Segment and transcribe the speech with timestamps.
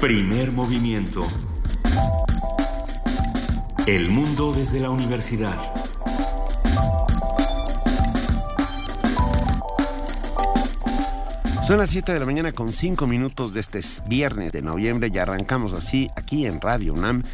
[0.00, 1.26] Primer movimiento.
[3.84, 5.56] El mundo desde la universidad.
[11.66, 15.18] Son las 7 de la mañana con 5 minutos de este viernes de noviembre y
[15.18, 17.24] arrancamos así aquí en Radio UNAM,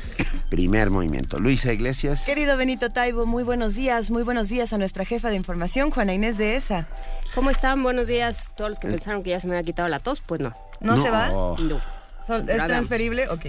[0.48, 1.38] primer movimiento.
[1.38, 2.24] Luisa Iglesias.
[2.24, 6.14] Querido Benito Taibo, muy buenos días, muy buenos días a nuestra jefa de información, Juana
[6.14, 6.88] Inés de ESA.
[7.34, 7.82] ¿Cómo están?
[7.82, 8.48] Buenos días.
[8.56, 10.54] Todos los que pensaron que ya se me había quitado la tos, pues no.
[10.80, 11.28] ¿No, se va?
[11.28, 11.93] No.
[12.28, 13.28] ¿Es transferible?
[13.28, 13.46] Ok.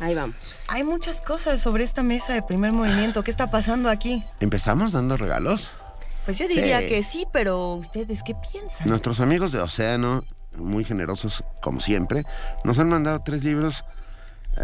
[0.00, 0.36] Ahí vamos.
[0.68, 3.22] Hay muchas cosas sobre esta mesa de primer movimiento.
[3.22, 4.24] ¿Qué está pasando aquí?
[4.40, 5.70] ¿Empezamos dando regalos?
[6.24, 8.88] Pues yo diría que sí, pero ¿ustedes qué piensan?
[8.88, 10.24] Nuestros amigos de Océano,
[10.56, 12.24] muy generosos como siempre,
[12.64, 13.84] nos han mandado tres libros
[14.56, 14.62] eh,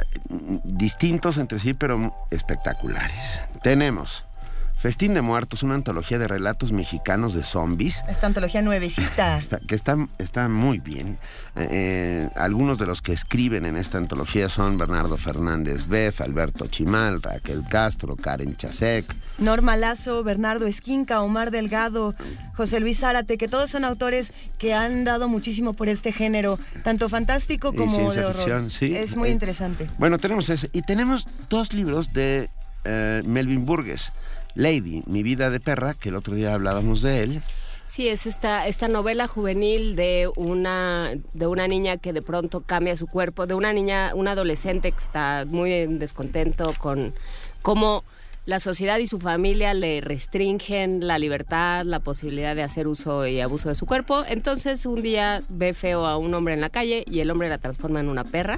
[0.65, 3.41] distintos entre sí, pero espectaculares.
[3.63, 4.25] Tenemos
[4.79, 8.03] Festín de Muertos, una antología de relatos mexicanos de zombies.
[8.09, 9.41] Esta antología nuevecita.
[9.67, 11.19] que está, está muy bien.
[11.57, 16.69] Eh, eh, algunos de los que escriben en esta antología son Bernardo Fernández Beff, Alberto
[16.69, 19.13] Chimal, Raquel Castro, Karen Chasek.
[19.39, 22.15] Norma Lazo, Bernardo Esquinca, Omar Delgado,
[22.55, 27.09] José Luis Zárate, que todos son autores que han dado muchísimo por este género, tanto
[27.09, 28.71] fantástico como de horror.
[28.71, 28.95] sí.
[28.95, 29.89] Es muy Eh, interesante.
[29.99, 30.71] Bueno, tenemos ese.
[30.73, 32.49] Y tenemos dos libros de
[32.85, 34.13] eh, Melvin Burgess.
[34.59, 37.43] Lady, mi vida de perra, que el otro día hablábamos de él.
[37.87, 42.97] Sí, es esta, esta novela juvenil de una, de una niña que de pronto cambia
[42.97, 47.15] su cuerpo, de una niña, una adolescente que está muy en descontento con
[47.63, 48.03] cómo
[48.47, 53.41] la sociedad y su familia le restringen la libertad, la posibilidad de hacer uso y
[53.41, 54.25] abuso de su cuerpo.
[54.27, 57.59] Entonces un día ve feo a un hombre en la calle y el hombre la
[57.59, 58.57] transforma en una perra.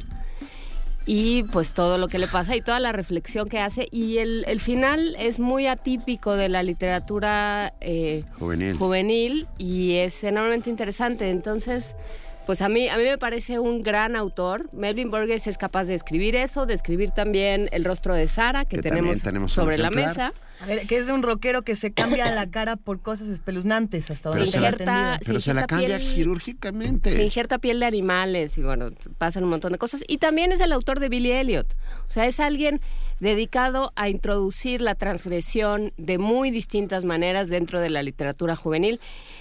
[1.07, 3.89] Y pues todo lo que le pasa y toda la reflexión que hace.
[3.91, 8.77] Y el, el final es muy atípico de la literatura eh, Juvenil.
[8.77, 11.31] juvenil y es enormemente interesante.
[11.31, 11.97] Entonces,
[12.47, 14.69] pues a mí, a mí me parece un gran autor.
[14.73, 18.79] Melvin Burgess es capaz de escribir eso, de escribir también El rostro de Sara, que,
[18.79, 20.33] tenemos, sobre la mesa.
[20.61, 24.11] A ver, que es de un rockero que se cambia la cara por cosas espeluznantes
[24.11, 27.11] hasta donde se se Pero se la injerta cambia piel- quirúrgicamente.
[27.11, 30.05] Se injerta piel de animales y bueno, pasan un montón de cosas.
[30.07, 31.75] Y también es el autor de Billy Elliot.
[32.07, 32.83] O sea, es alguien
[33.21, 39.01] dedicado a introducir la transgresión de muy distintas maneras dentro de la literatura juvenil.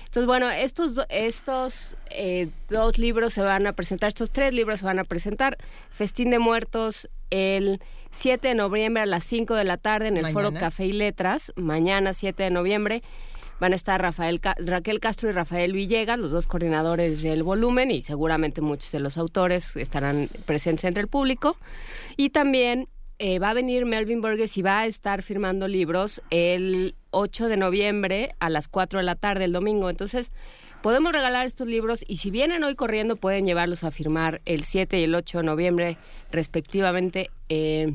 [0.09, 4.85] Entonces, bueno, estos, estos eh, dos libros se van a presentar, estos tres libros se
[4.85, 5.55] van a presentar.
[5.91, 10.23] Festín de Muertos el 7 de noviembre a las 5 de la tarde en el
[10.33, 10.49] Foro.
[10.59, 11.51] Café y Letras.
[11.55, 13.03] Mañana, 7 de noviembre.
[13.59, 17.91] Van a estar Rafael Ca- Raquel Castro y Rafael Villegas, los dos coordinadores del volumen,
[17.91, 21.55] y seguramente muchos de los autores estarán presentes entre el público.
[22.17, 22.87] Y también
[23.19, 27.57] eh, va a venir Melvin Burgess y va a estar firmando libros el 8 de
[27.57, 29.89] noviembre a las 4 de la tarde, el domingo.
[29.89, 30.31] Entonces,
[30.81, 34.99] podemos regalar estos libros y si vienen hoy corriendo, pueden llevarlos a firmar el 7
[34.99, 35.97] y el 8 de noviembre,
[36.31, 37.29] respectivamente.
[37.49, 37.93] eh,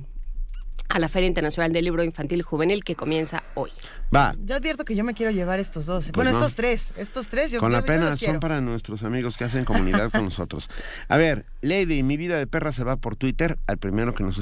[0.91, 3.71] a la Feria Internacional del Libro Infantil y Juvenil que comienza hoy.
[4.15, 6.13] Va, Yo advierto que yo me quiero llevar estos dos.
[6.13, 6.37] bueno, no.
[6.37, 6.93] estos tres.
[6.97, 8.41] Estos tres yo con yo- la yo pena los son quiero.
[8.41, 10.69] para nuestros amigos que hacen comunidad con nosotros.
[11.09, 13.59] A ver, Lady, mi vida de perra se va por Twitter.
[13.67, 14.39] Al primero que nos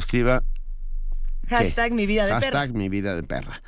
[1.43, 1.65] escriba, ¿qué?
[1.65, 2.75] Hashtag mi vida de Hashtag perro.
[2.79, 3.63] mi vida de perra.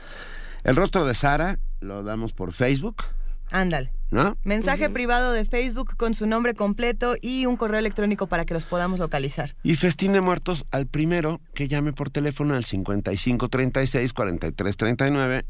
[0.62, 3.05] El rostro de Sara lo damos por Facebook,
[3.51, 3.93] Ándale.
[4.11, 4.37] ¿no?
[4.45, 8.65] Mensaje privado de Facebook con su nombre completo y un correo electrónico para que los
[8.65, 9.55] podamos localizar.
[9.63, 15.45] Y Festín de Muertos al primero que llame por teléfono al 5536-4339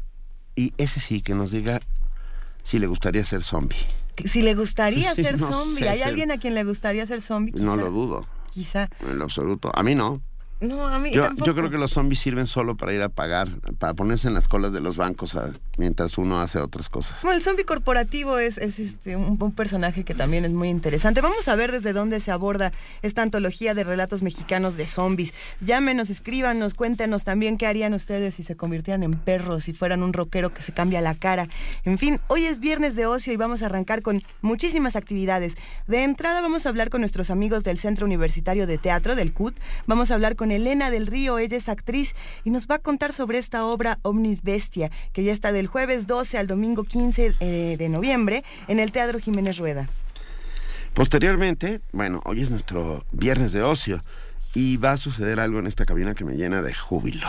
[0.55, 1.79] y ese sí que nos diga
[2.63, 3.77] si le gustaría ser zombie.
[4.25, 7.21] Si le gustaría ser no zombie, sé, ¿hay ser- alguien a quien le gustaría ser
[7.21, 7.53] zombie?
[7.53, 8.89] No lo dudo, Quizá.
[9.07, 9.71] en lo absoluto.
[9.75, 10.21] A mí no.
[10.61, 11.45] No, a mí Yo, tampoco.
[11.45, 14.47] yo creo que los zombies sirven solo para ir a pagar, para ponerse en las
[14.47, 17.19] colas de los bancos a- mientras uno hace otras cosas.
[17.23, 21.19] Bueno, el zombie corporativo es, es, este, un, un personaje que también es muy interesante.
[21.19, 22.71] Vamos a ver desde dónde se aborda
[23.01, 25.33] esta antología de relatos mexicanos de zombies.
[25.59, 30.13] Llámenos, escríbanos, cuéntenos también qué harían ustedes si se convirtieran en perros, si fueran un
[30.13, 31.49] rockero que se cambia la cara.
[31.83, 35.55] En fin, hoy es viernes de ocio y vamos a arrancar con muchísimas actividades.
[35.87, 39.53] De entrada vamos a hablar con nuestros amigos del Centro Universitario de Teatro, del CUT.
[39.85, 43.13] Vamos a hablar con Elena del Río, ella es actriz y nos va a contar
[43.13, 47.75] sobre esta obra Omnis Bestia, que ya está del jueves 12 al domingo 15 eh,
[47.77, 49.89] de noviembre en el Teatro Jiménez Rueda.
[50.93, 54.01] Posteriormente, bueno, hoy es nuestro viernes de ocio
[54.53, 57.27] y va a suceder algo en esta cabina que me llena de júbilo.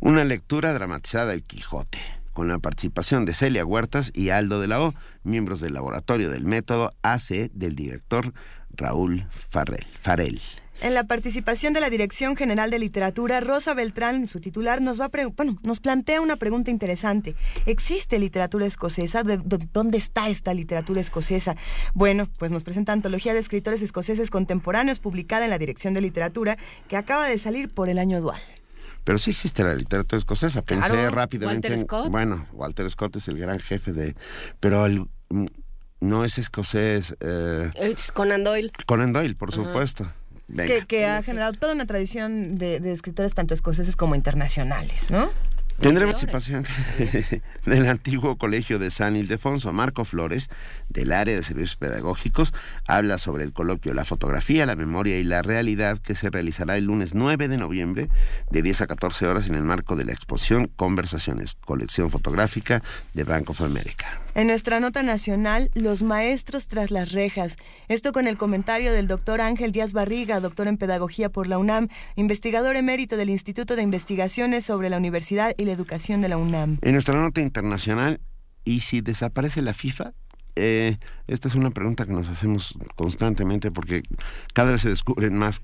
[0.00, 2.00] Una lectura dramatizada del Quijote,
[2.32, 6.44] con la participación de Celia Huertas y Aldo de la O, miembros del laboratorio del
[6.44, 8.34] método AC del director
[8.76, 9.86] Raúl Farrell.
[10.00, 10.40] Farrell.
[10.80, 15.10] En la participación de la Dirección General de Literatura, Rosa Beltrán, su titular, nos va
[15.36, 17.34] bueno, nos plantea una pregunta interesante.
[17.66, 19.22] ¿Existe literatura escocesa?
[19.22, 19.38] ¿De,
[19.72, 21.56] dónde está esta literatura escocesa?
[21.94, 26.58] Bueno, pues nos presenta Antología de Escritores Escoceses Contemporáneos, publicada en la Dirección de Literatura,
[26.88, 28.40] que acaba de salir por el año dual.
[29.04, 30.62] Pero sí existe la literatura escocesa.
[30.62, 31.68] Pensé rápidamente.
[31.68, 32.10] Walter Scott.
[32.10, 34.16] bueno, Walter Scott es el gran jefe de.
[34.60, 34.86] Pero
[35.28, 35.46] mm,
[36.00, 37.14] no es escocés.
[37.20, 38.72] Eh, es Conan Doyle.
[38.86, 40.06] Conan Doyle, por supuesto.
[40.88, 45.30] Que, ha generado toda una tradición de, de escritores tanto escoceses como internacionales, ¿no?
[45.80, 46.64] Tendremos participación
[47.66, 49.72] del antiguo colegio de San Ildefonso.
[49.72, 50.48] Marco Flores,
[50.88, 52.54] del área de servicios pedagógicos,
[52.86, 56.84] habla sobre el coloquio La fotografía, la memoria y la realidad que se realizará el
[56.84, 58.08] lunes 9 de noviembre
[58.50, 62.82] de 10 a 14 horas en el marco de la exposición Conversaciones, colección fotográfica
[63.12, 64.23] de Bank of America.
[64.34, 67.56] En nuestra nota nacional, los maestros tras las rejas.
[67.86, 71.86] Esto con el comentario del doctor Ángel Díaz Barriga, doctor en pedagogía por la UNAM,
[72.16, 76.78] investigador emérito del Instituto de Investigaciones sobre la Universidad y la Educación de la UNAM.
[76.82, 78.20] En nuestra nota internacional,
[78.64, 80.14] ¿y si desaparece la FIFA?
[80.56, 80.96] Eh,
[81.28, 84.02] esta es una pregunta que nos hacemos constantemente porque
[84.52, 85.62] cada vez se descubren más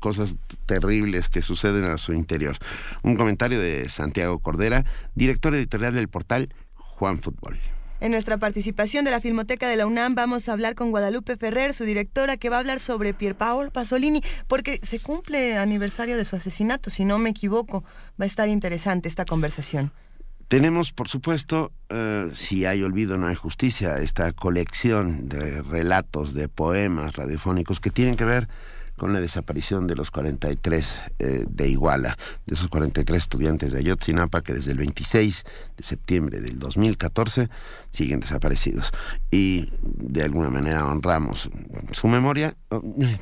[0.00, 2.56] cosas terribles que suceden a su interior.
[3.02, 7.58] Un comentario de Santiago Cordera, director editorial del portal Juan Fútbol.
[8.02, 11.72] En nuestra participación de la Filmoteca de la UNAM vamos a hablar con Guadalupe Ferrer,
[11.72, 16.34] su directora, que va a hablar sobre Pierpaolo Pasolini, porque se cumple aniversario de su
[16.34, 17.84] asesinato, si no me equivoco.
[18.20, 19.92] Va a estar interesante esta conversación.
[20.48, 26.48] Tenemos, por supuesto, eh, si hay olvido, no hay justicia, esta colección de relatos, de
[26.48, 28.48] poemas radiofónicos que tienen que ver
[29.02, 32.16] con la desaparición de los 43 eh, de Iguala,
[32.46, 35.42] de esos 43 estudiantes de Ayotzinapa que desde el 26
[35.76, 37.48] de septiembre del 2014
[37.90, 38.92] siguen desaparecidos.
[39.28, 41.50] Y de alguna manera honramos
[41.90, 42.54] su memoria,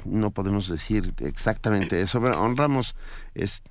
[0.04, 2.94] no podemos decir exactamente eso, pero honramos
[3.34, 3.62] es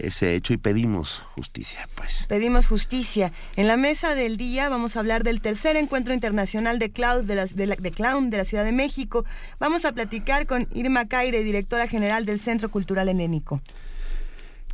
[0.00, 2.26] ese hecho y pedimos justicia, pues.
[2.28, 3.32] Pedimos justicia.
[3.56, 7.34] En la mesa del día vamos a hablar del tercer encuentro internacional de, Cloud de,
[7.34, 9.24] la, de, Clown de la Ciudad de México.
[9.58, 13.60] Vamos a platicar con Irma Caire, directora general del Centro Cultural Helénico.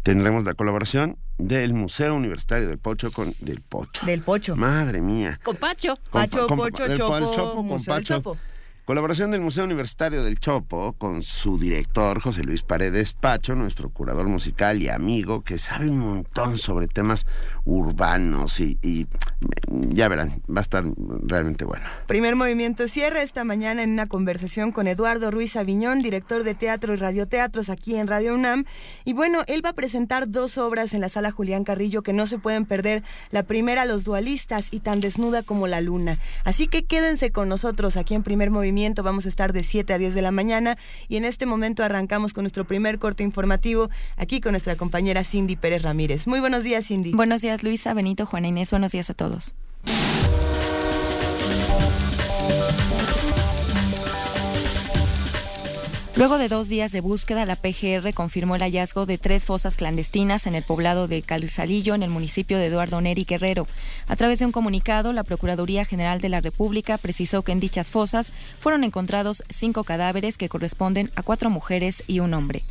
[0.03, 4.05] Tendremos la colaboración del Museo Universitario del Pocho con del Pocho.
[4.05, 4.57] Del Pocho.
[4.57, 5.39] Madre mía.
[5.43, 5.95] Con Pacho.
[6.11, 8.23] Pacho, Pocho, Chopo, con Pacho.
[8.85, 14.27] Colaboración del Museo Universitario del Chopo con su director José Luis Paredes Pacho, nuestro curador
[14.27, 17.25] musical y amigo que sabe un montón sobre temas
[17.65, 19.07] urbanos y,
[19.69, 20.85] ya verán, va a estar
[21.23, 21.85] realmente bueno.
[22.09, 26.93] Primer movimiento cierra esta mañana en una conversación con Eduardo Ruiz Aviñón, director de teatro
[26.93, 28.65] y radioteatros aquí en Radio UNAM.
[29.05, 32.27] Y bueno, él va a presentar dos obras en la sala Julián Carrillo que no
[32.27, 33.05] se pueden perder.
[33.31, 36.19] La primera, Los Dualistas y Tan Desnuda como la Luna.
[36.43, 38.72] Así que quédense con nosotros aquí en Primer Movimiento
[39.03, 40.79] Vamos a estar de 7 a 10 de la mañana
[41.09, 45.57] y en este momento arrancamos con nuestro primer corte informativo aquí con nuestra compañera Cindy
[45.57, 46.27] Pérez Ramírez.
[46.27, 47.13] Muy buenos días, Cindy.
[47.13, 48.71] Buenos días, Luisa, Benito, Juana Inés.
[48.71, 49.53] Buenos días a todos.
[56.15, 60.47] Luego de dos días de búsqueda, la PGR confirmó el hallazgo de tres fosas clandestinas
[60.47, 63.67] en el poblado de Calzalillo, en el municipio de Eduardo Neri Guerrero.
[64.09, 67.91] A través de un comunicado, la Procuraduría General de la República precisó que en dichas
[67.91, 72.63] fosas fueron encontrados cinco cadáveres que corresponden a cuatro mujeres y un hombre.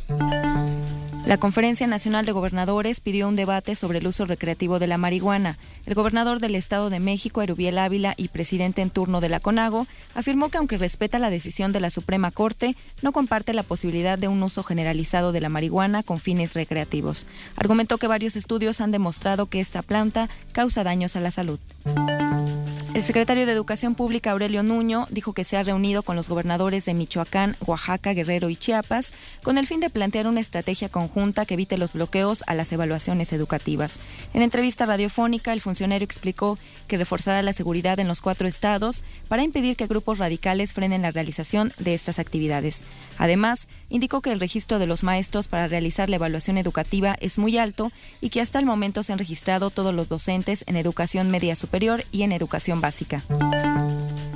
[1.24, 5.56] La Conferencia Nacional de Gobernadores pidió un debate sobre el uso recreativo de la marihuana.
[5.86, 9.86] El gobernador del Estado de México, Erubiel Ávila, y presidente en turno de la CONAGO,
[10.14, 14.26] afirmó que aunque respeta la decisión de la Suprema Corte, no comparte la posibilidad de
[14.26, 17.26] un uso generalizado de la marihuana con fines recreativos.
[17.56, 21.60] Argumentó que varios estudios han demostrado que esta planta causa daños a la salud.
[22.94, 26.84] El secretario de Educación Pública, Aurelio Nuño, dijo que se ha reunido con los gobernadores
[26.84, 31.11] de Michoacán, Oaxaca, Guerrero y Chiapas con el fin de plantear una estrategia conjunta
[31.46, 33.98] que evite los bloqueos a las evaluaciones educativas.
[34.32, 39.42] En entrevista radiofónica, el funcionario explicó que reforzará la seguridad en los cuatro estados para
[39.42, 42.82] impedir que grupos radicales frenen la realización de estas actividades.
[43.18, 47.58] Además, indicó que el registro de los maestros para realizar la evaluación educativa es muy
[47.58, 51.56] alto y que hasta el momento se han registrado todos los docentes en educación media
[51.56, 53.22] superior y en educación básica.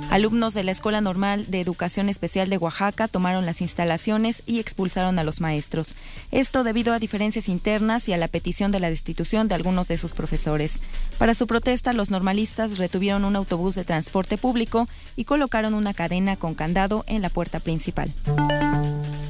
[0.09, 5.19] Alumnos de la Escuela Normal de Educación Especial de Oaxaca tomaron las instalaciones y expulsaron
[5.19, 5.95] a los maestros.
[6.31, 9.97] Esto debido a diferencias internas y a la petición de la destitución de algunos de
[9.97, 10.79] sus profesores.
[11.17, 16.37] Para su protesta, los normalistas retuvieron un autobús de transporte público y colocaron una cadena
[16.37, 18.13] con candado en la puerta principal.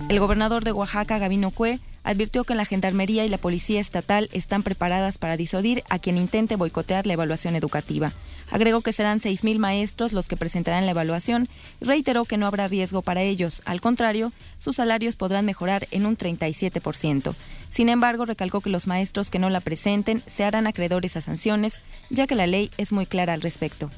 [0.09, 4.63] El gobernador de Oaxaca, Gabino Cue, advirtió que la Gendarmería y la Policía Estatal están
[4.63, 8.13] preparadas para disuadir a quien intente boicotear la evaluación educativa.
[8.49, 11.49] Agregó que serán 6.000 maestros los que presentarán la evaluación
[11.81, 13.61] y reiteró que no habrá riesgo para ellos.
[13.65, 17.35] Al contrario, sus salarios podrán mejorar en un 37%.
[17.71, 21.81] Sin embargo, recalcó que los maestros que no la presenten se harán acreedores a sanciones,
[22.09, 23.91] ya que la ley es muy clara al respecto.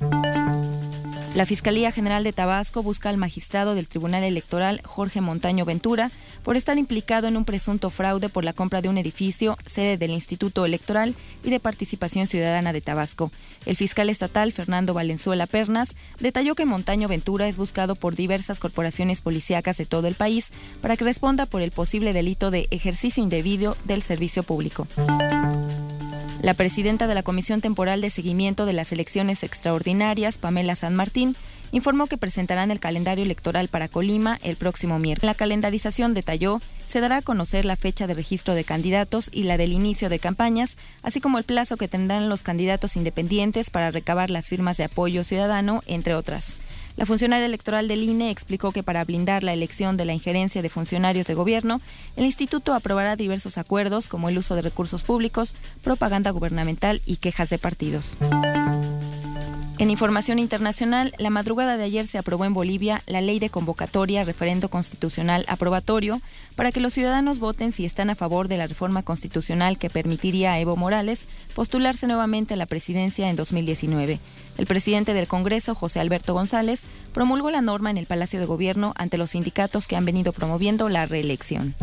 [1.36, 6.10] La Fiscalía General de Tabasco busca al magistrado del Tribunal Electoral, Jorge Montaño Ventura,
[6.44, 10.12] por estar implicado en un presunto fraude por la compra de un edificio, sede del
[10.12, 13.30] Instituto Electoral y de Participación Ciudadana de Tabasco.
[13.66, 19.20] El fiscal estatal, Fernando Valenzuela Pernas, detalló que Montaño Ventura es buscado por diversas corporaciones
[19.20, 20.52] policíacas de todo el país
[20.82, 24.88] para que responda por el posible delito de ejercicio indebido del servicio público.
[26.42, 31.36] La presidenta de la Comisión Temporal de Seguimiento de las Elecciones Extraordinarias, Pamela San Martín,
[31.72, 35.28] informó que presentarán el calendario electoral para Colima el próximo miércoles.
[35.28, 39.58] La calendarización detalló se dará a conocer la fecha de registro de candidatos y la
[39.58, 44.32] del inicio de campañas, así como el plazo que tendrán los candidatos independientes para recabar
[44.32, 46.56] las firmas de apoyo ciudadano, entre otras.
[46.98, 50.68] La funcionaria electoral del INE explicó que para blindar la elección de la injerencia de
[50.68, 51.80] funcionarios de gobierno,
[52.18, 57.50] el instituto aprobará diversos acuerdos como el uso de recursos públicos, propaganda gubernamental y quejas
[57.50, 58.18] de partidos.
[59.80, 64.26] En información internacional, la madrugada de ayer se aprobó en Bolivia la ley de convocatoria
[64.26, 66.22] referendo constitucional aprobatorio
[66.58, 70.52] para que los ciudadanos voten si están a favor de la reforma constitucional que permitiría
[70.52, 74.20] a Evo Morales postularse nuevamente a la presidencia en 2019.
[74.58, 76.82] El presidente del Congreso, José Alberto González,
[77.14, 80.90] promulgó la norma en el Palacio de Gobierno ante los sindicatos que han venido promoviendo
[80.90, 81.74] la reelección.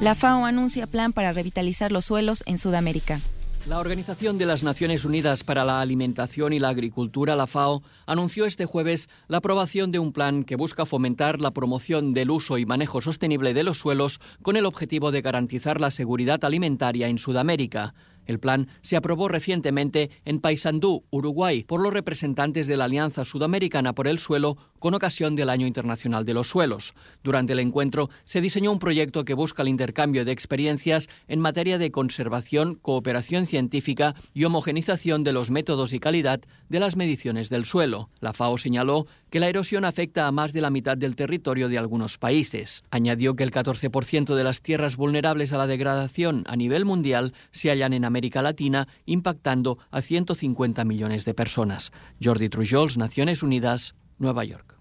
[0.00, 3.20] La FAO anuncia plan para revitalizar los suelos en Sudamérica.
[3.66, 8.44] La Organización de las Naciones Unidas para la Alimentación y la Agricultura, la FAO, anunció
[8.44, 12.66] este jueves la aprobación de un plan que busca fomentar la promoción del uso y
[12.66, 17.94] manejo sostenible de los suelos con el objetivo de garantizar la seguridad alimentaria en Sudamérica.
[18.26, 23.94] El plan se aprobó recientemente en Paysandú, Uruguay, por los representantes de la Alianza Sudamericana
[23.94, 26.94] por el Suelo con ocasión del Año Internacional de los Suelos.
[27.22, 31.78] Durante el encuentro se diseñó un proyecto que busca el intercambio de experiencias en materia
[31.78, 37.64] de conservación, cooperación científica y homogenización de los métodos y calidad de las mediciones del
[37.64, 38.10] suelo.
[38.20, 41.76] La FAO señaló que la erosión afecta a más de la mitad del territorio de
[41.76, 42.84] algunos países.
[42.92, 47.68] Añadió que el 14% de las tierras vulnerables a la degradación a nivel mundial se
[47.68, 51.90] hallan en América Latina, impactando a 150 millones de personas.
[52.22, 54.76] Jordi Trujols, Naciones Unidas, Nueva York.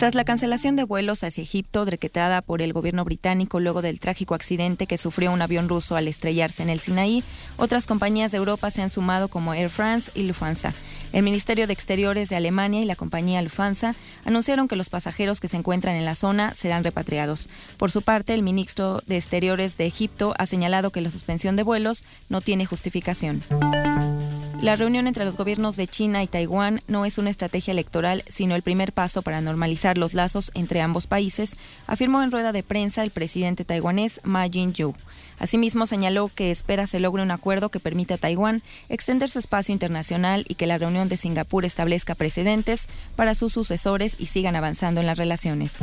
[0.00, 4.34] Tras la cancelación de vuelos hacia Egipto, decretada por el gobierno británico luego del trágico
[4.34, 7.22] accidente que sufrió un avión ruso al estrellarse en el Sinaí,
[7.58, 10.72] otras compañías de Europa se han sumado como Air France y Lufthansa.
[11.12, 15.48] El Ministerio de Exteriores de Alemania y la compañía Lufthansa anunciaron que los pasajeros que
[15.48, 17.50] se encuentran en la zona serán repatriados.
[17.76, 21.62] Por su parte, el ministro de Exteriores de Egipto ha señalado que la suspensión de
[21.62, 23.42] vuelos no tiene justificación.
[24.62, 28.54] La reunión entre los gobiernos de China y Taiwán no es una estrategia electoral, sino
[28.54, 31.56] el primer paso para normalizar los lazos entre ambos países,
[31.86, 34.94] afirmó en rueda de prensa el presidente taiwanés Ma Ying-jeou.
[35.38, 39.72] Asimismo, señaló que espera se logre un acuerdo que permita a Taiwán extender su espacio
[39.72, 45.00] internacional y que la reunión de Singapur establezca precedentes para sus sucesores y sigan avanzando
[45.00, 45.78] en las relaciones.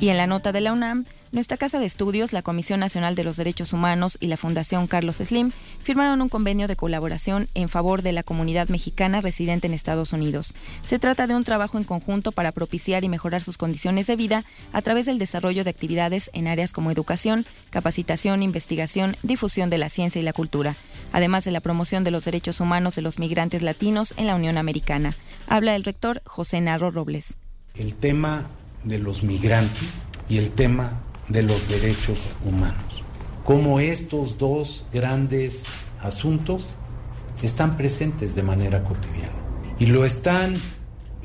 [0.00, 3.22] Y en la nota de la UNAM, nuestra Casa de Estudios, la Comisión Nacional de
[3.24, 8.02] los Derechos Humanos y la Fundación Carlos Slim firmaron un convenio de colaboración en favor
[8.02, 10.54] de la comunidad mexicana residente en Estados Unidos.
[10.84, 14.44] Se trata de un trabajo en conjunto para propiciar y mejorar sus condiciones de vida
[14.72, 19.88] a través del desarrollo de actividades en áreas como educación, capacitación, investigación, difusión de la
[19.88, 20.74] ciencia y la cultura,
[21.12, 24.58] además de la promoción de los derechos humanos de los migrantes latinos en la Unión
[24.58, 25.14] Americana.
[25.46, 27.34] Habla el rector José Narro Robles.
[27.74, 28.48] El tema
[28.82, 29.88] de los migrantes
[30.28, 33.02] y el tema de los derechos humanos.
[33.44, 35.64] Cómo estos dos grandes
[36.02, 36.76] asuntos
[37.42, 39.32] están presentes de manera cotidiana.
[39.78, 40.54] Y lo están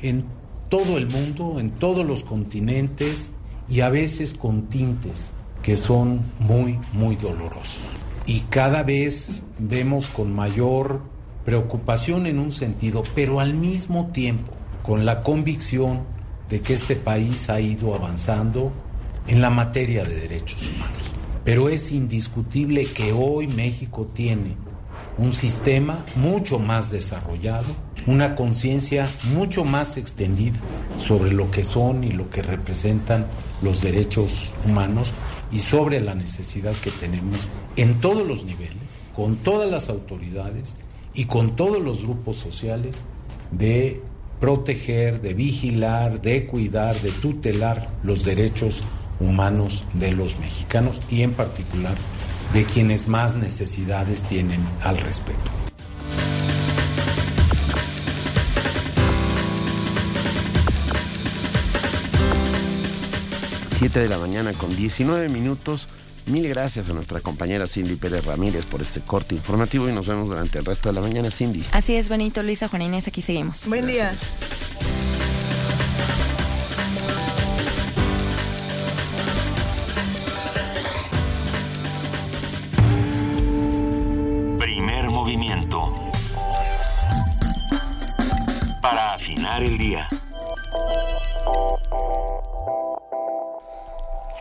[0.00, 0.24] en
[0.68, 3.30] todo el mundo, en todos los continentes
[3.68, 5.30] y a veces con tintes
[5.62, 7.78] que son muy, muy dolorosos.
[8.26, 11.00] Y cada vez vemos con mayor
[11.44, 16.02] preocupación en un sentido, pero al mismo tiempo con la convicción
[16.48, 18.72] de que este país ha ido avanzando
[19.26, 21.12] en la materia de derechos humanos.
[21.44, 24.56] Pero es indiscutible que hoy México tiene
[25.18, 27.66] un sistema mucho más desarrollado,
[28.06, 30.58] una conciencia mucho más extendida
[30.98, 33.26] sobre lo que son y lo que representan
[33.62, 35.12] los derechos humanos
[35.50, 37.36] y sobre la necesidad que tenemos
[37.76, 38.76] en todos los niveles,
[39.14, 40.76] con todas las autoridades
[41.14, 42.96] y con todos los grupos sociales
[43.50, 44.02] de
[44.40, 48.82] proteger, de vigilar, de cuidar, de tutelar los derechos
[49.20, 51.96] humanos de los mexicanos y en particular
[52.52, 55.50] de quienes más necesidades tienen al respecto.
[63.78, 65.88] 7 de la mañana con 19 minutos.
[66.26, 70.28] Mil gracias a nuestra compañera Cindy Pérez Ramírez por este corte informativo y nos vemos
[70.28, 71.62] durante el resto de la mañana, Cindy.
[71.72, 73.66] Así es, Benito, Luisa, Juan Inés, aquí seguimos.
[73.66, 74.12] Buen día.
[89.54, 90.06] El día.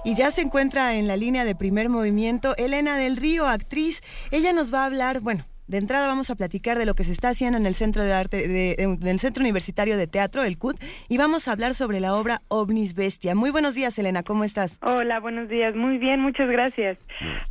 [0.04, 4.02] Y ya se encuentra en la línea de primer movimiento Elena del Río, actriz.
[4.32, 7.14] Ella nos va a hablar, bueno, de entrada vamos a platicar de lo que se
[7.14, 10.76] está haciendo en el Centro de Arte, de, del Centro Universitario de Teatro, el CUT,
[11.08, 13.36] y vamos a hablar sobre la obra Ovnis Bestia.
[13.36, 14.80] Muy buenos días, Elena, ¿cómo estás?
[14.82, 15.76] Hola, buenos días.
[15.76, 16.98] Muy bien, muchas gracias.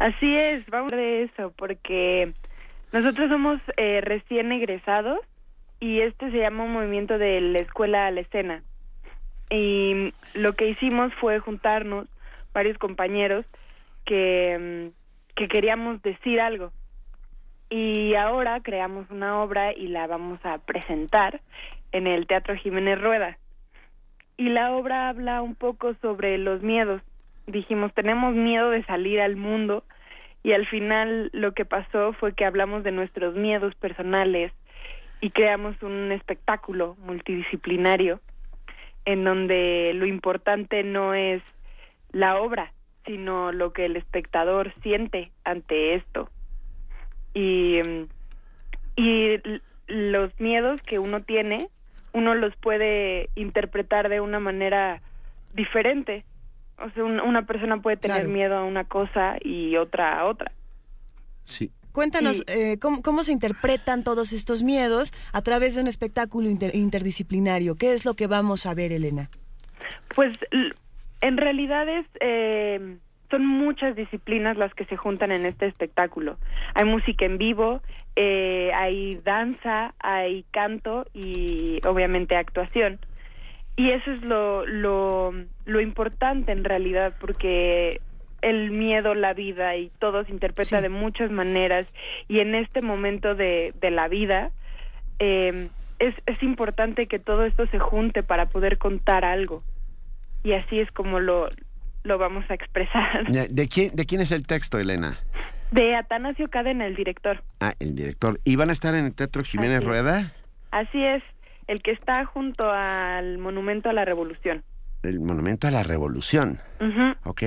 [0.01, 2.33] Así es, vamos a hablar de eso, porque
[2.93, 5.21] nosotros somos eh, recién egresados
[5.81, 8.63] y este se llama un movimiento de la escuela a la escena.
[9.51, 12.07] Y lo que hicimos fue juntarnos
[12.53, 13.45] varios compañeros
[14.05, 16.73] que, mm, que queríamos decir algo.
[17.71, 21.41] Y ahora creamos una obra y la vamos a presentar
[21.93, 23.39] en el Teatro Jiménez Rueda.
[24.37, 27.03] Y la obra habla un poco sobre los miedos.
[27.47, 29.85] Dijimos, tenemos miedo de salir al mundo
[30.43, 34.53] y al final lo que pasó fue que hablamos de nuestros miedos personales
[35.25, 38.21] y creamos un espectáculo multidisciplinario
[39.07, 41.43] en donde lo importante no es
[42.13, 42.75] la obra,
[43.07, 46.29] sino lo que el espectador siente ante esto.
[47.33, 48.07] Y, mm,
[48.97, 49.41] y
[49.87, 51.69] los miedos que uno tiene,
[52.13, 55.01] uno los puede interpretar de una manera
[55.55, 56.23] diferente.
[56.77, 58.31] O sea, un- una persona puede tener Claro.
[58.31, 60.53] miedo a una cosa y otra a otra.
[61.45, 61.71] Sí.
[61.95, 66.51] Cuéntanos, Y- eh, ¿cómo, cómo se interpretan todos estos miedos a través de un espectáculo
[66.51, 67.77] inter- interdisciplinario?
[67.77, 69.31] ¿Qué es lo que vamos a ver, Elena?
[70.15, 70.37] Pues
[71.21, 72.97] en realidad es eh,
[73.31, 76.37] son muchas disciplinas las que se juntan en este espectáculo.
[76.75, 77.81] Hay música en vivo,
[78.17, 82.99] eh, hay danza, hay canto y obviamente actuación.
[83.77, 85.33] Y eso es lo, lo,
[85.65, 88.01] lo importante en realidad porque
[88.45, 90.83] el miedo, la vida y todo se interpreta Sí.
[90.83, 91.87] de muchas maneras
[92.29, 94.51] y en este momento de, de la vida
[95.19, 99.63] eh, es, es importante que todo esto se junte para poder contar algo
[100.43, 101.49] y así es como lo,
[102.03, 103.25] lo vamos a expresar.
[103.27, 105.19] ¿De, quién, ¿De quién es el texto, Elena?
[105.71, 107.43] De Atanasio Cadena, el director.
[107.61, 108.39] Ah, el director.
[108.45, 109.87] ¿Y van a estar en el Teatro Jiménez Así.
[109.87, 110.33] Rueda?
[110.71, 111.23] Así es,
[111.67, 114.63] el que está junto al Monumento a la Revolución.
[115.03, 116.59] El Monumento a la Revolución.
[116.81, 117.43] Ujú, Ok.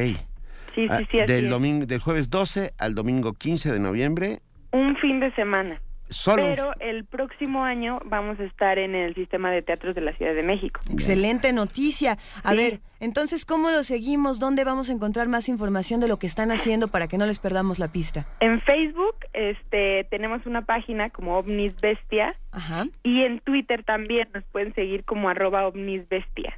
[0.78, 1.50] Sí, Ah, sí, sí, así del, es.
[1.50, 4.42] domingo, del jueves 12 al domingo 15 de noviembre.
[4.72, 5.82] Un fin de semana.
[6.10, 6.44] Solo.
[6.44, 10.34] Pero el próximo año vamos a estar en el sistema de teatros de la Ciudad
[10.36, 10.80] de México.
[10.90, 12.18] Excelente noticia.
[12.44, 12.56] A Sí.
[12.58, 14.40] ver, entonces, ¿cómo lo seguimos?
[14.40, 17.40] ¿Dónde vamos a encontrar más información de lo que están haciendo para que no les
[17.40, 18.26] perdamos la pista?
[18.40, 24.46] En Facebook este, tenemos una página como OVNIS Bestia Ajá, y en Twitter también nos
[24.46, 26.58] pueden seguir como arroba OVNIS Bestia.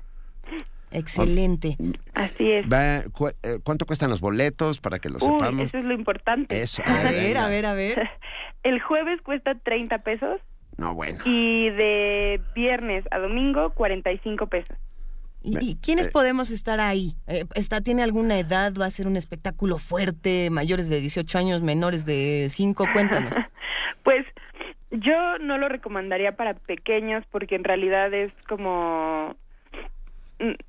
[0.91, 1.77] Excelente.
[2.13, 2.65] Así es.
[2.67, 5.67] Va- cu- eh, ¿Cuánto cuestan los boletos para que lo Uy, sepamos?
[5.67, 6.59] eso es lo importante.
[6.61, 6.81] Eso.
[6.85, 7.45] A ver, venga.
[7.45, 8.09] a ver, a ver.
[8.63, 10.41] El jueves cuesta 30 pesos
[10.77, 11.19] No, bueno.
[11.25, 14.75] y de viernes a domingo 45 pesos.
[15.41, 16.11] ¿Y, y quiénes Eh.
[16.11, 17.13] podemos estar ahí?
[17.27, 18.73] Eh, está, ¿Tiene alguna edad?
[18.79, 20.49] ¿Va a ser un espectáculo fuerte?
[20.49, 21.61] ¿Mayores de 18 años?
[21.61, 22.85] ¿Menores de 5?
[22.93, 23.33] Cuéntanos.
[24.03, 24.25] Pues
[24.91, 29.35] yo no lo recomendaría para pequeños porque en realidad es como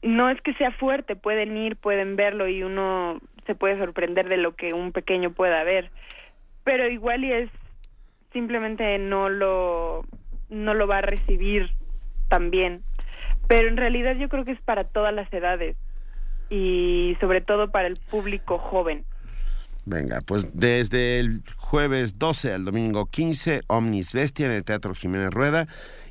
[0.02, 4.36] no es que sea fuerte, pueden ir, pueden verlo y uno se puede sorprender de
[4.36, 5.90] lo que un pequeño pueda ver.
[6.64, 7.50] Pero igual y es
[8.32, 10.04] simplemente no lo
[10.48, 11.70] no lo va a recibir
[12.28, 12.82] tan bien.
[13.48, 15.76] Pero en realidad yo creo que es para todas las edades
[16.48, 19.04] y sobre todo para el público joven.
[19.86, 25.30] Venga, pues desde el jueves 12 al domingo 15, Omnis Bestia en el Teatro Jiménez
[25.30, 25.66] Rueda.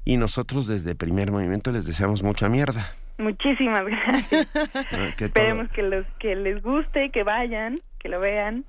[0.05, 2.89] Y nosotros desde Primer Movimiento les deseamos mucha mierda.
[3.19, 4.47] Muchísimas gracias.
[4.55, 5.15] ¿no?
[5.15, 8.65] Que todo- Esperemos que los que les guste, que vayan, que lo vean.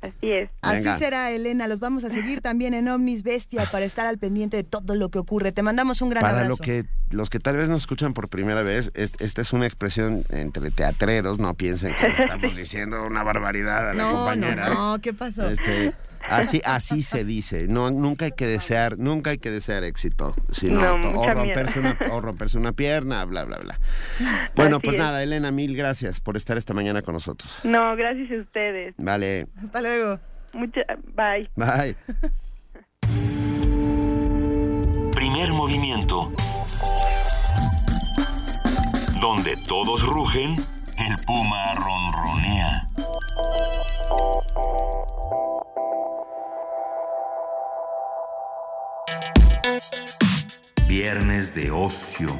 [0.00, 0.50] Así es.
[0.60, 1.66] Así será, Elena.
[1.66, 5.08] Los vamos a seguir también en Omnis Bestia para estar al pendiente de todo lo
[5.08, 5.50] que ocurre.
[5.50, 6.50] Te mandamos un gran Para abrazo.
[6.50, 9.66] lo que los que tal vez nos escuchan por primera vez, es- esta es una
[9.66, 14.68] expresión entre teatreros, no piensen que estamos diciendo una barbaridad a la No, no, compañera.
[14.74, 14.98] no.
[15.00, 15.48] ¿Qué pasó?
[15.48, 15.94] Este,
[16.28, 17.66] Así, así se dice.
[17.68, 20.34] No, nunca hay que desear, nunca hay que desear éxito.
[20.50, 23.78] Sino, No, o, romperse una, o romperse una pierna, bla, bla, bla.
[24.56, 25.02] Bueno, Así pues es.
[25.02, 27.60] nada, Elena, mil gracias por estar esta mañana con nosotros.
[27.64, 28.94] No, gracias a ustedes.
[28.98, 30.18] Vale, Hasta luego.
[30.52, 30.80] Mucha,
[31.14, 31.50] bye.
[31.56, 31.96] bye.
[35.12, 36.32] Primer movimiento.
[39.20, 40.56] Donde todos rugen,
[40.98, 42.86] el puma ronronea.
[50.86, 52.38] Viernes de ocio.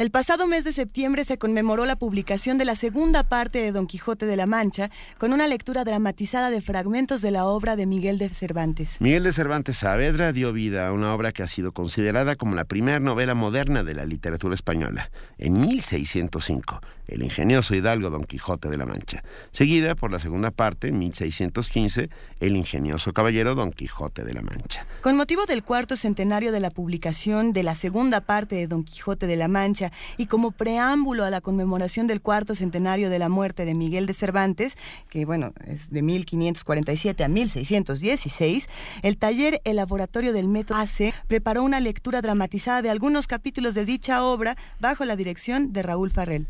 [0.00, 3.86] El pasado mes de septiembre se conmemoró la publicación de la segunda parte de Don
[3.86, 8.16] Quijote de la Mancha, con una lectura dramatizada de fragmentos de la obra de Miguel
[8.16, 8.98] de Cervantes.
[9.02, 12.64] Miguel de Cervantes Saavedra dio vida a una obra que ha sido considerada como la
[12.64, 18.78] primera novela moderna de la literatura española, en 1605, El ingenioso hidalgo Don Quijote de
[18.78, 22.08] la Mancha, seguida por la segunda parte, en 1615,
[22.40, 24.86] El ingenioso caballero Don Quijote de la Mancha.
[25.02, 29.26] Con motivo del cuarto centenario de la publicación de la segunda parte de Don Quijote
[29.26, 33.64] de la Mancha y como preámbulo a la conmemoración del cuarto centenario de la muerte
[33.64, 34.76] de Miguel de Cervantes,
[35.08, 38.68] que bueno, es de 1547 a 1616,
[39.02, 43.84] el taller El Laboratorio del Método ACE preparó una lectura dramatizada de algunos capítulos de
[43.84, 46.46] dicha obra bajo la dirección de Raúl Farrell.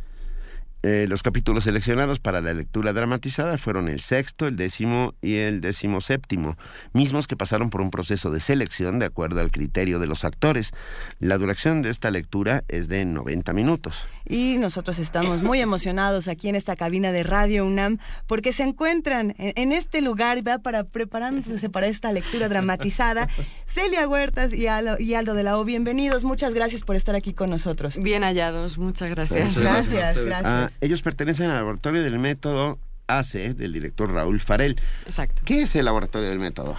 [0.82, 5.60] Eh, los capítulos seleccionados para la lectura dramatizada fueron el sexto, el décimo y el
[5.60, 6.56] décimo séptimo,
[6.92, 10.72] mismos que pasaron por un proceso de selección de acuerdo al criterio de los actores.
[11.18, 14.06] La duración de esta lectura es de 90 minutos.
[14.24, 19.34] Y nosotros estamos muy emocionados aquí en esta cabina de Radio UNAM porque se encuentran
[19.38, 20.62] en, en este lugar ¿verdad?
[20.62, 23.28] para preparándose para esta lectura dramatizada.
[23.66, 26.24] Celia Huertas y Aldo, y Aldo de la O, bienvenidos.
[26.24, 27.98] Muchas gracias por estar aquí con nosotros.
[27.98, 29.56] Bien hallados, muchas gracias.
[29.56, 30.42] Gracias, gracias.
[30.44, 34.76] Ah, ellos pertenecen al laboratorio del método ACE del director Raúl Farel.
[35.04, 35.42] Exacto.
[35.44, 36.76] ¿Qué es el laboratorio del método?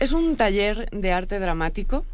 [0.00, 2.04] Es un taller de arte dramático.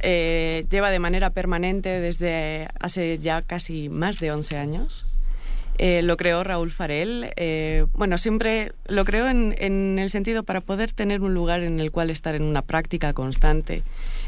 [0.00, 5.06] eh, lleva de manera permanente desde hace ya casi más de 11 años.
[5.78, 7.32] Eh, lo creó Raúl Farel.
[7.36, 11.80] eh, bueno, siempre lo creó en, en el sentido para poder tener un lugar en
[11.80, 13.82] el cual estar en una práctica constante,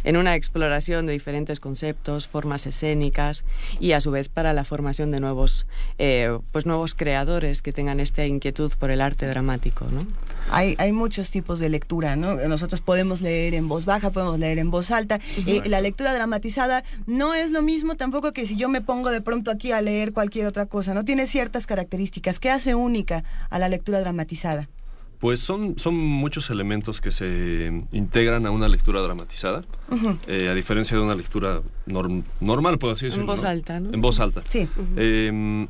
[0.06, 3.44] en una exploración de diferentes conceptos, formas escénicas
[3.80, 5.66] y a su vez para la formación de nuevos,
[5.98, 9.84] eh, pues nuevos creadores que tengan esta inquietud por el arte dramático.
[9.90, 10.06] ¿no?
[10.50, 12.36] Hay, hay muchos tipos de lectura, ¿no?
[12.36, 15.18] Nosotros podemos leer en voz baja, podemos leer en voz alta.
[15.44, 19.20] Eh, la lectura dramatizada no es lo mismo tampoco que si yo me pongo de
[19.20, 21.04] pronto aquí a leer cualquier otra cosa, ¿no?
[21.04, 22.38] Tiene ciertas características.
[22.38, 24.68] ¿Qué hace única a la lectura dramatizada?
[25.18, 29.64] Pues son, son muchos elementos que se integran a una lectura dramatizada,
[30.26, 33.48] eh, a diferencia de una lectura norm- normal, puedo así En voz ¿no?
[33.48, 33.94] alta, ¿no?
[33.94, 34.42] En voz alta.
[34.46, 34.68] Sí.
[34.96, 35.66] Eh,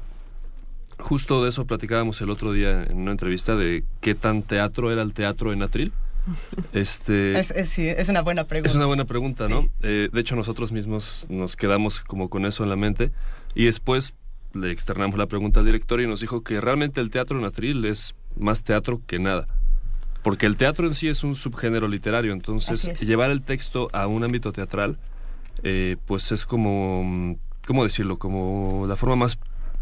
[0.98, 5.02] justo de eso platicábamos el otro día en una entrevista de qué tan teatro era
[5.02, 5.92] el teatro en Atril.
[6.72, 8.70] Este, Es, es- sí, es una buena pregunta.
[8.70, 9.68] es una buena pregunta, ¿no?
[9.82, 13.12] Eh, de hecho, nosotros mismos nos quedamos como con eso en la mente
[13.54, 14.14] y después
[14.54, 17.85] le externamos la pregunta al director y nos dijo que realmente el teatro en Atril
[17.85, 19.46] es más teatro que nada.
[20.22, 24.25] Porque el teatro en sí es un subgénero literario, entonces llevar el texto a un
[24.25, 24.96] ámbito teatral,
[25.62, 28.18] eh, pues es como, ¿cómo decirlo?
[28.18, 29.38] Como la forma más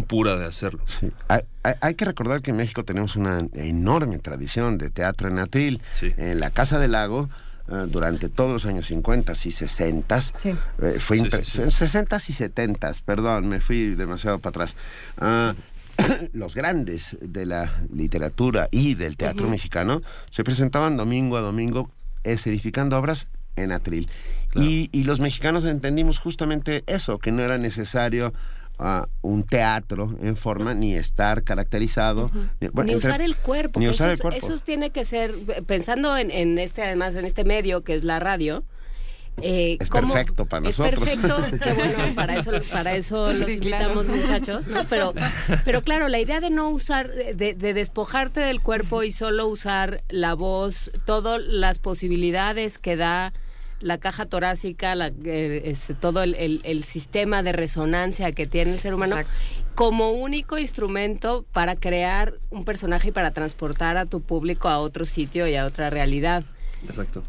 [0.07, 0.81] pura de hacerlo.
[1.01, 1.11] Sí.
[1.29, 5.39] Hay, hay- hay que recordar que en México tenemos una enorme tradición de teatro en
[5.39, 5.81] atril.
[6.03, 7.31] En la Casa del Lago,
[7.69, 10.51] eh, durante todos los años 50 y 60, Sí.
[10.83, 11.71] eh, fue Sí, impre- sí, sí.
[11.71, 14.77] 60 y 70, perdón, me fui demasiado para atrás.
[15.17, 15.55] Ah,
[16.33, 21.91] los grandes de la literatura y del teatro mexicano se presentaban domingo a domingo
[22.25, 23.27] escenificando obras
[23.57, 24.09] en atril.
[24.55, 28.33] Y, y los mexicanos entendimos justamente eso, que no era necesario
[28.79, 32.31] ah, un teatro en forma ni estar caracterizado.
[32.61, 33.81] ni, bueno, ni entre- usar el cuerpo.
[33.81, 34.47] Ni usar eso, el cuerpo.
[34.55, 35.35] eso tiene que ser,
[35.67, 38.65] pensando en, en este, además, en este medio que es la radio.
[39.43, 41.05] Eh, Es cómo- perfecto para es nosotros.
[41.09, 43.53] perfecto, que bueno, para eso, para eso los claro.
[43.53, 44.85] invitamos muchachos, ¿no?
[44.89, 45.13] Pero,
[45.65, 50.03] pero claro, la idea de no usar, de, de despojarte del cuerpo y solo usar
[50.09, 53.33] la voz, todas las posibilidades que da
[53.81, 58.73] la caja torácica, la, eh, este, todo el, el- el sistema de resonancia que tiene
[58.73, 59.33] el ser humano, Exacto.
[59.75, 65.05] como único instrumento para crear un personaje y para transportar a tu público a otro
[65.05, 66.45] sitio y a otra realidad.
[66.89, 67.25] Exacto.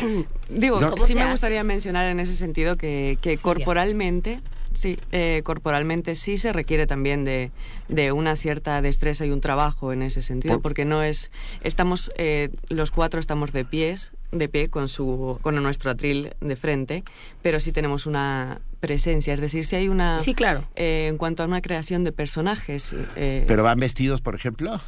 [0.48, 1.30] Digo, ¿Cómo sí me hace?
[1.32, 4.40] gustaría mencionar en ese sentido que, que corporalmente,
[4.74, 7.50] sí, eh, corporalmente sí se requiere también de,
[7.88, 11.30] de una cierta destreza y un trabajo en ese sentido, Por- porque no es,
[11.62, 16.56] estamos, eh, los cuatro estamos de pies, de pie con su, con nuestro atril de
[16.56, 17.04] frente,
[17.42, 20.64] pero sí tenemos una presencia, es decir, si hay una, Sí, claro.
[20.76, 24.80] eh, en cuanto a una creación de personajes, eh, Pero van vestidos, por ejemplo.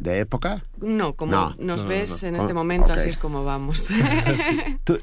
[0.00, 0.64] De época?
[0.80, 1.48] No, como No.
[1.50, 2.28] nos No, no, ves no.
[2.30, 3.88] en este momento, así es como vamos.
[4.84, 4.98] Tú-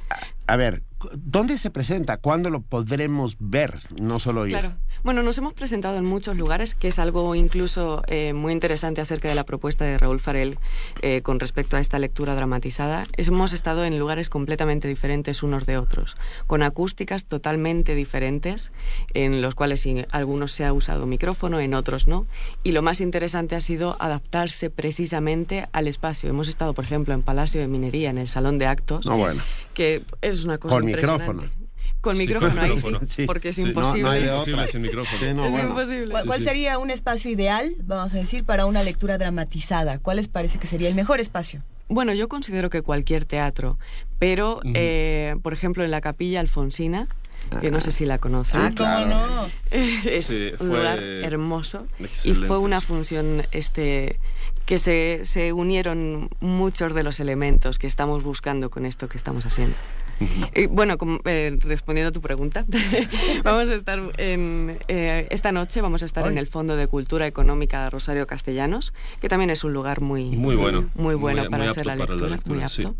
[0.48, 0.84] a, ver,
[1.14, 2.18] ¿dónde se presenta?
[2.18, 3.80] ¿Cuándo lo podremos ver?
[4.02, 4.54] No solo oír.
[4.54, 4.74] Claro.
[5.04, 9.30] Bueno, nos hemos presentado en muchos lugares, que es algo incluso eh, muy interesante acerca
[9.30, 10.58] de la propuesta de Raúl Farel
[11.04, 13.04] eh, con respecto a esta lectura dramatizada.
[13.16, 18.72] Es- hemos estado en lugares completamente diferentes unos de otros, con acústicas totalmente diferentes,
[19.14, 22.26] en los cuales en algunos se ha usado micrófono, en otros no.
[22.64, 26.30] Y lo más interesante ha sido adaptarse precisamente al espacio.
[26.30, 29.44] Hemos estado, por ejemplo, en Palacio de Minería, en el Salón de Actos, No, bueno.
[29.78, 31.24] Que es una cosa Con impresionante.
[31.34, 31.68] micrófono.
[32.02, 33.26] Con Sí, micrófono ahí sí, Sí.
[33.28, 34.02] porque es no- imposible.
[34.04, 34.72] no hay de Imposible otra.
[34.72, 35.20] sin micrófono.
[35.20, 35.70] Sí, no, es bueno.
[35.70, 36.16] imposible.
[36.26, 40.00] ¿Cuál, sería un espacio ideal, vamos a decir, para una lectura dramatizada?
[40.00, 41.62] ¿Cuál les parece que sería el mejor espacio?
[41.90, 43.78] Bueno, yo considero que cualquier teatro,
[44.20, 47.08] pero, eh, por ejemplo, en la Capilla Alfonsina,
[47.62, 49.08] que no sé si la conocen, Ah, claro.
[49.08, 49.50] no?
[49.72, 51.86] es Sí, un lugar hermoso
[52.24, 54.20] y fue una función este
[54.68, 59.46] que se, se unieron muchos de los elementos que estamos buscando con esto que estamos
[59.46, 59.76] haciendo.
[60.54, 62.66] Y, bueno, eh, respondiendo a tu pregunta,
[63.44, 67.28] vamos a estar en, eh, esta noche vamos a estar en el Fondo de Cultura
[67.28, 70.90] Económica Rosario Castellanos, que también es un lugar muy Muy bueno.
[70.96, 72.82] muy bueno Muy- para muy hacer la lectura, la lectura, muy sí.
[72.82, 72.96] apto.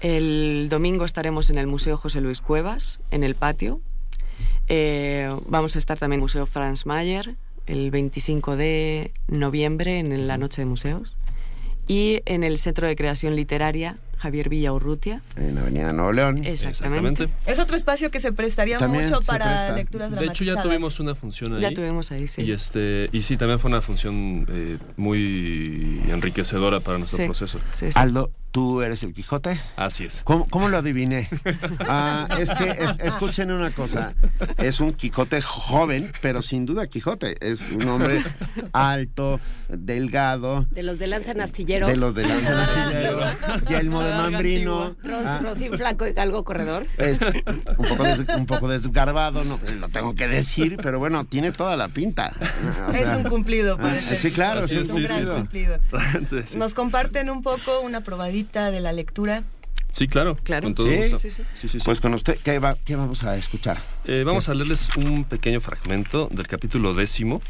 [0.00, 3.80] El domingo estaremos en el Museo José Luis Cuevas, en el patio.
[4.68, 7.36] Eh, vamos a estar también en el Museo Franz Mayer
[7.72, 11.16] el 25 de noviembre en la Noche de Museos.
[11.88, 15.20] Y en el Centro de Creación Literaria Javier Villa Urrutia.
[15.36, 16.44] En Avenida Nuevo León.
[16.44, 17.28] Exactamente.
[17.44, 19.74] Es otro espacio que se prestaría También mucho se para presta.
[19.74, 20.56] lecturas De hecho, dramatizadas.
[20.64, 21.60] ya tuvimos una función ahí.
[21.62, 22.42] Ya tuvimos ahí, sí.
[22.42, 27.58] Y, este, y sí, también fue una función eh, muy enriquecedora para nuestro Sí, proceso.
[27.72, 27.98] sí, sí.
[27.98, 29.58] Aldo, ¿tú eres el Quijote?
[29.76, 30.20] Así es.
[30.24, 31.28] ¿Cómo, cómo lo adiviné?
[31.80, 34.12] Ah, es que es- escuchen una cosa.
[34.58, 37.34] Es un Quijote joven, pero sin duda Quijote.
[37.40, 38.22] Es un hombre
[38.72, 41.86] alto, delgado, De los de Lanza Astillero.
[41.86, 43.20] de los de Lanza Astillero,
[43.68, 44.96] yelmo de mambrino.
[45.02, 46.86] Ros, ah, Rosín Flanco y Galgo Corredor.
[46.98, 51.52] es un poco, des- un poco desgarbado, no, lo tengo que decir, pero bueno, tiene
[51.52, 52.32] toda la pinta.
[52.88, 55.78] O Es un cumplido, ah, sí, claro, Así es un sí, gran sí, cumplido.
[56.56, 59.44] Nos comparten un poco una probadita de la lectura.
[59.92, 60.36] Sí, claro.
[60.42, 60.64] Claro.
[60.64, 61.18] Con todo Sí, gusto.
[61.18, 61.42] sí, sí.
[61.60, 61.84] Sí, sí, sí.
[61.84, 63.78] Pues con usted, ¿qué, va- qué vamos a escuchar?
[64.06, 67.42] Eh, vamos a leerles un pequeño fragmento del capítulo décimo.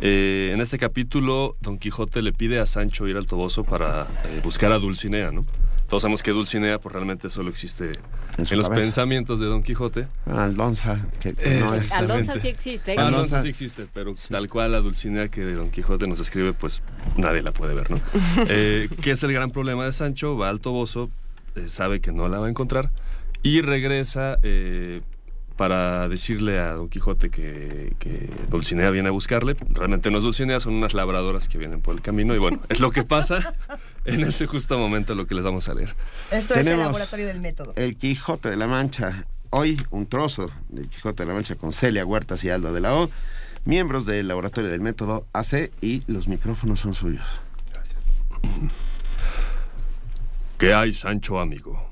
[0.00, 4.40] Eh, en este capítulo, Don Quijote le pide a Sancho ir al Toboso para eh,
[4.42, 5.44] buscar a Dulcinea, ¿no?
[5.88, 7.92] Todos sabemos que Dulcinea pues, realmente solo existe
[8.38, 8.82] En los cabeza.
[8.82, 10.06] pensamientos de Don Quijote.
[10.26, 11.92] Aldonza, que no es...
[11.92, 12.96] Aldonza sí existe.
[12.96, 13.42] No, no, Aldonza.
[13.42, 16.80] sí existe, pero tal cual la Dulcinea que Don Quijote nos escribe, pues
[17.16, 18.00] nadie la puede ver, ¿no?
[18.48, 20.36] Eh, ¿Qué es el gran problema de Sancho?
[20.36, 21.10] Va al Toboso,
[21.54, 22.90] eh, sabe que no la va a encontrar
[23.42, 25.02] y regresa eh,
[25.62, 29.54] para decirle a Don Quijote que, que Dulcinea viene a buscarle.
[29.70, 32.80] Realmente no es Dulcinea, son unas labradoras que vienen por el camino y bueno, es
[32.80, 33.54] lo que pasa
[34.04, 35.94] en ese justo momento lo que les vamos a leer.
[36.32, 37.74] Esto es el Tenemos- laboratorio del método.
[37.76, 39.24] El Quijote de la Mancha.
[39.50, 42.96] Hoy un trozo del Quijote de la Mancha con Celia Huertas y Aldo de la
[42.96, 43.08] O,
[43.64, 47.24] miembros del Laboratorio del Método AC y los micrófonos son suyos.
[50.58, 51.88] ¿Qué hay, Sancho amigo?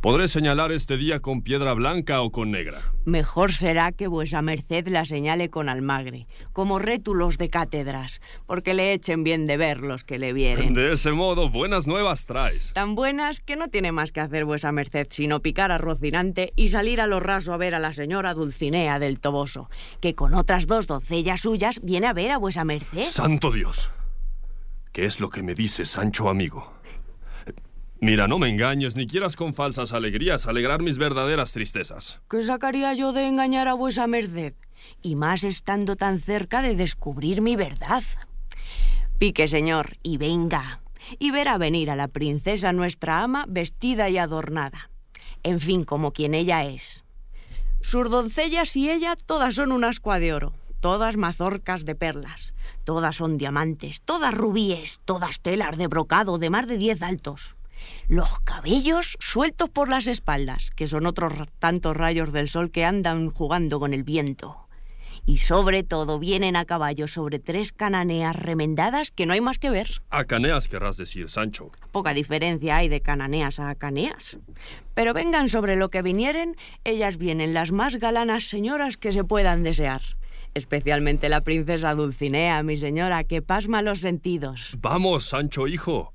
[0.00, 2.92] ¿Podré señalar este día con piedra blanca o con negra?
[3.04, 8.92] Mejor será que vuesa merced la señale con almagre, como rétulos de cátedras, porque le
[8.92, 10.74] echen bien de ver los que le vieren.
[10.74, 12.72] De ese modo, buenas nuevas traes.
[12.74, 16.68] Tan buenas que no tiene más que hacer vuesa merced sino picar a Rocinante y
[16.68, 19.68] salir a lo raso a ver a la señora Dulcinea del Toboso,
[20.00, 23.06] que con otras dos doncellas suyas viene a ver a vuesa merced.
[23.10, 23.90] Santo Dios.
[24.92, 26.77] ¿Qué es lo que me dices, Sancho amigo?
[28.00, 32.20] Mira, no me engañes ni quieras con falsas alegrías alegrar mis verdaderas tristezas.
[32.30, 34.54] ¿Qué sacaría yo de engañar a vuesa merced?
[35.02, 38.04] Y más estando tan cerca de descubrir mi verdad.
[39.18, 40.80] Pique, señor, y venga.
[41.18, 44.90] Y verá venir a la princesa nuestra ama vestida y adornada.
[45.42, 47.04] En fin, como quien ella es.
[47.80, 53.16] Sus doncellas y ella todas son un ascua de oro, todas mazorcas de perlas, todas
[53.16, 57.57] son diamantes, todas rubíes, todas telas de brocado de más de diez altos.
[58.08, 63.30] Los cabellos sueltos por las espaldas, que son otros tantos rayos del sol que andan
[63.30, 64.68] jugando con el viento.
[65.26, 69.68] Y sobre todo vienen a caballo sobre tres cananeas remendadas que no hay más que
[69.68, 70.00] ver.
[70.08, 71.70] A Caneas querrás decir, Sancho.
[71.92, 74.38] Poca diferencia hay de cananeas a caneas.
[74.94, 79.62] Pero vengan sobre lo que vinieren, ellas vienen las más galanas señoras que se puedan
[79.62, 80.00] desear.
[80.54, 84.76] Especialmente la princesa Dulcinea, mi señora, que pasma los sentidos.
[84.78, 86.14] Vamos, Sancho hijo.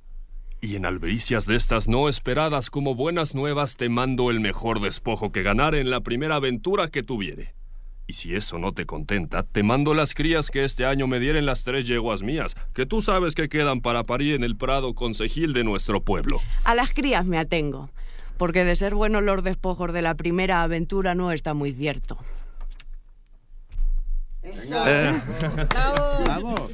[0.63, 5.30] Y en albericias de estas no esperadas como buenas nuevas te mando el mejor despojo
[5.34, 7.54] que ganare en la primera aventura que tuviere.
[8.08, 11.45] Y si eso no te contenta, te mando las crías que este año me dieren
[11.45, 15.52] las tres yeguas mías, que tú sabes que quedan para parir en el prado concejil
[15.52, 16.39] de nuestro pueblo.
[16.63, 17.89] A las crías me atengo,
[18.38, 22.17] porque de ser buenos los despojos de la primera aventura no está muy cierto.
[24.43, 25.21] Eh.
[25.69, 26.23] ¡Bravo!
[26.23, 26.69] ¡Bravo!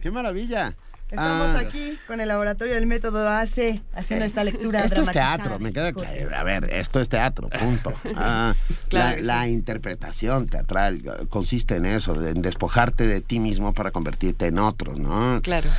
[0.00, 0.76] ¡Qué maravilla!
[1.14, 5.58] Estamos Ah, aquí con el laboratorio del método AC haciendo esta lectura Esto es teatro,
[5.58, 6.36] me queda claro.
[6.36, 7.92] A ver, esto es teatro, punto.
[8.16, 8.54] Ah,
[8.88, 13.90] Claro la, que la interpretación teatral consiste en eso, en despojarte de ti mismo para
[13.90, 15.40] convertirte en otro, ¿no?
[15.42, 15.70] Claro.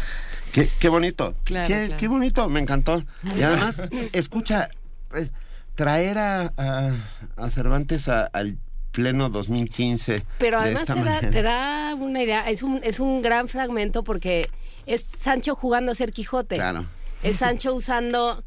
[0.51, 1.35] Qué, qué bonito.
[1.43, 1.97] Claro, qué, claro.
[1.99, 3.03] qué bonito, me encantó.
[3.37, 4.69] Y además, escucha,
[5.13, 5.29] eh,
[5.75, 6.91] traer a, a-
[7.35, 8.57] a Cervantes a- al
[8.91, 10.23] pleno 2015.
[10.39, 13.49] Pero de además esta te da, te da una idea, es un, es un gran
[13.49, 14.49] fragmento porque
[14.85, 16.55] es Sancho jugando a ser Quijote.
[16.55, 16.85] Claro.
[17.23, 18.43] Es Sancho usando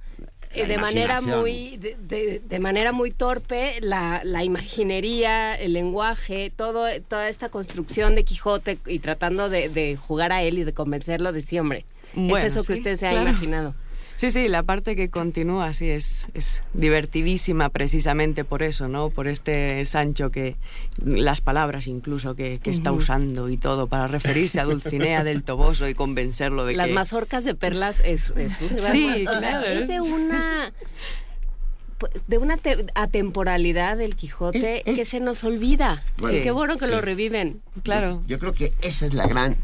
[0.52, 6.52] eh, de manera muy de, de- de manera muy torpe la, la imaginería, el lenguaje,
[6.54, 10.72] todo, toda esta construcción de Quijote y tratando de, de jugar a él y de
[10.72, 11.84] convencerlo de sí, hombre.
[12.14, 13.74] Bueno, es eso que sí, usted se ha imaginado.
[14.18, 19.10] Sí, sí, la parte que continúa, sí, es, es divertidísima precisamente por eso, ¿no?
[19.10, 20.56] Por este Sancho que,
[21.04, 25.88] las palabras incluso que, que está usando y todo para referirse a Dulcinea del Toboso
[25.88, 26.94] y convencerlo de Las que...
[26.94, 28.54] mazorcas de perlas es, es
[28.90, 29.66] Sí, o sea, claro.
[29.66, 30.72] es de una
[31.98, 36.02] pues, de una te- atemporalidad del Quijote que se nos olvida.
[36.18, 36.90] Bueno, Sí, qué bueno que sí.
[36.90, 37.60] lo reviven.
[37.84, 38.22] Claro.
[38.26, 39.56] Yo creo que esa es la gran...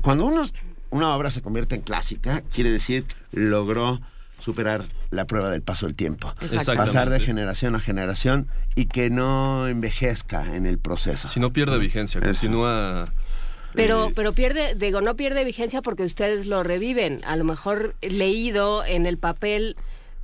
[0.00, 0.44] Cuando uno,
[0.90, 3.04] una obra se convierte en clásica, quiere decir
[3.36, 4.00] logró
[4.38, 6.34] superar la prueba del paso del tiempo.
[6.76, 11.28] Pasar de generación a generación y que no envejezca en el proceso.
[11.28, 12.28] Si no pierde vigencia, Eso.
[12.40, 13.06] continúa...
[13.74, 17.20] Pero, eh, pero pierde, digo, no pierde vigencia porque ustedes lo reviven.
[17.26, 19.76] A lo mejor leído en el papel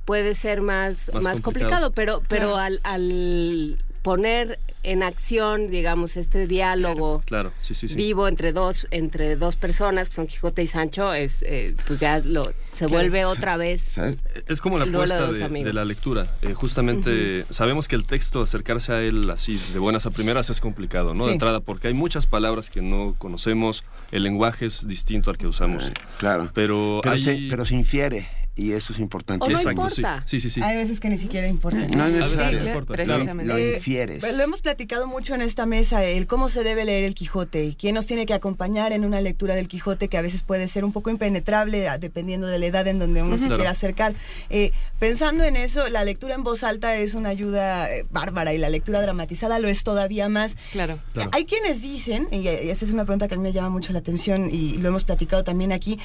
[0.05, 1.91] puede ser más, Más más, complicado.
[1.91, 1.91] complicado.
[1.91, 7.95] pero, pero al, al poner en acción, digamos, este diálogo Claro, sí, sí, sí.
[7.95, 12.19] vivo entre dos, entre dos personas, que son Quijote y Sancho, es eh, pues ya
[12.19, 12.91] lo, se Claro.
[12.93, 13.97] vuelve otra vez.
[14.47, 16.27] Es como la de apuesta de, la lectura.
[16.41, 20.59] Eh, justamente sabemos que el texto, acercarse a él así de buenas a primeras es
[20.59, 21.21] complicado, ¿no?
[21.23, 21.27] Sí.
[21.27, 25.47] De entrada, porque hay muchas palabras que no conocemos, el lenguaje es distinto al que
[25.47, 25.85] usamos.
[25.87, 26.51] Eh, claro.
[26.53, 27.23] Pero, Pero, hay...
[27.23, 29.43] se, pero se infiere y eso es importante.
[29.45, 30.01] O no Exacto, sí.
[30.01, 30.23] importa.
[30.27, 30.61] Sí, sí, sí.
[30.61, 31.79] Hay veces que ni siquiera importa.
[31.95, 32.63] No es necesario.
[32.65, 32.93] importa.
[32.93, 33.51] precisamente.
[33.51, 34.21] Lo Eh, infieres.
[34.37, 37.75] Lo hemos platicado mucho en esta mesa, el cómo se debe leer el Quijote y
[37.75, 40.85] quién nos tiene que acompañar en una lectura del Quijote que a veces puede ser
[40.85, 43.55] un poco impenetrable dependiendo de la edad en donde uno se Claro.
[43.57, 44.13] quiera acercar.
[44.49, 48.57] Eh, pensando en eso, la lectura en voz alta es una ayuda eh, bárbara y
[48.57, 50.57] la lectura dramatizada lo es todavía más.
[50.71, 50.99] Claro.
[51.13, 51.31] Claro.
[51.33, 53.99] Hay quienes dicen, y esa es una pregunta que a mí me llama mucho la
[53.99, 55.97] atención y lo hemos platicado también aquí,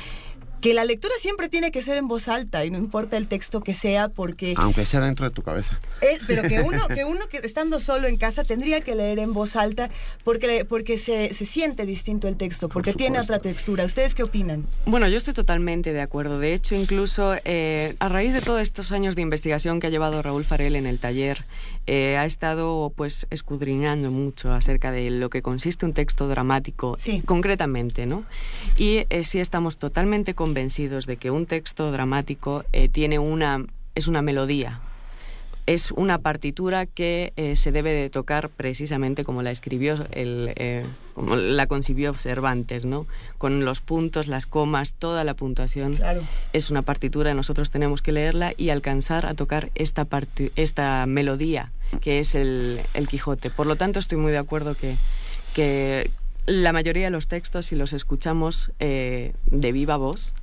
[0.61, 3.61] que la lectura siempre tiene que ser en voz alta y no importa el texto
[3.61, 4.55] que sea porque...
[4.57, 5.79] Aunque sea dentro de tu cabeza.
[6.01, 9.33] Eh, pero que uno, que uno que estando solo en casa tendría que leer en
[9.33, 9.91] voz alta
[10.25, 13.85] porque, porque se, se siente distinto el texto, porque tiene otra textura.
[13.85, 14.67] ¿Ustedes qué opinan?
[14.87, 16.39] Bueno, yo estoy totalmente de acuerdo.
[16.39, 20.23] De hecho, incluso eh, a raíz de todos estos años de investigación que ha llevado
[20.23, 21.45] Raúl Farel en el taller,
[21.89, 27.23] eh, ha estado pues escudriñando mucho acerca de lo que consiste un texto dramático Sí.
[27.25, 28.25] concretamente, ¿no?
[28.77, 34.07] Y eh, sí estamos totalmente convencidos de que un texto dramático eh, tiene una es
[34.07, 34.81] una melodía,
[35.67, 40.53] es una partitura que se debe de tocar precisamente como la escribió el,
[41.19, 43.05] como la concibió Cervantes, ¿no?
[43.39, 45.97] Con los puntos, las comas, toda la puntuación.
[45.97, 46.23] Claro.
[46.53, 51.73] Es una partitura, nosotros tenemos que leerla y alcanzar a tocar esta parti- esta melodía
[52.01, 53.51] que es el, el Quijote.
[53.51, 54.95] Por lo tanto, estoy muy de acuerdo que,
[55.55, 56.09] que
[56.47, 60.35] la mayoría de los textos, si los escuchamos eh, de viva voz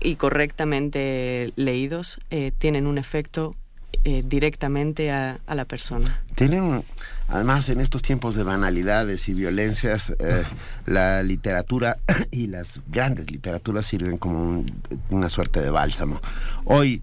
[0.00, 3.54] y correctamente leídos, eh, tienen un efecto
[4.04, 6.20] eh, directamente a, a la persona.
[6.34, 6.84] Tienen,
[7.28, 10.42] además, en estos tiempos de banalidades y violencias, eh,
[10.86, 11.98] la literatura
[12.30, 14.66] y las grandes literaturas sirven como un-
[15.10, 16.20] una suerte de bálsamo.
[16.64, 17.02] Hoy,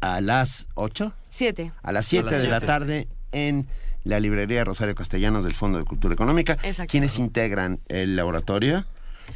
[0.00, 1.72] a las 8, Siete.
[1.82, 3.66] a las 7 A las de la tarde, en
[4.04, 6.90] la librería Rosario Castellanos del Fondo de Cultura Económica, Exacto.
[6.90, 8.84] quienes integran el laboratorio,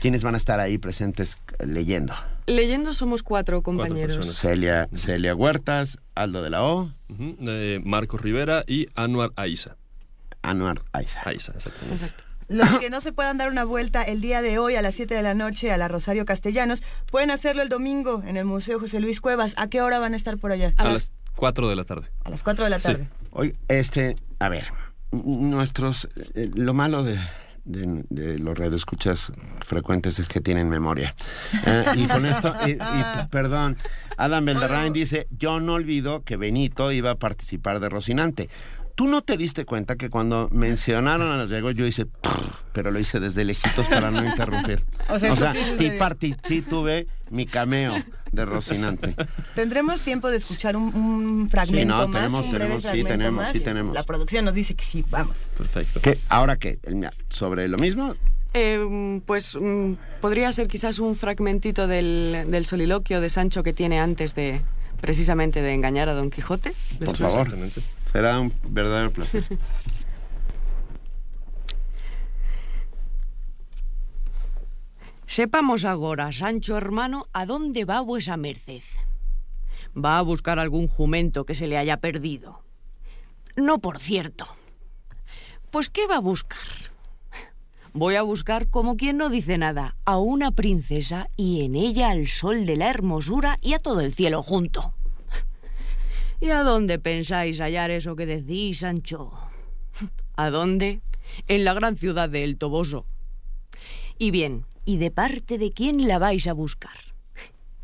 [0.00, 2.14] quienes van a estar ahí presentes eh, leyendo.
[2.46, 4.36] Leyendo somos cuatro compañeros.
[4.38, 9.76] Celia, Celia Huertas, Aldo de la O, Ujú, eh, Marco Rivera y Anuar Aiza.
[10.42, 11.20] Anuar Aiza.
[11.24, 12.04] Aiza, exactamente.
[12.04, 12.24] Exacto.
[12.48, 15.14] Los que no se puedan dar una vuelta el día de hoy a las 7
[15.14, 19.00] de la noche a la Rosario Castellanos, pueden hacerlo el domingo en el Museo José
[19.00, 19.54] Luis Cuevas.
[19.58, 20.72] ¿A qué hora van a estar por allá?
[20.76, 22.06] A A las- las 4 de la tarde.
[22.22, 22.86] A las 4 de la Sí.
[22.86, 23.08] tarde.
[23.32, 24.66] Hoy, este, a ver,
[25.10, 27.18] nuestros, eh, lo malo de,
[27.66, 29.32] de, de los radioescuchas
[29.66, 31.14] frecuentes es que tienen memoria.
[31.66, 33.76] Eh, y con esto, y, y perdón,
[34.16, 38.48] Adam Belderrain dice, yo no olvido que Benito iba a participar de Rocinante.
[38.96, 42.06] Tú no te diste cuenta que cuando mencionaron a los Diego yo hice,
[42.72, 44.82] pero lo hice desde lejitos para no interrumpir.
[45.08, 45.90] O sea, sí, sí, sí.
[45.96, 47.94] partí, sí tuve mi cameo
[48.32, 49.14] de Rocinante.
[49.54, 52.22] Tendremos tiempo de escuchar un, un fragmento no, más.
[52.22, 53.52] tenemos, un tenemos, sí, tenemos, más.
[53.52, 53.94] sí, tenemos.
[53.94, 55.46] La producción nos dice que sí, vamos.
[55.56, 56.00] Perfecto.
[56.00, 56.18] ¿Qué?
[56.28, 56.80] ¿Ahora qué?
[57.28, 58.14] ¿Sobre lo mismo?
[58.52, 64.00] Eh, pues mm, podría ser quizás un fragmentito del, del soliloquio de Sancho que tiene
[64.00, 64.60] antes de
[65.00, 66.72] precisamente de engañar a Don Quijote.
[67.04, 67.48] Por favor.
[68.12, 69.44] Será un verdadero placer.
[75.26, 78.82] Sepamos agora, Sancho hermano, a dónde va vuesa merced.
[79.94, 82.62] Va a buscar algún jumento que se le haya perdido.
[83.56, 84.46] No, por cierto.
[85.70, 86.58] Pues, ¿qué va a buscar?
[87.92, 92.28] Voy a buscar, como quien no dice nada, a una princesa y en ella al
[92.28, 94.94] sol de la hermosura y a todo el cielo junto.
[96.38, 99.32] ¿Y a dónde pensáis hallar eso que decís, Sancho?
[100.36, 101.00] ¿A dónde?
[101.48, 103.06] En la gran ciudad de El Toboso.
[104.18, 106.96] Y bien, ¿y de parte de quién la vais a buscar?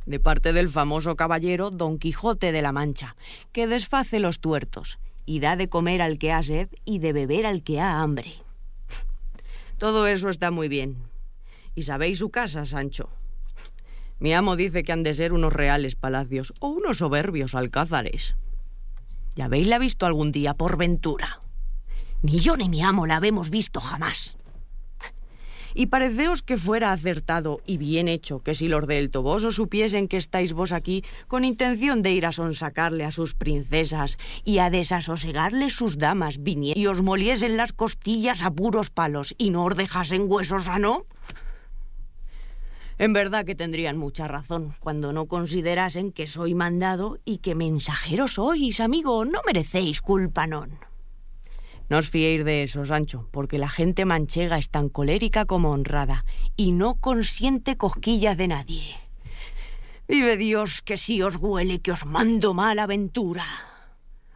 [0.05, 3.16] De parte del famoso caballero Don Quijote de la Mancha,
[3.53, 7.46] que desface los tuertos y da de comer al que ha sed y de beber
[7.46, 8.34] al que ha hambre.
[9.78, 10.96] Todo eso está muy bien.
[11.74, 13.09] ¿Y sabéis su casa, Sancho?
[14.18, 18.36] Mi amo dice que han de ser unos reales palacios o unos soberbios alcázares.
[19.35, 21.41] ¿Ya habéisla visto algún día por ventura?
[22.20, 24.37] Ni yo ni mi amo la habemos visto jamás.
[25.74, 30.18] Y pareceos que fuera acertado y bien hecho que si los del Toboso supiesen que
[30.18, 35.70] estáis vos aquí con intención de ir a sonsacarle a sus princesas y a desasosegarle
[35.70, 40.26] sus damas vinie y os moliesen las costillas a puros palos y no os dejasen
[40.28, 41.07] huesos sano?
[43.03, 48.28] En verdad que tendrían mucha razón cuando no considerasen que soy mandado y que mensajero
[48.28, 50.78] sois, amigo, no merecéis culpa, non.
[51.90, 56.22] No os fiéis de eso, Sancho, porque la gente manchega es tan colérica como honrada
[56.55, 58.94] y no consiente cosquillas de nadie.
[60.07, 63.42] Vive Dios que si os huele que os mando mala aventura.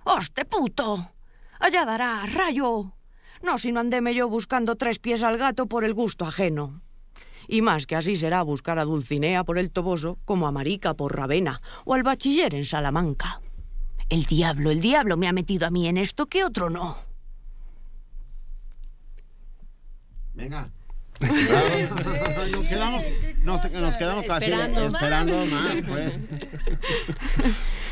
[0.02, 1.14] ¡Hoste puto!
[1.60, 2.98] Allá dará, rayo.
[3.46, 6.82] No, si no andeme yo buscando tres pies al gato por el gusto ajeno.
[7.48, 11.16] Y más que así será buscar a Dulcinea por el Toboso como a Marica por
[11.16, 13.40] Ravena o al bachiller en Salamanca.
[14.08, 16.96] El diablo, el diablo me ha metido a mí en esto que otro no.
[20.34, 20.70] Venga.
[22.52, 23.02] nos quedamos,
[23.42, 24.84] nos, nos quedamos casi Esperando.
[24.84, 26.12] esperando más, pues.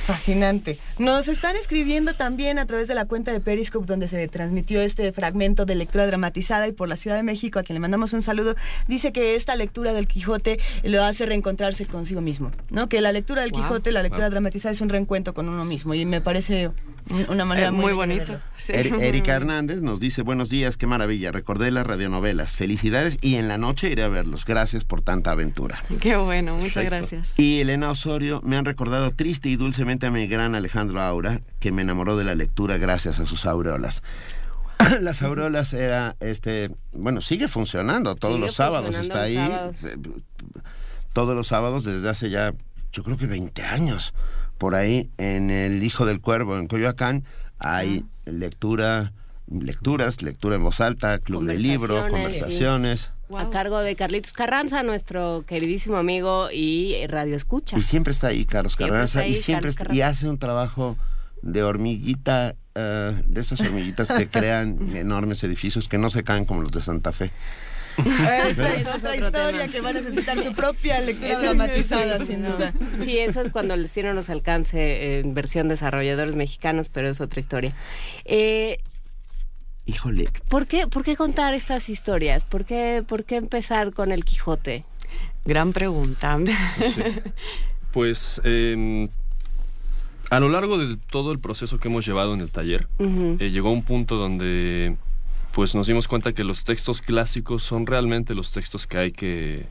[0.06, 0.78] Fascinante.
[0.98, 5.12] Nos están escribiendo también a través de la cuenta de Periscope donde se transmitió este
[5.12, 8.22] fragmento de lectura dramatizada y por la Ciudad de México, a quien le mandamos un
[8.22, 8.54] saludo,
[8.86, 12.88] dice que esta lectura del Quijote lo hace reencontrarse consigo mismo, ¿no?
[12.88, 13.60] Que la lectura del Wow.
[13.62, 14.32] Quijote, la lectura Wow.
[14.32, 16.70] dramatizada es un reencuentro con uno mismo y me parece
[17.10, 18.40] un- una manera Eh, muy, muy verlo.
[18.56, 18.72] Sí.
[18.72, 23.46] Er- Erika Hernández nos dice, buenos días, qué maravilla, recordé las radionovelas, felicidades y en
[23.48, 25.82] la noche iré a verlos, gracias por tanta aventura.
[26.00, 26.96] Qué bueno, muchas Perfecto.
[26.96, 27.38] gracias.
[27.38, 31.72] Y Elena Osorio me han recordado triste y dulcemente a mi gran Alejandro Aura, que
[31.72, 34.02] me enamoró de la lectura gracias a sus aureolas.
[35.00, 39.34] Las aureolas era, este, bueno, sigue funcionando todos Sigue los sábados, está los ahí.
[39.36, 39.76] sábados.
[39.84, 39.96] eh,
[41.12, 42.52] Todos los sábados desde hace ya,
[42.92, 44.12] yo creo que 20 años.
[44.58, 47.24] Por ahí, en El Hijo del Cuervo, en Coyoacán,
[47.58, 49.12] hay lectura,
[49.48, 55.44] lecturas, lectura en voz alta, club de libro, Conversaciones, A cargo de Carlitos Carranza, nuestro
[55.46, 57.78] queridísimo amigo y eh, radio escucha.
[57.78, 60.38] Y siempre está ahí Carlos Siempre Carranza ahí y siempre Carlos está- y hace un
[60.38, 60.96] trabajo
[61.42, 66.62] de hormiguita, eh, de esas hormiguitas que crean enormes edificios que no se caen como
[66.62, 67.30] los de Santa Fe.
[67.96, 69.68] Esa es otra historia tema.
[69.68, 72.50] que va a necesitar su propia lectura dramatizada, sí, sin no.
[72.56, 72.72] duda.
[73.04, 77.38] Sí, eso es cuando el destino nos alcance en versión desarrolladores mexicanos, pero es otra
[77.38, 77.72] historia.
[78.24, 78.80] Eh,
[79.86, 82.42] Híjole, ¿por, qué, ¿Por qué contar estas historias?
[82.42, 84.84] ¿Por qué, ¿Por qué empezar con el Quijote?
[85.44, 86.38] Gran pregunta.
[87.92, 89.06] Pues eh,
[90.30, 93.36] a lo largo de todo el proceso que hemos llevado en el taller, Ujú.
[93.38, 94.96] eh, llegó un punto donde
[95.52, 99.66] pues nos dimos cuenta que los textos clásicos son realmente los textos que hay que,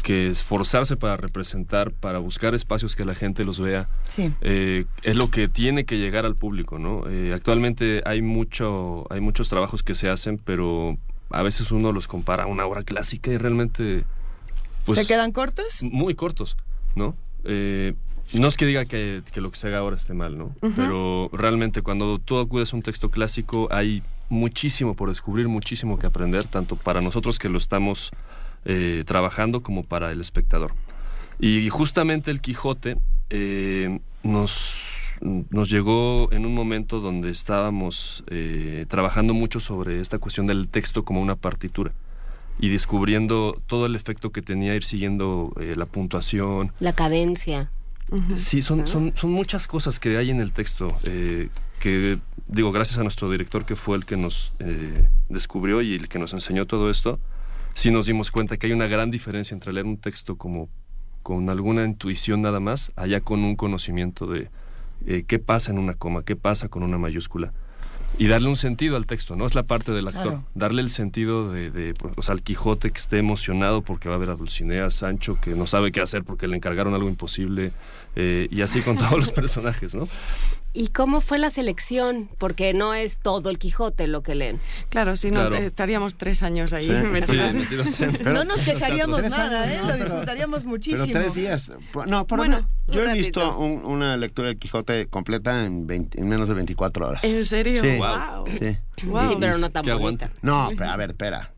[0.00, 3.88] que esforzarse para representar, para buscar espacios que la gente los vea.
[4.08, 4.32] Sí.
[4.40, 7.08] Eh, es lo que tiene que llegar al público, ¿no?
[7.08, 10.98] Eh, actualmente hay mucho, hay muchos trabajos que se hacen, pero
[11.30, 14.04] a veces uno los compara a una obra clásica y realmente
[14.84, 15.82] pues, ¿Se quedan cortos?
[15.82, 16.56] muy cortos,
[16.94, 17.14] ¿no?
[17.44, 17.94] Eh,
[18.32, 20.54] no es que diga que, que lo que se haga ahora esté mal, ¿no?
[20.76, 26.06] Pero realmente cuando tú acudes a un texto clásico hay muchísimo por descubrir, muchísimo que
[26.06, 28.12] aprender, tanto para nosotros que lo estamos
[28.64, 30.74] eh, trabajando como para el espectador.
[31.38, 32.98] Y justamente el Quijote
[33.30, 34.76] eh, nos,
[35.20, 41.04] nos llegó en un momento donde estábamos eh, trabajando mucho sobre esta cuestión del texto
[41.04, 41.92] como una partitura
[42.60, 46.72] y descubriendo todo el efecto que tenía ir siguiendo eh, la puntuación.
[46.78, 47.70] La cadencia.
[48.36, 51.48] Sí, son, son, son muchas cosas que hay en el texto eh,
[51.78, 56.08] que, digo, gracias a nuestro director que fue el que nos eh, descubrió y el
[56.08, 57.20] que nos enseñó todo esto,
[57.74, 60.68] sí nos dimos cuenta que hay una gran diferencia entre leer un texto como
[61.22, 64.48] con alguna intuición nada más, allá con un conocimiento de
[65.06, 67.52] eh, qué pasa en una coma, qué pasa con una mayúscula.
[68.18, 69.46] Y darle un sentido al texto, ¿no?
[69.46, 70.22] Es la parte del actor.
[70.22, 70.44] Claro.
[70.54, 74.18] Darle el sentido de, de, o sea, al Quijote que esté emocionado porque va a
[74.18, 77.72] ver a Dulcinea, Sancho que no sabe qué hacer porque le encargaron algo imposible,
[78.16, 80.08] eh, y así con todos los personajes, ¿no?
[80.72, 82.28] ¿Y cómo fue la selección?
[82.38, 84.60] Porque no es todo el Quijote lo que leen.
[84.88, 85.56] Claro, si no, Claro.
[85.56, 86.92] estaríamos tres años ahí Sí.
[87.12, 87.50] metidos.
[87.52, 89.78] Sí, metidos en- no nos quejaríamos nada, años, ¿eh?
[89.78, 91.06] no, Lo pero- disfrutaríamos muchísimo.
[91.08, 91.72] Pero tres días.
[92.06, 96.20] No, por Bueno, bueno, yo he visto un- una lectura de Quijote completa en, 20
[96.20, 97.24] en menos de 24 horas.
[97.24, 97.82] ¿En serio?
[97.82, 97.96] Sí.
[97.96, 98.46] Wow.
[98.46, 99.06] Sí.
[99.06, 99.26] Wow.
[99.26, 100.30] Sí, pero no tan bonita.
[100.42, 101.52] No, pero a ver, espera.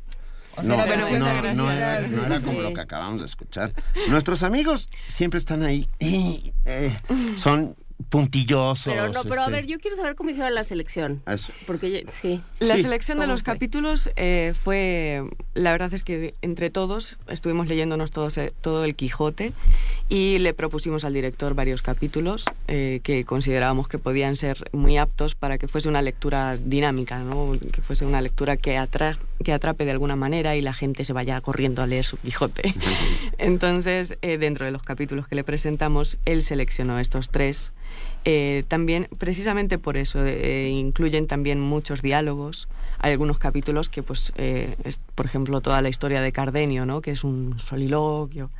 [0.56, 2.62] O sea, la versión no, no era, no era como Sí.
[2.62, 3.72] lo que acabamos de escuchar.
[4.08, 5.88] Nuestros amigos siempre están ahí.
[5.98, 6.94] y, eh,
[7.36, 7.74] son
[8.10, 8.92] puntillosos.
[8.92, 11.22] Pero no, pero a este, ver, yo quiero saber cómo hicieron la selección.
[11.26, 11.52] eso.
[11.66, 12.42] Porque sí.
[12.58, 12.82] La Sí.
[12.82, 13.52] selección de ¿Cómo los fue?
[13.54, 15.22] capítulos eh, fue,
[15.54, 19.52] la verdad es que entre todos estuvimos leyéndonos todos, eh, todo el Quijote
[20.08, 25.34] y le propusimos al director varios capítulos eh, que considerábamos que podían ser muy aptos
[25.34, 27.52] para que fuese una lectura dinámica, ¿no?
[27.72, 31.12] que fuese una lectura que, atra- que atrape de alguna manera y la gente se
[31.12, 32.74] vaya corriendo a leer su Quijote.
[33.38, 37.72] Entonces, eh, dentro de los capítulos que le presentamos, él seleccionó estos tres.
[38.24, 42.68] Eh, también, precisamente por eso, eh, incluyen también muchos diálogos.
[42.98, 47.00] Hay algunos capítulos que, pues, es, por ejemplo, toda la historia de Cardenio, ¿no?
[47.00, 48.50] que es un soliloquio.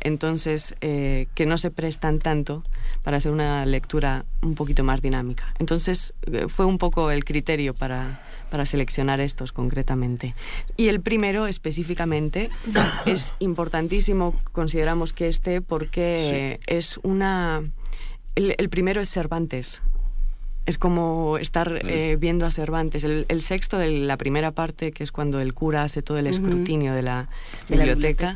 [0.00, 2.64] Entonces, que no se prestan tanto
[3.02, 5.52] para hacer una lectura un poquito más dinámica.
[5.58, 6.14] Entonces,
[6.48, 8.22] fue un poco el criterio para,
[8.52, 10.34] para seleccionar estos concretamente.
[10.76, 12.50] Y el primero, específicamente,
[13.06, 17.62] es importantísimo, consideramos que este, porque es una...
[18.34, 19.80] El, el primero es Cervantes.
[20.66, 23.04] Es como estar eh, viendo a Cervantes.
[23.04, 26.26] El, el sexto de la primera parte, que es cuando el cura hace todo el
[26.26, 27.30] escrutinio de la
[27.70, 28.34] De la biblioteca,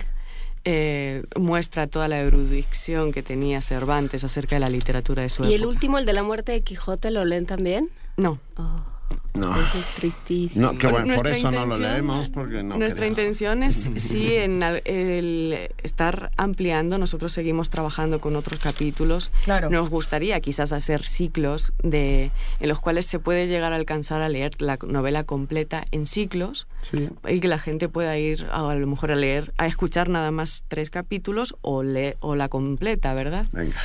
[0.65, 5.53] eh, muestra toda la erudición que tenía Cervantes acerca de la literatura de su ¿Y
[5.53, 7.91] el último, el de la muerte de Quijote, lo leen también?
[8.17, 8.41] No.
[8.57, 8.96] Oh,
[9.35, 9.55] No.
[9.55, 10.73] eso es tristísimo.
[10.73, 12.79] No, qué bueno, por eso no lo leemos, porque no.
[12.79, 13.19] Nuestra queremos.
[13.19, 16.97] intención es, sí, en al- el estar ampliando.
[16.97, 19.31] Nosotros seguimos trabajando con otros capítulos.
[19.45, 19.69] Claro.
[19.69, 22.31] Nos gustaría quizás hacer ciclos de,
[22.61, 26.67] en los cuales se puede llegar a alcanzar a leer la novela completa en ciclos
[26.91, 27.09] Sí.
[27.29, 30.31] y que la gente pueda ir a, a lo mejor a leer, a escuchar nada
[30.31, 33.45] más tres capítulos o, le, o la completa, ¿verdad?
[33.53, 33.77] Venga.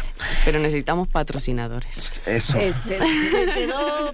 [0.45, 2.11] Pero necesitamos patrocinadores.
[2.25, 2.57] Eso.
[2.57, 2.99] Este,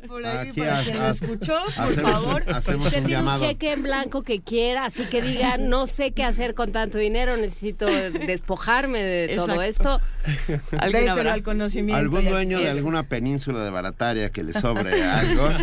[0.07, 2.43] por ahí Aquí para lo escuchó, por hacemos- favor.
[2.53, 6.11] hacemos usted un tiene un cheque en blanco que quiera, así que diga, no sé
[6.11, 9.99] qué hacer con tanto dinero, necesito despojarme de todo esto.
[10.91, 11.99] Déselo al conocimiento.
[11.99, 15.49] Algún dueño de alguna península de barataria que le sobre algo.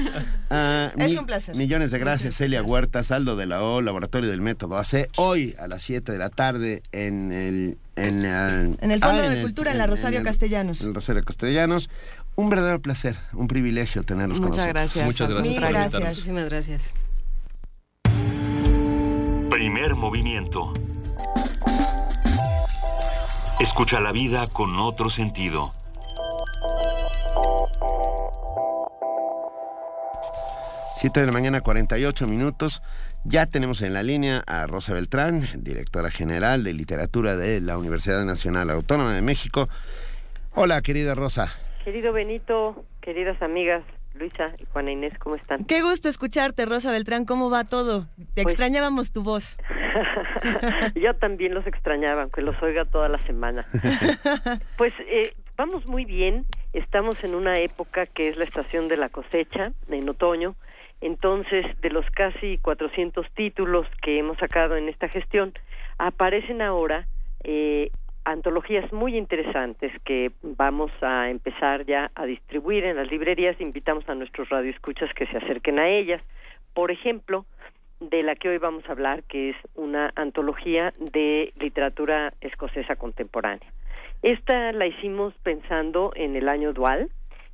[0.57, 1.57] Ah, Es un placer.
[1.57, 2.63] Millones de gracias, Celia.
[2.63, 6.29] Huerta, Saldo de la O, Laboratorio del Método AC, hoy a las 7 de la
[6.31, 7.79] tarde en el...
[7.97, 10.81] En, el- En el Fondo ah, de Cultura, en la Rosario el- Castellanos.
[10.83, 11.91] En el Rosario Castellanos.
[12.37, 14.75] Un verdadero placer, un privilegio tenerlos con Muchas nosotros.
[14.75, 15.05] gracias.
[15.07, 16.03] Muchas gracias Mil por gracias.
[16.03, 16.91] Muchísimas gracias.
[19.51, 20.73] Primer movimiento.
[23.61, 25.73] Escucha la vida con otro sentido.
[30.97, 32.83] Siete de la mañana, 48 minutos.
[33.25, 38.25] Ya tenemos en la línea a Rosa Beltrán, directora general de literatura de la Universidad
[38.25, 39.69] Nacional Autónoma de México.
[40.55, 41.53] Hola, querida Rosa.
[41.85, 43.83] Querido Benito, queridas amigas,
[44.15, 45.65] Luisa y Juana Inés, ¿cómo están?
[45.67, 47.27] Qué gusto escucharte, Rosa Beltrán.
[47.27, 48.07] ¿Cómo va todo?
[48.35, 49.59] Te Pues- extrañábamos tu voz.
[50.95, 53.67] Yo también los extrañaba, aunque los oiga toda la semana.
[54.79, 59.09] Pues eh, vamos muy bien, estamos en una época que es la estación de la
[59.09, 60.55] cosecha, en otoño,
[61.01, 65.53] entonces de los casi 400 títulos que hemos sacado en esta gestión,
[65.99, 67.07] aparecen ahora
[67.45, 67.91] eh,
[68.25, 73.61] antologías muy interesantes que vamos a empezar ya a distribuir en las librerías.
[73.61, 76.23] Invitamos a nuestros radioescuchas que se acerquen a ellas.
[76.73, 77.45] Por ejemplo,
[78.01, 83.71] de la que hoy vamos a hablar, que es una antología de literatura escocesa contemporánea.
[84.23, 87.11] Esta la hicimos pensando en el año dual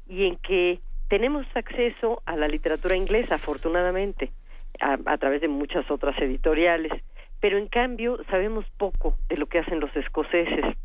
[0.09, 4.31] y en que tenemos acceso a la literatura inglesa, afortunadamente,
[4.81, 6.93] a, a través de muchas otras editoriales,
[7.41, 10.77] pero en cambio sabemos poco de lo que hacen los escoceses.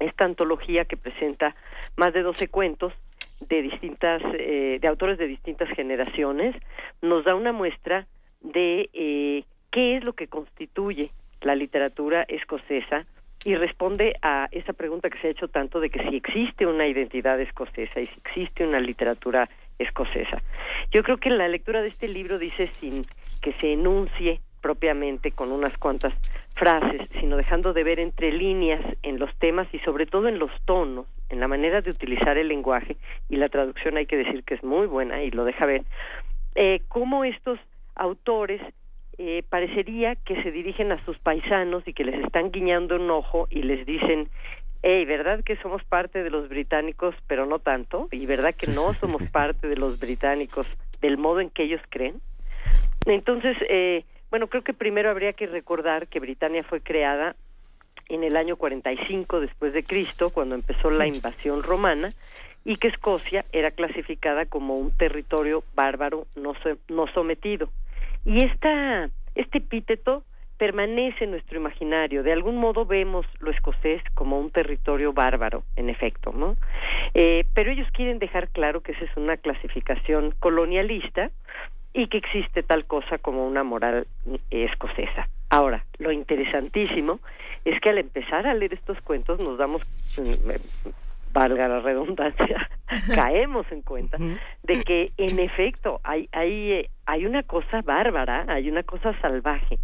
[0.00, 1.54] Esta antología que presenta
[1.96, 2.92] más de 12 cuentos
[3.40, 6.56] de distintas, eh, de autores de distintas generaciones,
[7.00, 8.06] nos da una muestra
[8.40, 13.06] de eh, qué es lo que constituye la literatura escocesa
[13.44, 16.86] y responde a esa pregunta que se ha hecho tanto de que si existe una
[16.86, 20.42] identidad escocesa y si existe una literatura escocesa.
[20.90, 23.02] Yo creo que la lectura de este libro dice sin
[23.42, 26.14] que se enuncie propiamente con unas cuantas
[26.54, 30.50] frases, sino dejando de ver entre líneas en los temas y sobre todo en los
[30.64, 32.96] tonos, en la manera de utilizar el lenguaje,
[33.28, 35.82] y la traducción hay que decir que es muy buena y lo deja ver,
[36.54, 37.58] eh, cómo estos
[37.94, 38.62] autores
[39.18, 43.46] eh, parecería que se dirigen a sus paisanos y que les están guiñando un ojo
[43.50, 44.30] y les dicen,
[44.82, 48.08] hey, ¿verdad que somos parte de los británicos, pero no tanto?
[48.10, 50.66] ¿Y verdad que no somos parte de los británicos
[51.02, 52.22] del modo en que ellos creen?
[53.04, 57.36] Entonces, eh, bueno, creo que primero habría que recordar que Britania fue creada
[58.08, 62.10] en el año 45 después de Cristo, cuando empezó la invasión romana,
[62.64, 66.54] y que Escocia era clasificada como un territorio bárbaro no,
[66.88, 67.68] no sometido.
[68.24, 70.24] Y esta, este epíteto
[70.58, 72.24] permanece en nuestro imaginario.
[72.24, 76.56] De algún modo vemos lo escocés como un territorio bárbaro, en efecto, ¿no?
[77.14, 81.30] Eh, pero ellos quieren dejar claro que esa es una clasificación colonialista
[81.94, 84.06] y que existe tal cosa como una moral
[84.50, 85.28] escocesa.
[85.48, 87.20] Ahora, lo interesantísimo
[87.64, 89.82] es que al empezar a leer estos cuentos nos damos,
[90.18, 90.50] mm,
[91.32, 92.68] valga la redundancia,
[93.14, 94.18] caemos en cuenta
[94.64, 99.78] de que en efecto hay, hay, hay una cosa bárbara, hay una cosa salvaje,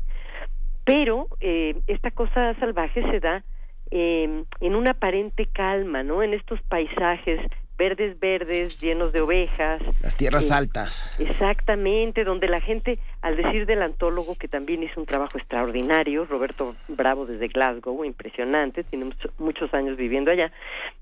[0.84, 3.44] pero eh, esta cosa salvaje se da
[3.92, 6.22] eh, en una aparente calma, ¿no?
[6.22, 7.40] En estos paisajes
[7.80, 9.80] verdes, verdes, llenos de ovejas.
[10.02, 11.10] Las tierras eh, altas.
[11.18, 16.76] Exactamente, donde la gente, al decir del antólogo, que también hizo un trabajo extraordinario, Roberto
[16.88, 20.52] Bravo desde Glasgow, impresionante, tiene muchos años viviendo allá,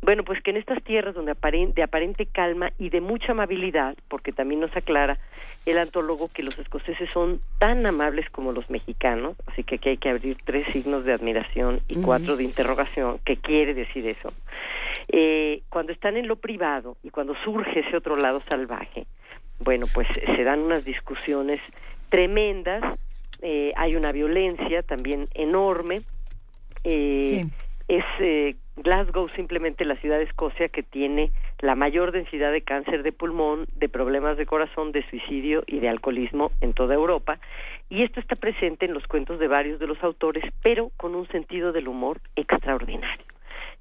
[0.02, 1.32] bueno, pues que en estas tierras donde
[1.74, 5.18] de aparente calma y de mucha amabilidad, porque también nos aclara
[5.66, 9.96] el antólogo que los escoceses son tan amables como los mexicanos, así que aquí hay
[9.96, 14.32] que abrir tres signos de admiración y cuatro de interrogación, ¿qué quiere decir eso?
[15.08, 16.67] Eh, cuando están en lo privado
[17.02, 19.06] y cuando surge ese otro lado salvaje,
[19.64, 20.06] bueno, pues
[20.36, 21.60] se dan unas discusiones
[22.08, 22.82] tremendas,
[23.42, 26.00] eh, hay una violencia también enorme.
[26.84, 27.42] Eh,
[27.88, 33.02] Es eh, Glasgow simplemente la ciudad de Escocia que tiene la mayor densidad de cáncer
[33.02, 37.38] de pulmón, de problemas de corazón, de suicidio y de alcoholismo en toda Europa.
[37.88, 41.26] Y esto está presente en los cuentos de varios de los autores, pero con un
[41.28, 43.24] sentido del humor extraordinario.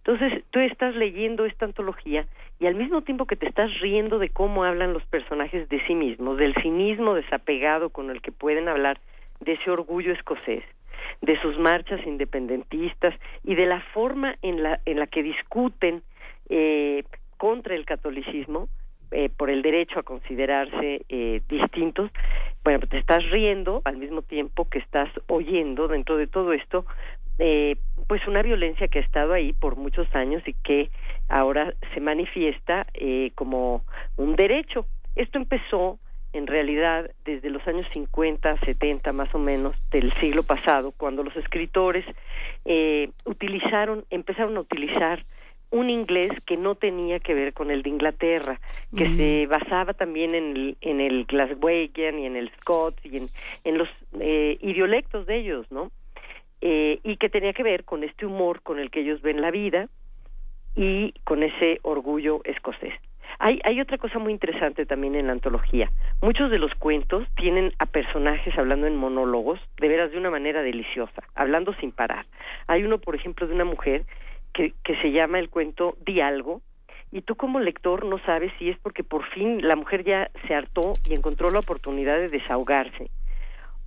[0.07, 2.25] Entonces, tú estás leyendo esta antología
[2.61, 5.95] y al mismo tiempo que te estás riendo de cómo hablan los personajes de sí
[5.95, 9.01] mismos, del cinismo desapegado con el que pueden hablar
[9.41, 10.63] de ese orgullo escocés,
[11.21, 16.01] de sus marchas independentistas y de la forma en la, en la que discuten
[16.47, 17.03] eh,
[17.35, 18.69] contra el catolicismo,
[19.11, 22.11] eh, por el derecho a considerarse eh, distintos,
[22.63, 26.85] bueno, te estás riendo al mismo tiempo que estás oyendo dentro de todo esto
[27.39, 27.75] eh,
[28.07, 30.89] pues una violencia que ha estado ahí por muchos años y que
[31.27, 33.83] ahora se manifiesta eh, como
[34.15, 34.85] un derecho.
[35.15, 35.99] Esto empezó
[36.33, 41.35] en realidad desde los años 50, 70 más o menos del siglo pasado, cuando los
[41.35, 42.05] escritores
[42.65, 45.25] eh, utilizaron, empezaron a utilizar
[45.69, 48.59] un inglés que no tenía que ver con el de Inglaterra,
[48.95, 53.29] que se basaba también en el, en el Glaswegian y en el Scots y en,
[53.65, 55.91] en los eh, idiolectos de ellos, ¿no?
[56.61, 59.51] Eh, y que tenía que ver con este humor con el que ellos ven la
[59.51, 59.89] vida
[60.75, 62.93] y con ese orgullo escocés.
[63.39, 65.91] Hay, hay otra cosa muy interesante también en la antología.
[66.21, 70.63] Muchos de los cuentos tienen a personajes hablando en monólogos, de veras de una manera
[70.63, 72.25] deliciosa, hablando sin parar.
[72.65, 74.05] Hay uno, por ejemplo, de una mujer
[74.53, 76.61] que, que se llama el cuento Di algo,
[77.11, 80.55] y tú como lector no sabes si es porque por fin la mujer ya se
[80.55, 83.11] hartó y encontró la oportunidad de desahogarse,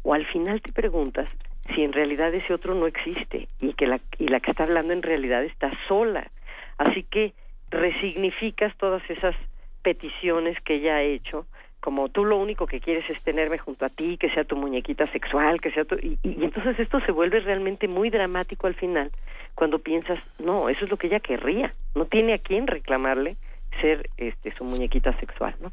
[0.02, 1.28] o al final te preguntas
[1.74, 4.92] si en realidad ese otro no existe y que la, y la que está hablando
[4.92, 6.30] en realidad está sola.
[6.78, 7.32] Así que
[7.70, 9.34] resignificas todas esas
[9.82, 11.46] peticiones que ella ha hecho,
[11.80, 15.06] como tú lo único que quieres es tenerme junto a ti, que sea tu muñequita
[15.08, 15.96] sexual, que sea tu...
[15.96, 19.10] Y, entonces esto se vuelve realmente muy dramático al final,
[19.54, 23.36] cuando piensas, no, eso es lo que ella querría, no tiene a quién reclamarle
[23.80, 25.72] ser este su muñequita sexual, ¿no?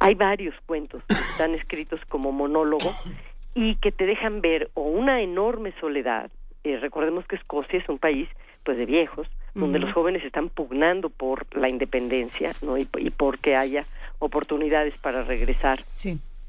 [0.00, 2.94] Hay varios cuentos que están escritos como monólogo
[3.54, 6.30] y que te dejan ver o una enorme soledad.
[6.64, 8.28] Eh, recordemos que Escocia es un país
[8.64, 12.78] pues de viejos, donde los jóvenes están pugnando por la independencia, ¿no?
[12.78, 13.84] Y, y porque haya
[14.18, 15.80] oportunidades para regresar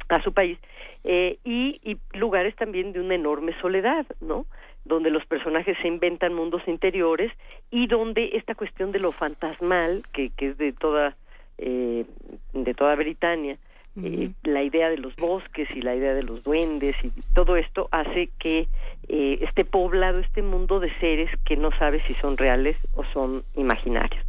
[0.08, 0.58] a su país
[1.04, 4.46] eh, y, y, lugares también de una enorme soledad, ¿no?
[4.86, 7.32] Donde los personajes se inventan mundos interiores
[7.70, 11.16] y donde esta cuestión de lo fantasmal, que, que es de toda
[11.58, 12.06] eh,
[12.54, 13.58] de toda Britania,
[14.04, 17.88] eh, la idea de los bosques y la idea de los duendes y todo esto
[17.92, 18.68] hace que
[19.08, 23.44] eh, esté poblado este mundo de seres que no sabe si son reales o son
[23.56, 24.24] imaginarios.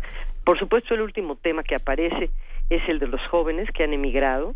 [0.44, 2.30] Por supuesto, el último tema que aparece
[2.70, 4.54] es el de los jóvenes que han emigrado,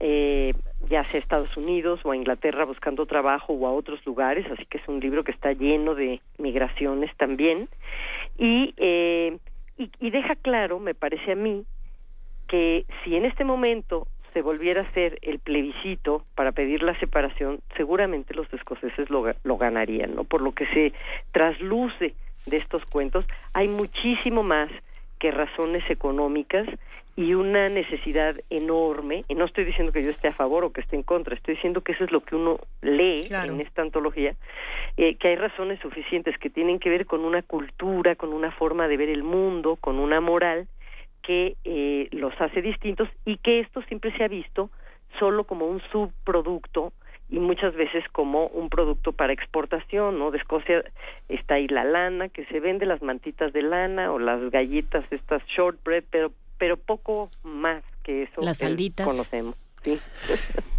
[0.00, 0.52] eh,
[0.90, 4.66] ya sea a Estados Unidos o a Inglaterra buscando trabajo o a otros lugares, así
[4.66, 7.68] que es un libro que está lleno de migraciones también.
[8.36, 9.38] Y, eh,
[9.78, 11.64] y, y deja claro, me parece a mí,
[12.48, 17.60] que si en este momento se volviera a hacer el plebiscito para pedir la separación,
[17.76, 20.24] seguramente los escoceses lo, lo ganarían, ¿no?
[20.24, 20.92] Por lo que se
[21.32, 22.14] trasluce
[22.46, 24.68] de estos cuentos, hay muchísimo más
[25.18, 26.66] que razones económicas
[27.14, 30.80] y una necesidad enorme, y no estoy diciendo que yo esté a favor o que
[30.80, 34.34] esté en contra, estoy diciendo que eso es lo que uno lee en esta antología,
[34.96, 38.88] eh, que hay razones suficientes que tienen que ver con una cultura, con una forma
[38.88, 40.68] de ver el mundo, con una moral
[41.22, 44.70] que eh, los hace distintos y que esto siempre se ha visto
[45.18, 46.92] solo como un subproducto
[47.28, 50.30] y muchas veces como un producto para exportación, ¿no?
[50.30, 50.84] De Escocia
[51.28, 55.42] está ahí la lana, que se vende las mantitas de lana o las galletas, estas
[55.46, 59.04] shortbread, pero pero poco más que eso Las que falditas.
[59.06, 59.98] conocemos, sí.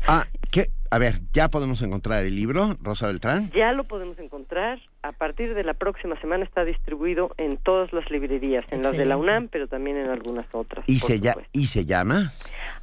[0.08, 0.24] Ah,
[0.54, 0.70] ¿qué?
[0.92, 3.50] A ver, ¿ya podemos encontrar el libro, Rosa Beltrán?
[3.50, 4.80] Ya lo podemos encontrar.
[5.02, 9.06] A partir de la próxima semana está distribuido en todas las librerías, en las de
[9.06, 10.86] la UNAM, pero también en algunas otras.
[10.88, 11.36] ¿Y se, ya-.
[11.52, 12.32] ¿Y se llama?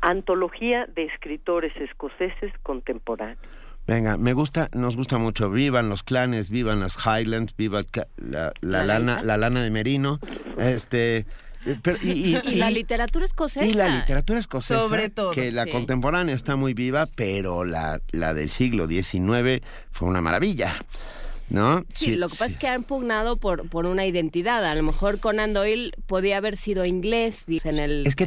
[0.01, 3.39] Antología de escritores escoceses contemporáneos.
[3.87, 5.49] Venga, me gusta, nos gusta mucho.
[5.51, 7.85] Vivan los clanes, vivan las Highlands, viva
[8.17, 10.19] la, la La lana, la lana de Merino.
[10.59, 11.27] Este,
[11.83, 13.65] pero- y, y- Y la literatura escocesa.
[13.67, 15.71] y la literatura escocesa, Sobre todo, que la sí.
[15.71, 20.77] contemporánea está muy viva, pero la, la del siglo XIX fue una maravilla,
[21.51, 21.85] ¿no?
[21.89, 24.65] Sí, lo que pasa es que han pugnado por, por una identidad.
[24.65, 28.07] A lo mejor Conan Doyle podía haber sido inglés en el...
[28.07, 28.27] Es que,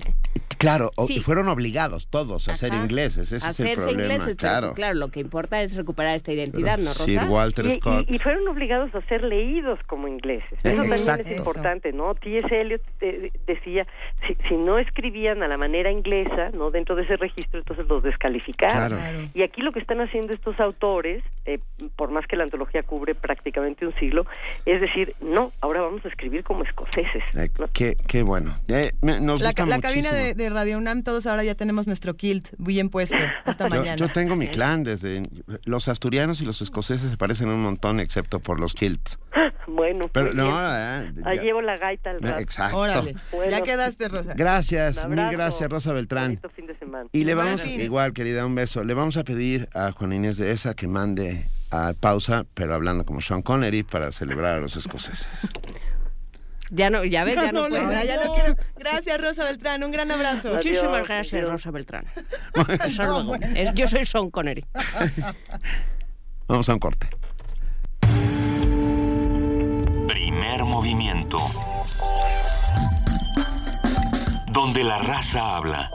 [0.57, 1.19] claro, o- Sí.
[1.21, 4.73] fueron obligados todos a ser ingleses, ese es el Hacerse problema, ingleses, pero claro.
[4.73, 7.05] claro, lo que importa es recuperar esta identidad, ¿no, Rosa?
[7.05, 8.05] Sir Walter Y- y- Scott.
[8.09, 10.51] Y, fueron obligados a ser leídos como ingleses.
[10.63, 12.15] Eh, Eso también es importante, ¿no?
[12.15, 12.47] T.S.
[12.61, 13.85] Eliot eh, decía,
[14.27, 16.71] si, si no escribían a la manera inglesa, ¿no?
[16.71, 18.97] Dentro de ese registro, entonces los descalificaron.
[18.99, 19.19] Claro.
[19.33, 21.59] Y aquí lo que están haciendo estos autores, eh,
[21.95, 24.25] por más que la antología cubre prácticamente un siglo,
[24.65, 27.23] es decir, no, ahora vamos a escribir como escoceses.
[27.35, 28.53] Eh, qué, qué bueno.
[28.67, 31.87] Eh, me- nos La, gusta la cabina de, de Radio UNAM, todos ahora ya tenemos
[31.87, 33.95] nuestro kilt bien puesto esta Yo, mañana.
[33.95, 35.23] yo tengo mi clan desde
[35.65, 39.19] los asturianos y los escoceses se parecen un montón excepto por los kilts.
[39.65, 42.39] Bueno, Pero muy no, eh, Ahí ya- llevo la gaita al rato.
[42.39, 42.77] Exacto.
[42.77, 43.49] Órale, Bueno.
[43.49, 44.33] ya quedaste, Rosa.
[44.35, 46.27] Gracias, mil gracias Rosa Beltrán.
[46.31, 47.09] Bonito fin de semana.
[47.13, 48.83] Y le vamos, igual querida, un beso.
[48.83, 53.03] Le vamos a pedir a Juan Inés de esa que mande a pausa, pero hablando
[53.05, 55.49] como Sean Connery para celebrar a los escoceses.
[56.69, 58.55] Ya no, ya ves, ya no, ya no quiero.
[58.77, 59.83] Gracias, Rosa Beltrán.
[59.83, 60.53] Un gran abrazo.
[60.53, 62.05] Muchísimas gracias, Rosa Beltrán.
[62.55, 63.35] Hasta luego.
[63.55, 64.65] Es- Yo soy Sean Connery.
[66.47, 67.07] Vamos a un corte.
[70.07, 71.37] Primer movimiento.
[74.51, 75.89] Donde la raza habla.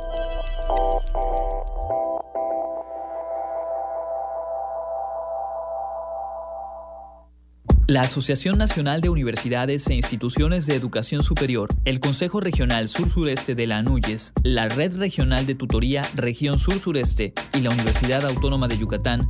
[7.89, 13.67] La Asociación Nacional de Universidades e Instituciones de Educación Superior, el Consejo Regional Sur-Sureste de
[13.67, 19.27] la ANUYES, la Red Regional de Tutoría Región Sur-Sureste y la Universidad Autónoma de Yucatán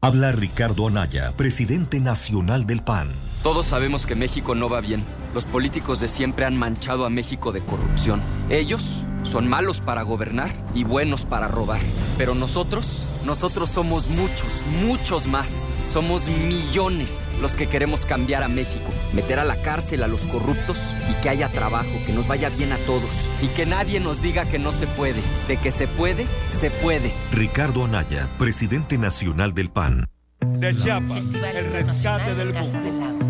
[0.00, 3.08] Habla Ricardo Anaya, presidente nacional del PAN.
[3.42, 5.02] Todos sabemos que México no va bien.
[5.34, 8.20] Los políticos de siempre han manchado a México de corrupción.
[8.48, 11.80] Ellos son malos para gobernar y buenos para robar.
[12.16, 15.48] Pero nosotros, nosotros somos muchos, muchos más.
[15.90, 20.78] Somos millones los que queremos cambiar a México, meter a la cárcel a los corruptos
[21.10, 23.10] y que haya trabajo, que nos vaya bien a todos
[23.40, 25.20] y que nadie nos diga que no se puede.
[25.48, 27.10] De que se puede, se puede.
[27.32, 30.04] Ricardo Anaya, presidente nacional del PAN.
[30.40, 31.24] De Chiapas,
[31.56, 32.54] el rescate del.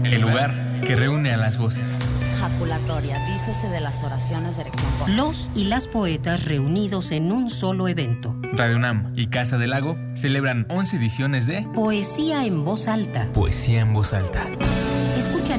[0.05, 2.01] El lugar que reúne a las voces.
[2.39, 4.87] Jaculatoria, dícese de las oraciones de erección.
[5.17, 8.37] Los y las poetas reunidos en un solo evento.
[8.53, 13.27] Radio UNAM y Casa del Lago celebran 11 ediciones de Poesía en voz alta.
[13.33, 14.45] Poesía en voz alta.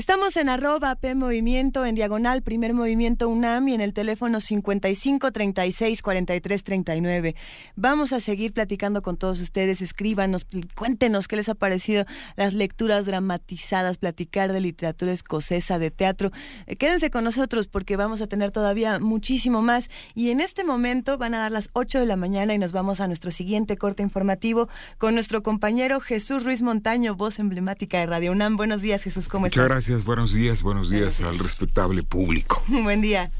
[0.00, 5.30] Estamos en arroba P Movimiento, en diagonal Primer Movimiento UNAM y en el teléfono 55
[5.30, 7.36] 36 43 39.
[7.76, 9.82] Vamos a seguir platicando con todos ustedes.
[9.82, 16.30] Escríbanos, cuéntenos qué les ha parecido las lecturas dramatizadas, platicar de literatura escocesa, de teatro.
[16.66, 19.90] Eh, quédense con nosotros porque vamos a tener todavía muchísimo más.
[20.14, 23.02] Y en este momento van a dar las 8 de la mañana y nos vamos
[23.02, 28.32] a nuestro siguiente corte informativo con nuestro compañero Jesús Ruiz Montaño, voz emblemática de Radio
[28.32, 28.56] UNAM.
[28.56, 29.68] Buenos días, Jesús, ¿cómo estás?
[29.89, 32.62] gracias, buenos días, buenos días al respetable público.
[32.68, 33.30] Buen día.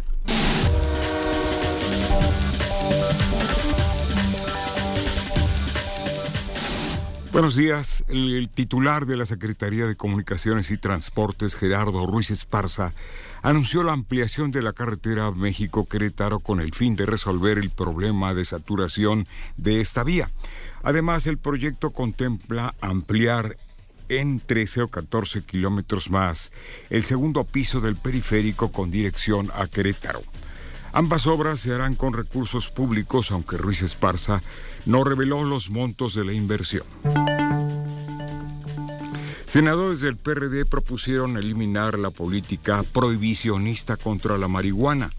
[7.32, 8.05] Buenos días.
[8.09, 12.92] El, el, titular de la Secretaría de Comunicaciones y Transportes, Gerardo Ruiz Esparza,
[13.42, 18.44] anunció la ampliación de la carretera México-Querétaro con el fin de resolver el problema de
[18.44, 20.28] saturación de esta vía.
[20.82, 23.57] Además, el proyecto contempla ampliar
[24.11, 26.52] en 13 o 14 kilómetros más
[26.90, 30.22] el segundo piso del periférico con dirección a Querétaro.
[30.92, 34.42] Ambas obras se harán con recursos públicos, aunque Ruiz Esparza
[34.86, 36.84] no reveló los montos de la inversión.
[39.46, 45.11] Senadores del PRD propusieron eliminar la política prohibicionista contra la marihuana.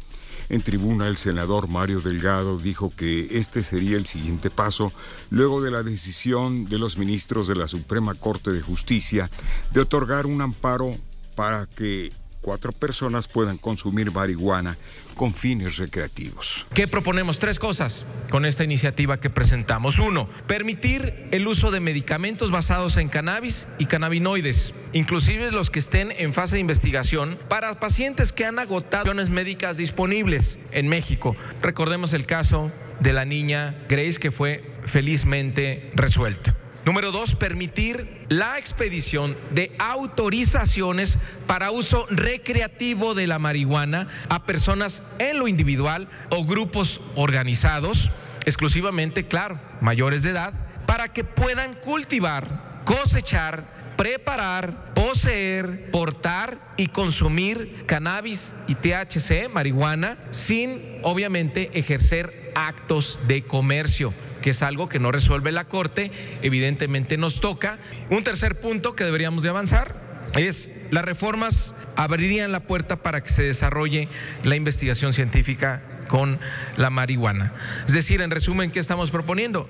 [0.52, 4.92] En tribuna, el senador Mario Delgado dijo que este sería el siguiente paso
[5.30, 9.30] luego de la decisión de los ministros de la Suprema Corte de Justicia
[9.72, 10.94] de otorgar un amparo
[11.38, 14.78] para que cuatro personas puedan consumir marihuana
[15.16, 16.66] con fines recreativos.
[16.74, 17.40] ¿Qué proponemos?
[17.40, 20.00] Tres cosas con esta iniciativa que presentamos.
[20.00, 26.12] Uno, permitir el uso de medicamentos basados en cannabis y cannabinoides, inclusive los que estén
[26.12, 31.36] en fase de investigación, para pacientes que han agotado médicas disponibles en México.
[31.62, 36.54] Recordemos el caso de la niña Grace que fue felizmente resuelto.
[36.86, 45.04] Número dos, permitir la expedición de autorizaciones para uso recreativo de la marihuana a personas
[45.20, 48.10] en lo individual o grupos organizados,
[48.46, 50.54] exclusivamente, claro, mayores de edad,
[50.88, 61.00] para que puedan cultivar, cosechar, preparar, poseer, portar y consumir cannabis y THC, marihuana, sin
[61.04, 64.12] obviamente ejercer actos de comercio
[64.42, 66.12] que es algo que no resuelve la Corte,
[66.42, 67.78] evidentemente nos toca.
[68.10, 69.96] Un tercer punto que deberíamos de avanzar
[70.36, 74.08] es las reformas abrirían la puerta para que se desarrolle
[74.44, 76.40] la investigación científica con
[76.78, 77.54] la marihuana.
[77.88, 79.70] Es decir, en resumen, ¿qué estamos proponiendo?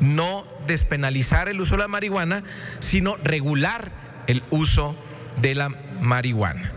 [0.00, 2.44] No despenalizar el uso de la marihuana,
[2.78, 3.90] sino regular
[4.26, 4.96] el uso
[5.40, 5.68] de la
[6.00, 6.72] marihuana.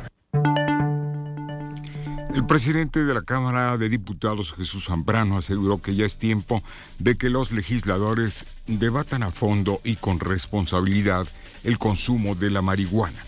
[2.34, 6.64] El presidente de la Cámara de Diputados, Jesús Zambrano, aseguró que ya es tiempo
[6.98, 11.28] de que los legisladores debatan a fondo y con responsabilidad
[11.64, 13.24] el consumo de la marihuana.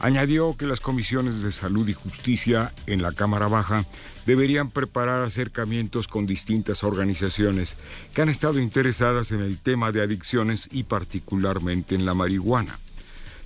[0.00, 3.84] Añadió que las comisiones de salud y justicia en la Cámara Baja
[4.26, 7.76] deberían preparar acercamientos con distintas organizaciones
[8.14, 12.80] que han estado interesadas en el tema de adicciones y particularmente en la marihuana.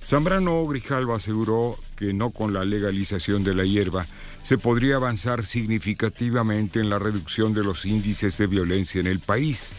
[0.03, 4.05] Zambrano Grijalva aseguró que no con la legalización de la hierba
[4.45, 9.71] se podría avanzar significativamente en la reducción de los índices de violencia en el país,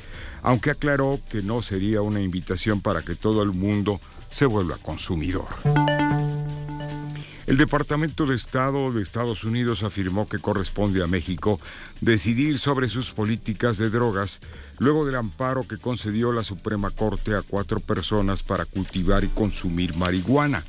[0.43, 5.47] aunque aclaró que no sería una invitación para que todo el mundo se vuelva consumidor.
[7.47, 11.61] El Departamento de Estado de Estados Unidos afirmó que corresponde a México
[12.01, 14.41] decidir sobre sus políticas de drogas
[14.79, 19.95] luego del amparo que concedió la Suprema Corte a cuatro personas para cultivar y consumir
[19.95, 20.65] marihuana.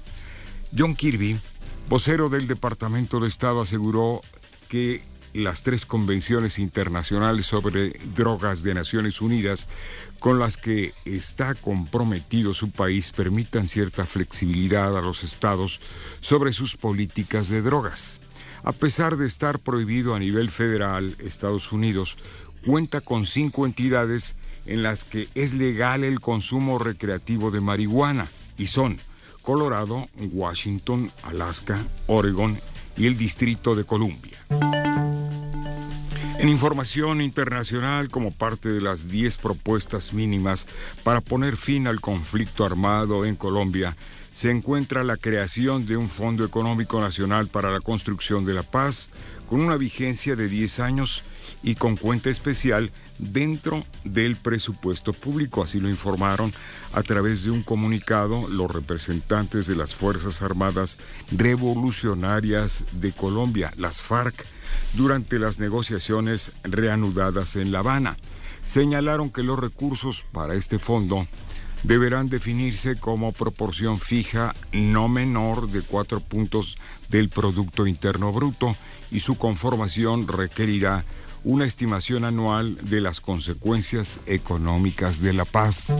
[0.77, 1.39] John Kirby,
[1.89, 4.21] vocero del Departamento de Estado, aseguró
[4.67, 5.01] que
[5.33, 9.67] las tres convenciones internacionales sobre drogas de Naciones Unidas
[10.19, 15.79] con las que está comprometido su país permitan cierta flexibilidad a los estados
[16.19, 18.19] sobre sus políticas de drogas.
[18.63, 22.17] A pesar de estar prohibido a nivel federal, Estados Unidos
[22.65, 24.35] cuenta con cinco entidades
[24.65, 28.27] en las que es legal el consumo recreativo de marihuana
[28.57, 28.99] y son
[29.47, 32.59] Colorado, Washington, Alaska, Oregon
[32.97, 34.37] y el Distrito de Columbia.
[36.39, 40.67] En información internacional, como parte de las 10 propuestas mínimas
[41.05, 43.95] para poner fin al conflicto armado en Colombia,
[44.33, 49.07] se encuentra la creación de un Fondo Económico Nacional para la Construcción de la Paz,
[49.49, 51.23] con una vigencia de 10 años
[51.63, 55.63] y con cuenta especial dentro del presupuesto público.
[55.63, 56.53] Así lo informaron
[56.93, 60.97] a través de un comunicado los representantes de las Fuerzas Armadas
[61.31, 64.45] Revolucionarias de Colombia, las FARC,
[64.93, 68.17] durante las negociaciones reanudadas en La Habana.
[68.67, 71.25] Señalaron que los recursos para este fondo
[71.83, 76.77] deberán definirse como proporción fija no menor de cuatro puntos
[77.09, 78.75] del Producto Interno Bruto
[79.11, 81.05] y su conformación requerirá
[81.47, 85.95] una estimación anual de las consecuencias económicas de la paz.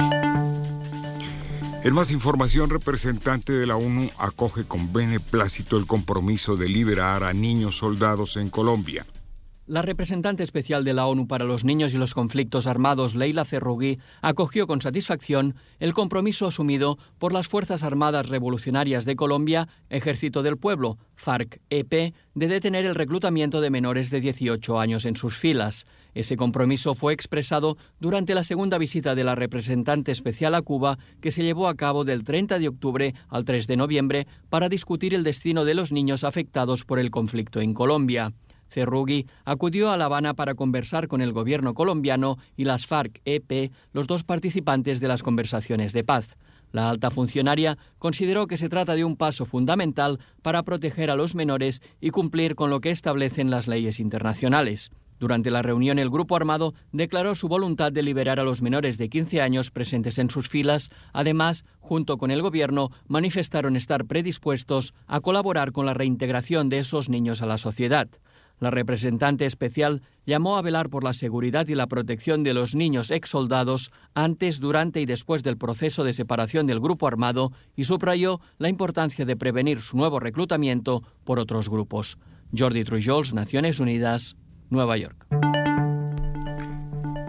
[1.83, 7.31] En más información, representante de la ONU acoge con beneplácito el compromiso de liberar a
[7.31, 9.05] niños soldados en Colombia.
[9.67, 13.99] La representante especial de la ONU para los niños y los conflictos armados, Leila Cerrugui,
[14.21, 20.55] acogió con satisfacción el compromiso asumido por las Fuerzas Armadas Revolucionarias de Colombia, Ejército del
[20.55, 25.85] Pueblo, FARC-EP, de detener el reclutamiento de menores de 18 años en sus filas.
[26.13, 31.31] Ese compromiso fue expresado durante la segunda visita de la representante especial a Cuba, que
[31.31, 35.25] se llevó a cabo del 30 de octubre al 3 de noviembre para discutir el
[35.25, 38.31] destino de los niños afectados por el conflicto en Colombia.
[38.69, 44.07] Cerrugui acudió a La Habana para conversar con el gobierno colombiano y las FARC-EP, los
[44.07, 46.37] dos participantes de las conversaciones de paz.
[46.71, 51.33] La alta funcionaria consideró que se trata de un paso fundamental para proteger a los
[51.33, 54.91] menores y cumplir con lo que establecen las leyes internacionales.
[55.19, 59.09] Durante la reunión, el grupo armado declaró su voluntad de liberar a los menores de
[59.09, 60.89] 15 años presentes en sus filas.
[61.11, 67.09] Además, junto con el gobierno, manifestaron estar predispuestos a colaborar con la reintegración de esos
[67.09, 68.07] niños a la sociedad.
[68.59, 73.11] La representante especial llamó a velar por la seguridad y la protección de los niños
[73.11, 78.69] exsoldados antes, durante y después del proceso de separación del grupo armado y subrayó la
[78.69, 82.17] importancia de prevenir su nuevo reclutamiento por otros grupos.
[82.57, 84.35] Jordi Trujols, Naciones Unidas,
[84.69, 85.27] Nueva York.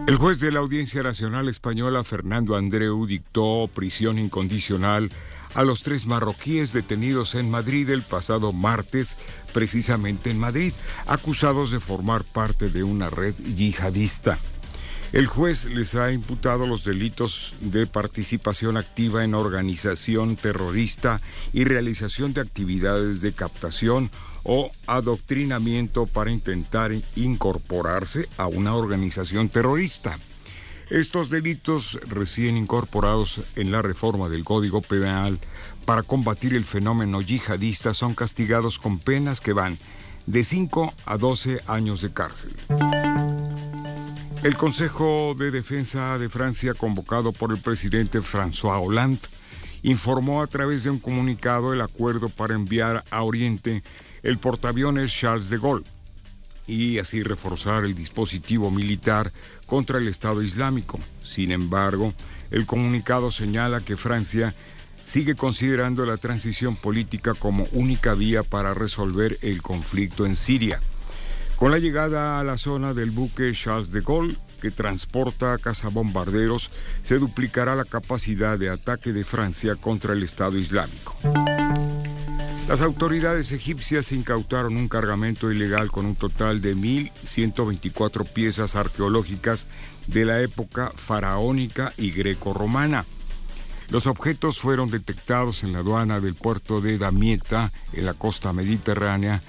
[0.07, 5.11] El juez de la Audiencia Nacional Española, Fernando Andreu, dictó prisión incondicional
[5.53, 9.17] a los tres marroquíes detenidos en Madrid el pasado martes,
[9.53, 10.73] precisamente en Madrid,
[11.05, 14.37] acusados de formar parte de una red yihadista.
[15.11, 21.19] El juez les ha imputado los delitos de participación activa en organización terrorista
[21.51, 24.11] y realización de actividades de captación
[24.43, 30.19] o adoctrinamiento para intentar incorporarse a una organización terrorista.
[30.89, 35.37] Estos delitos recién incorporados en la reforma del Código Penal
[35.85, 39.77] para combatir el fenómeno yihadista son castigados con penas que van
[40.25, 42.55] de 5 a 12 años de cárcel.
[44.41, 49.19] El Consejo de Defensa de Francia, convocado por el presidente François Hollande,
[49.83, 53.83] informó a través de un comunicado el acuerdo para enviar a Oriente
[54.23, 55.98] el portaaviones Charles de Gaulle
[56.69, 59.31] y así reforzar el dispositivo militar
[59.65, 60.99] contra el Estado Islámico.
[61.23, 62.13] Sin embargo,
[62.51, 64.53] el comunicado señala que Francia
[65.03, 70.79] sigue considerando la transición política como única vía para resolver el conflicto en Siria.
[71.55, 76.69] Con la llegada a la zona del buque Charles de Gaulle, que transporta cazabombarderos,
[77.03, 81.17] se duplicará la capacidad de ataque de Francia contra el Estado Islámico.
[82.69, 89.65] Las autoridades egipcias incautaron un cargamento ilegal con un total de 1.124 piezas arqueológicas
[90.05, 93.05] de la época faraónica y greco-romana.
[93.89, 99.41] Los objetos fueron detectados en la aduana del puerto de Damietta, en la costa mediterránea,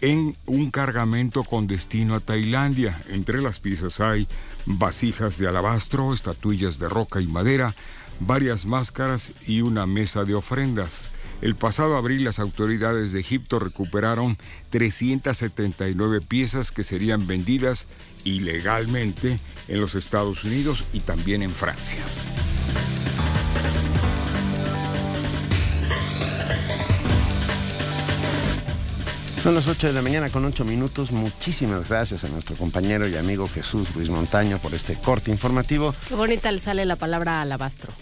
[0.00, 2.96] en un cargamento con destino a Tailandia.
[3.08, 4.28] Entre las piezas hay
[4.66, 7.74] vasijas de alabastro, estatuillas de roca y madera,
[8.20, 11.10] varias máscaras y una mesa de ofrendas.
[11.42, 14.38] El pasado abril las autoridades de Egipto recuperaron
[14.70, 17.88] 379 piezas que serían vendidas
[18.22, 21.98] ilegalmente en los Estados Unidos y también en Francia.
[29.42, 31.10] Son las 8 de la mañana con 8 minutos.
[31.10, 35.92] Muchísimas gracias a nuestro compañero y amigo Jesús Luis Montaño por este corte informativo.
[36.08, 37.92] Qué bonita le sale la palabra alabastro.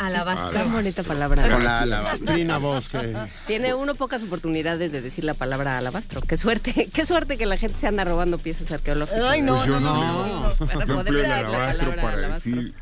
[0.00, 0.50] Alabastro.
[0.62, 1.46] Qué bonita palabra.
[1.48, 3.14] Con la alabastrina voz que...
[3.46, 6.22] Tiene uno pocas oportunidades de decir la palabra alabastro.
[6.22, 9.22] Qué suerte, qué suerte que la gente se anda robando piezas arqueológicas.
[9.22, 10.48] Ay, no, Pues yo no, no.
[10.48, 10.54] no.
[10.66, 12.56] Para Yo poder empleo el alabastro para alabastro.
[12.56, 12.74] decir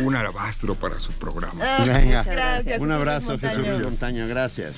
[0.00, 1.64] un alabastro para su programa.
[1.64, 2.18] Ah, Venga.
[2.18, 3.64] muchas gracias, Un abrazo, Jesús.
[3.82, 4.26] Montaño.
[4.26, 4.74] Gracias.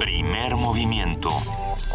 [0.00, 1.28] Primer movimiento.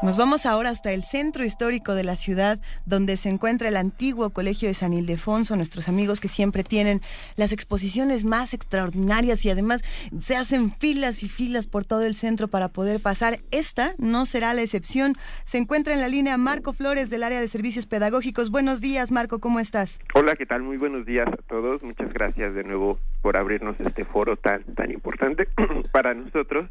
[0.00, 4.30] Nos vamos ahora hasta el centro histórico de la ciudad, donde se encuentra el antiguo
[4.30, 7.00] Colegio de San Ildefonso, nuestros amigos que siempre tienen
[7.36, 9.82] las exposiciones más extraordinarias y además
[10.20, 13.40] se hacen filas y filas por todo el centro para poder pasar.
[13.50, 15.14] Esta no será la excepción.
[15.42, 18.50] Se encuentra en la línea Marco Flores del área de servicios pedagógicos.
[18.52, 19.98] Buenos días, Marco, ¿cómo estás?
[20.14, 20.62] Hola, ¿qué tal?
[20.62, 21.82] Muy buenos días a todos.
[21.82, 25.48] Muchas gracias de nuevo por abrirnos este foro tan, tan importante
[25.92, 26.70] para nosotros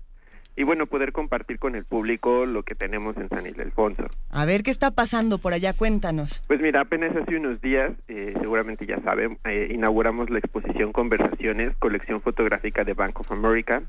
[0.58, 4.08] y bueno, poder compartir con el público lo que tenemos en San Ildefonso.
[4.32, 5.74] A ver, ¿qué está pasando por allá?
[5.74, 6.44] Cuéntanos.
[6.48, 11.76] Pues mira, apenas hace unos días, eh, seguramente ya saben, eh, inauguramos la exposición Conversaciones,
[11.78, 13.84] colección fotográfica de Bank of America,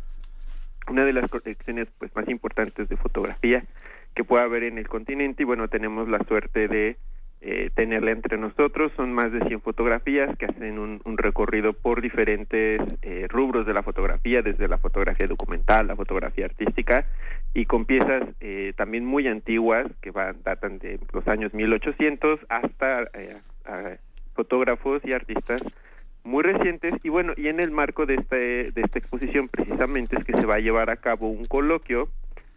[0.90, 3.64] una de las colecciones pues más importantes de fotografía
[4.14, 6.98] que pueda haber en el continente y bueno, tenemos la suerte de
[7.40, 8.92] eh, tenerla entre nosotros.
[8.96, 13.82] Son más de 100 fotografías que hacen un, recorrido por diferentes eh, rubros de la
[13.82, 17.06] fotografía, desde la fotografía documental, la fotografía artística,
[17.54, 23.08] y con piezas eh, también muy antiguas que van datan de los años 1800 hasta
[24.34, 25.62] fotógrafos y artistas
[26.24, 30.24] muy recientes y bueno y en el marco de este de esta exposición precisamente es
[30.24, 32.08] que se va a llevar a cabo un coloquio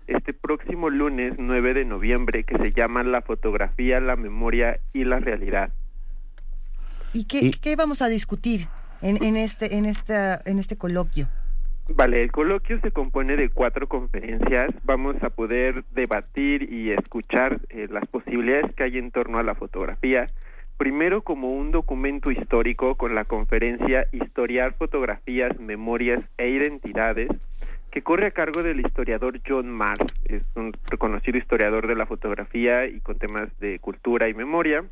[0.07, 5.19] este próximo lunes 9 de noviembre que se llama La fotografía, la memoria y la
[5.19, 5.71] realidad.
[7.13, 8.67] ¿Y qué, qué vamos a discutir
[9.01, 11.27] en, en, este, en, esta, en este coloquio?
[11.93, 14.69] Vale, el coloquio se compone de cuatro conferencias.
[14.83, 19.55] Vamos a poder debatir y escuchar eh, las posibilidades que hay en torno a la
[19.55, 20.27] fotografía.
[20.77, 27.29] Primero como un documento histórico con la conferencia Historiar fotografías, memorias e identidades
[27.91, 32.85] que corre a cargo del historiador John Mars, es un reconocido historiador de la fotografía
[32.85, 34.85] y con temas de cultura y memoria.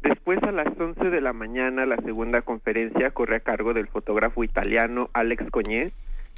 [0.00, 4.44] Después a las 11 de la mañana la segunda conferencia corre a cargo del fotógrafo
[4.44, 5.90] italiano Alex Coñé,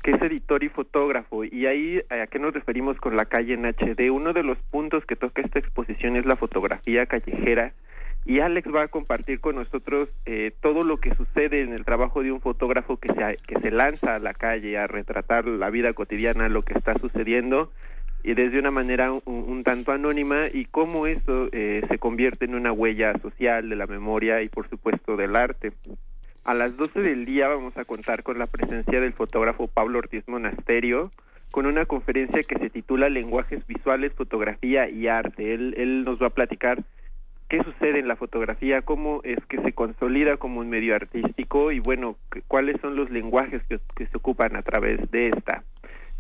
[0.03, 1.45] que es editor y fotógrafo.
[1.45, 4.11] Y ahí, ¿a qué nos referimos con la calle en HD?
[4.11, 7.73] Uno de los puntos que toca esta exposición es la fotografía callejera
[8.25, 12.23] y Alex va a compartir con nosotros eh, todo lo que sucede en el trabajo
[12.23, 15.93] de un fotógrafo que se, que se lanza a la calle a retratar la vida
[15.95, 17.71] cotidiana, lo que está sucediendo
[18.23, 22.73] y desde una manera un, tanto anónima y cómo eso eh, se convierte en una
[22.73, 25.73] huella social de la memoria y por supuesto del arte.
[26.45, 30.27] A las 12 del día vamos a contar con la presencia del fotógrafo Pablo Ortiz
[30.29, 31.11] Monasterio
[31.51, 35.55] con una conferencia que se titula Lenguajes Visuales, Fotografía y Arte.
[35.55, 36.83] Él, él nos va a platicar
[37.51, 41.81] qué sucede en la fotografía, cómo es que se consolida como un medio artístico y
[41.81, 45.65] bueno, cuáles son los lenguajes que, se ocupan a través de esta.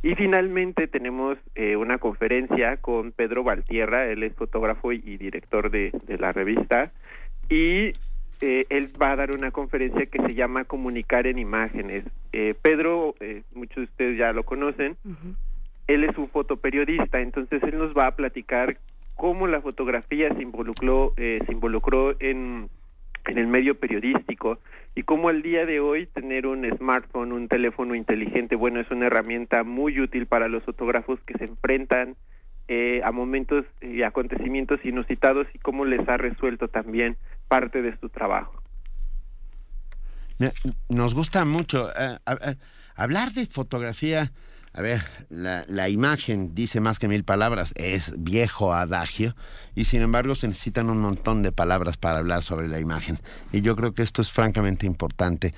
[0.03, 5.93] Y finalmente tenemos eh, una conferencia con Pedro Valtierra, él es fotógrafo y director de,
[6.19, 6.91] la revista,
[7.49, 7.93] y
[8.41, 12.05] eh, él va a dar una conferencia que se llama Comunicar en Imágenes.
[12.33, 13.15] Eh, Pedro,
[13.55, 14.97] muchos de ustedes ya lo conocen,
[15.87, 18.79] él es un fotoperiodista, entonces él nos va a platicar
[19.21, 22.71] cómo la fotografía se involucró, eh, se involucró en,
[23.27, 24.59] en el medio periodístico
[24.95, 29.09] y cómo al día de hoy tener un smartphone, un teléfono inteligente, bueno, es una
[29.09, 32.17] herramienta muy útil para los fotógrafos que se enfrentan
[32.69, 38.09] eh, a momentos y acontecimientos inusitados y cómo les ha resuelto también parte de su
[38.09, 38.63] trabajo.
[40.89, 42.17] Nos gusta mucho eh,
[42.97, 44.33] hablar de fotografía
[44.73, 45.01] a ver,
[45.31, 49.35] la, la, imagen dice más que mil palabras, es viejo adagio,
[49.75, 53.17] y sin embargo se necesitan un montón de palabras para hablar sobre la imagen.
[53.53, 55.55] Y yo creo que esto es francamente importante.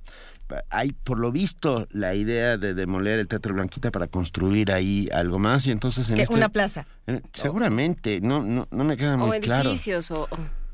[0.71, 5.39] Hay, por lo visto, la idea de demoler el Teatro Blanquita para construir ahí algo
[5.39, 6.87] más y entonces en este- una plaza.
[7.33, 9.69] seguramente, no, no, no me queda O muy claro.
[9.71, 10.23] edificios o...
[10.23, 10.29] o-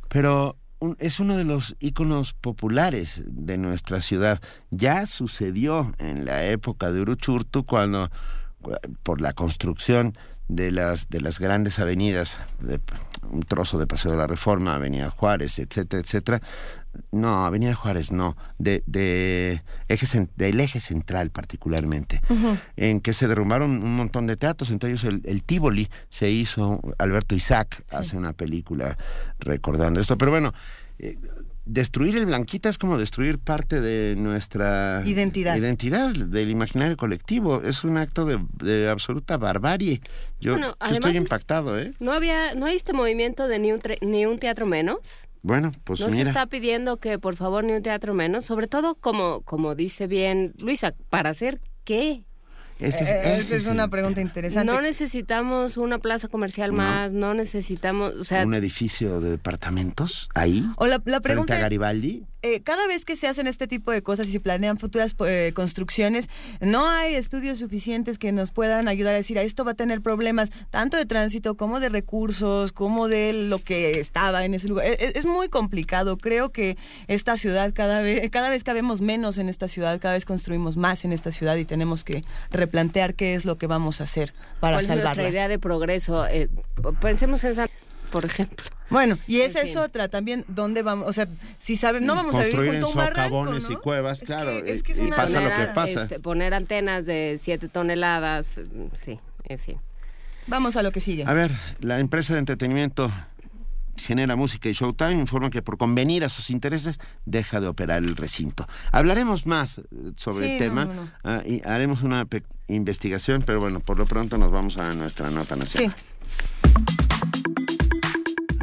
[0.08, 4.40] Pero un- es uno de los íconos populares de nuestra ciudad.
[4.70, 8.10] Ya sucedió en la época de Uruchurtu cuando
[8.62, 8.72] cu-
[9.02, 10.16] por la construcción
[10.48, 12.80] de las de las grandes avenidas, de,
[13.30, 16.40] un trozo de Paseo de la Reforma, Avenida Juárez, etcétera, etcétera.
[17.12, 22.22] No, Avenida Juárez no, de, de eje, del eje central particularmente
[22.76, 26.80] en que se derrumbaron un montón de teatros, entre ellos el, el Tivoli, se hizo,
[26.98, 28.96] Alberto Isaac hace una película
[29.38, 30.54] recordando esto, pero bueno,
[30.98, 31.18] eh,
[31.66, 35.56] destruir el Blanquita es como destruir parte de nuestra Identidad.
[35.56, 40.00] identidad, del imaginario colectivo, es un acto de, de absoluta barbarie.
[40.40, 41.92] Yo, Bueno, yo además- estoy impactado, ¿eh?
[42.00, 44.98] ¿No había, no hay este movimiento de ni un, tre- ni un teatro menos?
[45.42, 46.28] Bueno, pues ¿No se mira.
[46.30, 48.44] está pidiendo que por favor ni un teatro menos?
[48.44, 52.24] Sobre todo, como, como dice bien Luisa, ¿para hacer qué?
[52.78, 54.70] Es- Eh, ese Esa es una pregunta interesante.
[54.70, 56.76] No necesitamos una plaza comercial No.
[56.78, 61.54] más, no necesitamos, o sea, un edificio de departamentos ahí, O la, la frente pregunta
[61.56, 62.24] es, Garibaldi.
[62.42, 65.52] Eh, cada vez que se hacen este tipo de cosas y se planean futuras eh,
[65.54, 66.28] construcciones,
[66.60, 70.00] no hay estudios suficientes que nos puedan ayudar a decir, a esto va a tener
[70.02, 74.86] problemas tanto de tránsito como de recursos, como de lo que estaba en ese lugar.
[74.86, 76.16] E- Es, es muy complicado.
[76.18, 76.76] Creo que
[77.08, 81.04] esta ciudad cada vez, cada vez cabemos menos en esta ciudad, cada vez construimos más
[81.04, 84.76] en esta ciudad y tenemos que replantear qué es lo que vamos a hacer para
[84.76, 85.30] ¿cuál es nuestra salvarla.
[85.30, 86.26] idea de progreso?
[86.26, 86.48] Eh,
[87.00, 87.68] pensemos en San,
[88.10, 88.64] por ejemplo.
[88.88, 89.80] Bueno, y esa En es fin.
[89.82, 91.08] otra también, ¿dónde vamos?
[91.08, 91.26] O sea,
[91.58, 93.80] si saben, no vamos a vivir junto a un barranco, socavones y ¿no?
[93.80, 96.02] cuevas, claro, que- es que es y una- pasa lo Poner que pasa.
[96.04, 98.54] este, poner antenas de 7 toneladas,
[99.04, 99.18] sí,
[99.48, 99.76] en fin.
[100.46, 101.24] Vamos a lo que sigue.
[101.26, 101.50] A ver,
[101.80, 103.10] la empresa de entretenimiento
[103.96, 108.14] genera música y Showtime informa que por convenir a sus intereses deja de operar el
[108.14, 108.68] recinto.
[108.92, 109.82] Hablaremos más eh,
[110.16, 111.10] sobre Sí, el no, tema no, no.
[111.24, 115.30] ah, y haremos una pe- investigación, pero bueno, por lo pronto nos vamos a nuestra
[115.30, 115.96] nota nacional.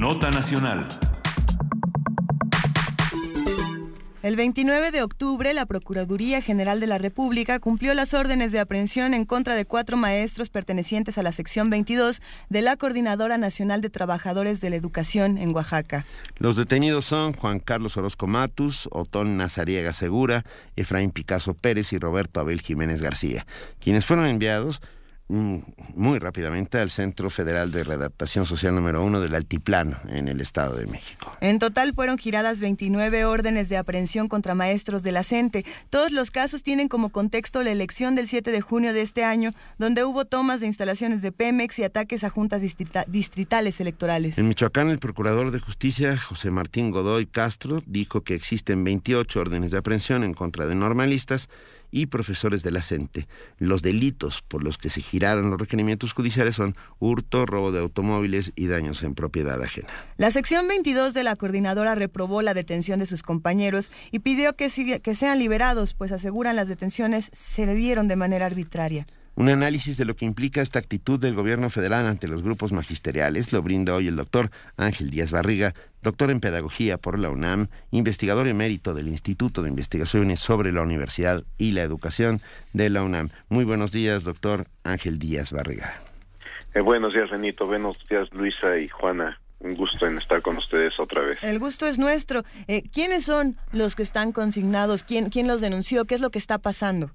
[0.03, 0.85] Nota nacional.
[4.21, 9.13] El 29 de octubre, la Procuraduría General de la República cumplió las órdenes de aprehensión
[9.13, 13.89] en contra de cuatro maestros pertenecientes a la sección 22 de la Coordinadora Nacional de
[13.89, 16.05] Trabajadores de la Educación en Oaxaca.
[16.35, 20.43] Los detenidos son Juan Carlos Orozco Matus, Otón Nazariega Segura,
[20.75, 23.45] Efraín Picasso Pérez y Roberto Abel Jiménez García,
[23.80, 24.81] quienes fueron enviados
[25.30, 30.76] muy rápidamente al Centro Federal de Redactación Social número uno del Altiplano, en el Estado
[30.76, 31.36] de México.
[31.41, 35.66] En total fueron giradas 29 órdenes de aprehensión contra maestros de la CENTE.
[35.90, 39.52] Todos los casos tienen como contexto la elección del 7 de junio de este año,
[39.80, 44.38] donde hubo tomas de instalaciones de Pemex y ataques a juntas distrita- distritales electorales.
[44.38, 49.72] En Michoacán, el procurador de justicia, José Martín Godoy Castro, dijo que existen 28 órdenes
[49.72, 51.50] de aprehensión en contra de normalistas
[51.94, 53.28] y profesores de la CENTE.
[53.60, 58.52] Los delitos por los que se giraron los requerimientos judiciales son hurto, robo de automóviles
[58.56, 59.88] y daños en propiedad ajena.
[60.18, 65.02] La sección 22 de la coordinadora reprobó la detención de sus compañeros y pidió que,
[65.02, 69.06] que sean liberados, pues aseguran las detenciones se le dieron de manera arbitraria.
[69.35, 73.51] Un análisis de lo que implica esta actitud del gobierno federal ante los grupos magisteriales
[73.51, 75.73] lo brinda hoy el doctor Ángel Díaz Barriga,
[76.03, 81.43] doctor en pedagogía por la UNAM, investigador emérito del Instituto de Investigaciones sobre la Universidad
[81.57, 82.41] y la Educación
[82.73, 83.30] de la UNAM.
[83.49, 85.99] Muy buenos días, doctor Ángel Díaz Barriga.
[86.76, 87.65] Eh, buenos días, Benito.
[87.65, 89.39] Buenos días, Luisa y Juana.
[89.60, 91.39] Un gusto en estar con ustedes otra vez.
[91.41, 92.43] El gusto es nuestro.
[92.68, 95.03] Eh, ¿Quiénes son los que están consignados?
[95.03, 96.05] ¿Quién, ¿Quién los denunció?
[96.05, 97.11] ¿Qué es lo que está pasando?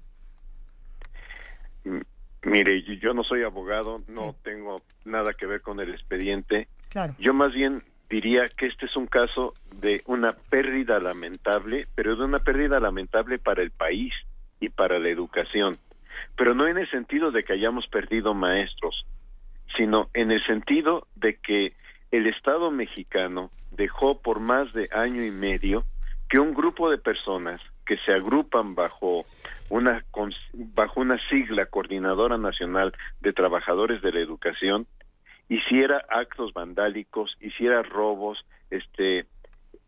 [2.43, 6.67] Mire, yo- yo no soy abogado, no tengo nada que ver con el expediente.
[6.89, 7.15] Claro.
[7.19, 12.23] Yo más bien diría que este es un caso de una pérdida lamentable, pero de
[12.23, 14.13] una pérdida lamentable para el país
[14.59, 15.77] y para la educación.
[16.35, 19.05] Pero no en el sentido de que hayamos perdido maestros,
[19.77, 21.73] sino en el sentido de que
[22.11, 25.83] el Estado mexicano dejó por más de año y medio
[26.29, 29.25] que un grupo de personas que se agrupan bajo
[29.71, 30.03] una
[30.53, 34.85] bajo una sigla coordinadora nacional de trabajadores de la educación
[35.47, 39.25] hiciera actos vandálicos, hiciera robos, este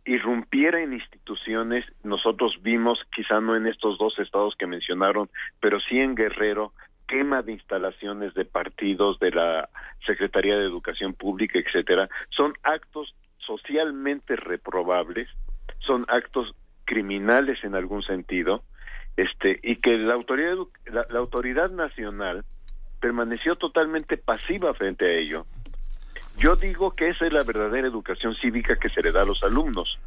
[0.03, 5.29] irrumpiera en instituciones, nosotros vimos, quizá no en estos dos estados que mencionaron,
[5.59, 6.73] pero sí en Guerrero,
[7.07, 9.69] quema de instalaciones de partidos de la
[10.07, 15.29] Secretaría de Educación Pública, etcétera, son actos socialmente reprobables,
[15.85, 16.55] son actos
[16.91, 18.63] criminales en algún sentido,
[19.15, 20.57] este y que la autoridad
[20.87, 22.43] la, autoridad nacional
[22.99, 25.45] permaneció totalmente pasiva frente a ello.
[26.37, 29.41] Yo digo que esa es la verdadera educación cívica que se le da a los
[29.41, 29.99] alumnos.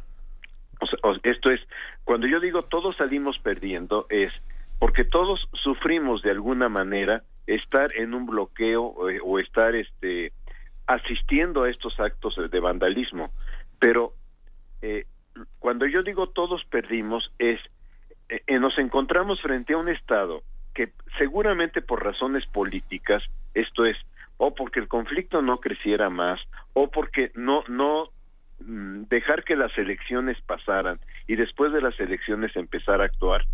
[1.23, 1.61] esto es,
[2.03, 4.31] cuando yo digo todos salimos perdiendo, es
[4.77, 10.33] porque todos sufrimos de alguna manera estar en un bloqueo o, estar este
[10.85, 13.31] asistiendo a estos actos de vandalismo
[13.79, 14.13] pero
[14.81, 15.05] eh,
[15.59, 17.59] cuando yo digo todos perdimos es
[18.29, 20.43] eh, eh, nos encontramos frente a un estado
[20.73, 23.97] que seguramente por razones políticas esto es
[24.37, 26.39] o porque el conflicto no creciera más
[26.73, 28.09] o porque no no
[28.59, 33.45] mm, dejar que las elecciones pasaran y después de las elecciones empezar a actuar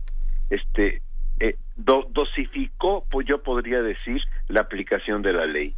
[0.49, 1.01] este
[1.41, 5.73] eh, dosificó, pues yo podría decir, la aplicación de la ley.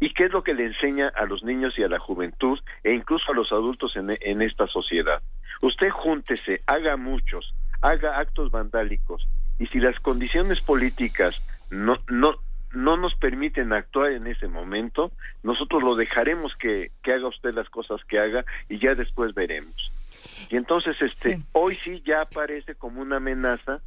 [0.00, 2.92] ¿Y qué es lo que le enseña a los niños y a la juventud e
[2.92, 5.22] incluso a los adultos en, en esta sociedad?
[5.62, 9.26] Usted júntese, haga muchos, haga actos vandálicos
[9.58, 12.36] y si las condiciones políticas no, no,
[12.72, 15.10] no nos permiten actuar en ese momento,
[15.42, 19.92] nosotros lo dejaremos que, que haga usted las cosas que haga y ya después veremos.
[20.50, 23.80] Y entonces, este, hoy sí ya aparece como una amenaza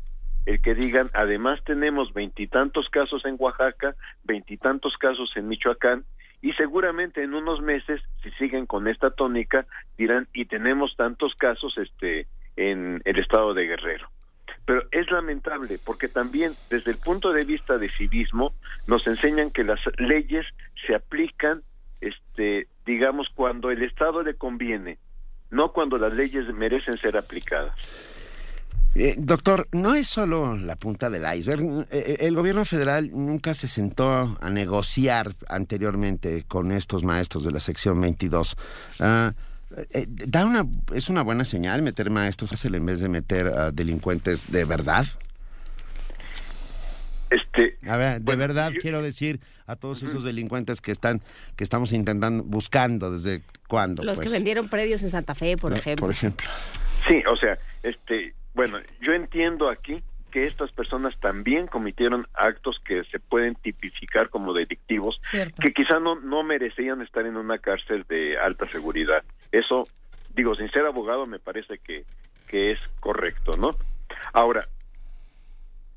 [0.46, 6.06] el que digan, además tenemos veintitantos casos en Oaxaca, veintitantos casos en Michoacán,
[6.42, 11.78] y seguramente en unos meses, si siguen con esta tónica, dirán, y tenemos tantos casos
[11.78, 14.10] este, en el estado de Guerrero.
[14.66, 18.54] Pero es lamentable porque también desde el punto de vista de civismo
[18.88, 20.46] nos enseñan que las leyes
[20.86, 21.62] se aplican,
[22.00, 24.98] este, digamos, cuando el Estado le conviene,
[25.50, 28.11] no cuando las leyes merecen ser aplicadas.
[28.94, 31.64] Eh, doctor, no es solo la punta del iceberg.
[31.64, 37.52] Eh, eh, el gobierno federal nunca se sentó a negociar anteriormente con estos maestros de
[37.52, 38.58] la sección 22.
[39.00, 39.34] Ah,
[40.06, 44.66] da una, ¿Es una buena señal meter maestros en vez de meter a delincuentes de
[44.66, 45.06] verdad?
[47.30, 51.22] Este, a ver, de verdad quiero decir a todos esos delincuentes que están,
[51.56, 54.04] que estamos intentando, buscando desde cuándo.
[54.04, 54.34] Los que pues?
[54.34, 56.08] vendieron predios en Santa Fe, por ejemplo.
[56.08, 56.46] Por ejemplo.
[57.08, 63.03] Sí, o sea, este, bueno, yo entiendo aquí que estas personas también cometieron actos que
[63.06, 65.19] se pueden tipificar como delictivos,
[65.61, 69.23] que quizá no, no merecían estar en una cárcel de alta seguridad.
[69.52, 69.84] Eso,
[70.34, 72.06] digo, sin ser abogado, me parece que,
[72.48, 73.72] que es correcto, ¿no?
[74.32, 74.68] Ahora,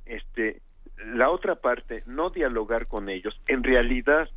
[0.05, 0.61] este,
[0.97, 4.29] la otra parte, no dialogar con ellos, en realidad,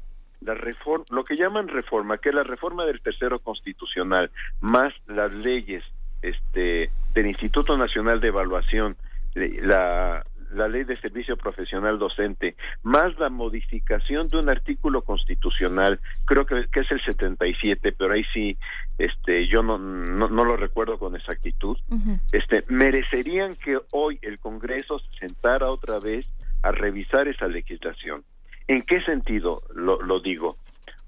[0.42, 4.30] la reforma, lo que llaman reforma, que es la reforma del tercero constitucional,
[4.62, 5.84] más las leyes
[6.22, 8.96] este del Instituto Nacional de Evaluación,
[9.36, 10.24] la,
[10.54, 16.68] la ley de servicio profesional docente, más la modificación de un artículo constitucional, creo que,
[16.72, 18.58] es el 77, pero ahí sí,
[18.98, 21.78] este, yo no, no, lo recuerdo con exactitud,
[22.32, 26.28] este, merecerían que hoy el Congreso se sentara otra vez
[26.64, 28.24] a revisar esa legislación.
[28.68, 30.58] ¿En qué sentido lo, lo digo?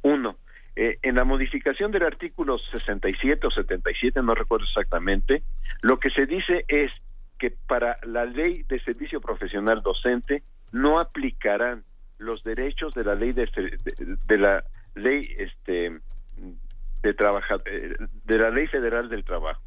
[0.01, 0.37] Uno,
[0.81, 5.43] eh, en la modificación del artículo 67 o 77, no recuerdo exactamente,
[5.81, 6.89] lo que se dice es
[7.37, 10.41] que para la ley de servicio profesional docente
[10.71, 11.83] no aplicarán
[12.17, 14.63] los derechos de la ley de, la
[14.95, 15.99] ley este
[17.01, 19.61] de trabajar de la ley federal del trabajo.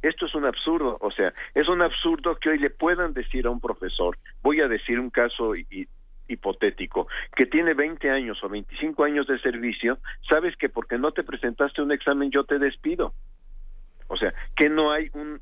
[0.00, 3.50] Esto es un absurdo, o sea, es un absurdo que hoy le puedan decir a
[3.50, 5.88] un profesor, voy a decir un caso y,
[6.30, 9.98] hipotético, que tiene 20 años o 25 años de servicio,
[10.28, 13.12] sabes que porque no te presentaste un examen yo te despido.
[14.08, 15.40] O sea, que no hay un,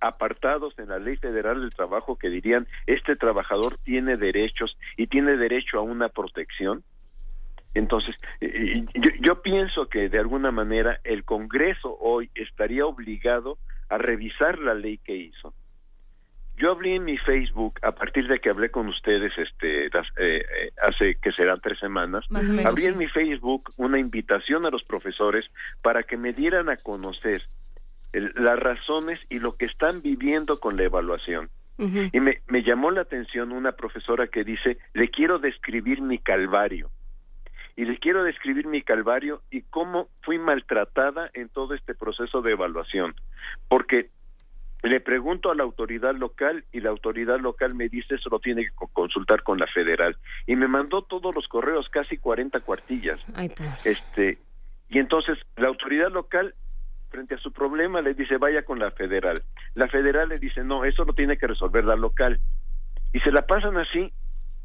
[0.00, 5.36] apartados en la ley federal del trabajo que dirían este trabajador tiene derechos y tiene
[5.36, 6.82] derecho a una protección.
[7.72, 13.56] Entonces, yo, yo pienso que de alguna manera el Congreso hoy estaría obligado
[13.88, 15.54] a revisar la ley que hizo
[16.60, 20.70] yo hablé en mi Facebook a partir de que hablé con ustedes este eh, eh,
[20.82, 22.26] hace que serán tres semanas.
[22.66, 25.50] abrí en mi Facebook una invitación a los profesores
[25.80, 27.42] para que me dieran a conocer
[28.12, 31.48] las razones y lo que están viviendo con la evaluación.
[31.78, 36.90] Y me, me llamó la atención una profesora que dice, le quiero describir mi calvario.
[37.74, 42.52] y les quiero describir mi calvario y cómo fui maltratada en todo este proceso de
[42.52, 43.14] evaluación,
[43.68, 44.10] porque
[44.82, 48.64] le pregunto a la autoridad local y la autoridad local me dice eso lo tiene
[48.64, 50.16] que consultar con la federal
[50.46, 53.20] y me mandó todos los correos casi 40 cuartillas.
[53.84, 54.38] este
[54.88, 56.54] y entonces la autoridad local
[57.10, 59.42] frente a su problema le dice vaya con la federal.
[59.74, 62.40] La federal le dice no, eso lo tiene que resolver la local.
[63.12, 64.12] Y se la pasan así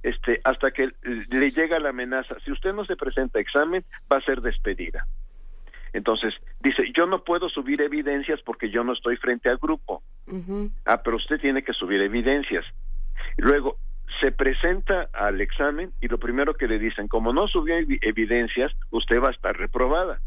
[0.04, 4.18] este hasta que le llega la amenaza, si usted no se presenta a examen va
[4.18, 5.08] a ser despedida.
[5.96, 10.04] Entonces, dice, yo no puedo subir evidencias porque yo no estoy frente al grupo.
[10.84, 12.66] Ah, pero usted tiene que subir evidencias.
[13.38, 13.78] Luego,
[14.20, 19.22] se presenta al examen y lo primero que le dicen, como no subió evidencias, usted
[19.22, 20.20] va a estar reprobada.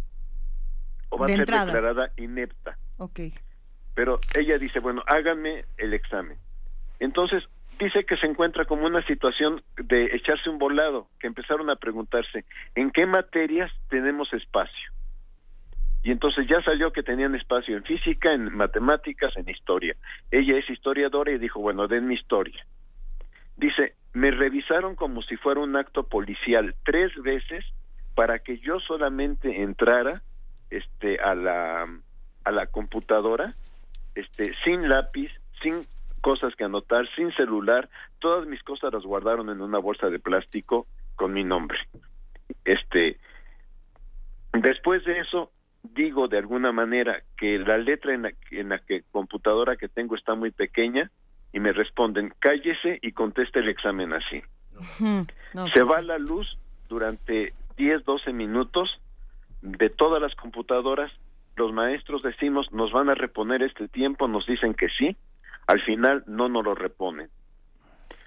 [1.10, 2.78] O va a ser declarada inepta.
[2.96, 3.20] Ok.
[3.94, 6.38] Pero ella dice, bueno, háganme el examen.
[6.98, 7.44] Entonces,
[7.78, 12.46] dice que se encuentra como una situación de echarse un volado, que empezaron a preguntarse,
[12.74, 14.92] ¿en qué materias tenemos espacio?
[16.02, 19.96] Y entonces ya salió que tenían espacio en física, en matemáticas, en historia.
[20.30, 22.64] Ella es historiadora y dijo, bueno, den mi historia.
[23.56, 27.64] Dice, me revisaron como si fuera un acto policial tres veces
[28.14, 30.22] para que yo solamente entrara
[30.70, 31.86] este a la
[32.44, 33.54] a la computadora
[34.14, 35.30] este sin lápiz,
[35.62, 35.84] sin
[36.20, 37.88] cosas que anotar, sin celular,
[38.18, 41.78] todas mis cosas las guardaron en una bolsa de plástico con mi nombre.
[42.64, 43.18] Este
[44.52, 45.52] después de eso
[45.82, 50.14] digo de alguna manera que la letra en la, en la que computadora que tengo
[50.14, 51.10] está muy pequeña
[51.52, 54.42] y me responden cállese y conteste el examen así.
[54.98, 59.00] Se pues va la luz durante 10, 12 minutos
[59.62, 61.12] de todas las computadoras.
[61.56, 65.16] Los maestros decimos nos van a reponer este tiempo, nos dicen que sí,
[65.66, 67.28] al final no nos lo reponen.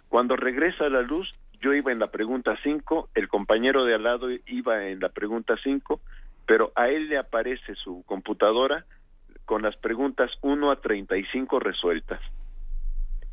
[0.10, 4.28] Cuando regresa la luz, yo iba en la pregunta 5, el compañero de al lado
[4.48, 6.02] iba en la pregunta 5
[6.46, 8.86] pero a él le aparece su computadora
[9.46, 12.22] con las preguntas 1 a 35 resueltas.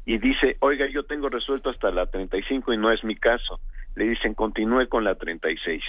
[0.05, 3.61] Y dice, oiga, yo tengo resuelto hasta la 35 y no es mi caso.
[3.95, 5.83] Le dicen, continúe con la 36.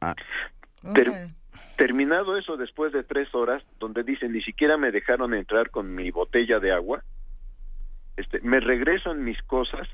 [0.00, 0.14] Ah.
[1.76, 6.10] terminado eso después de tres horas, donde dicen, ni siquiera me dejaron entrar con mi
[6.10, 7.02] botella de agua,
[8.16, 9.88] este, me regresan mis cosas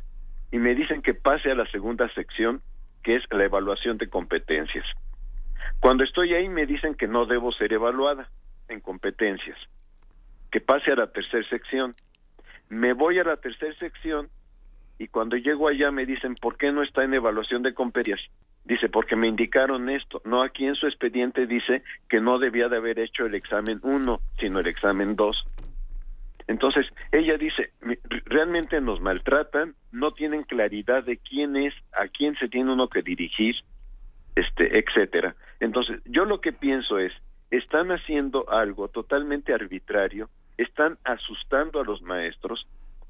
[0.51, 2.63] y me dicen que pase a la segunda sección,
[3.03, 4.85] que es la evaluación de competencias.
[5.81, 8.29] Cuando estoy ahí me dicen que no debo ser evaluada
[8.69, 9.59] en competencias,
[10.51, 11.95] que pase a la tercera sección.
[12.69, 14.29] Me voy a la tercera sección
[14.99, 18.31] y cuando llego allá me dicen, ¿por qué no está en evaluación de competencias?
[18.65, 20.21] Dice, porque me indicaron esto.
[20.25, 24.21] No, aquí en su expediente dice que no debía de haber hecho el examen 1,
[24.39, 25.47] sino el examen 2.
[26.49, 27.71] Entonces, ella dice,
[28.25, 33.03] realmente nos maltratan, no tienen claridad de quién es, a quién se tiene uno que
[33.03, 33.57] dirigir,
[34.35, 35.35] este, etcétera.
[35.61, 37.13] Entonces, yo lo que pienso es,
[37.51, 42.67] están haciendo algo totalmente arbitrario, están asustando a los maestros,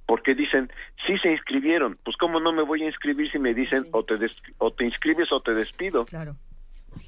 [0.07, 0.71] porque dicen,
[1.07, 4.15] sí se inscribieron, pues cómo no me voy a inscribir si me dicen o, te
[4.59, 6.07] o te inscribes o te despido.
[6.07, 6.37] Claro.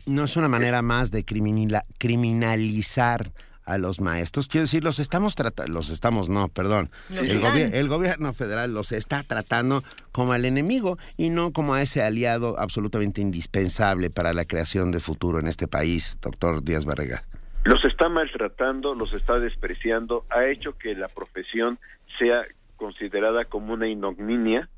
[0.07, 3.27] No es una manera más de criminalizar
[3.71, 4.49] a los maestros.
[4.49, 6.91] Quiero decir, los estamos tratando, los estamos, no, perdón.
[7.11, 9.83] El, gobierno federal los está tratando
[10.13, 15.01] como al enemigo y no como a ese aliado absolutamente indispensable para la creación de
[15.01, 17.25] futuro en este país, doctor Díaz Barrega.
[17.65, 21.79] Los está maltratando, los está despreciando, ha hecho que la profesión
[22.19, 22.45] sea
[22.77, 24.69] considerada como una ignominia,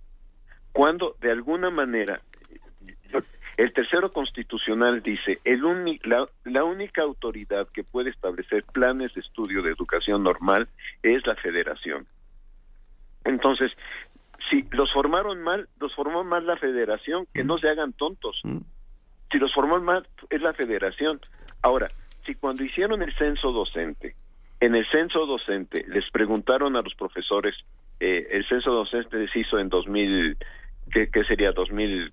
[0.72, 2.20] cuando de alguna manera
[3.56, 5.62] el tercero constitucional dice, el
[6.44, 10.68] la, única autoridad que puede establecer planes de estudio de educación normal
[11.02, 12.06] es la federación.
[13.24, 13.72] Entonces,
[14.50, 18.40] si los formaron mal, los formó mal la federación, que no se hagan tontos.
[18.42, 18.58] Mm.
[19.30, 21.20] Si los formó mal, es la federación.
[21.62, 21.88] Ahora,
[22.24, 24.16] si cuando hicieron el censo docente,
[24.60, 27.54] en el censo docente les preguntaron a los profesores,
[28.00, 30.36] eh, el censo docente se hizo en 2000,
[30.90, 31.52] ¿qué, qué sería?
[31.52, 32.12] 2000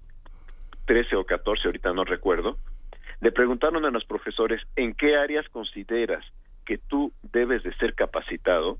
[0.89, 2.57] 13 o 14, ahorita no recuerdo,
[3.21, 6.25] le preguntaron a los profesores en qué áreas consideras
[6.65, 8.79] que tú debes de ser capacitado,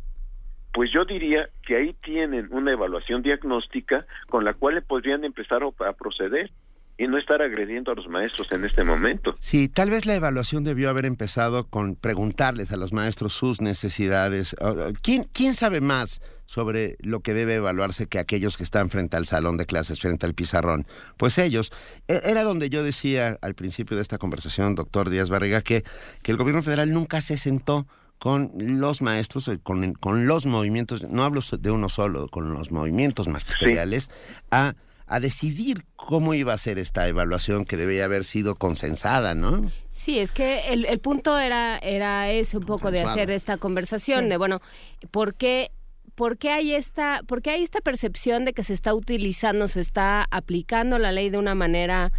[0.74, 5.94] pues yo diría que ahí tienen una evaluación diagnóstica con la cual podrían empezar a
[5.94, 6.50] proceder
[6.98, 9.36] y no estar agrediendo a los maestros en este momento.
[9.40, 14.56] Sí, tal vez la evaluación debió haber empezado con preguntarles a los maestros sus necesidades.
[15.04, 19.28] ¿Quién, quién sabe más sobre lo que debe evaluarse que aquellos que están frente al
[19.28, 20.88] salón de clases, frente al pizarrón?
[21.16, 21.72] Pues ellos.
[22.08, 25.84] E, era donde yo decía al principio de esta conversación, doctor Díaz Barriga, que,
[26.24, 27.86] que el gobierno federal nunca se sentó
[28.18, 32.72] con los maestros, eh, con, con los movimientos, no hablo de uno solo, con los
[32.72, 34.10] movimientos magisteriales,
[34.50, 34.74] a
[35.10, 39.72] a decidir cómo iba a ser esta evaluación que debía haber sido consensada, ¿no?
[39.90, 44.30] Sí, es que el, el punto era, era ese un poco de hacer esta conversación,
[44.30, 44.62] de bueno,
[45.10, 45.72] ¿por qué
[46.20, 49.80] ¿por qué hay esta, por qué hay esta percepción de que se está utilizando, se
[49.80, 52.12] está aplicando la ley de una manera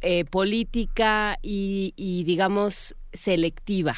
[0.00, 3.94] eh, política y, digamos, selectiva?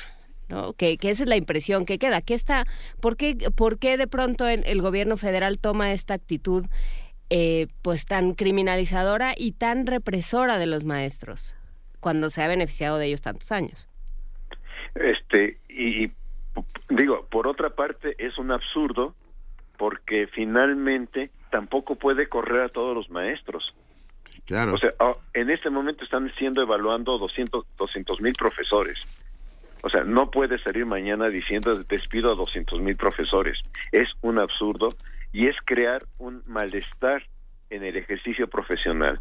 [0.48, 0.72] ¿no?
[0.72, 2.20] Que, que, esa es la impresión que queda.
[2.20, 2.66] Que está,
[3.00, 6.66] ¿por, qué, ¿Por qué de pronto el, el gobierno federal toma esta actitud
[7.30, 11.54] eh, pues tan criminalizadora y tan represora de los maestros
[12.00, 13.88] cuando se ha beneficiado de ellos tantos años?
[14.96, 16.10] Este, y
[16.88, 19.14] digo, por otra parte, es un absurdo
[19.78, 23.74] porque finalmente tampoco puede correr a todos los maestros.
[24.44, 24.74] Claro.
[24.74, 24.92] O sea,
[25.32, 28.98] en este momento están siendo evaluando 200 mil profesores.
[29.82, 33.58] O sea, no puede salir mañana diciendo despido a 200 mil profesores.
[33.92, 34.88] Es un absurdo
[35.32, 37.22] y es crear un malestar
[37.70, 39.20] en el ejercicio profesional.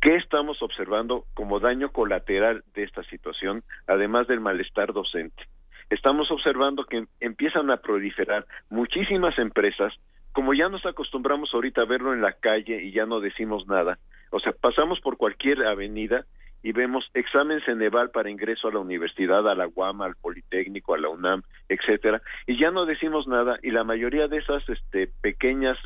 [0.00, 5.44] ¿Qué estamos observando como daño colateral de esta situación, además del malestar docente?
[5.90, 9.92] Estamos observando que empiezan a proliferar muchísimas empresas,
[10.32, 13.98] como ya nos acostumbramos ahorita a verlo en la calle y ya no decimos nada.
[14.30, 16.24] O sea, pasamos por cualquier avenida
[16.62, 20.98] y vemos examen Ceneval para ingreso a la universidad, a la UAM, al Politécnico, a
[20.98, 25.78] la UNAM, etcétera, y ya no decimos nada y la mayoría de esas este, pequeñas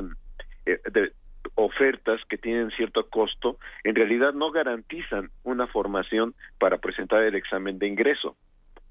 [0.66, 1.12] eh, de,
[1.56, 7.80] ofertas que tienen cierto costo en realidad no garantizan una formación para presentar el examen
[7.80, 8.36] de ingreso,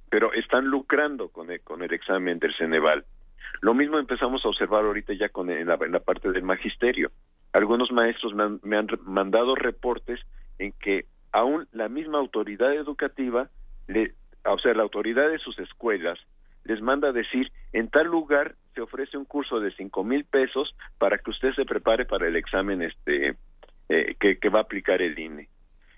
[0.09, 3.05] pero están lucrando con el, con el examen del Ceneval.
[3.61, 7.11] Lo mismo empezamos a observar ahorita ya con en la, en la parte del magisterio.
[7.53, 10.19] Algunos maestros me han, me han mandado reportes
[10.59, 13.49] en que aún la misma autoridad educativa,
[13.87, 14.13] le,
[14.45, 16.19] o sea, la autoridad de sus escuelas,
[16.63, 20.75] les manda a decir, en tal lugar se ofrece un curso de cinco mil pesos
[20.97, 23.37] para que usted se prepare para el examen este
[23.89, 25.47] eh, que, va a aplicar el INE.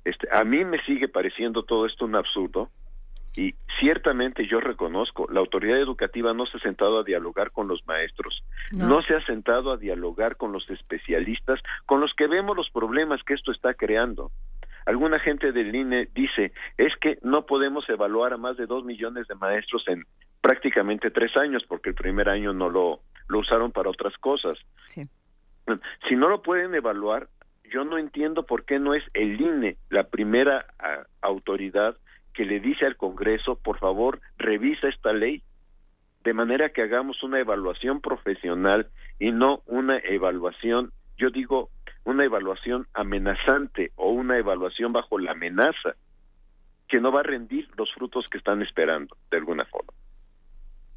[0.06, 2.70] Este, a mí me sigue pareciendo todo esto un absurdo
[3.36, 7.86] y ciertamente yo reconozco, la autoridad educativa no se ha sentado a dialogar con los
[7.88, 8.88] maestros, no.
[8.88, 9.02] no.
[9.04, 13.34] se ha sentado a dialogar con los especialistas, con los que vemos los problemas que
[13.34, 14.32] esto está creando.
[14.86, 19.28] Alguna gente del INE dice, es que no podemos evaluar a más de dos millones
[19.28, 20.06] de maestros en
[20.42, 24.58] prácticamente tres años, porque el primer año no lo, lo usaron para otras cosas.
[24.88, 25.08] Sí.
[26.08, 27.28] Si no lo pueden evaluar,
[27.72, 31.96] yo no entiendo por qué no es el INE la primera a, autoridad
[32.40, 35.44] que le dice al Congreso, por favor, revisa esta ley,
[36.24, 38.88] de manera que hagamos una evaluación profesional
[39.20, 41.70] y no una evaluación, yo digo,
[42.06, 45.96] una evaluación amenazante o una evaluación bajo la amenaza
[46.88, 49.92] que no va a rendir los frutos que están esperando, de alguna forma.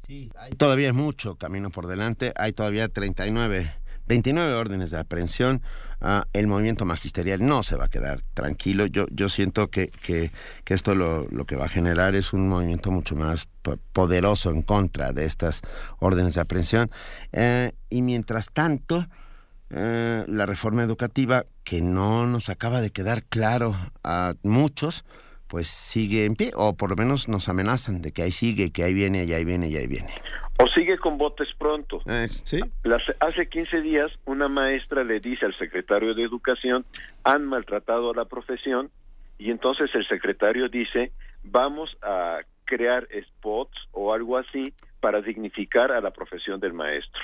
[0.03, 3.69] Sí, hay todavía mucho camino por delante, hay todavía 39
[4.07, 5.61] 29 órdenes de aprehensión.
[6.01, 8.85] Uh, el movimiento magisterial no se va a quedar tranquilo.
[8.85, 10.31] Yo, yo siento que, que,
[10.65, 13.47] esto lo, lo, que va a generar es un movimiento mucho más
[13.93, 15.61] poderoso en contra de estas
[15.99, 16.91] órdenes de aprehensión.
[17.31, 23.75] Uh, y mientras tanto, uh, la reforma educativa, que no nos acaba de quedar claro
[24.03, 25.05] a muchos,
[25.53, 28.83] pues sigue en pie, o por lo menos nos amenazan de que ahí sigue, que
[28.83, 30.09] ahí viene, y ahí viene, y ahí viene.
[30.57, 31.99] O sigue con botes pronto.
[32.07, 32.59] Eh, ¿sí?
[32.81, 36.87] Las, hace 15 días una maestra le dice al secretario de Educación,
[37.23, 38.89] han maltratado a la profesión,
[39.37, 41.11] y entonces el secretario dice,
[41.43, 47.21] vamos a crear spots o algo así para dignificar a la profesión del maestro.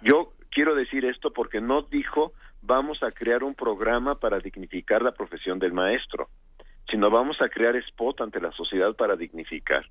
[0.00, 2.32] Yo quiero decir esto porque no dijo,
[2.62, 6.30] vamos a crear un programa para dignificar la profesión del maestro
[6.90, 9.86] sino vamos a crear spot ante la sociedad para dignificar.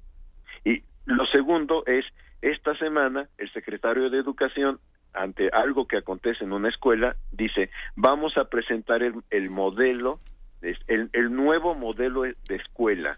[0.63, 2.05] Y lo segundo es,
[2.41, 4.79] esta semana el secretario de Educación,
[5.13, 10.19] ante algo que acontece en una escuela, dice, vamos a presentar el, el modelo,
[10.61, 13.15] el, el nuevo modelo de escuela,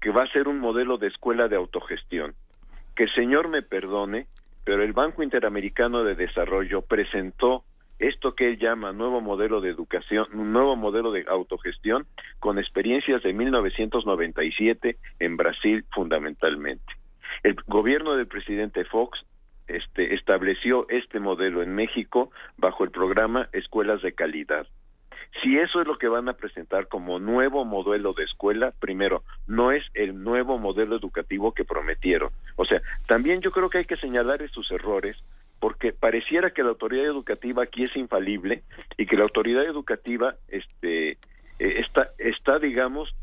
[0.00, 2.34] que va a ser un modelo de escuela de autogestión.
[2.94, 4.26] Que el Señor me perdone,
[4.64, 7.64] pero el Banco Interamericano de Desarrollo presentó
[8.02, 12.06] esto que él llama nuevo modelo de educación, un nuevo modelo de autogestión
[12.40, 16.92] con experiencias de 1997 en Brasil fundamentalmente.
[17.42, 19.24] El gobierno del presidente Fox
[19.68, 24.66] este, estableció este modelo en México bajo el programa Escuelas de Calidad.
[25.42, 29.72] Si eso es lo que van a presentar como nuevo modelo de escuela, primero, no
[29.72, 32.30] es el nuevo modelo educativo que prometieron.
[32.56, 35.22] O sea, también yo creo que hay que señalar estos errores
[35.62, 38.64] porque pareciera que la autoridad educativa aquí es infalible
[38.98, 41.18] y que la autoridad educativa este
[41.60, 43.14] está está digamos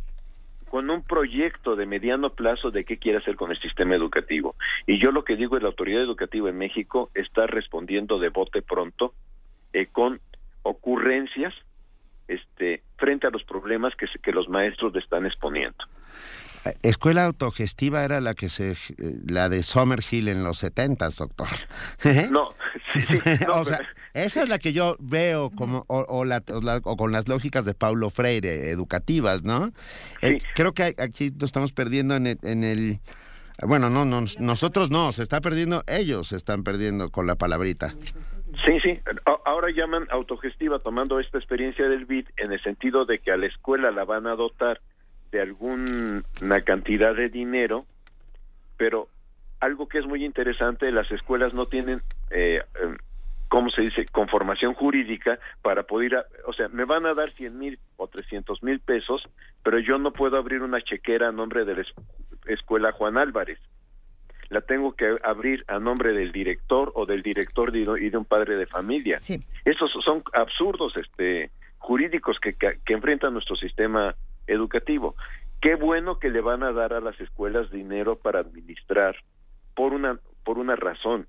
[0.69, 4.55] con un proyecto de mediano plazo de qué quiere hacer con el sistema educativo.
[4.87, 8.61] Y yo lo que digo es la autoridad educativa en México está respondiendo de bote
[8.61, 9.13] pronto
[9.73, 10.21] eh, con
[10.63, 11.53] ocurrencias
[12.29, 15.83] este, frente a los problemas que, que los maestros le están exponiendo.
[16.65, 18.75] Eh, Escuela autogestiva era la que se, eh,
[19.27, 21.47] la de Summerhill en los setentas, doctor.
[22.31, 22.53] No,
[22.93, 23.79] sí, sí, no, o sea,
[24.13, 27.27] esa es la que yo veo como o, o la- o la- o con las
[27.27, 29.71] lógicas de Paulo Freire educativas, ¿no?
[30.21, 32.99] Eh, creo que aquí nos estamos perdiendo en el, en el
[33.61, 37.93] bueno, no, no, nosotros no, se está perdiendo, ellos se están perdiendo con la palabrita.
[38.65, 38.99] Sí, sí.
[39.45, 43.45] Ahora llaman autogestiva tomando esta experiencia del BID en el sentido de que a la
[43.45, 44.81] escuela la van a dotar
[45.31, 47.85] de alguna cantidad de dinero,
[48.77, 49.07] pero
[49.59, 52.01] algo que es muy interesante, las escuelas no tienen,
[52.31, 52.97] eh, eh,
[53.49, 57.57] ¿cómo se dice?, conformación jurídica para poder, a- o sea, me van a dar 100
[57.57, 59.21] mil o 300 mil pesos,
[59.63, 61.93] pero yo no puedo abrir una chequera a nombre de la es-
[62.45, 63.59] escuela Juan Álvarez
[64.49, 68.25] la tengo que abrir a nombre del director o del director de- y de un
[68.25, 69.19] padre de familia.
[69.63, 74.15] Esos son absurdos este jurídicos que, que, que enfrenta nuestro sistema
[74.49, 75.15] educativo.
[75.61, 79.15] Qué bueno que le van a dar a las escuelas dinero para administrar
[79.75, 81.27] por una por una razón.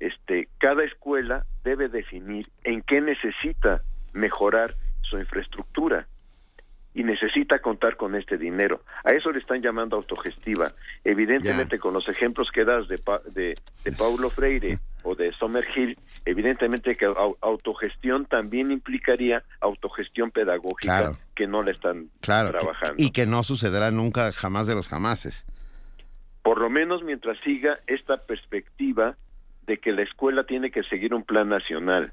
[0.00, 3.82] Este, cada escuela debe definir en qué necesita
[4.12, 6.06] mejorar su infraestructura
[6.96, 8.80] y necesita contar con este dinero.
[9.04, 10.72] A eso le están llamando autogestiva.
[11.04, 13.52] Evidentemente, con los ejemplos que das de, Pa- de,
[13.84, 21.18] de Paulo Freire o de Summerhill, evidentemente que au- autogestión también implicaría autogestión pedagógica Claro.
[21.34, 22.50] que no la están Claro.
[22.50, 22.94] trabajando.
[22.96, 25.44] y que no sucederá nunca jamás de los jamases.
[26.42, 29.16] Por lo menos mientras siga esta perspectiva
[29.66, 32.12] de que la escuela tiene que seguir un plan nacional,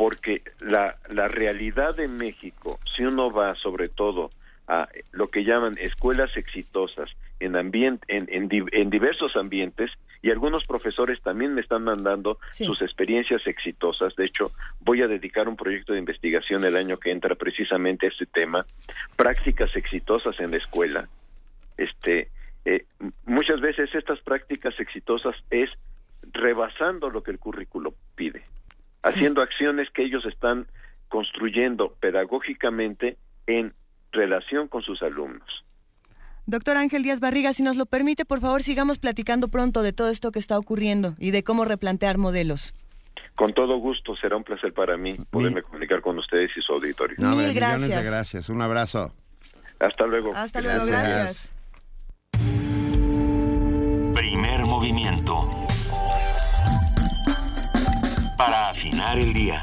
[0.00, 4.30] porque la, la realidad de México, si uno va sobre todo
[4.66, 9.90] a lo que llaman escuelas exitosas en, ambien- en, en di- en diversos ambientes,
[10.22, 12.64] y algunos profesores también me están mandando Sí.
[12.64, 14.16] sus experiencias exitosas.
[14.16, 18.08] De hecho, voy a dedicar un proyecto de investigación el año que entra precisamente a
[18.08, 18.64] este tema,
[19.16, 21.10] prácticas exitosas en la escuela.
[21.76, 22.30] Este,
[22.64, 22.86] eh,
[23.26, 25.68] muchas veces estas prácticas exitosas es
[26.22, 28.42] rebasando lo que el currículo pide,
[29.02, 30.66] haciendo acciones que ellos están
[31.08, 33.16] construyendo pedagógicamente
[33.46, 33.74] en
[34.12, 35.48] relación con sus alumnos.
[36.46, 40.08] Doctor Ángel Díaz Barriga, si nos lo permite, por favor, sigamos platicando pronto de todo
[40.10, 42.74] esto que está ocurriendo y de cómo replantear modelos.
[43.36, 47.16] Con todo gusto, será un placer para mí poderme comunicar con ustedes y su auditorio.
[47.20, 48.04] No, Mil millones de gracias.
[48.04, 48.48] gracias.
[48.48, 49.14] Un abrazo.
[49.78, 50.34] Hasta luego.
[50.34, 51.50] Hasta luego, Gracias.
[51.50, 51.50] gracias.
[54.14, 55.46] Primer movimiento.
[58.40, 59.62] Para afinar el día.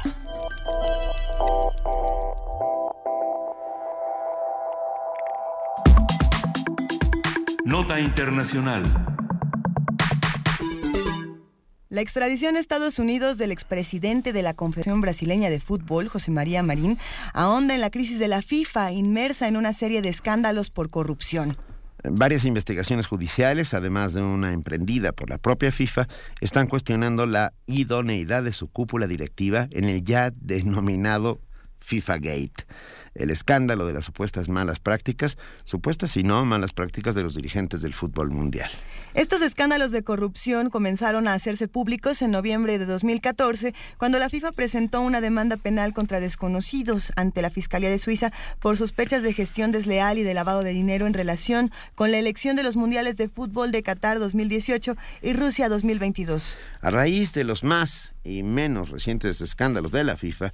[7.64, 8.84] Nota Internacional.
[11.88, 16.62] La extradición a Estados Unidos del expresidente de la Confederación Brasileña de Fútbol, José María
[16.62, 17.00] Marín,
[17.32, 21.56] ahonda en la crisis de la FIFA, inmersa en una serie de escándalos por corrupción.
[22.04, 26.06] Varias investigaciones judiciales, además de una emprendida por la propia FIFA,
[26.40, 31.40] están cuestionando la idoneidad de su cúpula directiva en el ya denominado
[31.80, 32.66] FIFA Gate.
[33.18, 37.82] El escándalo de las supuestas malas prácticas, supuestas y no malas prácticas de los dirigentes
[37.82, 38.70] del fútbol mundial.
[39.14, 44.52] Estos escándalos de corrupción comenzaron a hacerse públicos en noviembre de 2014, cuando la FIFA
[44.52, 49.72] presentó una demanda penal contra desconocidos ante la Fiscalía de Suiza por sospechas de gestión
[49.72, 53.28] desleal y de lavado de dinero en relación con la elección de los Mundiales de
[53.28, 56.56] Fútbol de Qatar 2018 y Rusia 2022.
[56.80, 60.52] A raíz de los más y menos recientes escándalos de la FIFA,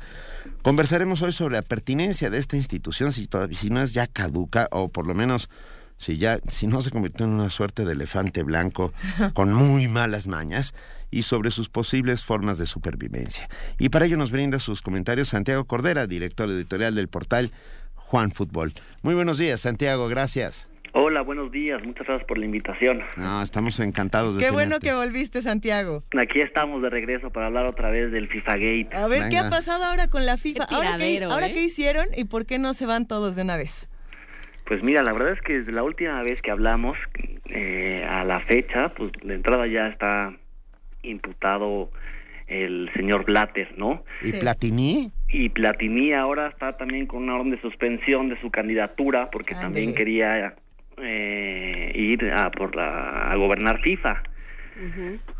[0.62, 4.68] conversaremos hoy sobre la pertinencia de esta institución, si, todavía, si no es ya caduca
[4.70, 5.48] o por lo menos
[5.96, 8.92] si ya si no se convirtió en una suerte de elefante blanco
[9.34, 10.74] con muy malas mañas
[11.10, 13.48] y sobre sus posibles formas de supervivencia.
[13.78, 17.52] Y para ello nos brinda sus comentarios Santiago Cordera, director editorial del portal
[17.94, 18.72] Juan Fútbol.
[19.02, 20.68] Muy buenos días, Santiago, gracias.
[20.96, 21.84] Hola, buenos días.
[21.84, 23.02] Muchas gracias por la invitación.
[23.16, 26.04] No, estamos encantados de Qué bueno que volviste, Santiago.
[26.16, 28.88] Aquí estamos de regreso para hablar otra vez del FIFA Gate.
[28.92, 30.68] A ver, ¿qué ha pasado ahora con la FIFA?
[30.68, 31.52] Qué ¿Ahora, qué, tiradero, ahora ¿eh?
[31.52, 33.90] qué hicieron y por qué no se van todos de una vez?
[34.66, 36.96] Pues mira, la verdad es que desde la última vez que hablamos,
[37.46, 40.32] eh, a la fecha, pues de entrada ya está
[41.02, 41.90] imputado
[42.46, 44.04] el señor Blatter, ¿no?
[44.22, 45.10] ¿Y Platini?
[45.28, 49.92] Y Platini ahora está también con una orden de suspensión de su candidatura porque también
[49.92, 50.54] quería
[50.98, 54.22] eh, ir a por la a gobernar FIFA.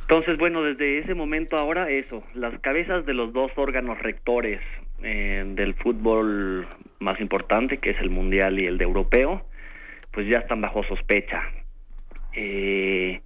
[0.03, 4.61] Entonces, bueno, desde ese momento ahora eso, las cabezas de los dos órganos rectores
[5.03, 6.69] eh, del fútbol
[7.01, 9.45] más importante, que es el mundial y el de europeo,
[10.13, 11.43] pues ya están bajo sospecha.
[12.33, 13.21] Eh,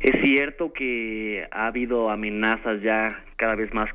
[0.00, 3.90] es cierto que ha habido amenazas ya cada vez más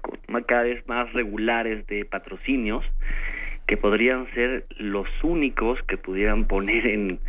[0.47, 2.83] cada vez más regulares de patrocinios
[3.69, 7.19] que podrían ser los únicos que pudieran poner en,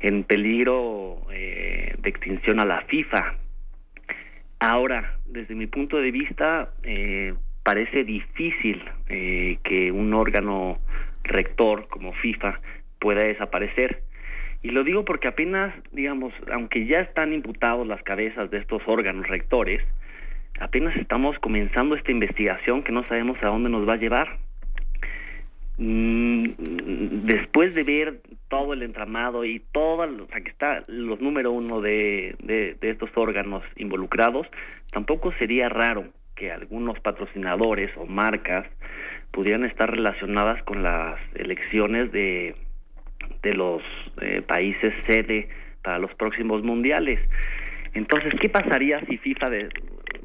[0.00, 3.34] en peligro eh, de extinción a la FIFA.
[4.60, 10.78] Ahora, desde mi punto de vista, eh, parece difícil eh, que un órgano
[11.22, 12.58] rector como FIFA
[12.98, 13.98] pueda desaparecer.
[14.62, 19.28] Y lo digo porque apenas, digamos, aunque ya están imputados las cabezas de estos órganos
[19.28, 19.82] rectores,
[20.60, 24.38] apenas estamos comenzando esta investigación que no sabemos a dónde nos va a llevar.
[25.82, 31.52] Mm, después de ver todo el entramado y todo, o sea, que está los número
[31.52, 34.46] uno de, de, de estos órganos involucrados,
[34.92, 36.04] tampoco sería raro
[36.36, 38.66] que algunos patrocinadores o marcas
[39.30, 42.54] pudieran estar relacionadas con las elecciones de,
[43.42, 43.82] de los
[44.20, 45.48] eh, países sede
[45.82, 47.20] para los próximos mundiales.
[47.94, 49.68] Entonces, ¿qué pasaría si FIFA de,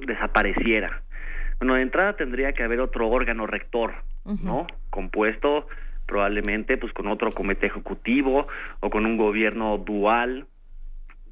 [0.05, 1.01] desapareciera?
[1.59, 3.93] Bueno, de entrada tendría que haber otro órgano rector,
[4.25, 4.67] ¿no?
[4.89, 5.67] Compuesto
[6.05, 8.47] probablemente pues con otro comité ejecutivo
[8.79, 10.45] o con un gobierno dual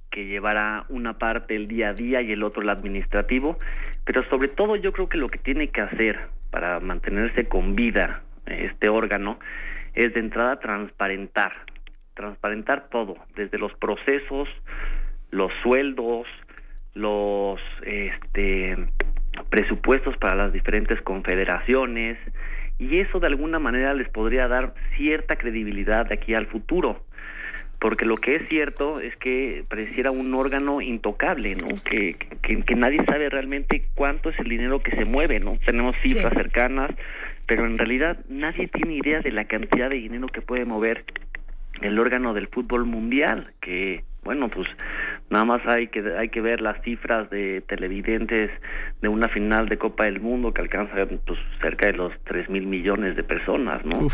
[0.10, 3.58] que llevará una parte el día a día y el otro el administrativo,
[4.06, 8.22] pero sobre todo yo creo que lo que tiene que hacer para mantenerse con vida
[8.46, 9.40] este órgano
[9.96, 11.52] es de entrada transparentar,
[12.14, 14.48] transparentar todo, desde los procesos,
[15.32, 16.28] los sueldos,
[16.94, 18.78] los este
[19.50, 22.20] presupuestos para las diferentes confederaciones
[22.90, 27.04] y eso de alguna manera les podría dar cierta credibilidad de aquí al futuro
[27.84, 31.68] porque lo que es cierto es que pareciera un órgano intocable, ¿no?
[31.84, 35.58] Que, que, nadie sabe realmente cuánto es el dinero que se mueve, ¿no?
[35.66, 36.92] Tenemos cifras cercanas,
[37.46, 41.04] pero en realidad nadie tiene idea de la cantidad de dinero que puede mover
[41.82, 44.70] el órgano del fútbol mundial, que bueno, pues
[45.34, 48.52] nada más hay que hay que ver las cifras de televidentes
[49.02, 50.94] de una final de Copa del Mundo que alcanza
[51.26, 54.08] pues cerca de los tres mil millones de personas, ¿no?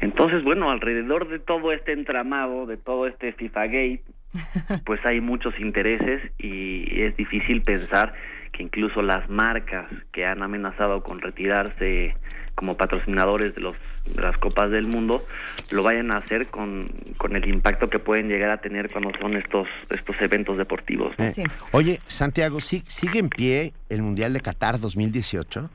[0.00, 4.02] Entonces, bueno, alrededor de todo este entramado, de todo este FIFA Gate,
[4.84, 8.12] pues hay muchos intereses y es difícil pensar
[8.58, 12.16] que incluso las marcas que han amenazado con retirarse
[12.56, 15.22] como patrocinadores de, los, de las copas del mundo
[15.70, 19.36] lo vayan a hacer con, con el impacto que pueden llegar a tener cuando son
[19.36, 21.14] estos estos eventos deportivos.
[21.18, 25.70] Eh, oye, Santiago, ¿sigue en pie el Mundial de Qatar 2018?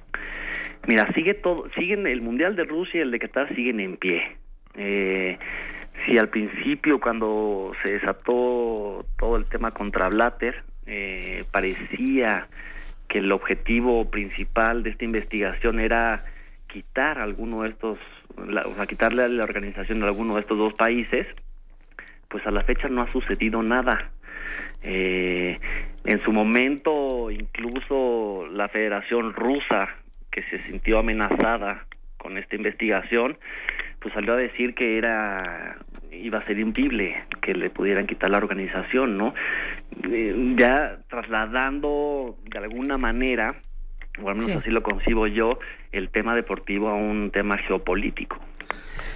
[0.86, 4.24] Mira, sigue todo, siguen el Mundial de Rusia y el de Qatar siguen en pie.
[4.76, 5.40] Eh,
[6.06, 12.50] si al principio cuando se desató todo el tema contra Blatter eh, parecía
[13.08, 16.26] que el objetivo principal de esta investigación era
[16.68, 18.00] quitar alguno de estos,
[18.38, 21.28] o sea, quitarle a la organización de alguno de estos dos países,
[22.28, 24.10] pues a la fecha no ha sucedido nada.
[24.82, 25.60] Eh,
[26.06, 29.90] en su momento, incluso la Federación Rusa,
[30.32, 31.86] que se sintió amenazada
[32.18, 33.38] con esta investigación,
[34.00, 35.78] pues salió a decir que era
[36.22, 39.34] iba a ser imposible que le pudieran quitar la organización, ¿no?
[40.10, 43.56] Eh, ya trasladando de alguna manera
[44.22, 45.58] o al menos así lo concibo yo,
[45.92, 48.38] el tema deportivo a un tema geopolítico.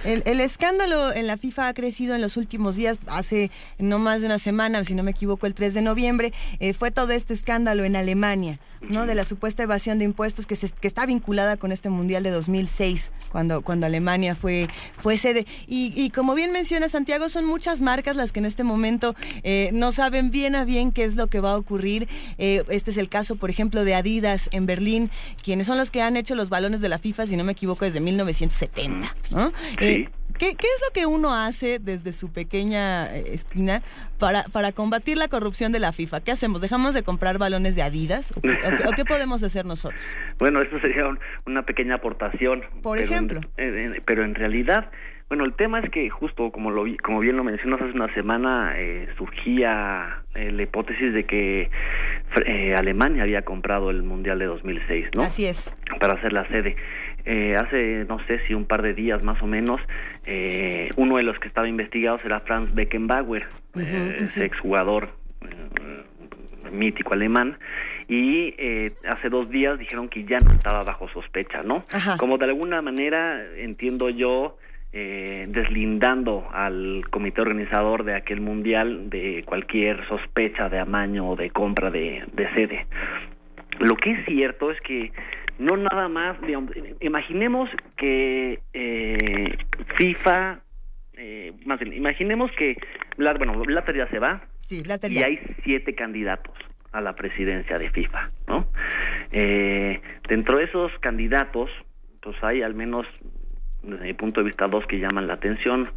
[0.04, 2.98] El, escándalo en la FIFA ha crecido en los últimos días.
[3.08, 6.72] Hace no más de una semana, si no me equivoco, el 3 de noviembre, eh,
[6.72, 8.60] fue todo este escándalo en Alemania.
[8.82, 9.06] ¿No?
[9.06, 12.30] de la supuesta evasión de impuestos que, se, que está vinculada con este Mundial de
[12.30, 14.68] 2006, cuando, cuando Alemania fue,
[14.98, 15.46] fue sede.
[15.66, 19.92] Y, como bien menciona Santiago, son muchas marcas las que en este momento eh, no
[19.92, 22.08] saben bien a bien qué es lo que va a ocurrir.
[22.38, 25.10] Eh, este es el caso, por ejemplo, de Adidas en Berlín,
[25.42, 27.84] quienes son los que han hecho los balones de la FIFA, si no me equivoco,
[27.84, 29.14] desde 1970.
[29.30, 29.52] ¿no?
[29.80, 30.08] Eh,
[30.38, 33.82] ¿Qué, ¿Qué, es lo que uno hace desde su pequeña eh, esquina
[34.18, 36.20] para, para combatir la corrupción de la FIFA?
[36.20, 36.60] ¿Qué hacemos?
[36.60, 38.32] ¿Dejamos de comprar balones de Adidas?
[38.36, 40.00] ¿O qué, podemos hacer nosotros?
[40.38, 41.04] Bueno, eso sería
[41.46, 42.62] una pequeña aportación.
[42.82, 43.40] Por ejemplo.
[43.56, 44.90] pero en realidad,
[45.28, 48.74] bueno, el tema es que justo como lo como bien lo mencionas hace una semana
[48.76, 51.70] eh, surgía eh, la hipótesis de que
[52.76, 55.22] Alemania había comprado el Mundial de 2006, ¿no?
[55.22, 55.74] Así es.
[56.00, 56.76] Para hacer la sede.
[57.30, 59.82] Eh, hace, no sé si un par de días más o menos,
[60.24, 65.10] eh, uno de los que estaba investigado será Franz Beckenbauer, uh exjugador
[66.72, 67.58] mítico alemán,
[68.08, 68.54] y
[69.06, 71.84] hace dos días dijeron que ya no estaba bajo sospecha, ¿no?
[72.16, 74.56] Como de alguna manera, entiendo yo,
[74.92, 81.90] deslindando al comité organizador de aquel mundial de cualquier sospecha de amaño o de compra
[81.90, 82.86] de, de sede.
[83.80, 85.12] Lo que es cierto es que
[85.58, 86.38] no nada más,
[87.00, 89.56] imaginemos que eh,
[89.96, 90.60] FIFA,
[91.14, 92.76] eh, más bien, imaginemos que,
[93.16, 96.54] bueno, Blatter ya se va sí, y hay siete candidatos.
[96.92, 98.66] a la presidencia de FIFA, ¿no?
[99.30, 101.70] Eh, dentro de esos candidatos,
[102.22, 103.06] pues hay al menos
[103.82, 105.90] desde mi punto de vista dos que llaman la atención.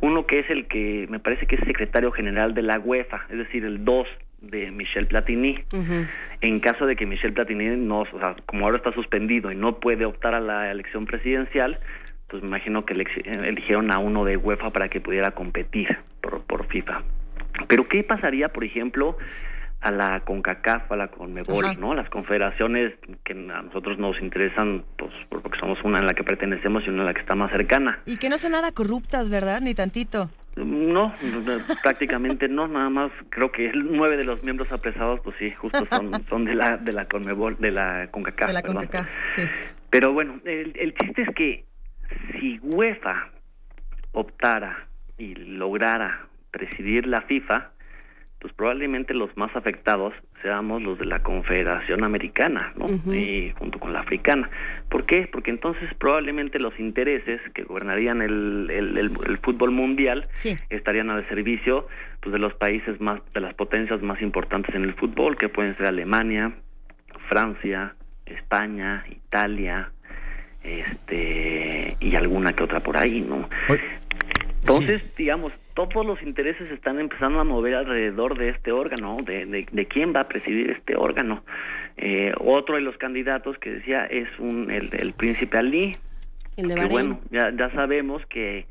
[0.00, 3.38] Uno que es el que me parece que es secretario general de la UEFA, es
[3.38, 4.06] decir, el 2
[4.42, 5.58] de Michel Platini.
[6.40, 9.78] En caso de que Michel Platini no, o sea, como ahora está suspendido y no
[9.78, 11.76] puede optar a la elección presidencial,
[12.28, 16.42] pues me imagino que elec- eligieron a uno de UEFA para que pudiera competir por,
[16.42, 17.02] por FIFA.
[17.68, 19.16] Pero ¿qué pasaría, por ejemplo,
[19.80, 21.74] a la CONCACAF, a la CONMEBOL, Ajá.
[21.78, 21.94] ¿no?
[21.94, 22.94] Las confederaciones
[23.24, 27.00] que a nosotros nos interesan, pues porque somos una en la que pertenecemos y una
[27.00, 28.00] en la que está más cercana.
[28.06, 29.60] Y que no son nada corruptas, ¿verdad?
[29.60, 30.30] Ni tantito.
[30.56, 31.14] No,
[31.82, 36.12] prácticamente no, nada más creo que nueve de los miembros apresados, pues sí, justo son,
[36.28, 38.48] son de la de la CONMEBOL, de la CONCACAF.
[38.48, 38.62] de la.
[38.62, 39.42] CONCACAF, sí.
[39.88, 41.64] Pero bueno, el, el chiste es que
[42.32, 43.30] si UEFA
[44.12, 44.86] optara
[45.18, 47.71] y lograra presidir la FIFA,
[48.42, 50.12] pues probablemente los más afectados
[50.42, 52.86] seamos los de la Confederación Americana, ¿no?
[52.86, 53.14] Ujú.
[53.14, 54.50] Y junto con la africana.
[54.88, 55.28] ¿Por qué?
[55.30, 60.26] Porque entonces probablemente los intereses que gobernarían el, el, el- el fútbol mundial
[60.70, 61.86] estarían al servicio
[62.20, 65.74] pues, de los países más, de las potencias más importantes en el fútbol, que pueden
[65.76, 66.52] ser Alemania,
[67.28, 67.92] Francia,
[68.26, 69.88] España, Italia,
[70.64, 73.48] este y alguna que otra por ahí, ¿no?
[74.62, 79.66] Entonces, digamos, todos los intereses están empezando a mover alrededor de este órgano, de, de,
[79.70, 81.42] de quién va a presidir este órgano.
[81.96, 85.92] Eh, otro de los candidatos que decía es un el, el príncipe Ali,
[86.56, 86.90] El de que Bahrein.
[86.90, 88.66] bueno, ya, ya sabemos que,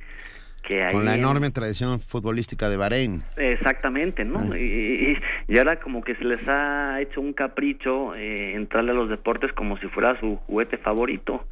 [0.64, 3.22] que ahí Con la en- enorme tradición futbolística de Bahrein.
[3.36, 4.56] Exactamente, ¿no?
[4.56, 5.18] Y, y-
[5.54, 9.52] y ahora como que se les ha hecho un capricho eh, entrarle a los deportes
[9.54, 11.46] como si fuera su juguete favorito.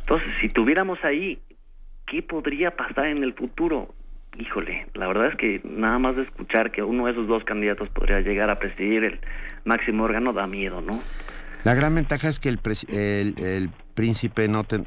[0.00, 1.38] Entonces, si tuviéramos ahí,
[2.06, 3.94] ¿qué podría pasar en el futuro?
[4.38, 7.88] Híjole, la verdad es que nada más de escuchar que uno de esos dos candidatos
[7.88, 9.20] podría llegar a presidir el
[9.64, 11.00] máximo órgano da miedo, ¿no?
[11.64, 14.82] La gran ventaja es que el, presi- el, el príncipe no te-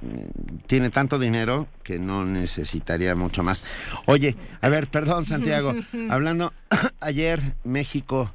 [0.67, 3.65] tiene tanto dinero que no necesitaría mucho más.
[4.05, 5.73] Oye, a ver, perdón Santiago,
[6.09, 6.53] hablando,
[7.01, 8.31] ayer México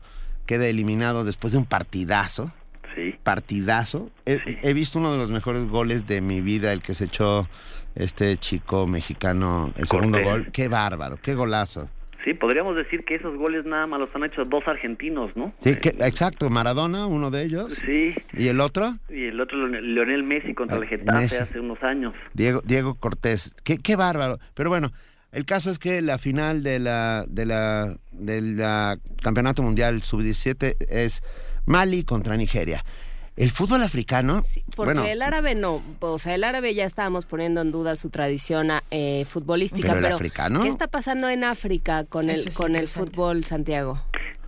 [0.47, 2.53] queda eliminado después de un partidazo.
[2.97, 3.15] Sí.
[3.23, 4.11] Partidazo.
[4.27, 7.49] He, he visto uno de los mejores goles de mi vida, el que se echó
[7.95, 10.49] este chico mexicano, el segundo gol.
[10.53, 11.91] Qué bárbaro, qué golazo.
[12.25, 15.53] Sí, podríamos decir que esos goles nada más los han hecho dos argentinos, ¿no?
[15.63, 17.75] Sí, que- exacto, Maradona, uno de ellos.
[17.85, 18.95] Sí, ¿Y el otro?
[19.11, 21.37] y el otro Leonel Messi contra el Ah, Getafe Messi.
[21.37, 22.15] hace unos años.
[22.33, 23.55] Diego, Diego Cortés.
[23.63, 24.39] Qué, qué bárbaro.
[24.55, 24.91] Pero bueno,
[25.33, 30.77] el caso es que la final de la, de la, de la Campeonato Mundial Sub-17
[30.89, 31.23] es
[31.67, 32.83] Mali contra Nigeria.
[33.37, 34.43] El fútbol africano,
[34.77, 38.09] Porque bueno, el árabe no, o sea, el árabe ya estábamos poniendo en duda su
[38.11, 40.63] tradición eh, futbolística, Pero el pero, africano.
[40.63, 44.01] ¿qué está pasando en África con el con el fútbol, Santiago?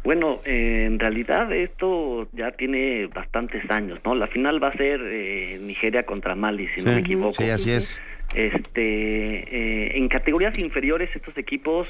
[0.05, 4.15] Bueno, eh, en realidad esto ya tiene bastantes años, ¿no?
[4.15, 7.33] La final va a ser eh, Nigeria contra Mali, si no Sí, me equivoco.
[7.33, 8.01] sí, así es.
[8.35, 11.89] Este, eh, en categorías inferiores estos equipos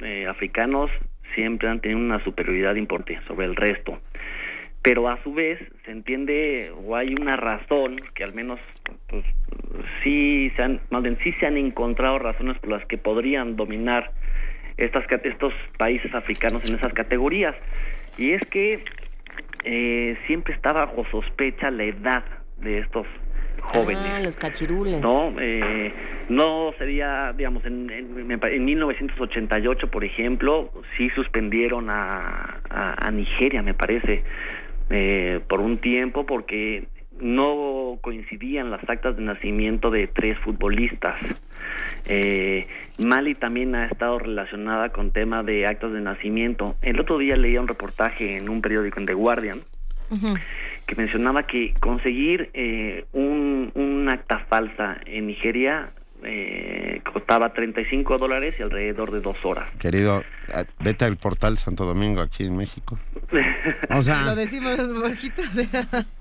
[0.00, 0.90] eh, africanos
[1.34, 3.98] siempre han tenido una superioridad importante sobre el resto.
[4.86, 8.60] Pero a su vez se entiende o hay una razón que al menos
[9.08, 9.24] pues,
[10.04, 14.12] sí se han, más bien sí se han encontrado razones por las que podrían dominar
[14.76, 17.56] estas estos países africanos en esas categorías.
[18.16, 18.84] Y es que
[19.64, 22.22] eh, siempre está bajo sospecha la edad
[22.58, 23.08] de estos
[23.62, 24.04] jóvenes.
[24.06, 25.02] Ah, los cachirules.
[25.02, 25.92] no eh,
[26.28, 33.62] no sería digamos en, en, en 1988 por ejemplo sí suspendieron a, a, a Nigeria
[33.62, 34.22] me parece
[34.90, 36.88] eh, por un tiempo porque
[37.20, 41.16] no coincidían las actas de nacimiento de tres futbolistas.
[42.04, 42.66] Eh,
[42.98, 46.76] Mali también ha estado relacionada con tema de actas de nacimiento.
[46.82, 49.60] El otro día leía un reportaje en un periódico en The Guardian
[50.86, 55.90] que mencionaba que conseguir eh, un, un acta falsa en Nigeria
[56.26, 59.68] eh, costaba 35 dólares y alrededor de dos horas.
[59.78, 60.20] querido,
[60.54, 62.98] eh, vete al portal Santo Domingo aquí en México.
[63.90, 65.42] O sea, Lo decimos bajito.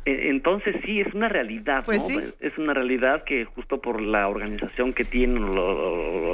[0.05, 2.07] Eh, Entonces sí, es una realidad, Pues ¿no?
[2.09, 2.19] sí.
[2.39, 5.51] Es una realidad que justo por la organización que tienen, lo-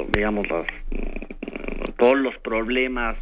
[0.02, 3.16] lo- digamos, las, mm, todos los problemas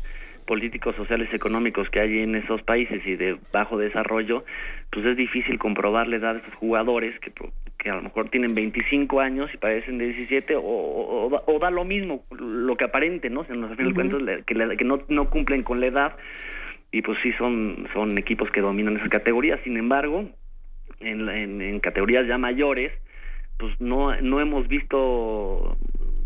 [0.55, 4.45] políticos, sociales, económicos que hay en esos países y de bajo desarrollo,
[4.91, 7.31] pues es difícil comprobar la edad de esos jugadores que,
[7.79, 11.43] que a lo mejor tienen 25 años y parecen de 17 o, o- o da,
[11.47, 13.43] o da lo mismo, lo que aparente, ¿no?
[13.43, 13.95] A fin de Ujú.
[13.95, 16.17] cuentas, la- que, la- que no, no cumplen con la edad
[16.91, 19.61] y pues sí son, son equipos que dominan esas categorías.
[19.63, 20.29] Sin embargo,
[20.99, 22.91] en, en, en categorías ya mayores,
[23.57, 25.77] pues no, no hemos visto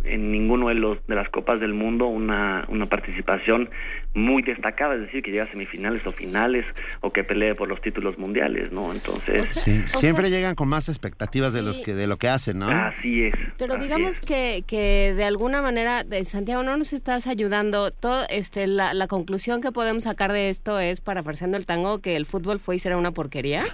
[0.05, 3.71] en ninguno de los de las copas del mundo una, una participación
[4.15, 6.65] muy destacada, es decir, que llegue a semifinales o finales
[7.01, 8.93] o que pelee por los títulos mundiales, ¿no?
[8.93, 12.69] Entonces, Sí, siempre llegan con más expectativas de los que de lo que hacen, ¿no?
[12.69, 13.35] Así es.
[13.59, 14.21] Pero así digamos es.
[14.21, 17.91] que, que de alguna manera, de Santiago, no nos estás ayudando.
[17.91, 22.15] Todo, este, la, la conclusión que podemos sacar de esto es, parafraseando el tango, que
[22.17, 23.65] el fútbol fue y será una porquería.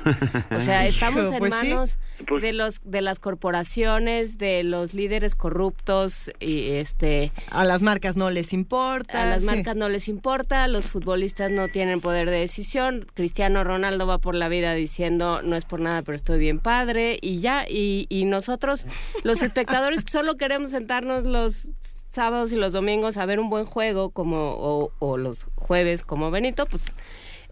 [0.50, 1.68] O sea, estamos en Pues sí.
[1.68, 1.98] manos
[2.40, 8.30] de los de las corporaciones, de los líderes corruptos y este A las marcas no
[8.30, 9.22] les importa.
[9.22, 9.46] a las sí.
[9.46, 13.06] marcas no les importa, los futbolistas no tienen poder de decisión.
[13.14, 17.18] Cristiano Ronaldo va por la vida diciendo no es por nada, pero estoy bien padre
[17.20, 17.66] y ya.
[17.68, 18.86] Y, y nosotros,
[19.22, 21.68] los espectadores que solo queremos sentarnos los
[22.10, 26.30] sábados y los domingos a ver un buen juego como o, o los jueves como
[26.30, 26.82] Benito, pues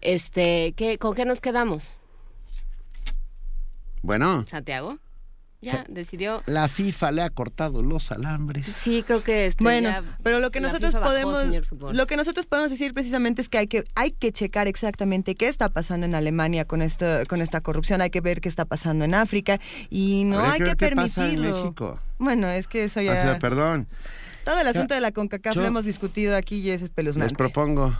[0.01, 1.97] este, ¿qué, ¿con qué nos quedamos?
[4.01, 4.97] Bueno, Santiago
[5.61, 6.41] ya decidió.
[6.45, 8.67] la FIFA le ha cortado los alambres.
[8.67, 11.43] Sí, creo que este, Bueno, ya pero lo que nosotros FIFA podemos
[11.93, 15.47] lo que nosotros podemos decir precisamente es que hay que hay que checar exactamente qué
[15.47, 19.05] está pasando en Alemania con esto con esta corrupción, hay que ver qué está pasando
[19.05, 19.59] en África
[19.89, 21.57] y no Habría hay que qué pasa en permitirlo.
[21.63, 21.99] México.
[22.19, 23.87] Bueno, es que eso O ya sea, perdón.
[24.45, 27.35] todo el asunto de la CONCACAF yo- lo hemos discutido aquí y es Les espeluznante.
[27.35, 27.95] propongo,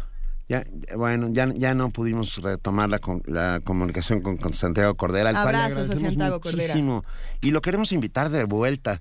[0.50, 0.66] ya,
[0.98, 5.52] bueno, ya, ya no pudimos retomar la, la comunicación con, con Santiago Cordera, al cual
[5.52, 6.64] le Abrazos a Santiago Cordera.
[6.64, 7.04] muchísimo.
[7.40, 9.00] Y lo queremos invitar de vuelta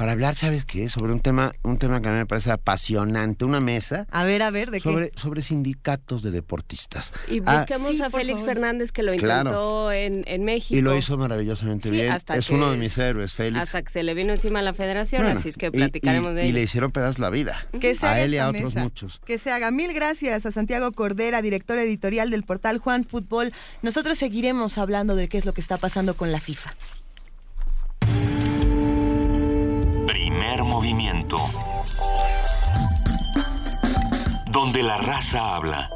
[0.00, 0.88] para hablar, ¿sabes qué?
[0.88, 4.42] Sobre un tema, un tema que a mí me parece apasionante, una mesa A ver,
[4.42, 5.20] a ver, ¿de sobre, qué?
[5.20, 7.12] sobre sindicatos de deportistas.
[7.28, 8.54] Y Ah, busquemos Sí, a Félix favor.
[8.54, 9.50] Fernández que lo Claro.
[9.50, 10.78] intentó en, en México.
[10.78, 12.12] y lo hizo maravillosamente Sí, bien.
[12.12, 13.60] hasta Es que uno de mis héroes, Félix.
[13.62, 16.32] Hasta que se le vino encima a la federación, Bueno, así es que y- platicaremos
[16.32, 16.54] y, de y ello.
[16.54, 17.66] le hicieron pedazos la vida.
[17.78, 18.82] Que se a haga él y a otros mesa.
[18.82, 19.20] muchos.
[19.26, 19.70] Que se haga.
[19.70, 23.52] Mil gracias a Santiago Cordera, director editorial del portal Juan Fútbol.
[23.82, 26.72] Nosotros seguiremos hablando de qué es lo que está pasando con la FIFA.
[34.50, 35.88] Donde la raza habla.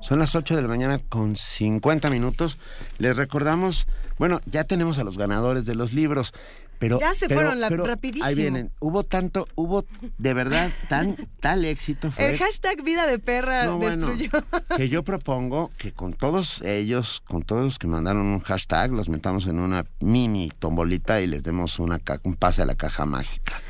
[0.00, 2.58] Son las 8 de la mañana con 50 minutos.
[2.98, 3.88] Les recordamos,
[4.18, 6.32] bueno, ya tenemos a los ganadores de los libros,
[6.78, 6.98] pero...
[6.98, 8.24] Ya se pero- fueron la- pero rapidísimo.
[8.24, 8.70] Ahí vienen.
[8.80, 9.84] Hubo tanto, hubo
[10.18, 14.08] de verdad tan, tal éxito fue El hashtag vida de perra No, bueno.
[14.08, 14.30] destruyó.
[14.76, 19.08] que yo propongo que con todos ellos, con todos los que mandaron un hashtag, los
[19.08, 23.06] metamos en una mini tombolita y les demos una ca- un pase a la caja
[23.06, 23.60] mágica.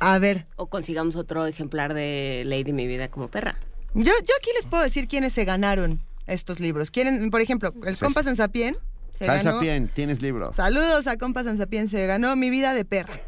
[0.00, 3.56] A ver, O consigamos otro ejemplar de Lady Mi Vida como perra.
[3.94, 6.90] yo, yo aquí les puedo decir quiénes se ganaron estos libros.
[6.90, 8.00] Quieren, por ejemplo, el Sí.
[8.04, 8.80] compa Sensapien se
[9.14, 9.60] Salsa ganó.
[9.60, 10.52] Pien, tienes libro.
[10.52, 13.20] Saludos a compa Sensapien, se ganó Mi vida de perra.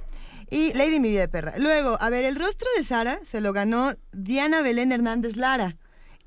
[0.51, 1.55] Y Lady Mi vida de perra.
[1.59, 5.77] Luego, a ver, el rostro de Sara se lo ganó Diana Belén Hernández Lara.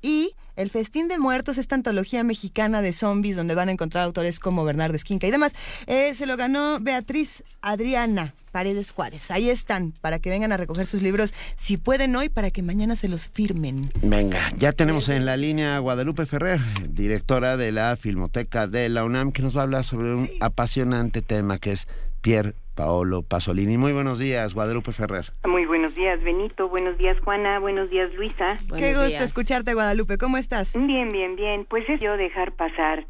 [0.02, 4.38] Y El Festín de Muertos, esta antología mexicana de zombies donde van a encontrar autores
[4.40, 5.52] como Bernardo Esquinca y demás,
[5.86, 9.30] eh, se lo ganó Beatriz Adriana Paredes Juárez.
[9.30, 12.96] Ahí están, para que vengan a recoger sus libros, si pueden hoy, para que mañana
[12.96, 13.90] se los firmen.
[14.02, 19.04] Venga, ya tenemos en la línea a Guadalupe Ferrer, directora de la Filmoteca de la
[19.04, 21.88] UNAM, que nos va a hablar sobre un apasionante tema que es
[22.20, 23.76] Pier Paolo Pasolini.
[23.76, 25.26] Muy buenos días, Guadalupe Ferrer.
[25.46, 26.68] Muy buenos días, Benito.
[26.68, 27.58] Buenos días, Juana.
[27.58, 28.58] Buenos días, Luisa.
[28.76, 30.18] Qué gusto escucharte, Guadalupe.
[30.18, 30.72] ¿Cómo estás?
[30.74, 31.66] Bien, bien, bien.
[31.68, 33.04] Pues es yo dejar pasar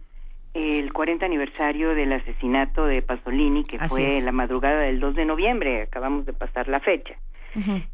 [0.54, 4.24] el 40 aniversario del asesinato de Pasolini, que Así fue es.
[4.24, 5.82] la madrugada del 2 de noviembre.
[5.82, 7.14] Acabamos de pasar la fecha,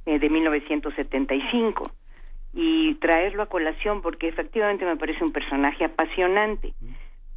[0.06, 1.90] eh, de 1975.
[2.59, 6.72] Y traerlo a colación porque efectivamente me parece un personaje apasionante.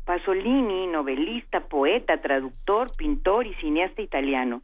[0.10, 4.64] Pasolini, novelista, poeta, traductor, pintor y cineasta italiano,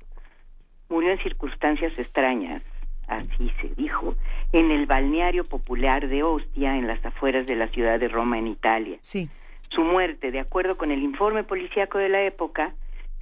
[0.90, 2.64] murió en circunstancias extrañas,
[3.08, 4.16] así se dijo,
[4.54, 8.48] en el balneario popular de Ostia, en las afueras de la ciudad de Roma, en
[8.48, 8.98] Italia.
[9.02, 9.30] Sí.
[9.70, 12.74] Su muerte, de acuerdo con el informe policíaco de la época,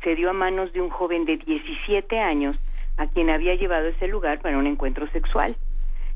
[0.01, 2.57] se dio a manos de un joven de 17 años
[2.95, 5.57] a quien había llevado a ese lugar para un encuentro sexual.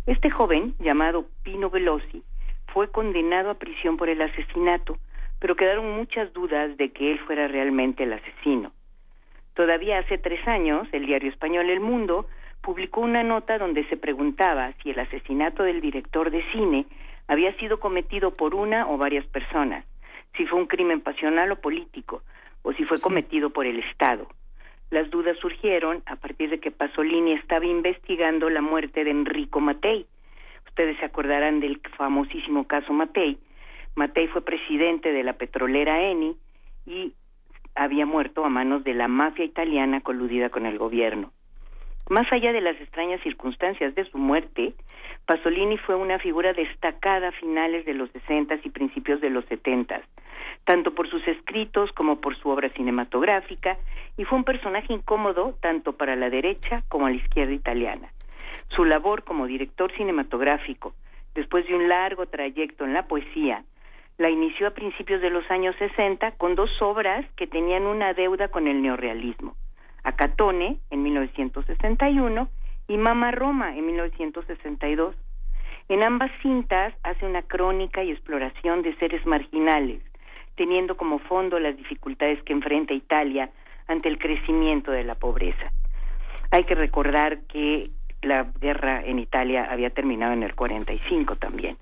[0.06, 2.24] Este joven, llamado Pino Velosi,
[2.68, 4.98] fue condenado a prisión por el asesinato,
[5.40, 8.72] pero quedaron muchas dudas de que él fuera realmente el asesino.
[9.54, 12.28] Todavía hace tres años, el diario español El Mundo
[12.62, 16.86] publicó una nota donde se preguntaba si el asesinato del director de cine
[17.28, 19.86] había sido cometido por una o varias personas,
[20.36, 22.24] si fue un crimen pasional o político,
[22.62, 24.28] o si fue cometido por el Estado.
[24.90, 30.06] Las dudas surgieron a partir de que Pasolini estaba investigando la muerte de Enrico Matei.
[30.68, 33.38] Ustedes se acordarán del famosísimo caso Matei.
[33.98, 36.38] Matei fue presidente de la petrolera Eni
[36.86, 37.14] y
[37.74, 41.32] había muerto a manos de la mafia italiana coludida con el gobierno.
[42.08, 44.76] Más allá de las extrañas circunstancias de su muerte,
[45.26, 50.00] Pasolini fue una figura destacada a finales de los 60 y principios de los 70,
[50.64, 53.78] tanto por sus escritos como por su obra cinematográfica,
[54.16, 58.10] y fue un personaje incómodo tanto para la derecha como la izquierda italiana.
[58.70, 60.94] Su labor como director cinematográfico,
[61.34, 63.64] después de un largo trayecto en la poesía,
[64.18, 68.48] la inició a principios de los años 60 con dos obras que tenían una deuda
[68.48, 69.56] con el neorrealismo.
[70.04, 72.50] Acatone en 1961
[72.88, 75.16] y Mama Roma en 1962.
[75.90, 80.02] En ambas cintas hace una crónica y exploración de seres marginales,
[80.56, 83.52] teniendo como fondo las dificultades que enfrenta Italia
[83.88, 85.72] ante el crecimiento de la pobreza.
[86.52, 87.92] Hay que recordar que
[88.22, 91.78] la guerra en Italia había terminado en el 45 también,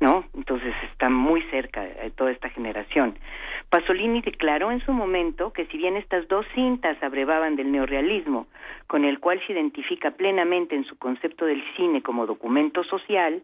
[0.00, 0.24] ¿no?
[0.34, 3.18] Entonces está muy cerca de toda esta generación.
[3.70, 8.46] Pasolini declaró en su momento que si bien estas dos cintas abrevaban del neorrealismo,
[8.86, 13.42] con el cual se identifica plenamente en su concepto del cine como documento social,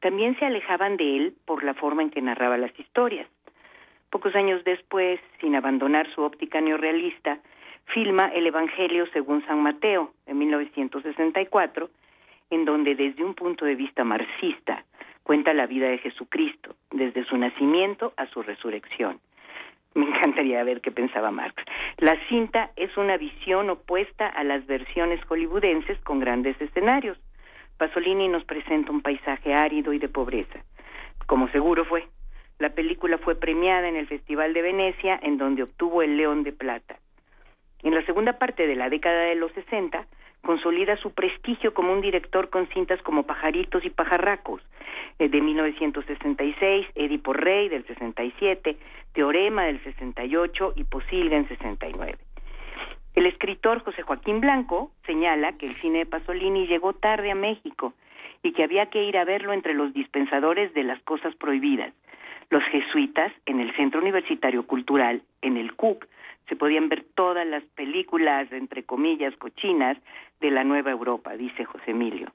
[0.00, 3.26] también se alejaban de él por la forma en que narraba las historias.
[4.10, 7.40] Pocos años después, sin abandonar su óptica neorrealista,
[7.92, 11.90] filma El Evangelio según San Mateo en 1964,
[12.50, 14.84] en donde desde un punto de vista marxista
[15.22, 19.20] cuenta la vida de Jesucristo, desde su nacimiento a su resurrección.
[19.94, 21.62] Me encantaría ver qué pensaba Marx.
[21.98, 27.18] La cinta es una visión opuesta a las versiones hollywoodenses con grandes escenarios.
[27.76, 30.60] Pasolini nos presenta un paisaje árido y de pobreza,
[31.26, 32.06] como seguro fue.
[32.58, 36.52] La película fue premiada en el Festival de Venecia, en donde obtuvo el León de
[36.52, 36.98] Plata.
[37.82, 40.06] En la segunda parte de la década de los 60,
[40.42, 44.62] consolida su prestigio como un director con cintas como Pajaritos y Pajarracos,
[45.18, 48.76] eh, de 1966, Edipo Rey del 67,
[49.12, 52.16] Teorema del 68 y Posilga en 69.
[53.14, 57.94] El escritor José Joaquín Blanco señala que el cine de Pasolini llegó tarde a México
[58.42, 61.92] y que había que ir a verlo entre los dispensadores de las cosas prohibidas,
[62.50, 66.06] los jesuitas en el Centro Universitario Cultural, en el CUC,
[66.48, 69.98] se podían ver todas las películas, entre comillas, cochinas
[70.40, 72.32] de la Nueva Europa, dice José Emilio.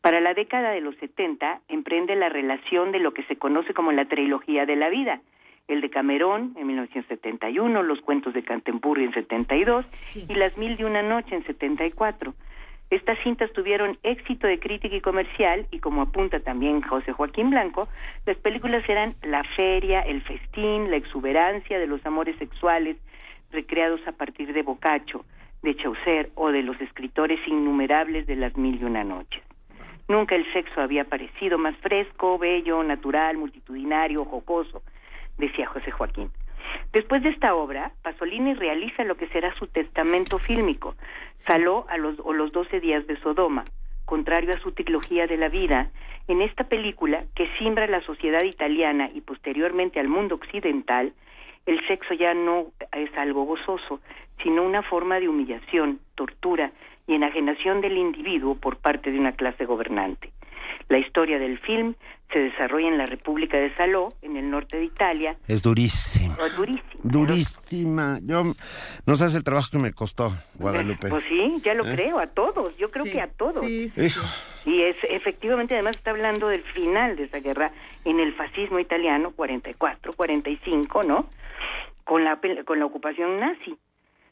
[0.00, 3.92] Para la década de los 70 emprende la relación de lo que se conoce como
[3.92, 5.20] la trilogía de la vida,
[5.68, 9.86] el de Camerón en 1971, los cuentos de Canterbury en 72
[10.28, 12.34] y las mil de una noche en 74.
[12.90, 17.88] Estas cintas tuvieron éxito de crítica y comercial y como apunta también José Joaquín Blanco,
[18.26, 22.96] las películas eran la feria, el festín, la exuberancia de los amores sexuales,
[23.52, 25.24] recreados a partir de Boccaccio,
[25.62, 29.42] de Chaucer o de los escritores innumerables de las mil y una noches.
[30.08, 34.82] Nunca el sexo había parecido más fresco, bello, natural, multitudinario, jocoso,
[35.38, 36.30] decía José Joaquín.
[36.92, 40.96] Después de esta obra, Pasolini realiza lo que será su testamento fílmico,
[41.34, 43.64] Saló a los, o los doce días de Sodoma,
[44.04, 45.90] contrario a su trilogía de la vida,
[46.28, 51.14] en esta película que simbra la sociedad italiana y posteriormente al mundo occidental,
[51.66, 54.00] el sexo ya no es algo gozoso,
[54.42, 56.72] sino una forma de humillación, tortura
[57.06, 60.32] y enajenación del individuo por parte de una clase gobernante.
[60.88, 61.94] La historia del film
[62.32, 65.36] se desarrolla en la República de Saló, en el norte de Italia.
[65.48, 66.36] Es durísima.
[66.40, 67.00] Oh, durísima.
[67.02, 68.18] Durísima.
[68.22, 68.42] Yo
[69.06, 71.08] no sabes el trabajo que me costó, Guadalupe.
[71.08, 71.94] Pues sí, ya lo ¿Eh?
[71.94, 73.68] creo, a todos, yo creo que a todos.
[73.68, 74.24] Hijo.
[74.64, 77.72] Y es efectivamente además está hablando del final de esa guerra
[78.04, 81.26] en el fascismo italiano 44, 45, ¿no?
[82.04, 83.76] Con la con la ocupación nazi.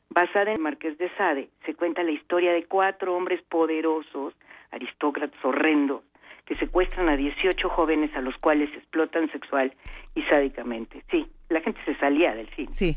[0.08, 4.34] Basada en el Marqués de Sade, se cuenta la historia de cuatro hombres poderosos,
[4.72, 6.02] aristócratas horrendos,
[6.50, 9.72] que secuestran a 18 jóvenes a los cuales explotan sexual
[10.16, 11.04] y sádicamente.
[11.08, 12.72] Sí, la gente se salía del cine.
[12.72, 12.96] Sí.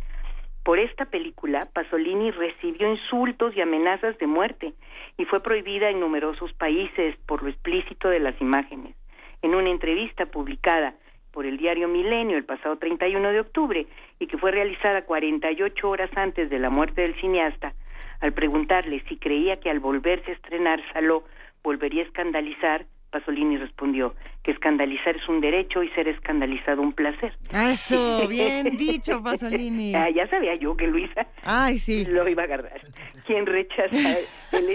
[0.63, 4.73] Por esta película, Pasolini recibió insultos y amenazas de muerte
[5.19, 8.95] y fue prohibida en numerosos países por lo explícito de las imágenes.
[9.43, 10.95] En una entrevista publicada
[11.31, 13.85] por el diario Milenio el pasado 31 de octubre
[14.17, 17.75] y que fue realizada 48 horas antes de la muerte del cineasta,
[18.19, 21.23] al preguntarle si creía que al volverse a estrenar Saló
[21.61, 27.31] volvería a escandalizar, Pasolini respondió que escandalizar es un derecho y ser escandalizado un placer.
[27.53, 29.93] Eso, bien dicho, Pasolini.
[29.95, 32.05] Ah, ya sabía yo que Luisa Ay, sí.
[32.05, 32.81] lo iba a agarrar.
[33.27, 34.17] Quien rechaza,
[34.51, 34.65] él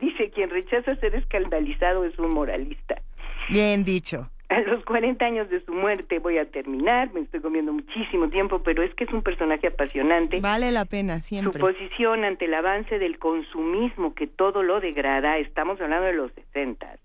[0.00, 3.02] dice, quien rechaza ser escandalizado es un moralista.
[3.50, 4.30] Bien dicho.
[4.50, 8.62] A los 40 años de su muerte voy a terminar, me estoy comiendo muchísimo tiempo,
[8.62, 10.40] pero es que es un personaje apasionante.
[10.40, 11.60] Vale la pena Su siempre.
[11.60, 16.96] posición ante el avance del consumismo que todo lo degrada, estamos hablando de los 60,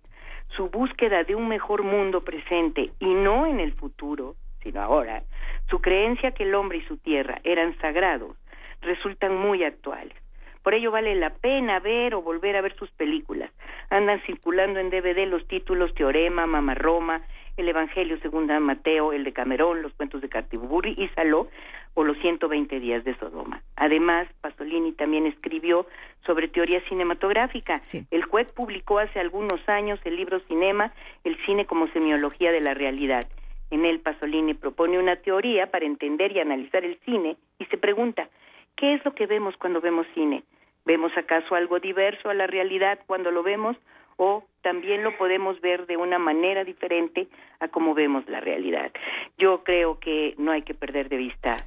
[0.56, 5.24] su búsqueda de un mejor mundo presente y no en el futuro, sino ahora,
[5.70, 8.36] su creencia que el hombre y su tierra eran sagrados,
[8.82, 10.16] resultan muy actuales.
[10.64, 13.52] Por ello vale la pena ver o volver a ver sus películas.
[13.90, 17.22] Andan circulando en DVD los títulos Teorema, Mama Roma,
[17.56, 21.50] El Evangelio según San Mateo, el de Camerón, los cuentos de Cartiburi y Saló
[21.94, 23.62] o los 120 días de Sodoma.
[23.76, 25.86] Además, Pasolini también escribió
[26.26, 27.82] sobre teoría cinematográfica.
[28.10, 30.94] El juez publicó hace algunos años el libro Cinema,
[31.24, 33.28] el cine como semiología de la realidad.
[33.70, 38.30] En él Pasolini propone una teoría para entender y analizar el cine y se pregunta,
[38.76, 40.44] ¿qué es lo que vemos cuando vemos cine?
[40.86, 43.78] ¿Vemos acaso algo diverso a la realidad cuando lo vemos
[44.18, 47.28] o también lo podemos ver de una manera diferente
[47.60, 48.92] a como vemos la realidad?
[49.38, 51.66] Yo creo que no hay que perder de vista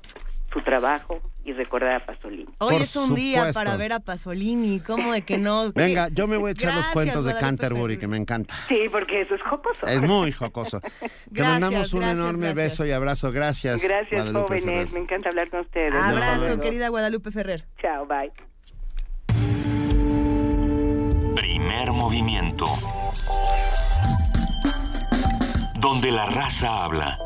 [0.52, 2.48] su trabajo y recordar a Pasolini.
[2.58, 5.70] Hoy es un día para ver a Pasolini, ¿cómo de que no?
[5.74, 8.54] Venga, yo me voy a echar los cuentos de Canterbury, que me encanta.
[8.68, 9.86] Sí, porque eso es jocoso.
[9.86, 10.80] Es muy jocoso.
[11.32, 12.54] Te mandamos un gracias, enorme gracias.
[12.56, 13.30] beso y abrazo.
[13.32, 13.82] Gracias.
[13.82, 14.64] Gracias, Guadalupe jóvenes.
[14.64, 14.92] Ferrer.
[14.92, 15.94] Me encanta hablar con ustedes.
[15.94, 17.64] Abrazo, querida Guadalupe Ferrer.
[17.80, 18.32] Chao, bye.
[21.96, 22.66] Movimiento.
[25.80, 27.18] Donde la raza habla.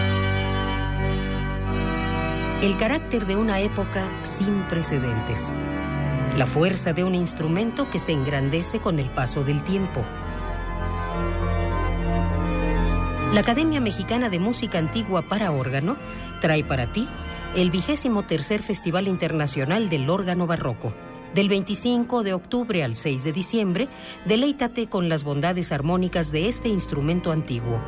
[2.61, 5.51] El carácter de una época sin precedentes.
[6.37, 10.05] La fuerza de un instrumento que se engrandece con el paso del tiempo.
[13.33, 15.97] La Academia Mexicana de Música Antigua para Órgano
[16.39, 17.07] trae para ti
[17.55, 20.93] el vigésimo tercer Festival Internacional del Órgano Barroco.
[21.33, 23.87] Del 25 de octubre al 6 de diciembre,
[24.25, 27.81] deleítate con las bondades armónicas de este instrumento antiguo.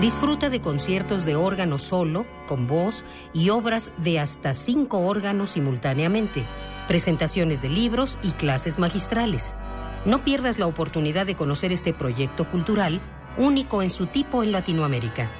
[0.00, 3.04] Disfruta de conciertos de órgano solo, con voz
[3.34, 6.46] y obras de hasta cinco órganos simultáneamente,
[6.88, 9.56] presentaciones de libros y clases magistrales.
[10.06, 13.02] No pierdas la oportunidad de conocer este proyecto cultural,
[13.36, 15.30] único en su tipo en Latinoamérica.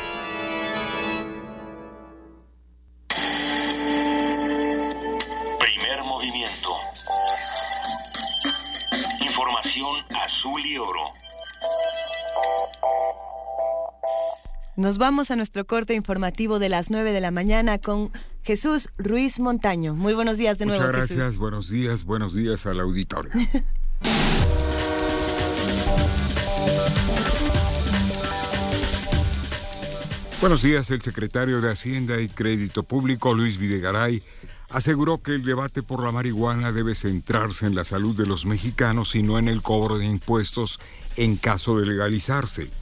[14.82, 18.10] Nos vamos a nuestro corte informativo de las 9 de la mañana con
[18.42, 19.94] Jesús Ruiz Montaño.
[19.94, 20.84] Muy buenos días de nuevo.
[20.84, 21.16] Muchas Jesús.
[21.18, 23.30] gracias, buenos días, buenos días al auditorio.
[30.40, 34.24] Buenos días, el secretario de Hacienda y Crédito Público, Luis Videgaray,
[34.70, 39.14] aseguró que el debate por la marihuana debe centrarse en la salud de los mexicanos
[39.14, 40.80] y no en el cobro de impuestos
[41.16, 42.72] en caso de legalizarse.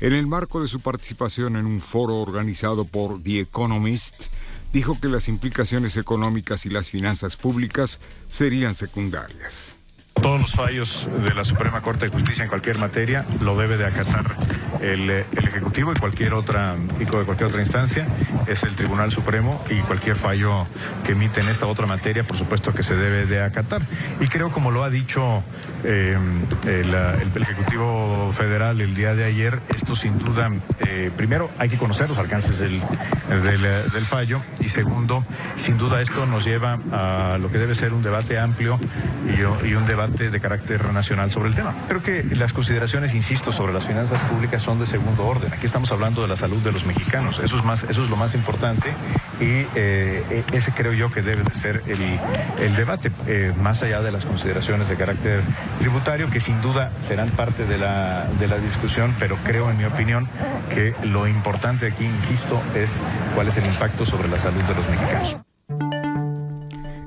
[0.00, 4.28] En el marco de su participación en un foro organizado por The Economist,
[4.72, 9.74] dijo que las implicaciones económicas y las finanzas públicas serían secundarias.
[10.22, 13.86] todos los fallos de la Suprema Corte de Justicia en cualquier materia lo debe de
[13.86, 14.36] acatar
[14.80, 18.06] el, el Ejecutivo y cualquier otra y cualquier otra instancia
[18.46, 20.66] es el Tribunal Supremo y cualquier fallo
[21.04, 23.82] que emite en esta otra materia, por supuesto que se debe de acatar.
[24.20, 25.42] Y creo, como lo ha dicho
[25.84, 26.16] eh,
[26.64, 30.50] el, el, Ejecutivo Federal el día de ayer, esto sin duda,
[30.80, 32.80] eh, primero hay que conocer los alcances del,
[33.28, 35.24] del, del fallo y segundo,
[35.56, 38.78] sin duda esto nos lleva a lo que debe ser un debate amplio
[39.26, 41.74] y, y un debate de carácter nacional sobre el tema.
[41.88, 45.52] Creo que las consideraciones, insisto, sobre las finanzas públicas son de segundo orden.
[45.52, 47.40] Aquí estamos hablando de la salud de los mexicanos.
[47.42, 48.94] Eso es, más, eso es lo más importante
[49.40, 52.20] y eh, ese creo yo que debe de ser el,
[52.62, 55.40] el debate, eh, más allá de las consideraciones de carácter
[55.78, 59.84] tributario, que sin duda serán parte de la, de la discusión, pero creo, en mi
[59.84, 60.28] opinión,
[60.68, 63.00] que lo importante aquí, insisto, es
[63.34, 65.36] cuál es el impacto sobre la salud de los mexicanos.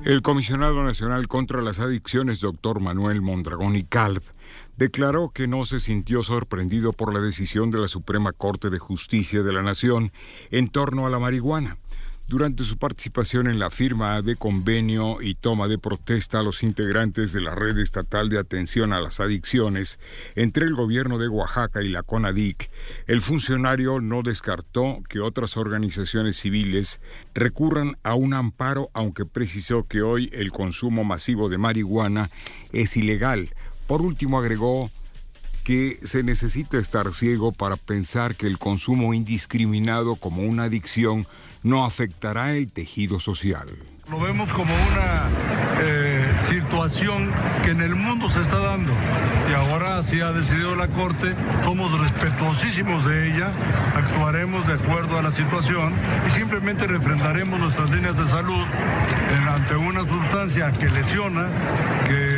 [0.04, 4.22] El comisionado nacional contra las adicciones, doctor Manuel Mondragón y Calv,
[4.76, 9.42] declaró que no se sintió sorprendido por la decisión de la Suprema Corte de Justicia
[9.42, 10.12] de la Nación
[10.50, 11.78] en torno a la marihuana
[12.26, 17.32] durante su participación en la firma de convenio y toma de protesta a los integrantes
[17.32, 19.98] de la Red Estatal de Atención a las Adicciones
[20.34, 22.70] entre el gobierno de Oaxaca y la CONADIC,
[23.06, 27.00] el funcionario no descartó que otras organizaciones civiles
[27.34, 32.30] recurran a un amparo, aunque precisó que hoy el consumo masivo de marihuana
[32.72, 33.50] es ilegal.
[33.86, 34.90] Por último, agregó
[35.64, 41.26] que se necesita estar ciego para pensar que el consumo indiscriminado como una adicción
[41.64, 43.66] no afectará el tejido social.
[44.10, 45.30] Lo vemos como una
[45.80, 47.32] eh, situación
[47.64, 48.92] que en el mundo se está dando
[49.50, 53.50] y ahora así ha decidido la Corte, somos respetuosísimos de ella,
[53.94, 55.94] actuaremos de acuerdo a la situación
[56.26, 58.64] y simplemente refrendaremos nuestras líneas de salud
[59.48, 61.48] ante una sustancia que lesiona,
[62.06, 62.33] que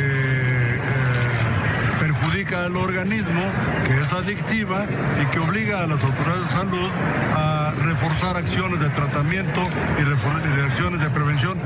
[2.27, 3.51] perjudica al organismo,
[3.85, 4.87] que es adictiva
[5.21, 9.61] y que obliga a las autoridades de salud a reforzar acciones de tratamiento
[9.99, 11.65] y de acciones de prevención.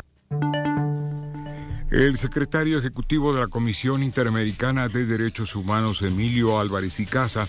[1.90, 7.48] El secretario ejecutivo de la Comisión Interamericana de Derechos Humanos, Emilio Álvarez y Casa,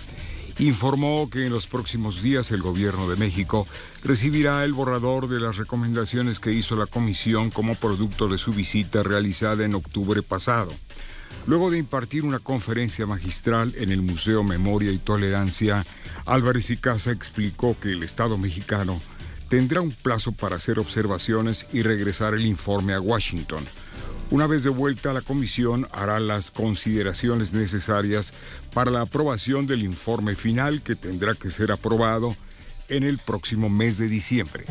[0.58, 3.66] informó que en los próximos días el gobierno de México
[4.04, 9.02] recibirá el borrador de las recomendaciones que hizo la comisión como producto de su visita
[9.02, 10.72] realizada en octubre pasado.
[11.46, 15.84] Luego de impartir una conferencia magistral en el Museo Memoria y Tolerancia,
[16.24, 19.00] Álvarez y Casa explicó que el Estado mexicano
[19.48, 23.64] tendrá un plazo para hacer observaciones y regresar el informe a Washington.
[24.30, 28.32] Una vez de vuelta, la comisión hará las consideraciones necesarias
[28.72, 32.36] para la aprobación del informe final que tendrá que ser aprobado
[32.92, 34.64] en el próximo mes de diciembre.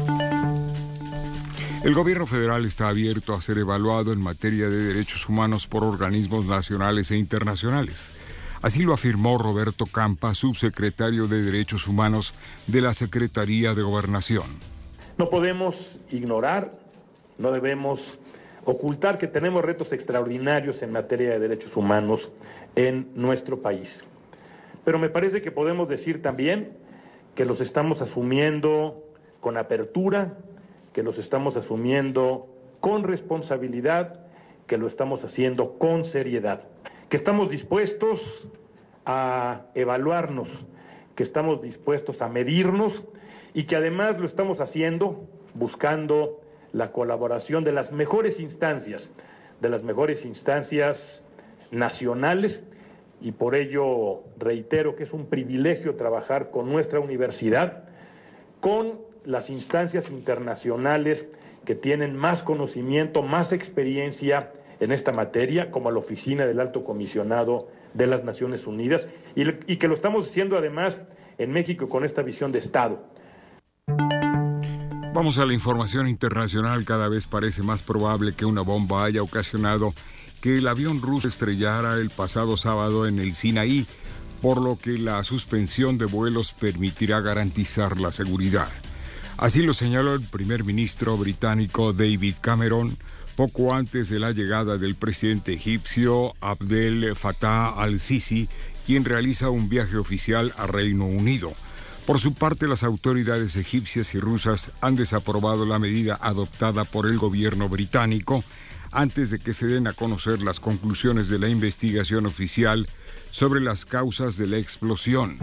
[1.84, 6.45] El gobierno federal está abierto a ser evaluado en materia de derechos humanos por organismos
[6.45, 8.14] nacionales e internacionales.
[8.61, 12.35] Así lo afirmó Roberto Campa, subsecretario de Derechos Humanos
[12.68, 14.45] de la Secretaría de Gobernación.
[15.18, 16.72] No podemos ignorar,
[17.39, 18.19] no debemos
[18.64, 22.31] ocultar que tenemos retos extraordinarios en materia de derechos humanos
[22.76, 24.06] en nuestro país.
[24.85, 26.77] Pero me parece que podemos decir también
[27.35, 29.03] que los estamos asumiendo
[29.39, 30.37] con apertura,
[30.93, 32.47] que los estamos asumiendo
[32.79, 34.25] con responsabilidad,
[34.67, 36.63] que lo estamos haciendo con seriedad,
[37.09, 38.47] que estamos dispuestos
[39.05, 40.65] a evaluarnos,
[41.15, 43.05] que estamos dispuestos a medirnos
[43.53, 46.41] y que además lo estamos haciendo buscando
[46.73, 49.09] la colaboración de las mejores instancias,
[49.59, 51.25] de las mejores instancias
[51.69, 52.63] nacionales
[53.22, 57.84] y por ello reitero que es un privilegio trabajar con nuestra universidad,
[58.60, 61.30] con las instancias internacionales
[61.65, 67.68] que tienen más conocimiento, más experiencia en esta materia, como la Oficina del Alto Comisionado
[67.93, 70.99] de las Naciones Unidas, y, que lo estamos haciendo además
[71.38, 73.03] en México con esta visión de Estado.
[75.14, 76.84] Vamos a la información internacional.
[76.85, 79.93] Cada vez parece más probable que una bomba haya ocasionado
[80.41, 83.85] que el avión ruso estrellara el pasado sábado en el Sinaí,
[84.41, 88.69] por lo que la suspensión de vuelos permitirá garantizar la seguridad.
[89.38, 92.97] Así lo señaló el primer ministro británico David Cameron
[93.35, 98.49] poco antes de la llegada del presidente egipcio Abdel Fattah al-Sisi,
[98.85, 101.53] quien realiza un viaje oficial a Reino Unido.
[102.05, 107.18] Por su parte, las autoridades egipcias y rusas han desaprobado la medida adoptada por el
[107.18, 108.43] gobierno británico
[108.91, 112.88] antes de que se den a conocer las conclusiones de la investigación oficial
[113.30, 115.38] sobre las causas de la explosión.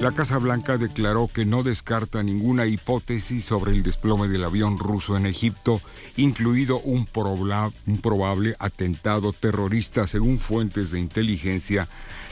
[0.00, 5.14] La Casa Blanca declaró que no descarta ninguna hipótesis sobre el desplome del avión ruso
[5.14, 5.82] en Egipto,
[6.16, 11.86] incluido un, probable atentado terrorista según fuentes de inteligencia.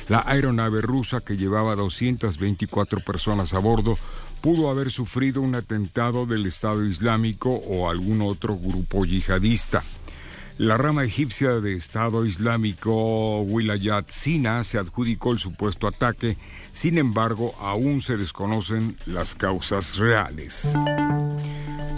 [0.08, 3.98] La aeronave rusa que llevaba 224 personas a bordo
[4.40, 9.84] pudo haber sufrido un atentado del Estado Islámico o algún otro grupo yihadista.
[10.58, 16.36] La rama egipcia de Estado Islámico Wilayat Sina se adjudicó el supuesto ataque,
[16.72, 20.74] sin embargo aún se desconocen las causas reales.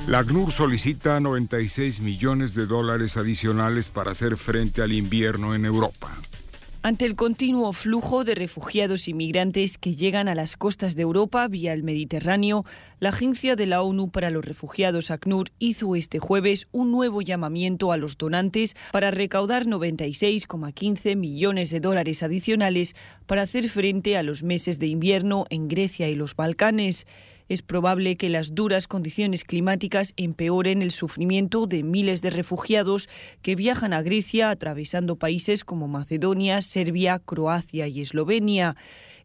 [0.06, 6.10] La ACNUR solicita 96 millones de dólares adicionales para hacer frente al invierno en Europa.
[6.82, 11.47] Ante el continuo flujo de refugiados y migrantes que llegan a las costas de Europa
[11.47, 12.65] vía el Mediterráneo,
[13.01, 17.93] la Agencia de la ONU para los Refugiados ACNUR hizo este jueves un nuevo llamamiento
[17.93, 22.97] a los donantes para recaudar 96,15 millones de dólares adicionales
[23.27, 27.07] para hacer frente a los meses de invierno en Grecia y los Balcanes
[27.51, 33.09] es probable que las duras condiciones climáticas empeoren el sufrimiento de miles de refugiados
[33.43, 38.77] que viajan a Grecia atravesando países como Macedonia, Serbia, Croacia y Eslovenia.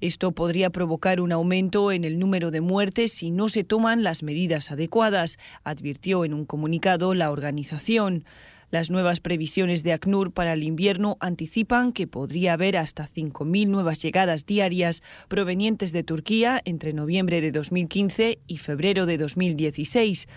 [0.02, 4.23] Esto podría provocar un aumento en el número de muertes si no se toman las
[4.23, 8.26] medidas adecuadas, advirtió en un comunicado la organización.
[8.71, 14.01] Las nuevas previsiones de ACNUR para el invierno anticipan que podría haber hasta 5.000 nuevas
[14.01, 20.27] llegadas diarias provenientes de Turquía entre noviembre de 2015 y febrero de 2016.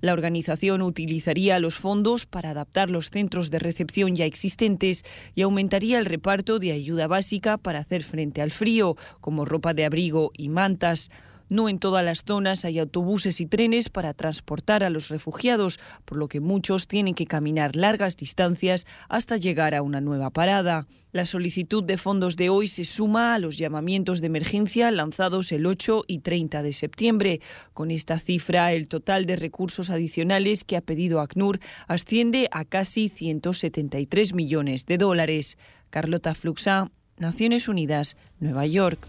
[0.00, 5.04] La organización utilizaría los fondos para adaptar los centros de recepción ya existentes
[5.34, 9.84] y aumentaría el reparto de ayuda básica para hacer frente al frío, como ropa de
[9.84, 11.10] abrigo y mantas.
[11.48, 16.18] No en todas las zonas hay autobuses y trenes para transportar a los refugiados, por
[16.18, 20.86] lo que muchos tienen que caminar largas distancias hasta llegar a una nueva parada.
[21.10, 25.64] La solicitud de fondos de hoy se suma a los llamamientos de emergencia lanzados el
[25.64, 27.40] 8 y 30 de septiembre.
[27.72, 33.08] Con esta cifra, el total de recursos adicionales que ha pedido ACNUR asciende a casi
[33.08, 35.56] 173 millones de dólares.
[35.88, 39.08] Carlota Fluxa, Naciones Unidas, Nueva York.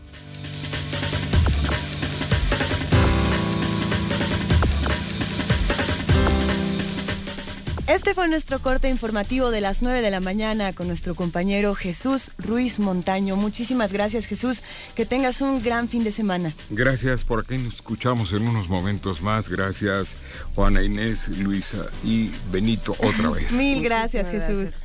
[7.90, 12.32] Este fue nuestro corte informativo de las 9 de la mañana con nuestro compañero Jesús
[12.38, 13.36] Ruiz Montaño.
[13.36, 14.62] Muchísimas gracias Jesús,
[14.94, 16.54] que tengas un gran fin de semana.
[16.70, 19.50] Gracias, por aquí nos escuchamos en unos momentos más.
[19.50, 20.18] Gracias
[20.54, 23.54] Juana Inés, Luisa y Benito otra vez.
[23.54, 24.76] Mil gracias Jesús.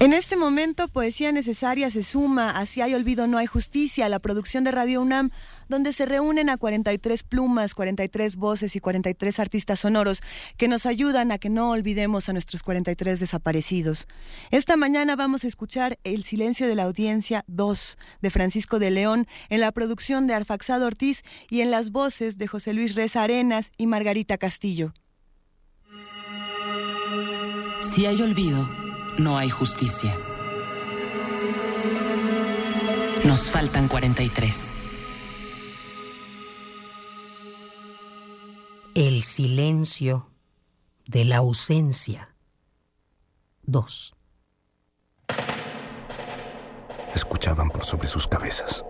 [0.00, 4.20] En este momento, Poesía Necesaria se suma a Si hay olvido no hay justicia, la
[4.20, 5.32] producción de Radio UNAM,
[5.68, 10.22] donde se reúnen a 43 plumas, 43 voces y 43 artistas sonoros
[10.56, 14.06] que nos ayudan a que no olvidemos a nuestros 43 desaparecidos.
[14.50, 19.26] Esta mañana vamos a escuchar El silencio de la audiencia 2 de Francisco de León
[19.48, 23.72] en la producción de Arfaxado Ortiz y en las voces de José Luis Reza Arenas
[23.76, 24.92] y Margarita Castillo.
[27.80, 28.68] Si hay olvido
[29.18, 30.14] no hay justicia.
[33.24, 34.77] Nos faltan 43.
[38.94, 40.30] El silencio
[41.06, 42.34] de la ausencia.
[43.62, 44.14] 2.
[47.14, 48.84] Escuchaban por sobre sus cabezas.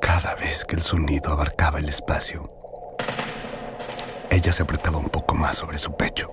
[0.00, 2.50] Cada vez que el sonido abarcaba el espacio,
[4.30, 6.30] ella se apretaba un poco más sobre su pecho.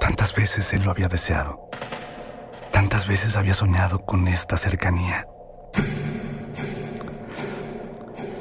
[0.00, 1.68] Tantas veces él lo había deseado.
[2.70, 5.26] Tantas veces había soñado con esta cercanía.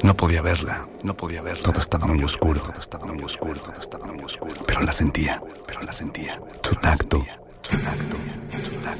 [0.03, 1.64] No podía verla, no podía verla.
[1.64, 4.56] Todo estaba muy oscuro, todo estaba muy oscuro, todo estaba muy oscuro.
[4.65, 6.41] Pero la sentía, pero la sentía.
[6.64, 7.23] Su tacto,
[7.61, 8.18] su tacto,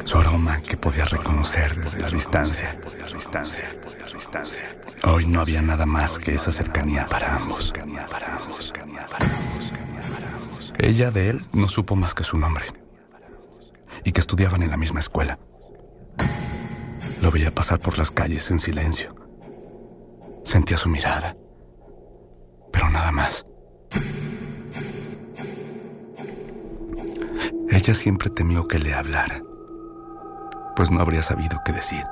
[0.06, 4.78] su aroma que podía reconocer desde la distancia, desde la distancia, desde la distancia.
[5.04, 9.74] Hoy no había nada más que esa cercanía para ambos, para ambos, para ambos.
[10.78, 12.66] Ella de él no supo más que su nombre.
[14.04, 15.40] Y que estudiaban en la misma escuela.
[17.22, 19.21] Lo veía pasar por las calles en silencio.
[20.44, 21.36] Sentía su mirada,
[22.72, 23.46] pero nada más.
[27.70, 29.42] Ella siempre temió que le hablara,
[30.76, 32.04] pues no habría sabido qué decir.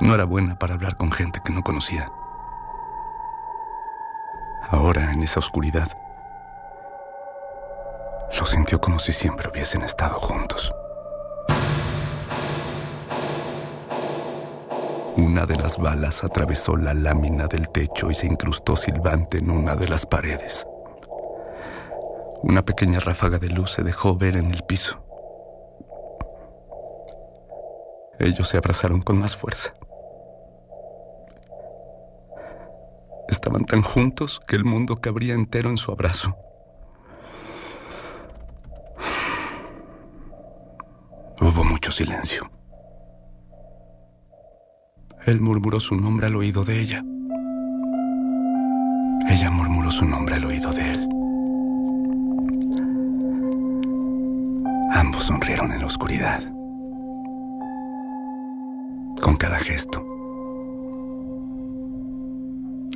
[0.00, 2.10] No era buena para hablar con gente que no conocía.
[4.70, 5.88] Ahora, en esa oscuridad,
[8.38, 10.72] lo sintió como si siempre hubiesen estado juntos.
[15.20, 19.76] Una de las balas atravesó la lámina del techo y se incrustó silbante en una
[19.76, 20.66] de las paredes.
[22.42, 25.04] Una pequeña ráfaga de luz se dejó ver en el piso.
[28.18, 29.74] Ellos se abrazaron con más fuerza.
[33.28, 36.34] Estaban tan juntos que el mundo cabría entero en su abrazo.
[41.42, 42.50] Hubo mucho silencio.
[45.26, 47.04] Él murmuró su nombre al oído de ella.
[49.28, 51.08] Ella murmuró su nombre al oído de él.
[54.92, 56.42] Ambos sonrieron en la oscuridad.
[59.20, 60.04] Con cada gesto,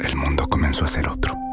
[0.03, 1.44] el mundo comenzó a ser otro.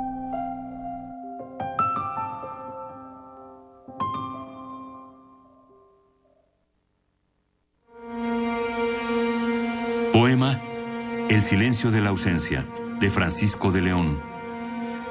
[10.32, 12.66] El silencio de la ausencia,
[13.02, 14.18] de Francisco de León.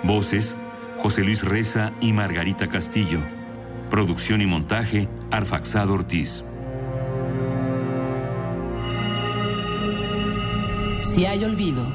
[0.02, 0.56] Voces,
[0.96, 3.20] José Luis Reza y Margarita Castillo.
[3.90, 6.42] Producción y montaje, Arfaxado Ortiz.
[11.02, 11.86] Si hay olvido,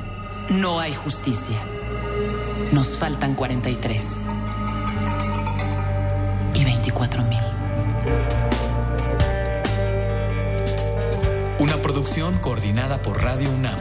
[0.51, 1.57] no hay justicia.
[2.73, 4.19] Nos faltan 43.
[6.53, 7.54] Y 24 mil.
[11.95, 13.79] Producción coordinada por Radio UNAM.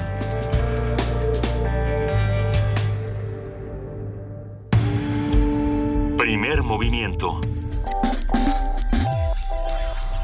[6.17, 7.41] Primer movimiento.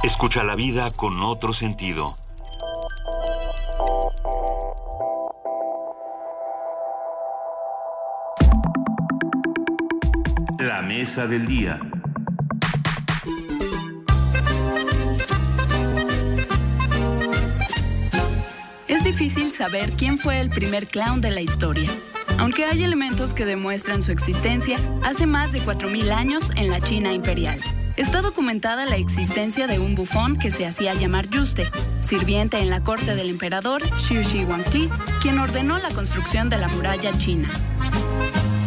[0.05, 2.15] Escucha la vida con otro sentido.
[10.61, 11.81] La mesa del día.
[19.61, 21.91] Saber quién fue el primer clown de la historia,
[22.39, 27.13] aunque hay elementos que demuestran su existencia hace más de 4.000 años en la China
[27.13, 27.61] imperial.
[27.99, 31.71] Está documentada la existencia de un bufón que se hacía llamar Yuste,
[32.01, 34.89] sirviente en la corte del emperador Xiu Shi Huangti,
[35.21, 37.51] quien ordenó la construcción de la muralla china.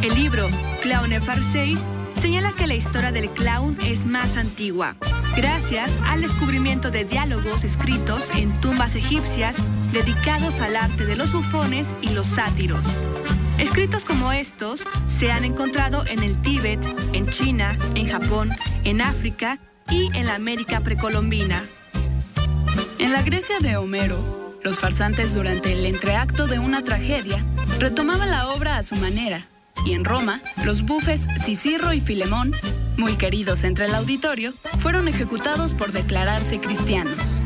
[0.03, 0.47] El libro
[0.83, 1.79] Clown Farseis
[2.21, 4.95] señala que la historia del clown es más antigua,
[5.35, 9.55] gracias al descubrimiento de diálogos escritos en tumbas egipcias
[9.93, 12.85] dedicados al arte de los bufones y los sátiros.
[13.59, 16.83] Escritos como estos se han encontrado en el Tíbet,
[17.13, 18.49] en China, en Japón,
[18.83, 19.59] en África
[19.89, 21.63] y en la América precolombina.
[22.97, 27.45] En la Grecia de Homero, los farsantes durante el entreacto de una tragedia
[27.79, 29.45] retomaban la obra a su manera,
[29.85, 32.53] y en Roma, los bufes Cicirro y Filemón,
[32.97, 37.41] muy queridos entre el auditorio, fueron ejecutados por declararse cristianos.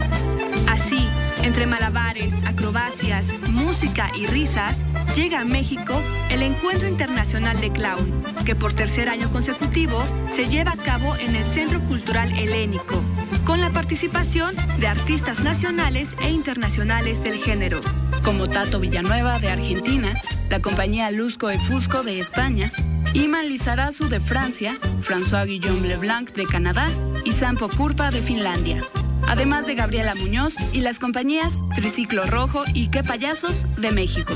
[1.47, 4.75] Entre malabares, acrobacias, música y risas,
[5.15, 10.03] llega a México el Encuentro Internacional de Clown, que por tercer año consecutivo
[10.35, 13.01] se lleva a cabo en el Centro Cultural Helénico,
[13.45, 17.79] con la participación de artistas nacionales e internacionales del género,
[18.25, 20.15] como Tato Villanueva de Argentina,
[20.49, 22.73] la compañía Lusco y Fusco de España,
[23.13, 26.89] Iman Lizarazu de Francia, François Guillaume Leblanc de Canadá
[27.23, 28.81] y Sampo Kurpa de Finlandia
[29.27, 34.33] además de Gabriela Muñoz y las compañías Triciclo Rojo y Qué Payasos de México.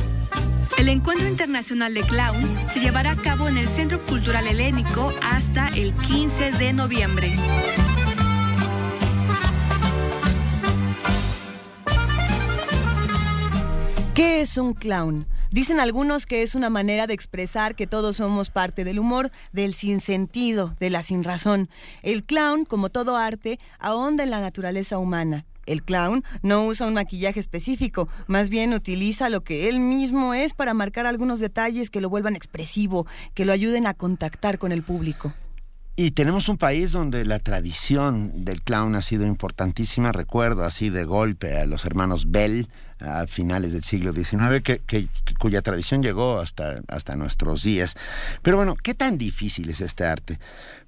[0.77, 5.67] El Encuentro Internacional de Clown se llevará a cabo en el Centro Cultural Helénico hasta
[5.69, 7.33] el 15 de noviembre.
[14.15, 15.25] ¿Qué es un clown?
[15.51, 19.73] Dicen algunos que es una manera de expresar que todos somos parte del humor, del
[19.73, 21.69] sinsentido, de la sinrazón.
[22.03, 25.43] El clown, como todo arte, ahonda en la naturaleza humana.
[25.65, 30.53] El clown no usa un maquillaje específico, más bien utiliza lo que él mismo es
[30.53, 34.83] para marcar algunos detalles que lo vuelvan expresivo, que lo ayuden a contactar con el
[34.83, 35.33] público.
[35.95, 40.13] Y tenemos un país donde la tradición del clown ha sido importantísima.
[40.13, 42.69] Recuerdo así de golpe a los hermanos Bell
[43.01, 45.07] a finales del siglo XIX, que,
[45.39, 47.95] cuya tradición llegó hasta, hasta nuestros días.
[48.41, 50.39] Pero bueno, ¿qué tan difícil es este arte?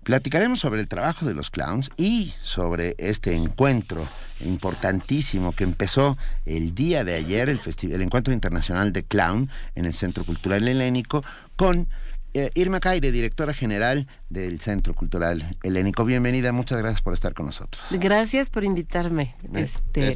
[0.04, 4.06] Platicaremos sobre el trabajo de los clowns y sobre este encuentro
[4.46, 9.94] importantísimo que empezó el día de ayer, el, el Encuentro Internacional de Clown en el
[9.94, 11.24] Centro Cultural Helénico,
[11.56, 11.88] con
[12.34, 16.06] eh, Irma Caire, directora general del Centro Cultural Helénico.
[16.06, 17.84] Bienvenida, muchas gracias por estar con nosotros.
[17.92, 19.36] Gracias por invitarme.
[19.54, 20.16] Este,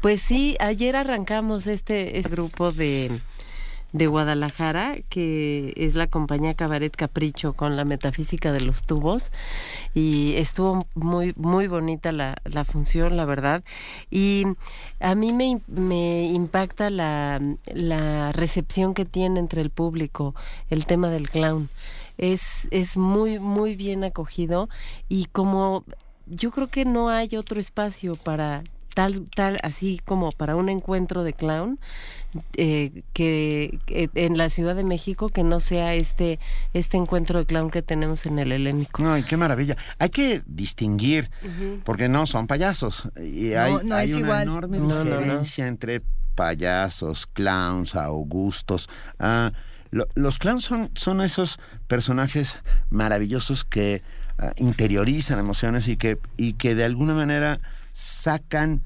[0.00, 3.10] pues sí, ayer arrancamos este, este grupo de
[3.94, 9.30] de Guadalajara, que es la compañía Cabaret Capricho con la metafísica de los tubos.
[9.94, 13.62] Y estuvo muy, muy bonita la, la función, la verdad.
[14.10, 14.46] Y
[14.98, 20.34] a mí me, me impacta la, la recepción que tiene entre el público
[20.70, 21.68] el tema del clown.
[22.18, 24.68] es, es muy, muy bien acogido
[25.08, 25.84] y como
[26.26, 28.64] yo creo que no hay otro espacio para
[28.94, 31.78] tal, tal, así como para un encuentro de clown,
[32.56, 33.78] eh, que,
[34.14, 36.38] en la Ciudad de México que no sea este,
[36.72, 39.02] este encuentro de clown que tenemos en el Helénico.
[39.06, 39.76] Ay, qué maravilla.
[39.98, 41.30] Hay que distinguir,
[41.84, 43.08] porque no son payasos.
[43.20, 44.42] Y hay, no es una igual.
[44.42, 45.04] enorme No, no, no.
[45.04, 46.02] diferencia entre
[46.34, 48.88] payasos, clowns, augustos.
[49.18, 49.52] Ah,
[49.90, 52.58] lo- los clowns son, son esos personajes
[52.90, 54.02] maravillosos que
[54.38, 57.60] ah, interiorizan emociones y que, y que de alguna manera
[57.94, 58.82] sacan,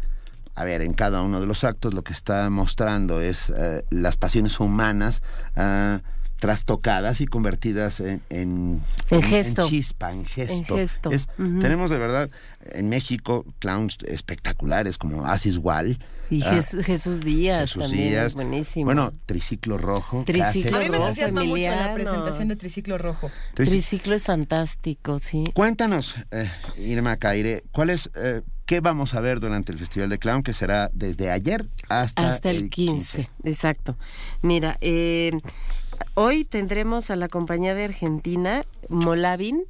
[0.55, 4.16] a ver, en cada uno de los actos lo que está mostrando es eh, las
[4.16, 5.22] pasiones humanas
[5.56, 6.01] ah,
[6.39, 8.80] trastocadas y convertidas en, en,
[9.10, 9.68] En gesto.
[9.68, 10.55] chispa, en gesto.
[10.55, 11.10] En gesto.
[11.10, 11.59] Es- Ujú.
[11.59, 12.30] Tenemos de verdad
[12.72, 15.98] en México clowns espectaculares como Asis Wall.
[16.30, 18.26] Y ah, Jes- Jesús Díaz Jesús también Díaz.
[18.26, 18.85] es buenísimo.
[18.85, 20.22] Bueno, Triciclo Rojo.
[20.26, 23.30] Triciclo A mí me Rojo, entusiasma mucho la presentación de Triciclo Rojo.
[23.56, 25.44] Trici- Triciclo es fantástico, sí.
[25.55, 30.19] Cuéntanos, eh, Irma Caire, ¿cuál es, eh, ¿qué vamos a ver durante el Festival de
[30.19, 33.97] Clown que será desde ayer hasta, Hasta el 15, exacto.
[34.43, 35.32] Mira, eh,
[36.15, 39.65] hoy tendremos a la compañía de Argentina, Molavin,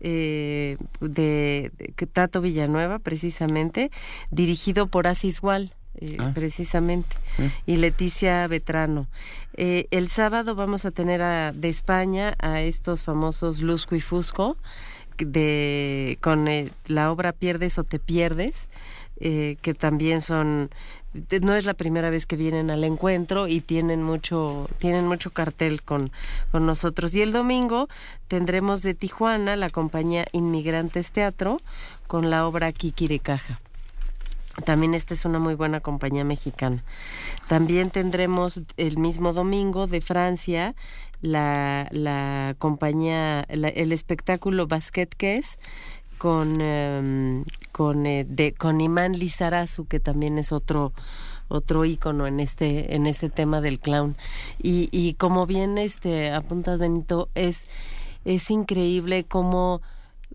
[0.00, 3.90] eh, de, de Tato Villanueva, precisamente,
[4.30, 5.72] dirigido por Asis Wall.
[5.94, 6.32] eh, Ah.
[6.34, 7.14] precisamente
[7.66, 9.08] y Leticia Vetrano.
[9.58, 14.56] Eh, el sábado vamos a tener a- de España a estos famosos Lusco y Fusco
[15.18, 16.48] de con
[16.86, 18.68] la obra Pierdes o te pierdes,
[19.20, 20.70] eh, que también son
[21.42, 25.82] no es la primera vez que vienen al encuentro y tienen mucho tienen mucho cartel
[25.82, 26.10] con,
[26.50, 27.88] con nosotros y el domingo
[28.28, 31.60] tendremos de Tijuana la compañía Inmigrantes Teatro
[32.06, 33.60] con la obra Kikiricaja.
[34.64, 36.84] También esta es una muy buena compañía mexicana.
[37.48, 40.74] También tendremos el mismo domingo de Francia
[41.22, 45.58] la, la compañía, el espectáculo Basket Kes
[46.18, 50.92] con, em, con, eh, de, con Imán Lizarazu, que también es otro
[51.48, 54.16] otro ícono en este en este tema del clown
[54.62, 57.66] y, y como bien este apuntas Benito es
[58.24, 59.82] es increíble cómo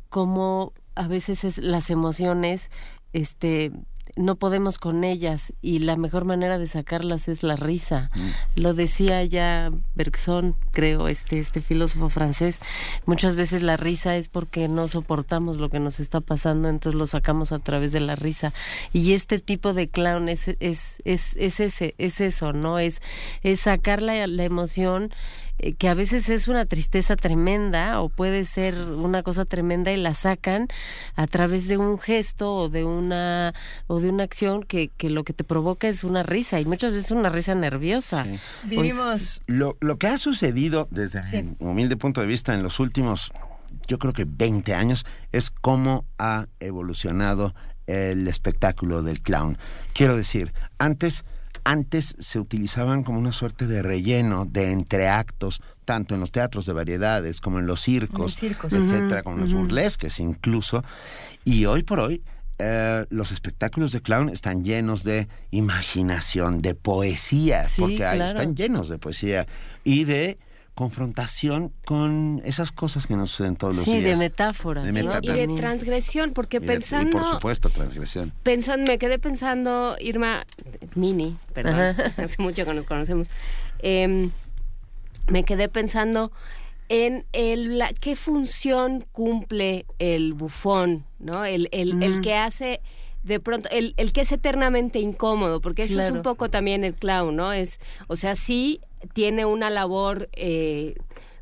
[0.10, 2.70] cómo a veces es las emociones
[3.14, 3.72] este
[4.18, 8.12] no podemos con ellas y la mejor manera de sacarlas es la risa.
[8.56, 12.60] Lo decía ya Bergson, creo, este este filósofo francés,
[13.06, 17.08] muchas veces la risa es porque no soportamos lo que nos está pasando, entonces lo
[17.08, 18.54] sacamos a través de la risa.
[18.94, 22.80] Y este tipo de clown es es es, es ese es eso, ¿no?
[22.80, 23.02] Es
[23.44, 25.12] es sacar la, la emoción
[25.60, 29.98] eh, que a veces es una tristeza tremenda o puede ser una cosa tremenda y
[29.98, 30.68] la sacan
[31.16, 33.54] a través de un gesto o de una
[33.88, 36.94] o de una acción que, que lo que te provoca es una risa y muchas
[36.94, 38.24] veces una risa nerviosa.
[38.24, 41.44] Pues, Vivimos Lo, lo que ha sucedido desde Sí.
[41.44, 43.32] mi humilde punto de vista en los últimos,
[43.88, 47.54] yo creo que 20 años, es cómo ha evolucionado
[47.88, 49.58] el espectáculo del clown.
[49.94, 51.24] Quiero decir, antes,
[51.68, 56.72] antes se utilizaban como una suerte de relleno de entreactos, tanto en los teatros de
[56.72, 58.72] variedades como en los circos, circos.
[58.74, 60.82] etcétera, Ujú, como en los burlesques incluso.
[61.44, 62.24] Y hoy por hoy,
[62.60, 68.24] eh, los espectáculos de clown están llenos de imaginación, de poesía, Sí, porque claro.
[68.24, 69.46] están llenos de poesía
[69.84, 70.38] y de
[70.78, 74.20] confrontación con esas cosas que nos suceden todos los sí, de días.
[74.20, 74.86] metáforas.
[74.86, 75.10] De ¿no?
[75.10, 75.38] metáforas.
[75.38, 77.10] Y de transgresión, porque Y de- pensando...
[77.10, 78.32] y por supuesto, transgresión.
[78.44, 80.46] pensando, me quedé pensando, Irma,
[80.94, 82.14] Mini, perdón, Ajá.
[82.24, 83.28] hace mucho que nos conocemos,
[83.80, 84.30] em,
[85.28, 86.32] me quedé pensando
[86.90, 91.44] en el, la, qué función cumple el bufón, ¿no?
[91.44, 92.22] El, el, el Mm.
[92.22, 92.82] que hace
[93.24, 96.94] de pronto, el, el que es eternamente incómodo, porque eso es un poco también el
[96.94, 97.52] clown, ¿no?
[97.52, 98.80] Es, o sea, sí
[99.14, 100.30] tiene una labor...
[100.34, 100.96] Eh,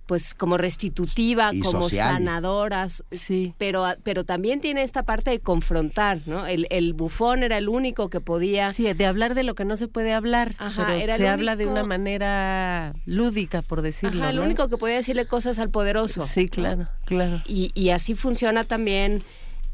[0.08, 2.14] pues como restitutiva, Y como social.
[2.14, 3.56] sanadora, Sí.
[3.58, 6.46] pero, pero también tiene esta parte de confrontar, ¿no?
[6.46, 8.72] El, el bufón era el único que podía...
[8.72, 11.56] Sí, de hablar de lo que no se puede hablar, Ajá, pero era se habla
[11.56, 14.22] de una manera lúdica, por decirlo.
[14.22, 14.44] Ajá, el ¿no?
[14.44, 16.28] único que podía decirle cosas al poderoso.
[16.28, 17.42] Sí, claro, claro.
[17.48, 19.24] Y, y así funciona también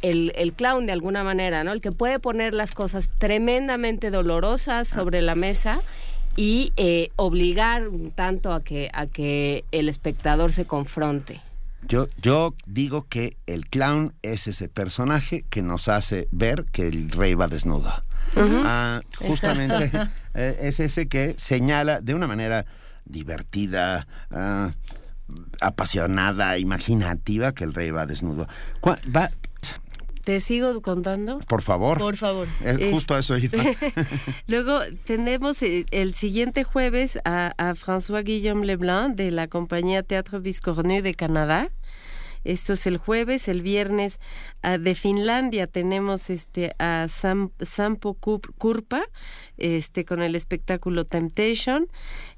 [0.01, 1.73] el, el clown de alguna manera, ¿no?
[1.73, 5.81] El que puede poner las cosas tremendamente dolorosas sobre la mesa
[6.35, 11.41] y eh, obligar un tanto a que, a que el espectador se confronte.
[11.87, 17.09] Yo, yo digo que el clown es ese personaje que nos hace ver que el
[17.11, 17.91] rey va desnudo.
[18.35, 19.91] Ah, justamente
[20.35, 22.65] eh, es ese que señala de una manera
[23.05, 24.71] divertida, ah,
[25.59, 28.47] apasionada, imaginativa, que el rey va desnudo.
[28.87, 29.31] Va-
[30.23, 31.39] ¿Te sigo contando?
[31.39, 31.97] Por favor.
[31.97, 32.47] Por favor.
[32.63, 33.57] Es justo eso iba.
[34.47, 40.39] Luego tenemos el, el siguiente jueves a, a François Guillaume Leblanc de la compañía Teatro
[40.41, 41.69] Viscornu de Canadá.
[42.43, 44.19] Esto es el jueves, el viernes
[44.63, 49.03] ah, de Finlandia tenemos este a Sam- Sampo Kurpa
[49.57, 51.87] este con el espectáculo Temptation.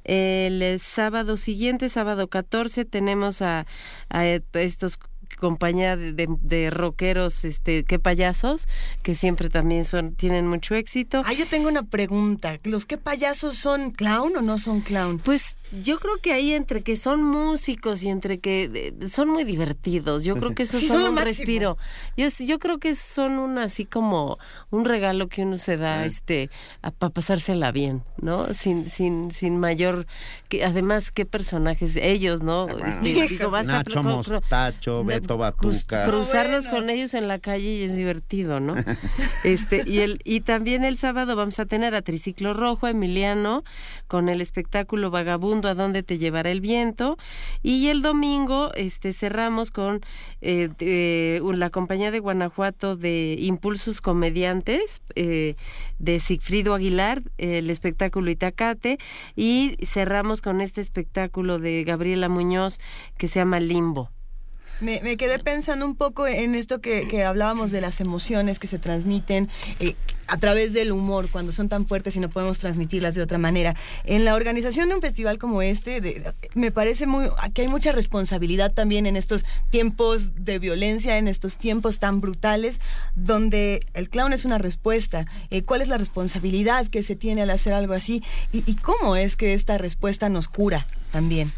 [0.03, 3.66] El, eh, sábado siguiente, sábado 14, tenemos a,
[4.10, 5.00] a estos
[5.38, 8.68] compañía de, de, de rockeros, este, qué payasos,
[9.02, 11.24] que siempre también son, tienen mucho éxito.
[11.26, 12.60] Ah, yo tengo una pregunta.
[12.64, 15.20] ¿Los qué payasos son clown o no son clown?
[15.20, 20.24] Pues yo creo que ahí entre que son músicos y entre que son muy divertidos,
[20.24, 21.26] yo creo que eso Sí, son un máximo.
[21.26, 21.77] respiro.
[22.18, 24.38] Yo, yo creo que son un así como
[24.69, 26.50] un regalo que uno se da este
[27.00, 28.53] para pasársela bien, ¿no?
[28.53, 30.06] Sin sin sin mayor
[30.50, 32.68] que además qué personajes ellos, ¿no?
[32.69, 36.06] Este, digo, basta Nacho Mostacho, Beto Batuca.
[36.06, 38.76] cruzarnos con ellos en la calle y es divertido, ¿no?
[39.43, 43.64] este y el y también el sábado vamos a tener a Triciclo Rojo Emiliano
[44.08, 47.17] con el espectáculo Vagabundo a dónde te llevará el viento
[47.61, 50.01] y el domingo este cerramos con
[50.42, 55.56] eh, la compañía de Guanajuato de Impulsos Comediantes eh,
[56.00, 58.98] de Sigfrido Aguilar el espectáculo Itacate
[59.35, 62.80] y cerramos con este espectáculo de Gabriela Muñoz
[63.17, 64.09] que se llama Limbo.
[64.80, 69.50] Me, quedé pensando un poco en esto que, hablábamos de las emociones que se transmiten
[69.80, 69.95] eh,
[70.27, 73.76] a través del humor, cuando son tan fuertes y no podemos transmitirlas de otra manera.
[74.03, 78.74] En la organización de un festival como este, me parece muy que hay mucha responsabilidad
[78.74, 82.82] también en estos tiempos de violencia, en estos tiempos tan brutales,
[83.16, 85.27] donde el clown es una respuesta.
[85.50, 88.24] Eh, ¿Cuál es la responsabilidad que se tiene al hacer algo así?
[88.52, 91.53] ¿Y, y cómo es que esta respuesta nos cura también?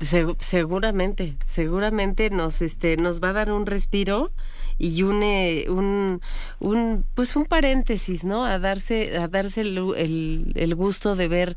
[0.00, 4.32] Segu- seguramente, seguramente nos este nos va a dar un respiro
[4.78, 5.22] y un
[5.68, 6.20] un,
[6.58, 8.46] un pues un paréntesis, ¿no?
[8.46, 11.56] A darse a darse el, el, el gusto de ver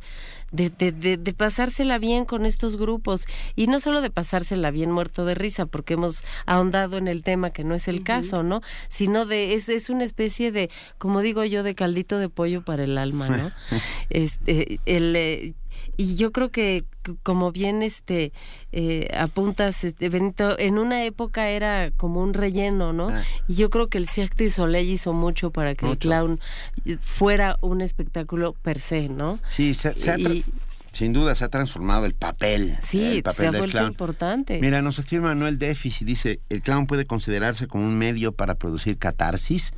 [0.52, 4.92] de, de, de, de pasársela bien con estos grupos y no solo de pasársela bien
[4.92, 8.60] muerto de risa porque hemos ahondado en el tema que no es el caso, ¿no?
[8.90, 12.84] Sino de es es una especie de como digo yo de caldito de pollo para
[12.84, 13.52] el alma, ¿no?
[14.10, 15.54] este el eh,
[15.98, 16.84] y yo creo que
[17.24, 18.32] como bien este
[18.72, 23.10] eh, apuntas este, Benito en una época era como un relleno no
[23.48, 26.40] y yo creo que el Cirque du Soleil hizo mucho para que el clown
[26.86, 30.46] eh, fuera un espectáculo per se no Sí, se, se ha Y-
[30.92, 32.76] sin duda se ha transformado el papel.
[32.82, 33.92] sí el papel se ha del vuelto clown.
[33.92, 38.56] importante Mira, nos escribe Manuel Déficit, dice, ¿el clown puede considerarse como un medio para
[38.56, 39.72] producir catarsis?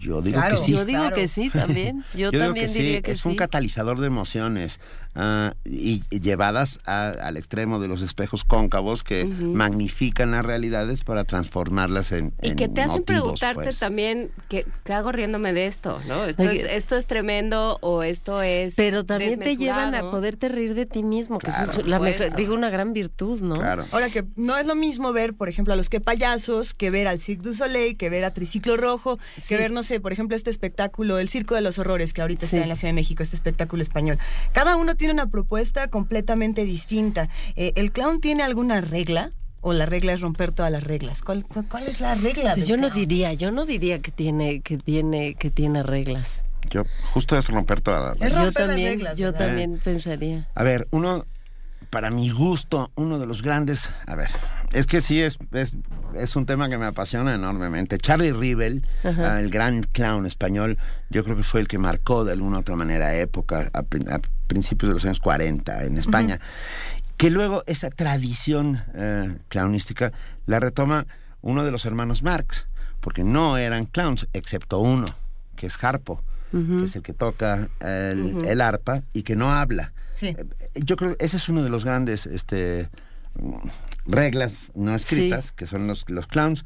[0.00, 0.72] Yo digo Claro, que sí.
[0.72, 3.34] yo digo que sí también yo, digo también que sí, diría que es sí un
[3.36, 4.78] catalizador de emociones
[5.14, 11.02] ah, y, y llevadas a- al extremo de los espejos cóncavos que magnifican las realidades
[11.04, 13.78] para transformarlas en Y en que te hacen motivos, preguntarte pues.
[13.78, 16.24] también ¿qué, qué hago riéndome de esto, ¿no?
[16.24, 16.60] Esto, Oye.
[16.62, 20.86] es, esto es tremendo o esto es pero también te llevan a poderte reír de
[20.86, 23.54] ti mismo que eso Claro, es la mejor- digo una gran virtud no
[23.92, 27.06] Ahora que no es lo mismo ver, por ejemplo, a los que payasos, que ver
[27.08, 29.18] al Cirque du Soleil, que ver a Triciclo Rojo,
[29.48, 32.46] que ver, no sé, por ejemplo, este espectáculo, el Circo de los Horrores, que ahorita
[32.46, 32.56] Sí.
[32.56, 34.18] está en la Ciudad de México, este espectáculo español.
[34.52, 37.28] Cada uno tiene una propuesta completamente distinta.
[37.56, 39.30] Eh, ¿El clown tiene alguna regla?
[39.60, 41.22] ¿O la regla es romper todas las reglas?
[41.22, 42.54] ¿Cuál, cuál, cuál es la regla?
[42.54, 46.44] Pues del yo no diría, yo no diría que tiene, que tiene, que tiene reglas.
[46.68, 50.48] Yo, justo es romper todas las Yo también, yo también pensaría.
[50.54, 51.24] A ver, uno,
[51.90, 54.28] para mi gusto, uno de los grandes, a ver,
[54.72, 55.74] es que sí es, es,
[56.14, 57.98] es un tema que me apasiona enormemente.
[57.98, 59.34] Charlie Rivel, Ajá.
[59.34, 60.78] ah, el gran clown español,
[61.10, 63.82] yo creo que fue el que marcó de alguna u otra manera época, a
[64.46, 66.40] principios de los años 40 en España,
[67.16, 70.12] que luego esa tradición eh, clownística
[70.46, 71.06] la retoma
[71.42, 72.66] uno de los hermanos Marx,
[73.00, 75.06] porque no eran clowns, excepto uno,
[75.56, 79.92] que es Harpo, que es el que toca el, arpa y que no habla.
[80.14, 80.36] Sí.
[80.74, 82.88] Yo creo que ese es uno de los grandes este,
[83.34, 83.68] mm,
[84.06, 85.52] reglas no escritas, Sí.
[85.56, 86.64] que son los, los clowns.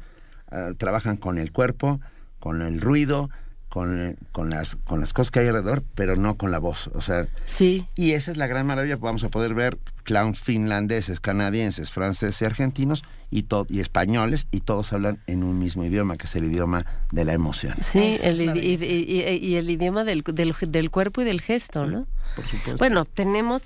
[0.51, 1.99] ah, trabajan con el cuerpo,
[2.39, 3.29] con el ruido,
[3.69, 6.89] con, con, las, con las cosas que hay alrededor, pero no con la voz.
[6.93, 7.87] O sea, sí.
[7.95, 8.97] y esa es la gran maravilla.
[8.97, 14.61] Vamos a poder ver clowns finlandeses, canadienses, franceses y argentinos y, to- y españoles, y
[14.61, 17.75] todos hablan en un mismo idioma, que es el idioma de la emoción.
[17.81, 21.85] Sí, el, y, y- y- y el idioma del, del, del cuerpo y del gesto,
[21.85, 22.07] ¿no?
[22.35, 22.75] Por supuesto.
[22.77, 23.63] Bueno, tenemos,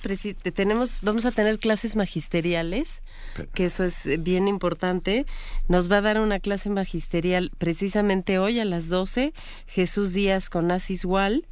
[0.53, 3.01] tenemos, vamos a tener clases magisteriales,
[3.53, 5.25] que eso es bien importante.
[5.67, 9.33] Nos va a dar una clase magisterial precisamente hoy a las 12,
[9.67, 11.45] Jesús Díaz con Asis Wall.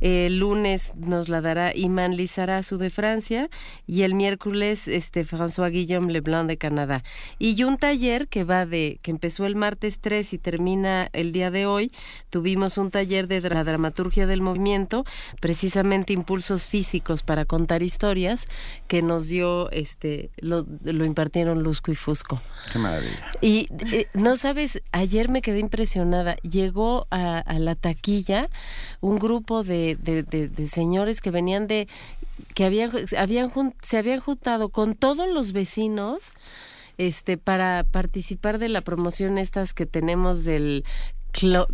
[0.00, 3.48] El lunes nos la dará Imán Lizarazu de Francia
[3.86, 7.02] y el miércoles este François Guillaume Leblanc de Canadá.
[7.44, 11.50] Y un taller que va de que empezó el martes 3 y termina el día
[11.50, 11.92] de hoy.
[12.30, 15.04] Tuvimos un taller de la dramaturgia del movimiento,
[15.40, 18.48] precisamente impulsos físicos para contar historias
[18.88, 22.40] que nos dio este lo, lo impartieron Lusco y Fusco.
[22.72, 23.12] Qué maravilla.
[23.42, 26.36] Y eh, no sabes, ayer me quedé impresionada.
[26.36, 28.46] Llegó a, a la taquilla
[29.02, 31.88] un grupo de, de, de- de señores que venían de
[32.54, 36.32] que habían, habían se habían juntado con todos los vecinos
[36.98, 40.84] este para participar de la promoción estas que tenemos del
[41.32, 41.66] clo-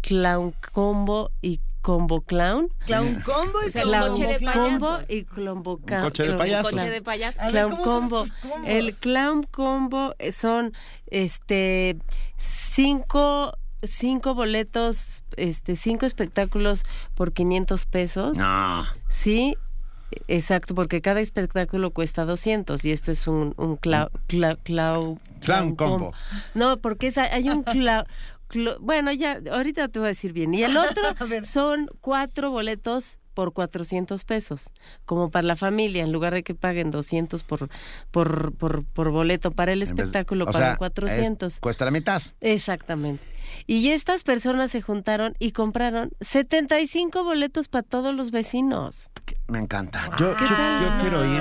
[0.00, 2.68] clown combo y combo clown.
[2.86, 6.34] Clown combo y O sea, clown clown coche de combo y combo Un coche de
[6.34, 6.72] payasos.
[6.72, 7.46] Coche de payasos.
[7.50, 8.24] Clown ¿cómo son combo.
[8.66, 10.72] el clown combo eh, son
[11.06, 11.96] este
[12.36, 16.84] cinco cinco boletos este cinco espectáculos
[17.14, 18.36] por 500 pesos.
[18.36, 18.86] No.
[19.08, 19.56] Sí,
[20.28, 25.76] exacto, porque cada espectáculo cuesta 200 y esto es un, un clau, clau- clau- Clown
[25.76, 26.12] combo.
[26.54, 28.06] No, porque es- hay un clau-
[28.48, 30.54] clo- bueno, ya, ahorita te voy a decir bien.
[30.54, 31.02] Y el otro
[31.44, 34.72] son cuatro boletos por 400 pesos,
[35.04, 37.68] como para la familia, en lugar de que paguen 200 por,
[38.10, 41.52] por, por, por boleto para el vez- espectáculo, o pagan sea, 400.
[41.54, 42.20] es- cuesta la mitad.
[42.40, 43.22] Exactamente.
[43.68, 49.08] Y estas personas se juntaron y compraron 75 boletos para todos los vecinos.
[49.46, 50.10] Me encanta.
[50.18, 50.56] Yo, ¿Qué yo-
[51.00, 51.40] quiero ir.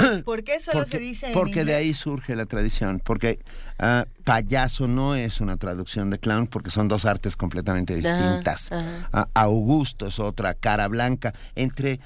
[0.24, 3.00] ¿Por qué solo porque se dice en porque de ahí surge la tradición.
[3.04, 3.38] Porque
[3.78, 8.72] ah, payaso no es una traducción de clown porque son dos artes completamente distintas.
[8.72, 9.08] ajá.
[9.12, 11.34] Ah, Augusto es otra, cara blanca.
[11.54, 12.00] Entre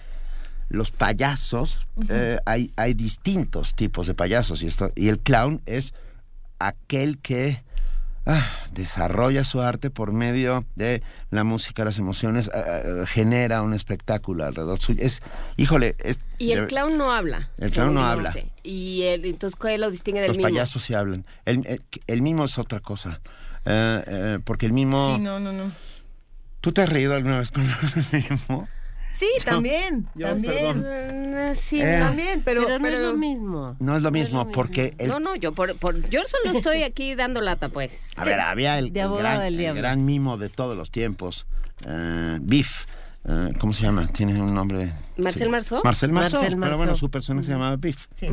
[0.69, 5.95] los payasos eh, hay, hay distintos tipos de payasos y, esto, y el clown es
[6.59, 7.65] aquel que
[8.27, 12.63] ah, desarrolla su arte por medio de la música, las emociones, ah,
[13.03, 15.01] ah, genera un espectáculo alrededor suyo.
[15.03, 15.23] Es,
[15.57, 17.51] híjole, es, Y el clown no habla.
[17.59, 18.35] El clown no habla.
[18.63, 20.49] Y el, entonces, ¿qué lo distingue del los mimo?
[20.49, 21.25] payasos sí hablan.
[21.45, 23.21] El, el, el mimo es otra cosa.
[23.65, 25.17] Eh, eh, porque el mimo...
[25.17, 25.73] Sí, no, no, no.
[26.61, 28.69] ¿Tú te has reído alguna vez con el mimo?
[29.19, 30.81] Sí, también, yo, también.
[30.81, 31.99] Mm, sí, Eh.
[32.01, 35.21] También, pero, pero no pero- es lo mismo No es lo mismo, porque el, No,
[35.21, 38.11] no, yo por, por- yo solo estoy aquí dando lata, pues.
[38.17, 39.81] A ver, había el, De el abogada gran, del el diablo.
[39.83, 41.47] gran mimo de todos los tiempos,
[41.87, 42.85] eh, Biff.
[43.29, 44.07] eh, ¿Cómo se llama?
[44.07, 44.93] Tiene un nombre.
[45.17, 45.49] ¿Marcel sí.
[45.49, 45.81] Marceau?
[45.83, 46.41] Marcel Marceau.
[46.43, 48.07] Marcel Pero bueno, su personaje se llamaba Biff.
[48.21, 48.29] Sí.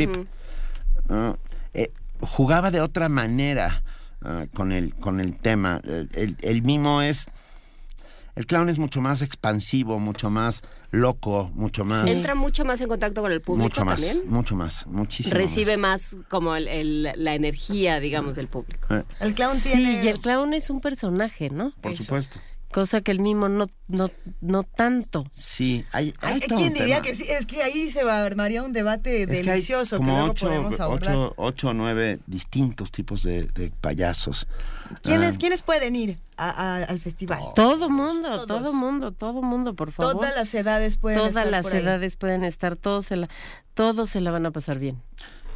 [1.09, 1.35] Ah,
[1.73, 3.83] eh, jugaba de otra manera
[4.21, 5.81] ah, con, el, con el tema.
[5.83, 7.25] El, el- el mimo es.
[8.35, 12.07] El clown es mucho más expansivo, mucho más loco, mucho más.
[12.07, 14.01] Entra mucho más en contacto con el público mucho más.
[14.01, 14.27] también.
[14.29, 14.87] Mucho más.
[14.87, 15.35] Muchísimo.
[15.35, 18.93] Recibe más como el- el- la energía, digamos, del público.
[18.93, 20.03] Eh, el clown sí tiene...
[20.03, 22.39] y el clown es un personaje no por supuesto.
[22.71, 24.09] cosa que el mimo no no
[24.41, 26.11] no tanto Sí, hay.
[26.21, 27.05] hay Ay, todo ¿Quién un diría tema.
[27.07, 27.25] que sí?
[27.29, 30.47] Es que ahí se va armaría un debate Es que hay delicioso que, luego ocho,
[30.47, 31.15] podemos abordar.
[31.15, 34.47] ocho, ocho o nueve distintos tipos de, de payasos.
[35.03, 37.39] ¿Quiénes, Ah, ¿Quiénes pueden ir a- a- al festival?
[37.55, 38.47] todo mundo Todos.
[38.47, 41.79] todo mundo todo mundo por favor Todas las edades pueden todas estar las por ahí.
[41.79, 43.29] edades pueden estar todos se la
[43.73, 45.01] todos se la van a pasar bien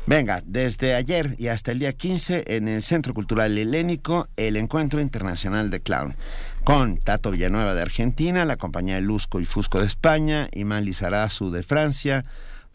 [0.09, 5.01] Venga, desde ayer y hasta el día 15 en el Centro Cultural Helénico, el Encuentro
[5.01, 6.15] Internacional de Clown,
[6.63, 11.51] con Tato Villanueva de Argentina, la compañía de Lusco y Fusco de España, Imán Lizarazu
[11.51, 12.23] de Francia,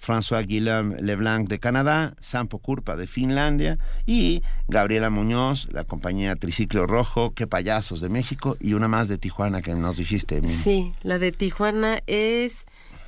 [0.04, 6.86] François Guillaume Leblanc de Canadá, Sampo Curpa de Finlandia y Gabriela Muñoz, la compañía Triciclo
[6.88, 10.40] Rojo, Qué Payasos de México y una más de Tijuana que nos dijiste.
[10.40, 10.52] Mimi.
[10.54, 12.64] sí la de Tijuana es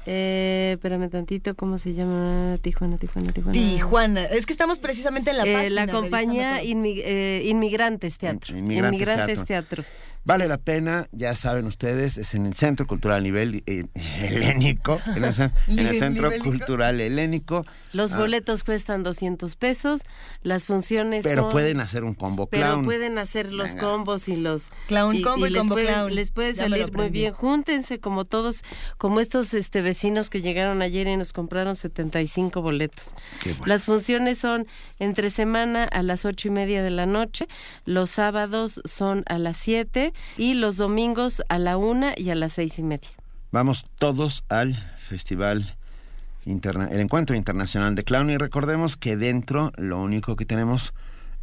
[0.07, 2.59] Eh, espérame tantito, ¿cómo se llama?
[2.61, 3.53] Tijuana, Tijuana, Tijuana.
[3.59, 4.25] Tijuana.
[4.27, 5.71] Es que estamos precisamente en la Eh, página.
[5.71, 8.55] la compañía Inmi- eh, Inmigrantes Teatro.
[8.55, 9.83] Inmigrantes Teatro.
[10.27, 13.85] Vale la pena, ya saben ustedes, es en el Centro Cultural Nivel eh,
[14.23, 16.51] Helénico, en el, cen- en el Centro Nivélico.
[16.51, 17.67] Cultural Helénico.
[17.93, 20.01] Los Ah, boletos cuestan 200 pesos,
[20.43, 22.85] las funciones Pero son- pueden hacer un combo Pero clown.
[22.87, 23.87] pueden hacer los Venga.
[23.87, 24.71] combos y los...
[24.89, 26.15] Clown combo y les combo puede, clown.
[26.15, 27.35] Les puede salir muy bien.
[27.35, 28.63] Júntense como todos,
[28.97, 33.15] como estos este vecinos que llegaron ayer y nos compraron 75 boletos.
[33.67, 34.67] Las funciones son
[34.99, 37.47] entre semana a las ocho y media de la noche,
[37.85, 42.55] los sábados son a las 7 y los domingos a la una y a las
[42.55, 43.09] seis y media.
[43.53, 45.77] Vamos todos al festival,
[46.45, 50.93] interna- el encuentro internacional de clown y recordemos que dentro lo único que tenemos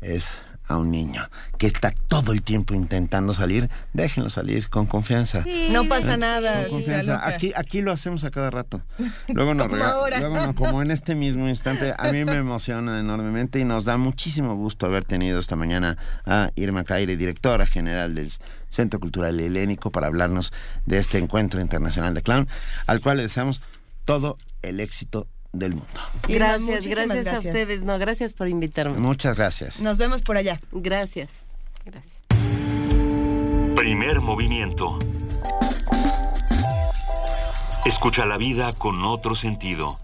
[0.01, 1.27] es a un niño
[1.57, 3.69] que está todo el tiempo intentando salir.
[3.93, 5.43] Déjenlo salir con confianza.
[5.69, 6.63] No pasa nada.
[6.63, 7.27] con confianza.
[7.27, 8.81] Aquí, aquí lo hacemos a cada rato.
[9.27, 10.19] Luego nos Como ahora.
[10.19, 11.93] luego no, como en este mismo instante.
[11.97, 16.51] A mí me emociona enormemente y nos da muchísimo gusto haber tenido esta mañana a
[16.55, 18.31] Irma Caire, directora general del
[18.71, 20.51] Centro Cultural Helénico, para hablarnos
[20.87, 22.47] de este encuentro internacional de clown,
[22.87, 23.61] al cual le deseamos
[24.05, 25.87] todo el éxito del mundo.
[26.27, 27.83] Gracias, gracias, a ustedes.
[27.83, 28.97] No, gracias por invitarme.
[28.97, 29.79] Muchas gracias.
[29.79, 30.59] Nos vemos por allá.
[30.71, 31.43] Gracias.
[31.85, 32.15] Gracias.
[33.75, 34.97] Primer movimiento.
[37.85, 39.97] Escucha la vida con otro sentido.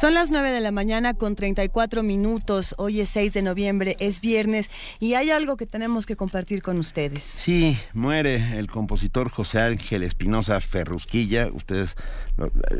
[0.00, 2.74] Son las 9 de la mañana con 34 minutos.
[2.78, 4.70] Hoy es 6 de noviembre, es viernes
[5.00, 7.24] y hay algo que tenemos que compartir con ustedes.
[7.24, 11.48] Sí, muere el compositor José Ángel Espinosa Ferrusquilla.
[11.52, 11.96] Ustedes,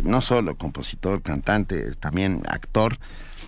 [0.05, 2.99] no solo compositor, cantante, también actor.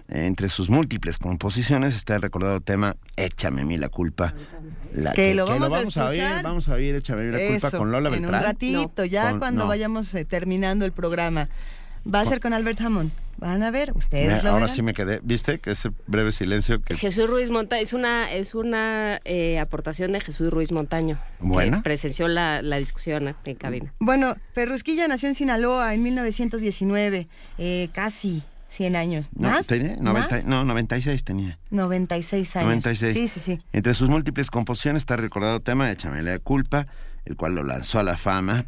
[0.08, 4.34] Eh, Entre sus múltiples composiciones está el recordado tema Échame a mí la culpa.
[4.92, 6.42] La Que lo vamos a oír, escuchar.
[6.42, 8.40] vamos a oír Échame a mí la culpa con Lola en Beltrán.
[8.40, 9.68] un ratito, ya Con- cuando no.
[9.68, 11.48] vayamos eh, terminando el programa.
[12.12, 13.10] Va a ser con Albert Hammond.
[13.40, 14.68] Van a ver, ustedes Me- lo ahora verán.
[14.76, 15.20] sí me quedé.
[15.22, 15.58] ¿Viste?
[15.58, 20.20] Que ese breve silencio que Jesús Ruiz Montaño es una es una eh, aportación de
[20.20, 21.78] Jesús Ruiz Montaño Buena.
[21.78, 23.92] que presenció la, la discusión en cabina.
[23.98, 27.28] Bueno, Ferrusquilla nació en Sinaloa en 1919,
[27.58, 29.30] eh, casi 100 años.
[29.34, 29.66] No, ¿Más?
[29.66, 30.28] tenía, ¿Más?
[30.30, 31.58] 90 no, 96 tenía.
[31.70, 32.66] 96 años.
[32.68, 33.14] 96.
[33.14, 33.58] Sí, sí, sí.
[33.72, 36.86] Entre sus múltiples composiciones está el recordado tema de Chamela de Culpa,
[37.24, 38.66] el cual lo lanzó a la fama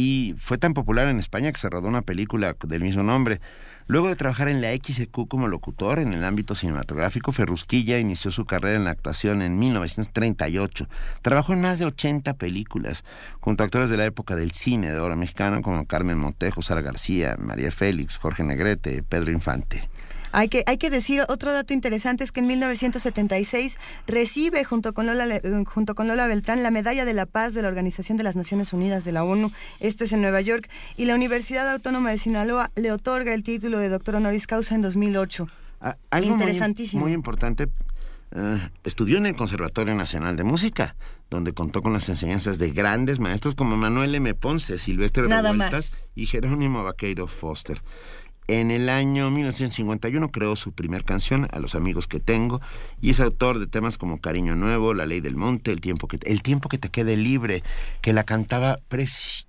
[0.00, 3.40] y fue tan popular en España que se rodó una película del mismo nombre.
[3.88, 8.44] Luego de trabajar en la XEQ como locutor en el ámbito cinematográfico, Ferrusquilla inició su
[8.44, 10.88] carrera en la actuación en 1938.
[11.20, 13.02] Trabajó en más de 80 películas,
[13.40, 16.80] junto a actores de la época del cine de oro mexicano como Carmen Montejo, Sara
[16.80, 19.88] García, María Félix, Jorge Negrete, Pedro Infante.
[20.32, 23.76] Hay que, hay que decir, otro dato interesante es que en 1976
[24.06, 27.62] recibe junto con, Lola, eh, junto con Lola Beltrán la Medalla de la Paz de
[27.62, 29.52] la Organización de las Naciones Unidas de la ONU.
[29.80, 30.68] Esto es en Nueva York.
[30.96, 34.82] Y la Universidad Autónoma de Sinaloa le otorga el título de doctor honoris causa en
[34.82, 35.48] 2008.
[35.80, 37.04] Ah, algo muy- Interesantísimo.
[37.04, 37.68] Muy, importante.
[38.30, 40.96] eh, estudió en el Conservatorio Nacional de Música,
[41.30, 44.34] donde contó con las enseñanzas de grandes maestros como Manuel M.
[44.34, 47.80] Ponce, Silvestre Nada Revueltas y Jerónimo Vaqueiro Foster.
[48.50, 52.62] En el año 1951 creó su primer canción, A los amigos que tengo,
[53.02, 56.18] y es autor de temas como Cariño Nuevo, La Ley del Monte, El tiempo que,
[56.24, 57.62] el tiempo que te quede libre,
[58.00, 58.78] que la cantaba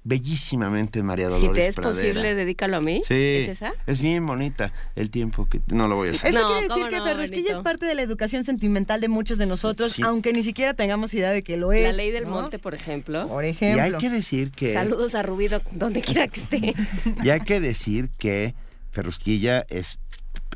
[0.04, 1.98] bellísimamente María Dolores Si te es Pradera.
[1.98, 3.02] posible, dedícalo a mí.
[3.08, 3.74] Sí, ¿Es esa?
[3.88, 4.74] es bien bonita.
[4.98, 5.62] El tiempo que...
[5.68, 6.34] No lo voy a hacer.
[6.36, 7.58] Esto No, quiere decir que no, Ferrusquilla Benito.
[7.60, 10.02] es parte de la educación sentimental de muchos de nosotros, Sí.
[10.04, 11.84] aunque ni siquiera tengamos idea de que lo es.
[11.84, 12.32] La ley del ¿no?
[12.32, 13.30] monte, por ejemplo.
[13.30, 13.82] Por Y ejemplo.
[13.82, 14.74] hay que decir que...
[14.74, 16.76] Saludos a Rubido, donde quiera que esté.
[17.24, 18.54] Y hay que decir que
[18.92, 20.00] Ferrusquilla es,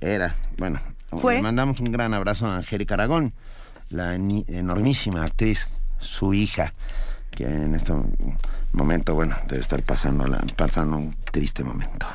[0.02, 0.82] era, bueno,
[1.12, 1.36] Fue.
[1.36, 3.34] le mandamos un gran abrazo a Angélica Aragón,
[3.90, 5.68] la enormísima actriz,
[6.00, 6.74] su hija,
[7.32, 7.94] que en este
[8.72, 12.08] momento, bueno, debe estar pasando, pasando un triste momento.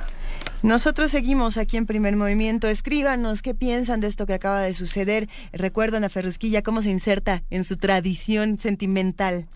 [0.63, 2.67] Nosotros seguimos aquí en Primer Movimiento.
[2.67, 5.29] Escríbanos qué piensan de esto que acaba de suceder.
[5.53, 9.47] Recuerdan a Ferrusquilla cómo se inserta en su tradición sentimental.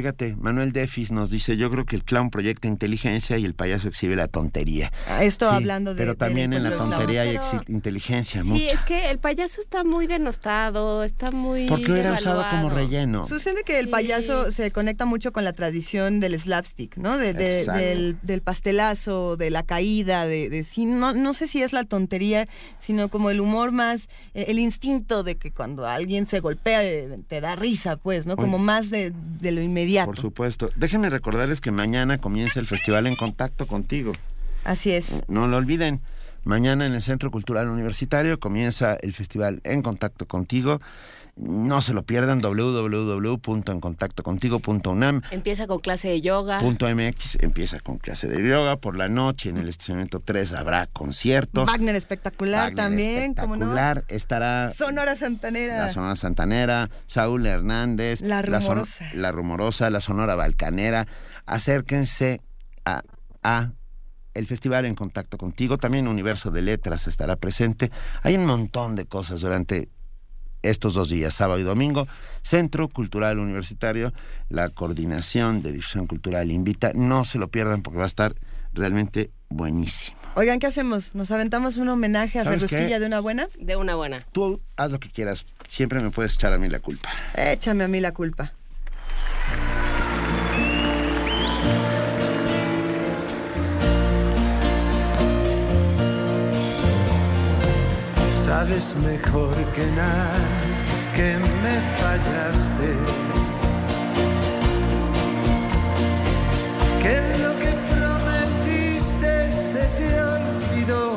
[0.00, 3.88] Fíjate, Manuel Defis nos dice, yo creo que el clown proyecta inteligencia y el payaso
[3.88, 4.92] exhibe la tontería.
[5.08, 5.96] Ah, Esto Sí, hablando de.
[5.98, 6.90] Pero también en la clown.
[6.90, 8.64] tontería hay Pero- inteligencia, Sí, mucha.
[8.74, 11.64] es que el payaso está muy denostado, está muy.
[11.66, 13.24] Porque era usado como relleno.
[13.24, 17.16] Sucede que el payaso se conecta mucho con la tradición del slapstick, ¿no?
[17.16, 21.72] De, del, del pastelazo, de la caída, de, de sí, no, no sé si es
[21.72, 22.48] la tontería,
[22.80, 27.18] sino como el humor más, eh, el instinto de que cuando alguien se golpea eh,
[27.28, 28.34] te da risa, pues, ¿no?
[28.34, 28.42] Oye.
[28.42, 29.85] Como más de, de lo inmediato.
[30.06, 30.70] Por supuesto.
[30.76, 34.12] Déjenme recordarles que mañana comienza el festival En Contacto Contigo.
[34.64, 35.22] Así es.
[35.28, 36.00] No lo olviden.
[36.44, 40.80] Mañana en el Centro Cultural Universitario comienza el festival En Contacto Contigo.
[41.36, 45.20] No se lo pierdan, www.encontactocontigo.unam.
[45.30, 46.60] Empieza con clase de yoga.
[46.62, 48.76] .mx empieza con clase de yoga.
[48.76, 51.66] Por la noche en el estacionamiento 3 habrá concierto.
[51.66, 53.66] Wagner espectacular Wagner también, como no?
[53.66, 54.04] espectacular.
[54.08, 55.76] Estará Sonora Santanera.
[55.78, 59.04] la Sonora Santanera, Saúl Hernández, La Son- Rumorosa.
[59.14, 61.06] la, Rumorosa, la Sonora Balcanera.
[61.44, 62.40] Acérquense
[62.86, 63.02] a,
[63.42, 63.72] a
[64.32, 65.76] el festival en contacto contigo.
[65.78, 67.90] También Universo de Letras estará presente.
[68.22, 69.90] Hay un montón de cosas durante
[70.70, 72.06] estos dos días, sábado y domingo.
[72.42, 74.12] Centro Cultural Universitario,
[74.48, 76.92] la coordinación de difusión cultural invita.
[76.94, 78.34] No se lo pierdan porque va a estar
[78.72, 80.16] realmente buenísimo.
[80.34, 81.14] Oigan, ¿qué hacemos?
[81.14, 83.00] ¿Nos aventamos un homenaje a ¿Sabes Ferrusquilla qué?
[83.00, 83.48] de una buena?
[83.58, 84.20] De una buena.
[84.32, 85.46] Tú haz lo que quieras.
[85.66, 87.08] Siempre me puedes echar a mí la culpa.
[87.34, 88.52] Échame a mí la culpa.
[98.46, 100.38] Sabes mejor que nada
[101.16, 102.90] que me fallaste.
[107.02, 111.16] Que lo que prometiste se te olvidó.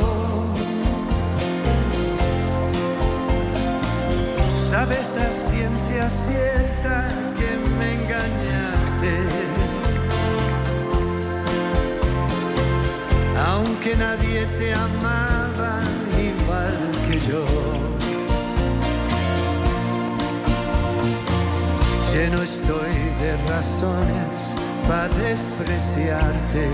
[4.55, 9.13] Sabes a ciencia cierta que me engañaste.
[13.45, 15.48] Aunque nadie te amaba
[17.27, 17.43] yo.
[22.13, 24.55] Lleno estoy de razones
[24.87, 26.69] para despreciarte.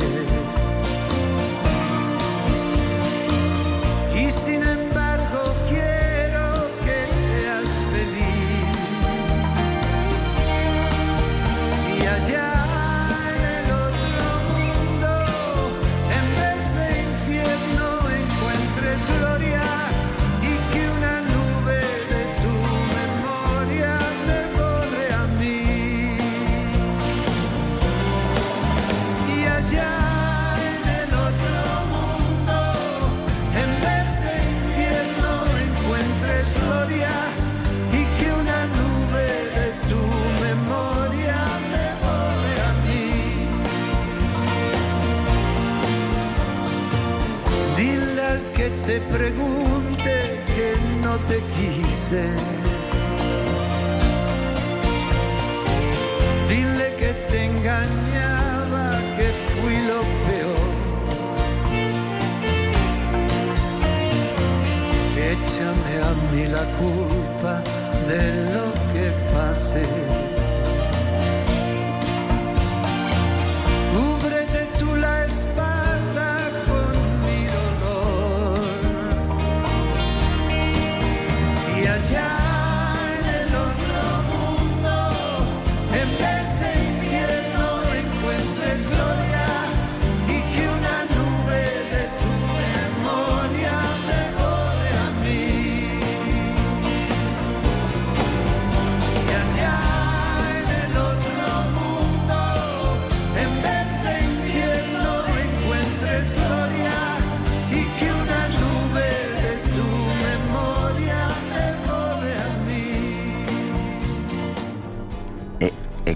[4.16, 4.65] Y sin
[48.96, 50.14] te pregunte
[50.56, 50.70] que
[51.04, 52.24] no te quise.
[56.48, 58.86] Dile que te engañaba,
[59.18, 60.72] que fui lo peor.
[65.34, 67.54] Échame a mí la culpa
[68.10, 68.22] de
[68.54, 70.25] lo que pasé.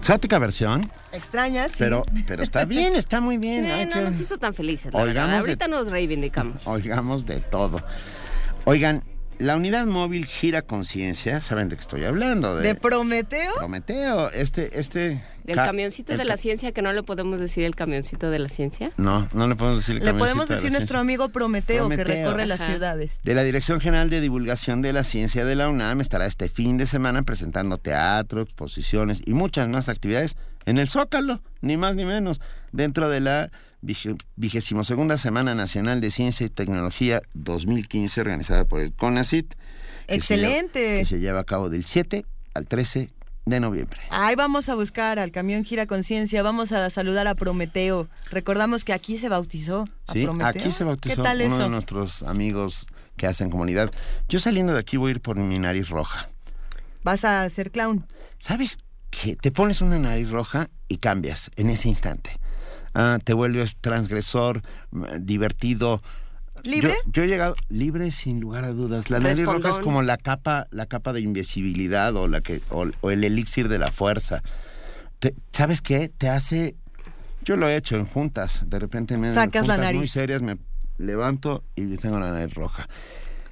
[0.09, 1.75] Exótica versión, Extraña, sí.
[1.77, 3.65] pero, pero está bien, está muy bien.
[3.69, 4.91] Eh, no que- nos hizo tan felices.
[4.93, 6.65] la de- Ahorita nos reivindicamos.
[6.65, 7.81] Oigamos de todo.
[8.65, 9.03] Oigan,
[9.39, 12.57] la unidad móvil gira conciencia, ¿saben de qué estoy hablando?
[12.57, 13.53] ¿De Prometeo?
[13.55, 15.23] Prometeo, este, este...
[15.45, 18.49] Del ca- camioncito de la ciencia, que no le podemos decir el camioncito de la
[18.49, 18.91] ciencia.
[18.97, 20.99] No, no le podemos decir el Le camioncito podemos de la decir nuestro ciencia.
[20.99, 23.17] amigo Prometeo, que recorre las ciudades.
[23.23, 26.77] De la Dirección General de Divulgación de la Ciencia de la UNAM estará este fin
[26.77, 30.35] de semana presentando teatro, exposiciones y muchas más actividades
[30.65, 33.49] en el Zócalo, ni más ni menos, dentro de la
[33.81, 39.53] vigésimo segunda Semana Nacional de Ciencia y Tecnología 2015 organizada por el CONACIT.
[39.53, 39.57] que
[40.07, 40.99] se Excelente.
[40.99, 43.09] que se lleva a cabo del 7 al 13
[43.45, 43.99] de noviembre.
[44.09, 48.07] Ahí vamos a buscar al camión Gira Conciencia, vamos a saludar a Prometeo.
[48.31, 50.61] Recordamos que aquí se bautizó a Sí, Prometeo.
[50.61, 51.63] aquí se bautizó ¿Qué tal uno eso?
[51.63, 52.85] de nuestros amigos
[53.17, 53.91] que hacen comunidad.
[54.27, 56.29] Yo saliendo de aquí voy a ir por mi nariz roja.
[57.03, 58.05] Vas a ser clown.
[58.39, 58.77] ¿Sabes
[59.09, 59.35] qué?
[59.35, 62.37] Te pones una nariz roja y cambias en ese instante.
[62.93, 64.61] Ah, te vuelves transgresor,
[64.91, 66.01] mm, divertido.
[66.63, 66.93] ¿Libre?
[67.05, 69.09] Yo, yo he llegado libre sin lugar a dudas.
[69.09, 72.87] La nariz roja es como la capa, la capa de invisibilidad o la que, o,
[73.01, 74.41] o el elixir de la fuerza.
[75.19, 76.09] Te- ¿Sabes qué?
[76.09, 76.75] Te hace.
[77.45, 78.63] Yo lo he hecho en juntas.
[78.67, 80.11] De repente me Sacas la juntas muy nariz.
[80.11, 80.57] serias me
[80.97, 82.89] levanto y tengo la nariz roja.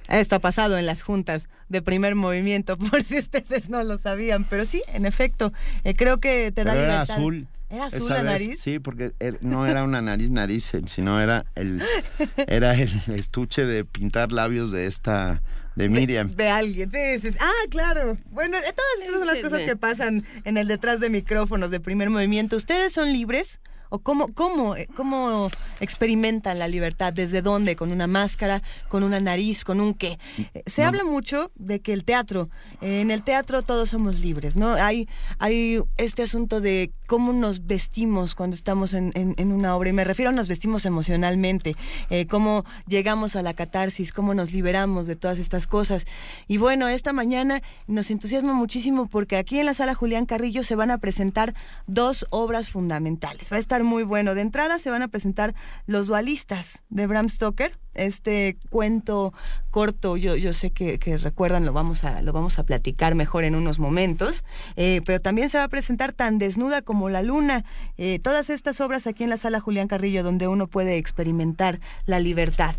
[0.08, 4.44] Esto ha pasado en las juntas de primer movimiento, por si ustedes no lo sabían.
[4.44, 5.52] Pero sí, en efecto,
[5.84, 7.16] eh, creo que te da Pero era libertad.
[7.16, 7.46] azul.
[7.70, 8.60] ¿Era azul Esa la vez, nariz?
[8.60, 11.82] Sí, porque no era una nariz nariz, sino era el
[12.46, 15.42] era el estuche de pintar labios de esta
[15.74, 16.34] de Miriam.
[16.34, 17.36] De alguien, sí, sí, sí.
[17.40, 18.18] Ah, claro.
[18.30, 22.10] Bueno, todas esas son las cosas que pasan en el detrás de micrófonos de primer
[22.10, 22.56] movimiento.
[22.56, 23.60] ¿Ustedes son libres?
[23.90, 25.50] ¿O cómo, cómo, eh, cómo
[25.80, 27.12] experimentan la libertad?
[27.12, 27.76] ¿Desde dónde?
[27.76, 28.62] ¿Con una máscara?
[28.88, 29.64] ¿Con una nariz?
[29.64, 30.18] ¿Con un qué?
[30.54, 32.48] Eh, Se habla mucho de que el teatro,
[32.80, 34.72] eh, en el teatro todos somos libres, ¿no?
[34.72, 35.08] Hay,
[35.38, 39.92] hay este asunto de cómo nos vestimos cuando estamos en, en- en una obra, y
[39.92, 41.72] me refiero a nos vestimos emocionalmente,
[42.10, 46.04] eh, cómo llegamos a la catarsis, cómo nos liberamos de todas estas cosas.
[46.48, 50.74] Y bueno, esta mañana nos entusiasma muchísimo porque aquí en la sala Julián Carrillo se
[50.76, 51.54] van a presentar
[51.86, 53.50] dos obras fundamentales.
[53.50, 54.34] Va a estar muy bueno.
[54.34, 55.54] De entrada se van a presentar
[55.86, 59.32] Los Dualistas de Bram Stoker, este cuento
[59.70, 63.44] corto, yo, yo sé que, que recuerdan, lo vamos, a, lo vamos a platicar mejor
[63.44, 64.44] en unos momentos,
[64.76, 67.64] eh, pero también se va a presentar Tan Desnuda como la Luna,
[67.96, 72.20] eh, todas estas obras aquí en la sala Julián Carrillo donde uno puede experimentar la
[72.20, 72.74] libertad.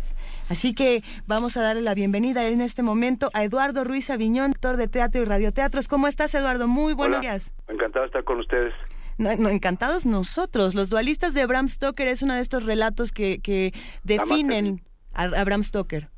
[0.48, 4.76] Así que vamos a darle la bienvenida en este momento a Eduardo Ruiz Aviñón, actor
[4.76, 5.86] de teatro y radioteatros.
[5.86, 6.66] ¿Cómo estás, Eduardo?
[6.66, 7.20] Muy buenos Hola.
[7.20, 7.52] días.
[7.68, 8.74] Encantado de estar con ustedes.
[9.20, 10.74] No, no, encantados nosotros.
[10.74, 14.80] Los dualistas de Bram Stoker es uno de estos relatos que, que definen
[15.14, 16.08] a, a Bram Stoker.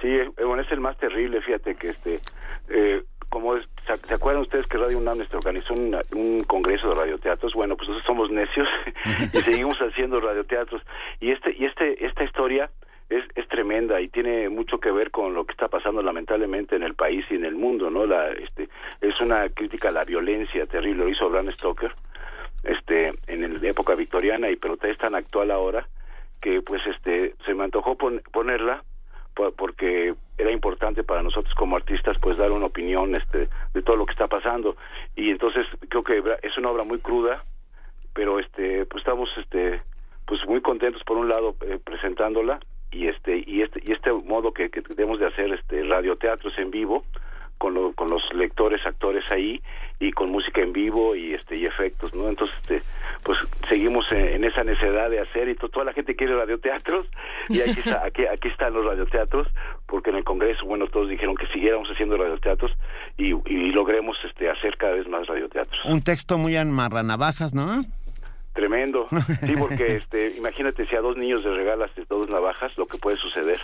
[0.00, 2.20] Sí, eh, bueno, es el más terrible, fíjate que este,
[2.70, 3.68] eh, como es-
[4.06, 7.52] ¿se, acuerdan ustedes que Radio UNAM este, organizó un congreso de radioteatros?
[7.52, 8.66] Bueno, pues nosotros somos necios
[9.34, 10.80] y seguimos haciendo radioteatros.
[11.20, 12.70] Y este, y este, esta historia
[13.10, 16.84] es, es tremenda y tiene mucho que ver con lo que está pasando lamentablemente en
[16.84, 18.06] el país y en el mundo, ¿no?
[18.06, 18.70] La, este,
[19.02, 21.92] es una crítica a la violencia terrible, lo hizo Bram Stoker,
[22.62, 25.86] este, en el- época victoriana y pero es tan actual ahora
[26.40, 28.82] que pues este se me antojó pon- ponerla
[29.34, 33.96] po- porque era importante para nosotros como artistas pues dar una opinión este de todo
[33.96, 34.76] lo que está pasando.
[35.16, 37.44] Y entonces creo que es una obra muy cruda
[38.12, 39.82] pero este pues estamos este
[40.26, 42.58] pues muy contentos por un lado eh, presentándola
[42.90, 46.70] y este y este y este modo que, que debemos de hacer este radioteatros en
[46.70, 47.04] vivo
[47.60, 49.60] con, lo- con los lectores actores ahí
[50.00, 52.82] y con música en vivo y este y efectos no entonces este
[53.22, 57.06] pues seguimos en, en esa necesidad de hacer y to- toda la gente quiere radioteatros
[57.50, 59.46] y aquí está aquí aquí están los radioteatros
[59.86, 62.72] porque en el congreso bueno todos dijeron que siguiéramos haciendo radioteatros
[63.18, 67.82] y, y logremos este hacer cada vez más radioteatros Un texto muy amarranavajas, ¿no?
[68.54, 69.06] Tremendo.
[69.46, 73.16] Sí, porque este, imagínate si a dos niños les regalas dos navajas, lo que puede
[73.16, 73.60] suceder.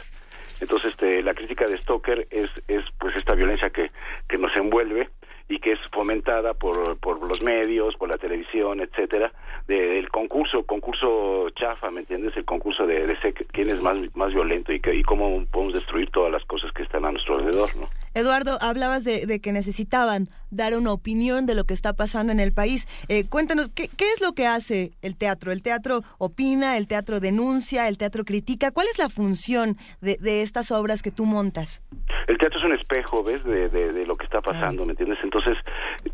[0.60, 3.90] Entonces, este, la crítica de Stoker es, es pues esta violencia que,
[4.28, 5.08] que nos envuelve
[5.48, 9.32] y que es fomentada por, por los medios, por la televisión, etcétera,
[9.68, 12.36] de- del concurso, concurso chafa, ¿me entiendes?
[12.36, 13.16] El concurso de, de
[13.52, 16.82] quién es más, más violento y, que, y cómo podemos destruir todas las cosas que
[16.82, 17.88] están a nuestro alrededor, ¿no?
[18.16, 22.40] Eduardo, hablabas de, de que necesitaban dar una opinión de lo que está pasando en
[22.40, 22.88] el país.
[23.08, 25.52] Eh, cuéntanos, ¿qué, ¿qué es lo que hace el teatro?
[25.52, 28.70] ¿El teatro opina, el teatro denuncia, el teatro critica?
[28.70, 31.82] ¿Cuál es la función de, de estas obras que tú montas?
[32.26, 33.44] El teatro es un espejo, ¿ves?
[33.44, 35.18] De, lo que está pasando, ¿me entiendes?
[35.22, 35.58] Entonces,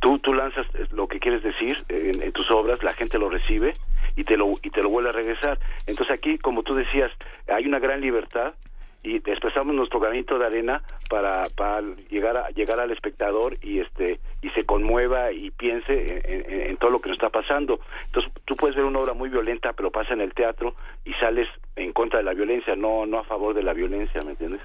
[0.01, 3.75] tú, tú lanzas lo que quieres decir en, en tus obras, la gente lo recibe
[4.17, 5.61] y te lo, y te lo vuelve a regresar.
[5.87, 7.13] Entonces aquí, como tú decías,
[7.47, 8.55] hay una gran libertad
[9.03, 14.21] y expresamos nuestro granito de arena para, para llegar a llegar al espectador y este
[14.43, 17.81] y se conmueva y piense en, todo lo que nos está pasando.
[18.07, 20.75] Entonces tú puedes ver una obra muy violenta pero pasa en el teatro
[21.05, 24.33] y sales en contra de la violencia no no a favor de la violencia me
[24.33, 24.61] entiendes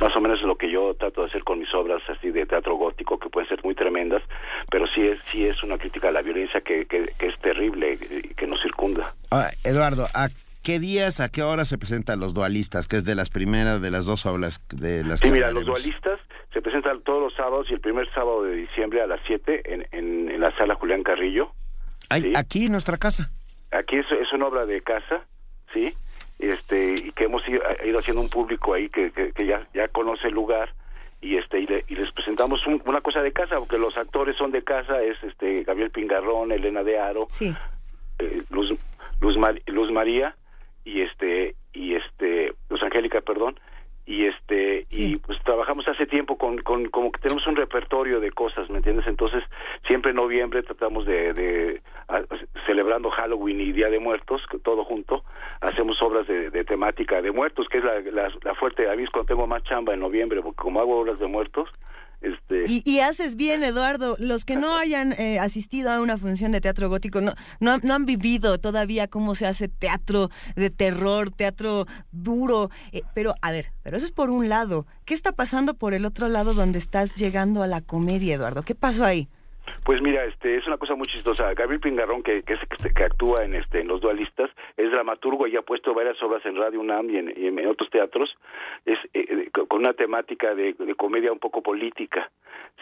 [0.00, 2.46] más o menos es lo que yo trato de hacer con mis obras así de
[2.46, 4.22] teatro gótico que pueden ser muy tremendas
[4.68, 7.92] pero sí es sí es una crítica a la violencia que, que, que es terrible
[7.92, 9.14] y que nos circunda.
[9.30, 10.28] Ah, Eduardo, ¿a
[10.62, 12.88] qué días, a qué hora se presentan los dualistas?
[12.88, 15.64] Que es de las primeras, de las dos obras de las Sí, que mira, los
[15.64, 16.20] dualistas
[16.52, 19.86] se presentan todos los sábados y el primer sábado de diciembre a las 7 en,
[19.92, 21.52] en, en la sala Julián Carrillo.
[22.08, 23.30] Ay, Aquí en nuestra casa.
[23.70, 25.24] Aquí es, es una obra de casa,
[25.72, 25.92] ¿sí?
[26.38, 29.88] Este, y que hemos ido, ido haciendo un público ahí que, que, que ya, ya
[29.88, 30.74] conoce el lugar
[31.20, 34.36] y este y, le- y les presentamos un- una cosa de casa porque los actores
[34.36, 37.54] son de casa es este Gabriel Pingarrón Elena de Aro Sí.
[38.18, 38.74] eh, Luz
[39.20, 40.34] Luz, Mar- Luz María
[40.84, 43.58] y este y este Luz Angélica perdón
[44.04, 48.32] y este y pues trabajamos hace tiempo con, con como que tenemos un repertorio de
[48.32, 49.44] cosas me entiendes entonces
[49.86, 52.22] siempre en noviembre tratamos de, de a-
[52.66, 55.24] celebrando Halloween y Día de Muertos, que todo junto,
[55.60, 59.02] hacemos obras de, de temática de muertos, que es la, la, la fuerte, a mí
[59.02, 61.68] es cuando tengo más chamba en noviembre, porque como hago obras de muertos,
[62.22, 62.64] este...
[62.66, 64.16] Y, y haces bien, Eduardo.
[64.18, 67.94] Los que no hayan eh, asistido a una función de teatro gótico no, no, no
[67.94, 72.70] han vivido todavía cómo se hace teatro de terror, teatro duro.
[72.92, 74.86] Eh, pero, a ver, pero eso es por un lado.
[75.04, 78.62] ¿Qué está pasando por el otro lado donde estás llegando a la comedia, Eduardo?
[78.62, 79.28] ¿Qué pasó ahí?
[79.84, 81.52] Pues mira, este es una cosa muy chistosa.
[81.54, 85.56] Gabriel Pingarrón, que, que, es- que, actúa en este en los dualistas, es dramaturgo y
[85.56, 88.34] ha puesto varias obras en Radio UNAM y en, y en otros teatros,
[88.86, 92.30] es eh, eh, con una temática de, comedia un poco política,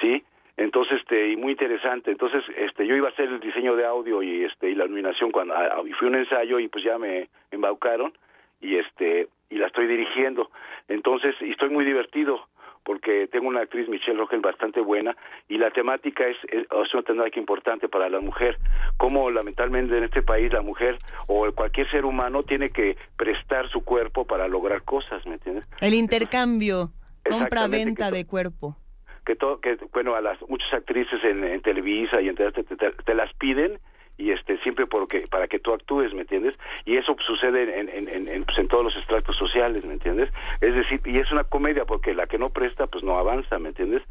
[0.00, 0.22] ¿sí?
[0.56, 2.10] Entonces, este, y muy interesante.
[2.10, 5.30] Entonces, este, yo iba a hacer el diseño de audio y este y la iluminación
[5.30, 8.12] cuando a- y fui un ensayo y pues ya me embaucaron
[8.60, 10.50] y este y la estoy dirigiendo.
[10.88, 12.46] Entonces, y estoy muy divertido
[12.84, 15.16] porque tengo una actriz Michelle Rogel bastante buena
[15.48, 18.58] y la temática es, es, es una temática importante para la mujer,
[18.96, 23.84] como lamentablemente en este país la mujer o cualquier ser humano tiene que prestar su
[23.84, 25.64] cuerpo para lograr cosas, ¿me entiendes?
[25.80, 26.90] El intercambio,
[27.28, 28.76] compra-venta de cuerpo.
[29.24, 32.64] que todo que bueno a las muchas actrices en, en Televisa y en te, te-
[32.64, 33.78] te- te las piden
[34.20, 38.08] y este siempre porque para que tú actúes me entiendes y eso sucede en en,
[38.08, 41.44] en, en, pues, en todos los estratos sociales me entiendes es decir y es una
[41.44, 44.02] comedia porque la que no presta pues no avanza me entiendes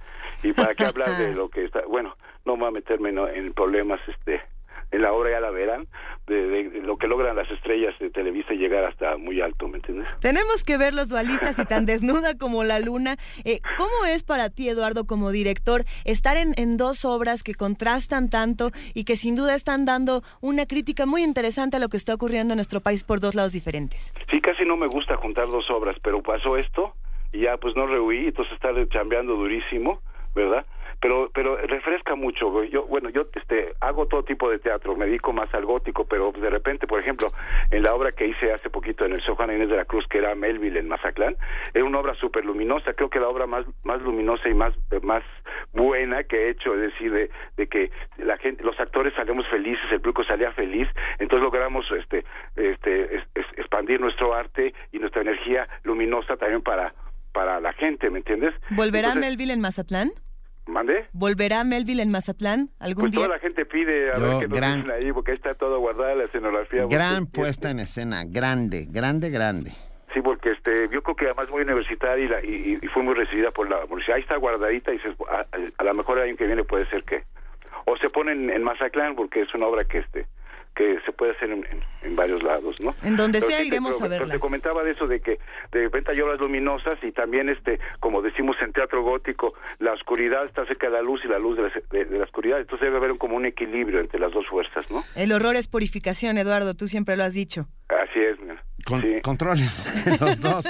[0.44, 3.28] y para qué hablar de lo que está bueno no voy a meterme ¿no?
[3.28, 4.42] en problemas este
[4.92, 5.88] en la obra ya la verán
[6.28, 9.78] de, de- de lo que logran las estrellas de Televisa llegar hasta muy alto me
[9.78, 13.18] entiendes Tenemos que ver los dualistas y tan desnuda como la luna.
[13.46, 18.30] Eh, ¿Cómo es para ti, Eduardo, como director, estar en, en dos obras que contrastan
[18.30, 22.14] tanto y que sin duda están dando una crítica muy interesante a lo que está
[22.14, 24.14] ocurriendo en nuestro país por dos lados diferentes?
[24.32, 26.94] Sí, casi no me gusta juntar dos obras, pero pasó esto
[27.32, 30.02] y ya pues no rehuí, entonces estar chambeando durísimo,
[30.36, 30.66] ¿verdad?
[31.02, 32.64] Pero pero refresca mucho.
[32.66, 36.32] Yo bueno, yo este hago todo tipo de teatro, me dedico más al gótico, pero
[36.34, 37.32] de repente, por ejemplo,
[37.72, 40.18] en la obra que hice hace poquito en el Juana Inés de la Cruz, que
[40.18, 41.38] era Melville en Mazatlán,
[41.74, 45.24] era una obra súper luminosa, creo que la obra más más luminosa y más más
[45.74, 49.86] buena que he hecho, es decir, de, de que la gente, los actores salíamos felices,
[49.92, 50.88] el público salía feliz,
[51.20, 56.94] entonces logramos este este es- es- expandir nuestro arte y nuestra energía luminosa también para
[57.32, 58.54] para la gente, ¿me entiendes?
[58.72, 60.10] ¿Volverá Entonces, Melville en Mazatlán?
[60.70, 61.06] ¿Mande?
[61.14, 63.26] ¿Volverá Melville en Mazatlán algún Pues día?
[63.26, 65.56] toda la gente pide a Yo, ver qué nos gran- dicen ahí, porque ahí está
[65.56, 66.86] todo guardada la escenografía.
[66.88, 69.72] Gran porque- puesta en escena, grande, grande, grande.
[70.14, 73.14] Sí, porque este, yo creo que además muy universitaria y, la, y, y fue muy
[73.14, 74.16] recibida por la universidad.
[74.18, 75.46] Ahí está guardadita y dices, a,
[75.78, 77.24] a lo mejor el año que viene puede ser que...
[77.86, 80.26] O se pone en, en Mazatlán porque es una obra que este
[80.80, 82.96] que se puede hacer en, en- en varios lados, ¿no?
[83.04, 84.34] En donde Pero sea te- iremos pero- a verla.
[84.34, 85.38] te comentaba de eso de que
[85.74, 90.46] de repente hay obras luminosas y también este como decimos en teatro gótico la oscuridad
[90.46, 92.86] está cerca de la luz y la luz de la, de- de la oscuridad entonces
[92.86, 96.38] debe haber un, como un equilibrio entre las dos fuerzas no El horror es purificación,
[96.38, 97.68] Eduardo, tú siempre lo has dicho.
[97.90, 98.64] así es mira.
[98.86, 99.20] Con- Sí.
[99.22, 99.90] Controles
[100.22, 100.66] los dos.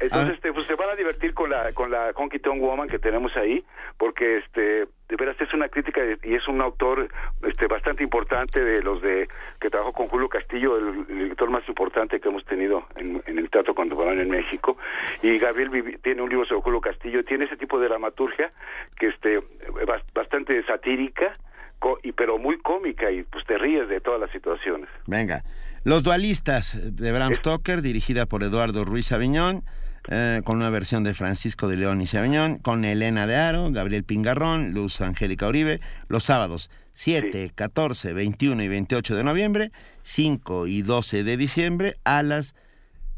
[0.00, 3.00] Entonces, este, pues se van a divertir con la con la Honky Tonk Woman que
[3.00, 3.64] tenemos ahí,
[3.98, 7.08] porque este de veras es una crítica de- y es un autor
[7.46, 9.28] este bastante importante de los de
[9.60, 13.38] que trabajó con Julio Castillo, el, el director más importante que hemos tenido en, en
[13.38, 14.78] el teatro contemporáneo en México.
[15.22, 18.50] Y Gabriel vivi- tiene un libro sobre Julio Castillo, tiene ese tipo de dramaturgia
[18.96, 19.40] que este
[19.86, 21.36] bas- bastante satírica,
[21.78, 24.88] co- y pero muy cómica y pues te ríes de todas las situaciones.
[25.06, 25.42] Venga.
[25.84, 29.64] Los dualistas de Bram Stoker, dirigida por Eduardo Ruiz Aviñón,
[30.08, 34.04] eh, con una versión de Francisco de León y Saviñón, con Elena de Aro, Gabriel
[34.04, 40.82] Pingarrón, Luz Angélica Uribe, los sábados 7, 14, 21 y 28 de noviembre, 5 y
[40.82, 42.54] 12 de diciembre, a las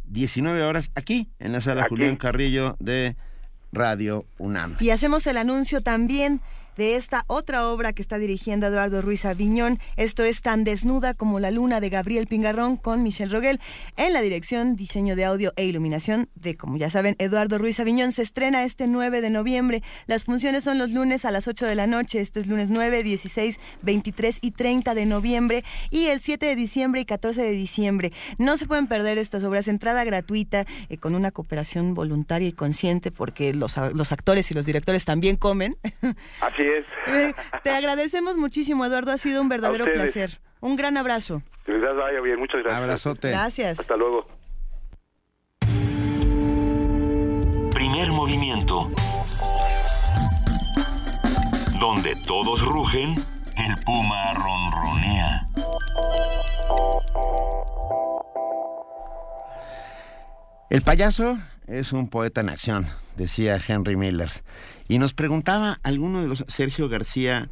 [0.05, 1.91] 19 horas, aquí, en la sala Aquí.
[1.91, 3.17] Julián Carrillo de
[3.73, 4.77] Radio UNAM.
[4.81, 6.41] Y hacemos el anuncio también
[6.77, 9.79] de esta otra obra que está dirigiendo Eduardo Ruiz Aviñón.
[9.97, 13.61] Esto es Tan desnuda como la luna de Gabriel Pingarrón con Michelle Roguel
[13.97, 18.13] en la dirección, diseño de audio e iluminación de, como ya saben, Eduardo Ruiz Aviñón.
[18.13, 19.83] Se estrena este 9 de noviembre.
[20.07, 22.21] Las funciones son los lunes a las 8 de la noche.
[22.21, 27.01] Este es lunes 9, 16, 23 y 30 de noviembre y el 7 de diciembre
[27.01, 28.13] y 14 de diciembre.
[28.39, 29.69] No se pueden perder estas obras.
[29.69, 35.05] Entrada gratuita eh, con una cooperación voluntaria y consciente porque los, actores y los directores
[35.05, 35.77] también comen.
[36.41, 36.85] Así es.
[37.07, 39.13] Eh, te agradecemos muchísimo, Eduardo.
[39.13, 40.41] Ha sido un verdadero placer.
[40.61, 41.43] Un gran abrazo.
[41.67, 42.83] De verdad vaya bien, muchas gracias.
[42.83, 43.31] Abrazote.
[43.31, 43.81] Gracias.
[43.81, 44.27] Hasta luego.
[47.73, 48.91] Primer movimiento.
[51.79, 53.15] Donde todos rugen,
[53.59, 55.47] el puma ronronea.
[60.69, 62.87] El payaso es un poeta en acción,
[63.17, 64.31] decía Henry Miller.
[64.89, 67.49] Y nos preguntaba alguno de los, Sergio García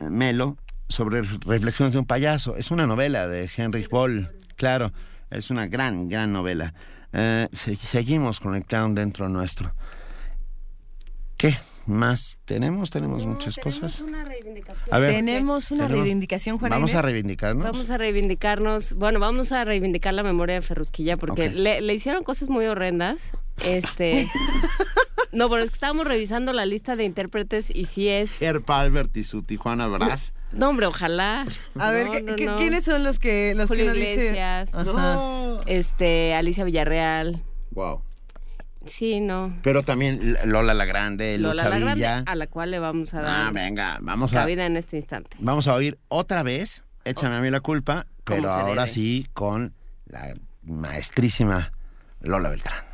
[0.00, 0.56] eh, Melo,
[0.88, 2.56] sobre reflexiones de un payaso.
[2.56, 4.92] Es una novela de Henry Ball, claro,
[5.30, 6.74] es una gran, gran novela.
[7.12, 9.74] Eh, se- seguimos con el clown dentro nuestro.
[11.36, 11.56] ¿Qué
[11.86, 12.90] más tenemos?
[12.90, 14.02] Tenemos muchas cosas.
[14.90, 17.64] A ver, tenemos una tenemos- reivindicación, Juana Vamos a reivindicarnos.
[17.64, 22.48] Vamos a reivindicarnos, bueno, vamos a reivindicar la memoria de Ferrusquilla porque le hicieron cosas
[22.48, 23.20] muy horrendas.
[23.64, 24.26] Este,
[25.32, 29.16] no, pero es que estábamos revisando la lista de intérpretes y sí es, Herb Albert
[29.16, 30.34] y su Tijuana Brass.
[30.52, 31.46] no hombre, ojalá.
[31.78, 32.56] A ver, No, ¿qué- no, qué- no.
[32.56, 33.98] ¿quiénes son los que los Julio que?
[34.14, 35.60] Iglesias, Ajá.
[35.66, 37.42] este, Alicia Villarreal.
[37.70, 38.02] Wow.
[38.86, 39.56] Sí, no.
[39.62, 42.22] Pero también Lola la Grande, Lola Lucha la Grande, Villa.
[42.26, 45.30] a la cual le vamos a dar Ah, venga, vamos a, cabida en este instante.
[45.40, 48.88] vamos a oír otra vez, échame a mí la culpa, pero ahora debe.
[48.88, 49.72] sí con
[50.06, 50.34] la
[50.64, 51.72] maestrísima
[52.20, 52.84] Lola Beltrán.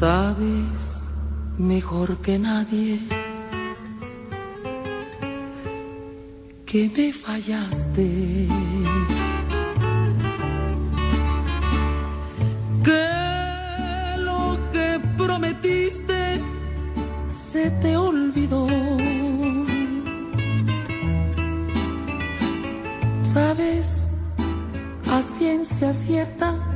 [0.00, 1.12] Sabes
[1.58, 3.00] mejor que nadie
[6.64, 8.48] que me fallaste.
[12.82, 16.40] Que lo que prometiste
[17.30, 18.66] se te olvidó.
[23.22, 24.16] Sabes
[25.12, 26.69] a ciencia cierta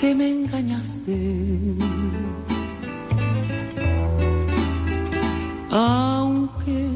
[0.00, 1.16] que me engañaste.
[5.70, 6.88] Aunque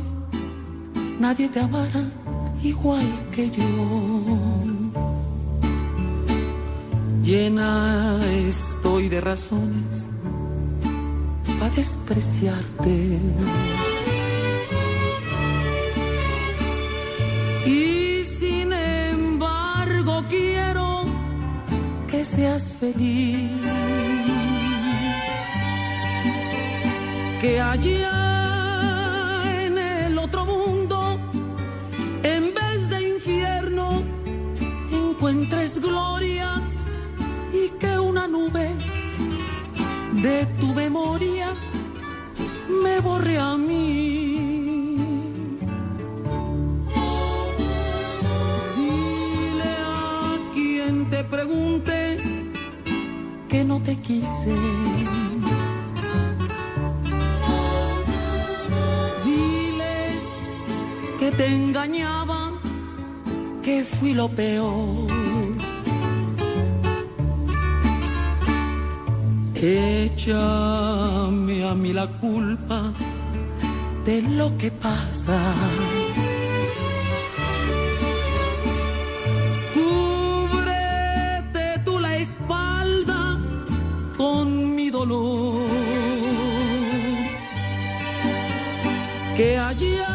[1.21, 2.05] nadie te amara
[2.63, 3.65] igual que yo.
[7.23, 10.09] Llena estoy de razones
[11.59, 13.19] para despreciarte.
[17.67, 18.04] Y
[22.25, 23.51] seas feliz.
[27.41, 31.19] Que allá en el otro mundo,
[32.23, 34.03] en vez de infierno,
[34.91, 36.63] encuentres gloria
[37.53, 38.71] y que una nube
[40.23, 41.53] de tu memoria
[42.83, 44.34] me borre a mí.
[51.15, 52.17] Te pregunte
[53.49, 54.53] que no te quise.
[59.25, 60.25] Diles
[61.21, 62.41] que te engañaba,
[63.63, 65.07] que fui lo peor.
[69.55, 72.93] Échame a mí la culpa
[74.05, 75.39] de lo que pasa.
[89.37, 90.09] Que allá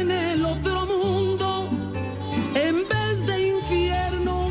[0.00, 1.68] en el otro mundo,
[2.54, 4.50] en vez de infierno,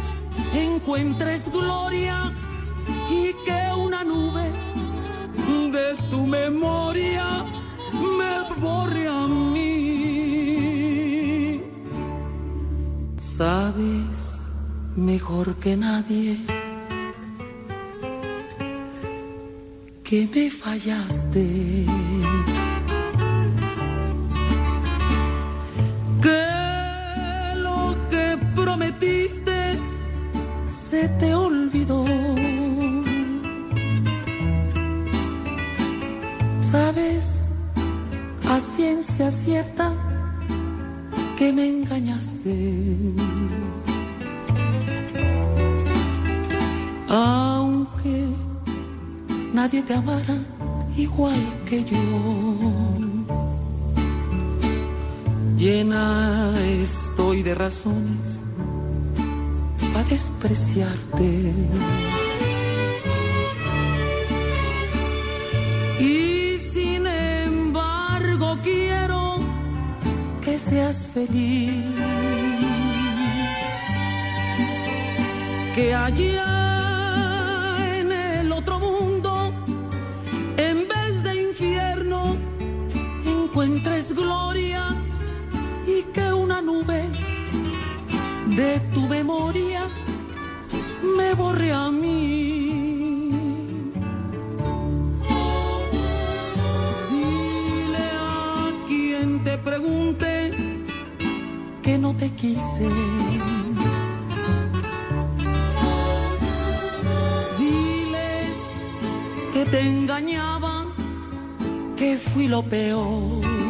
[0.54, 2.32] encuentres gloria
[3.10, 4.52] y que una nube
[5.72, 7.44] de tu memoria
[8.20, 9.66] me borre a mí.
[13.18, 14.52] Sabes
[14.96, 16.38] mejor que nadie
[20.04, 21.86] que me fallaste.
[29.00, 29.78] Prometiste
[30.70, 32.06] se te olvidó.
[36.62, 37.54] Sabes
[38.50, 39.94] a ciencia cierta
[41.38, 42.86] que me engañaste.
[47.08, 48.28] Aunque
[49.54, 50.38] nadie te amara
[50.98, 51.98] igual que yo.
[55.58, 58.35] Llena estoy de razones
[59.96, 61.54] para despreciarte.
[66.02, 69.38] Y sin embargo quiero
[70.44, 71.96] que seas feliz.
[75.76, 76.65] Que allá
[88.56, 89.82] de tu memoria
[91.18, 93.90] me borré a mí.
[97.12, 100.52] Dile a quien te pregunte
[101.84, 102.88] que no te quise.
[107.60, 108.88] Diles
[109.54, 110.86] que te engañaba,
[111.98, 113.65] que fui lo peor.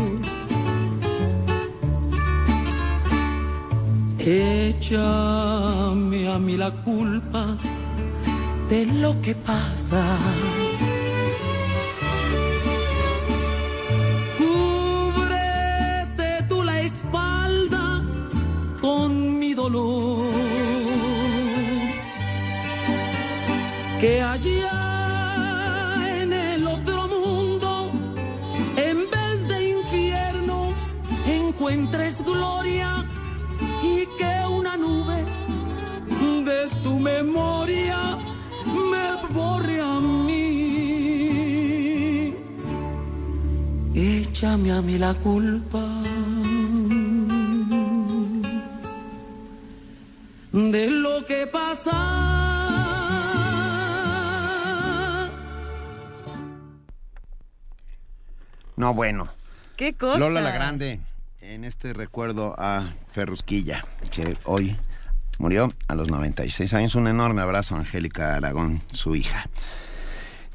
[4.27, 7.55] Échame a mí la culpa
[8.67, 10.03] de lo que pasa.
[14.39, 18.03] Cúbrete tú la espalda
[18.81, 20.25] con mi dolor.
[24.01, 24.84] Que allá
[37.05, 38.17] memoria
[38.89, 40.45] me borre a mí.
[43.93, 45.85] Échame a mí la culpa
[50.51, 51.97] de lo que pasa.
[58.77, 59.29] No, bueno.
[59.77, 60.19] ¿Qué cosa?
[60.19, 60.99] Lola la Grande,
[61.41, 64.77] en este recuerdo a Ferrusquilla, que hoy
[65.37, 66.95] murió a los 96 años.
[66.95, 69.49] Un enorme abrazo a Angélica Aragón, su hija.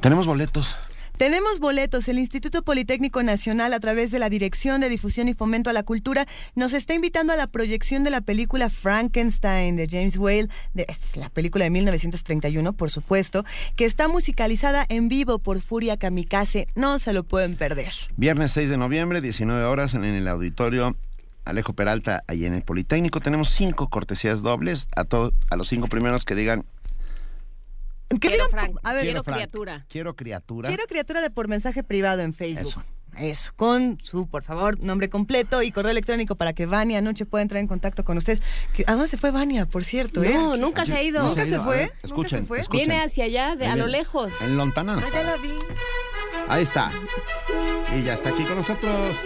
[0.00, 0.76] Tenemos boletos.
[1.20, 2.08] Tenemos boletos.
[2.08, 5.82] El Instituto Politécnico Nacional, a través de la Dirección de Difusión y Fomento a la
[5.82, 10.86] Cultura, nos está invitando a la proyección de la película Frankenstein de James Whale, de,
[10.88, 13.44] esta es la película de 1931, por supuesto,
[13.76, 16.68] que está musicalizada en vivo por Furia Kamikaze.
[16.74, 17.92] No se lo pueden perder.
[18.16, 20.96] Viernes 6 de noviembre, 19 horas, en el auditorio
[21.50, 23.20] Alejo Peralta, ahí en el Politécnico.
[23.20, 26.64] Tenemos cinco cortesías dobles a, todos, a los cinco primeros que digan
[28.20, 29.36] Quiero Frank, a ver, quiero Frank.
[29.36, 29.86] criatura.
[29.88, 30.68] quiero criatura.
[30.68, 32.66] Quiero criatura de por mensaje privado en Facebook.
[32.68, 32.84] Eso.
[33.18, 37.42] Eso, con su, por favor, nombre completo y correo electrónico para que Vania anoche pueda
[37.42, 38.40] entrar en contacto con ustedes.
[38.72, 40.22] Que- ¿A dónde se fue Vania, por cierto?
[40.22, 40.32] eh?
[40.34, 41.22] No, nunca se ha ido.
[41.22, 41.76] ¿Nunca se A fue?
[41.76, 42.60] ver, ¿Nunca se fue?
[42.60, 42.86] escuchen.
[42.86, 44.32] Viene hacia allá, de, a lo lejos.
[44.40, 45.04] En Lontananza.
[45.08, 45.48] Ah, ya la vi.
[46.50, 46.90] Ahí está.
[47.96, 49.16] Y ya está aquí con nosotros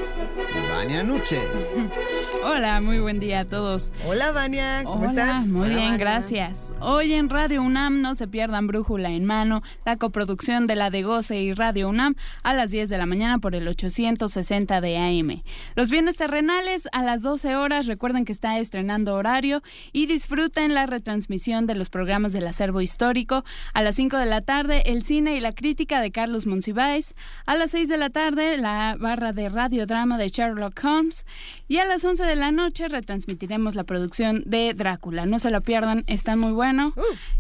[0.68, 1.40] Vania Nuche.
[2.46, 3.90] Hola, muy buen día a todos.
[4.06, 5.46] Hola, Vania, ¿cómo Hola, estás?
[5.46, 5.96] Muy Hola, bien, Vania.
[5.98, 6.74] gracias.
[6.78, 11.02] Hoy en Radio UNAM no se pierdan Brújula en Mano, la coproducción de la de
[11.02, 15.42] Goce y Radio UNAM a las 10 de la mañana por el 860 de AM.
[15.74, 20.84] Los bienes terrenales a las 12 horas, recuerden que está estrenando horario y disfruten la
[20.84, 23.42] retransmisión de los programas del acervo histórico.
[23.72, 27.14] A las 5 de la tarde, el cine y la crítica de Carlos Monsiváis.
[27.46, 31.24] A las 6 de la tarde, la barra de radiodrama de Sherlock Holmes.
[31.68, 35.26] Y a las 11 de la noche retransmitiremos la producción de Drácula.
[35.26, 36.92] No se lo pierdan, está muy bueno.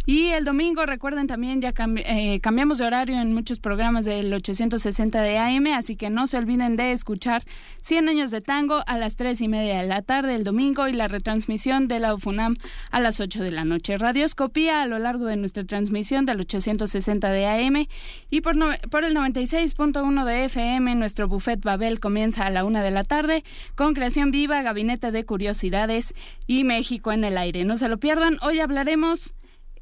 [0.06, 4.32] Y el domingo, recuerden también, ya cambi- eh, cambiamos de horario en muchos programas del
[4.32, 7.44] 860 de AM, así que no se olviden de escuchar
[7.82, 10.92] 100 años de tango a las 3 y media de la tarde el domingo y
[10.92, 12.56] la retransmisión de la UFUNAM
[12.90, 13.96] a las 8 de la noche.
[13.98, 17.86] Radioscopía a lo largo de nuestra transmisión del 860 de AM
[18.30, 22.82] y por, no- por el 96.1 de FM nuestro buffet Babel comienza a la 1
[22.82, 23.42] de la tarde
[23.74, 26.14] con creación viva, gabinete de curiosidades
[26.46, 27.64] y México en el aire.
[27.64, 29.34] No se lo pierdan, hoy hablaremos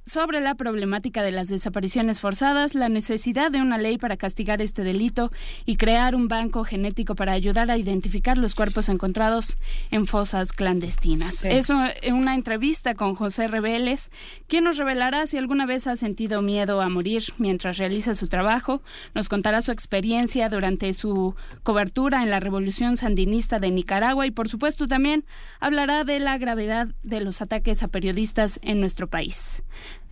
[0.05, 4.83] sobre la problemática de las desapariciones forzadas, la necesidad de una ley para castigar este
[4.83, 5.31] delito
[5.65, 9.57] y crear un banco genético para ayudar a identificar los cuerpos encontrados
[9.91, 11.37] en fosas clandestinas.
[11.37, 11.49] Sí.
[11.51, 11.79] Es u-
[12.13, 14.11] una entrevista con José Reveles,
[14.49, 18.83] quien nos revelará si alguna vez ha sentido miedo a morir mientras realiza su trabajo,
[19.15, 24.49] nos contará su experiencia durante su cobertura en la Revolución Sandinista de Nicaragua y por
[24.49, 25.25] supuesto también
[25.61, 29.63] hablará de la gravedad de los ataques a periodistas en nuestro país.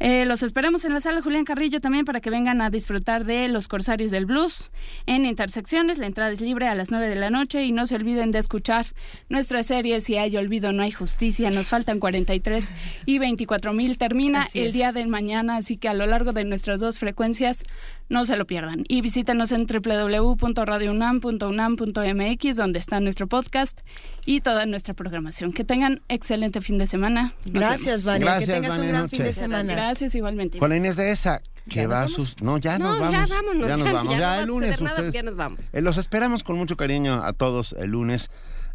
[0.01, 3.49] Eh, los esperamos en la sala Julián Carrillo también para que vengan a disfrutar de
[3.49, 4.71] Los Corsarios del Blues
[5.05, 5.99] en Intersecciones.
[5.99, 8.39] La entrada es libre a las 9 de la noche y no se olviden de
[8.39, 8.87] escuchar
[9.29, 11.51] nuestra serie Si hay olvido, no hay justicia.
[11.51, 12.73] Nos faltan 43
[13.05, 13.99] y 24 mil.
[13.99, 17.63] Termina el día de mañana, así que a lo largo de nuestras dos frecuencias
[18.11, 18.85] no se lo pierdan.
[18.89, 23.81] Y visítenos en www.radiounam.unam.mx donde está nuestro podcast
[24.27, 25.53] y toda nuestra programación.
[25.53, 27.33] Que tengan excelente fin de semana.
[27.45, 28.05] Nos Gracias.
[28.05, 28.25] Vania.
[28.27, 29.17] Gracias, que tengas Vania, un gran noche.
[29.17, 29.73] fin de semana.
[29.75, 30.59] Gracias igualmente.
[30.59, 32.41] Con la Inés de esa, que ¿Ya va a sus...
[32.43, 33.31] No, ya No, nos ya vamos.
[33.31, 34.13] vámonos, Ya nos ya- vamos.
[34.13, 35.15] ya Ya, el lunes ustedes...
[35.15, 35.61] ya nos vamos.
[35.73, 38.31] Eh, los esperamos con mucho cariño a todos el lunes.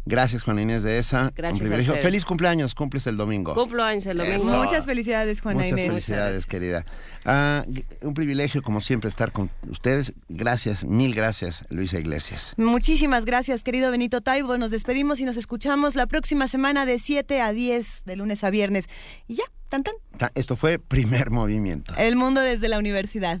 [0.08, 1.32] Gracias, Juana Inés de esa.
[1.34, 1.96] Gracias Un privilegio.
[1.96, 3.54] Feliz cumpleaños, cumples el domingo.
[3.54, 4.36] Cumplo años el domingo.
[4.36, 4.56] Eso.
[4.56, 5.88] Muchas felicidades, Juana Muchas Inés.
[5.88, 6.86] felicidades, querida.
[7.24, 7.64] Ah,
[8.02, 10.12] un privilegio, como siempre, estar con ustedes.
[10.28, 12.54] Gracias, mil gracias, Luisa Iglesias.
[12.56, 14.56] Muchísimas gracias, querido Benito Taibo.
[14.58, 18.50] Nos despedimos y nos escuchamos la próxima semana de 7 a 10, de lunes a
[18.50, 18.88] viernes.
[19.26, 19.94] Y ya, tan tan.
[20.18, 21.94] Ta- Esto fue Primer Movimiento.
[21.98, 23.40] El mundo desde la universidad.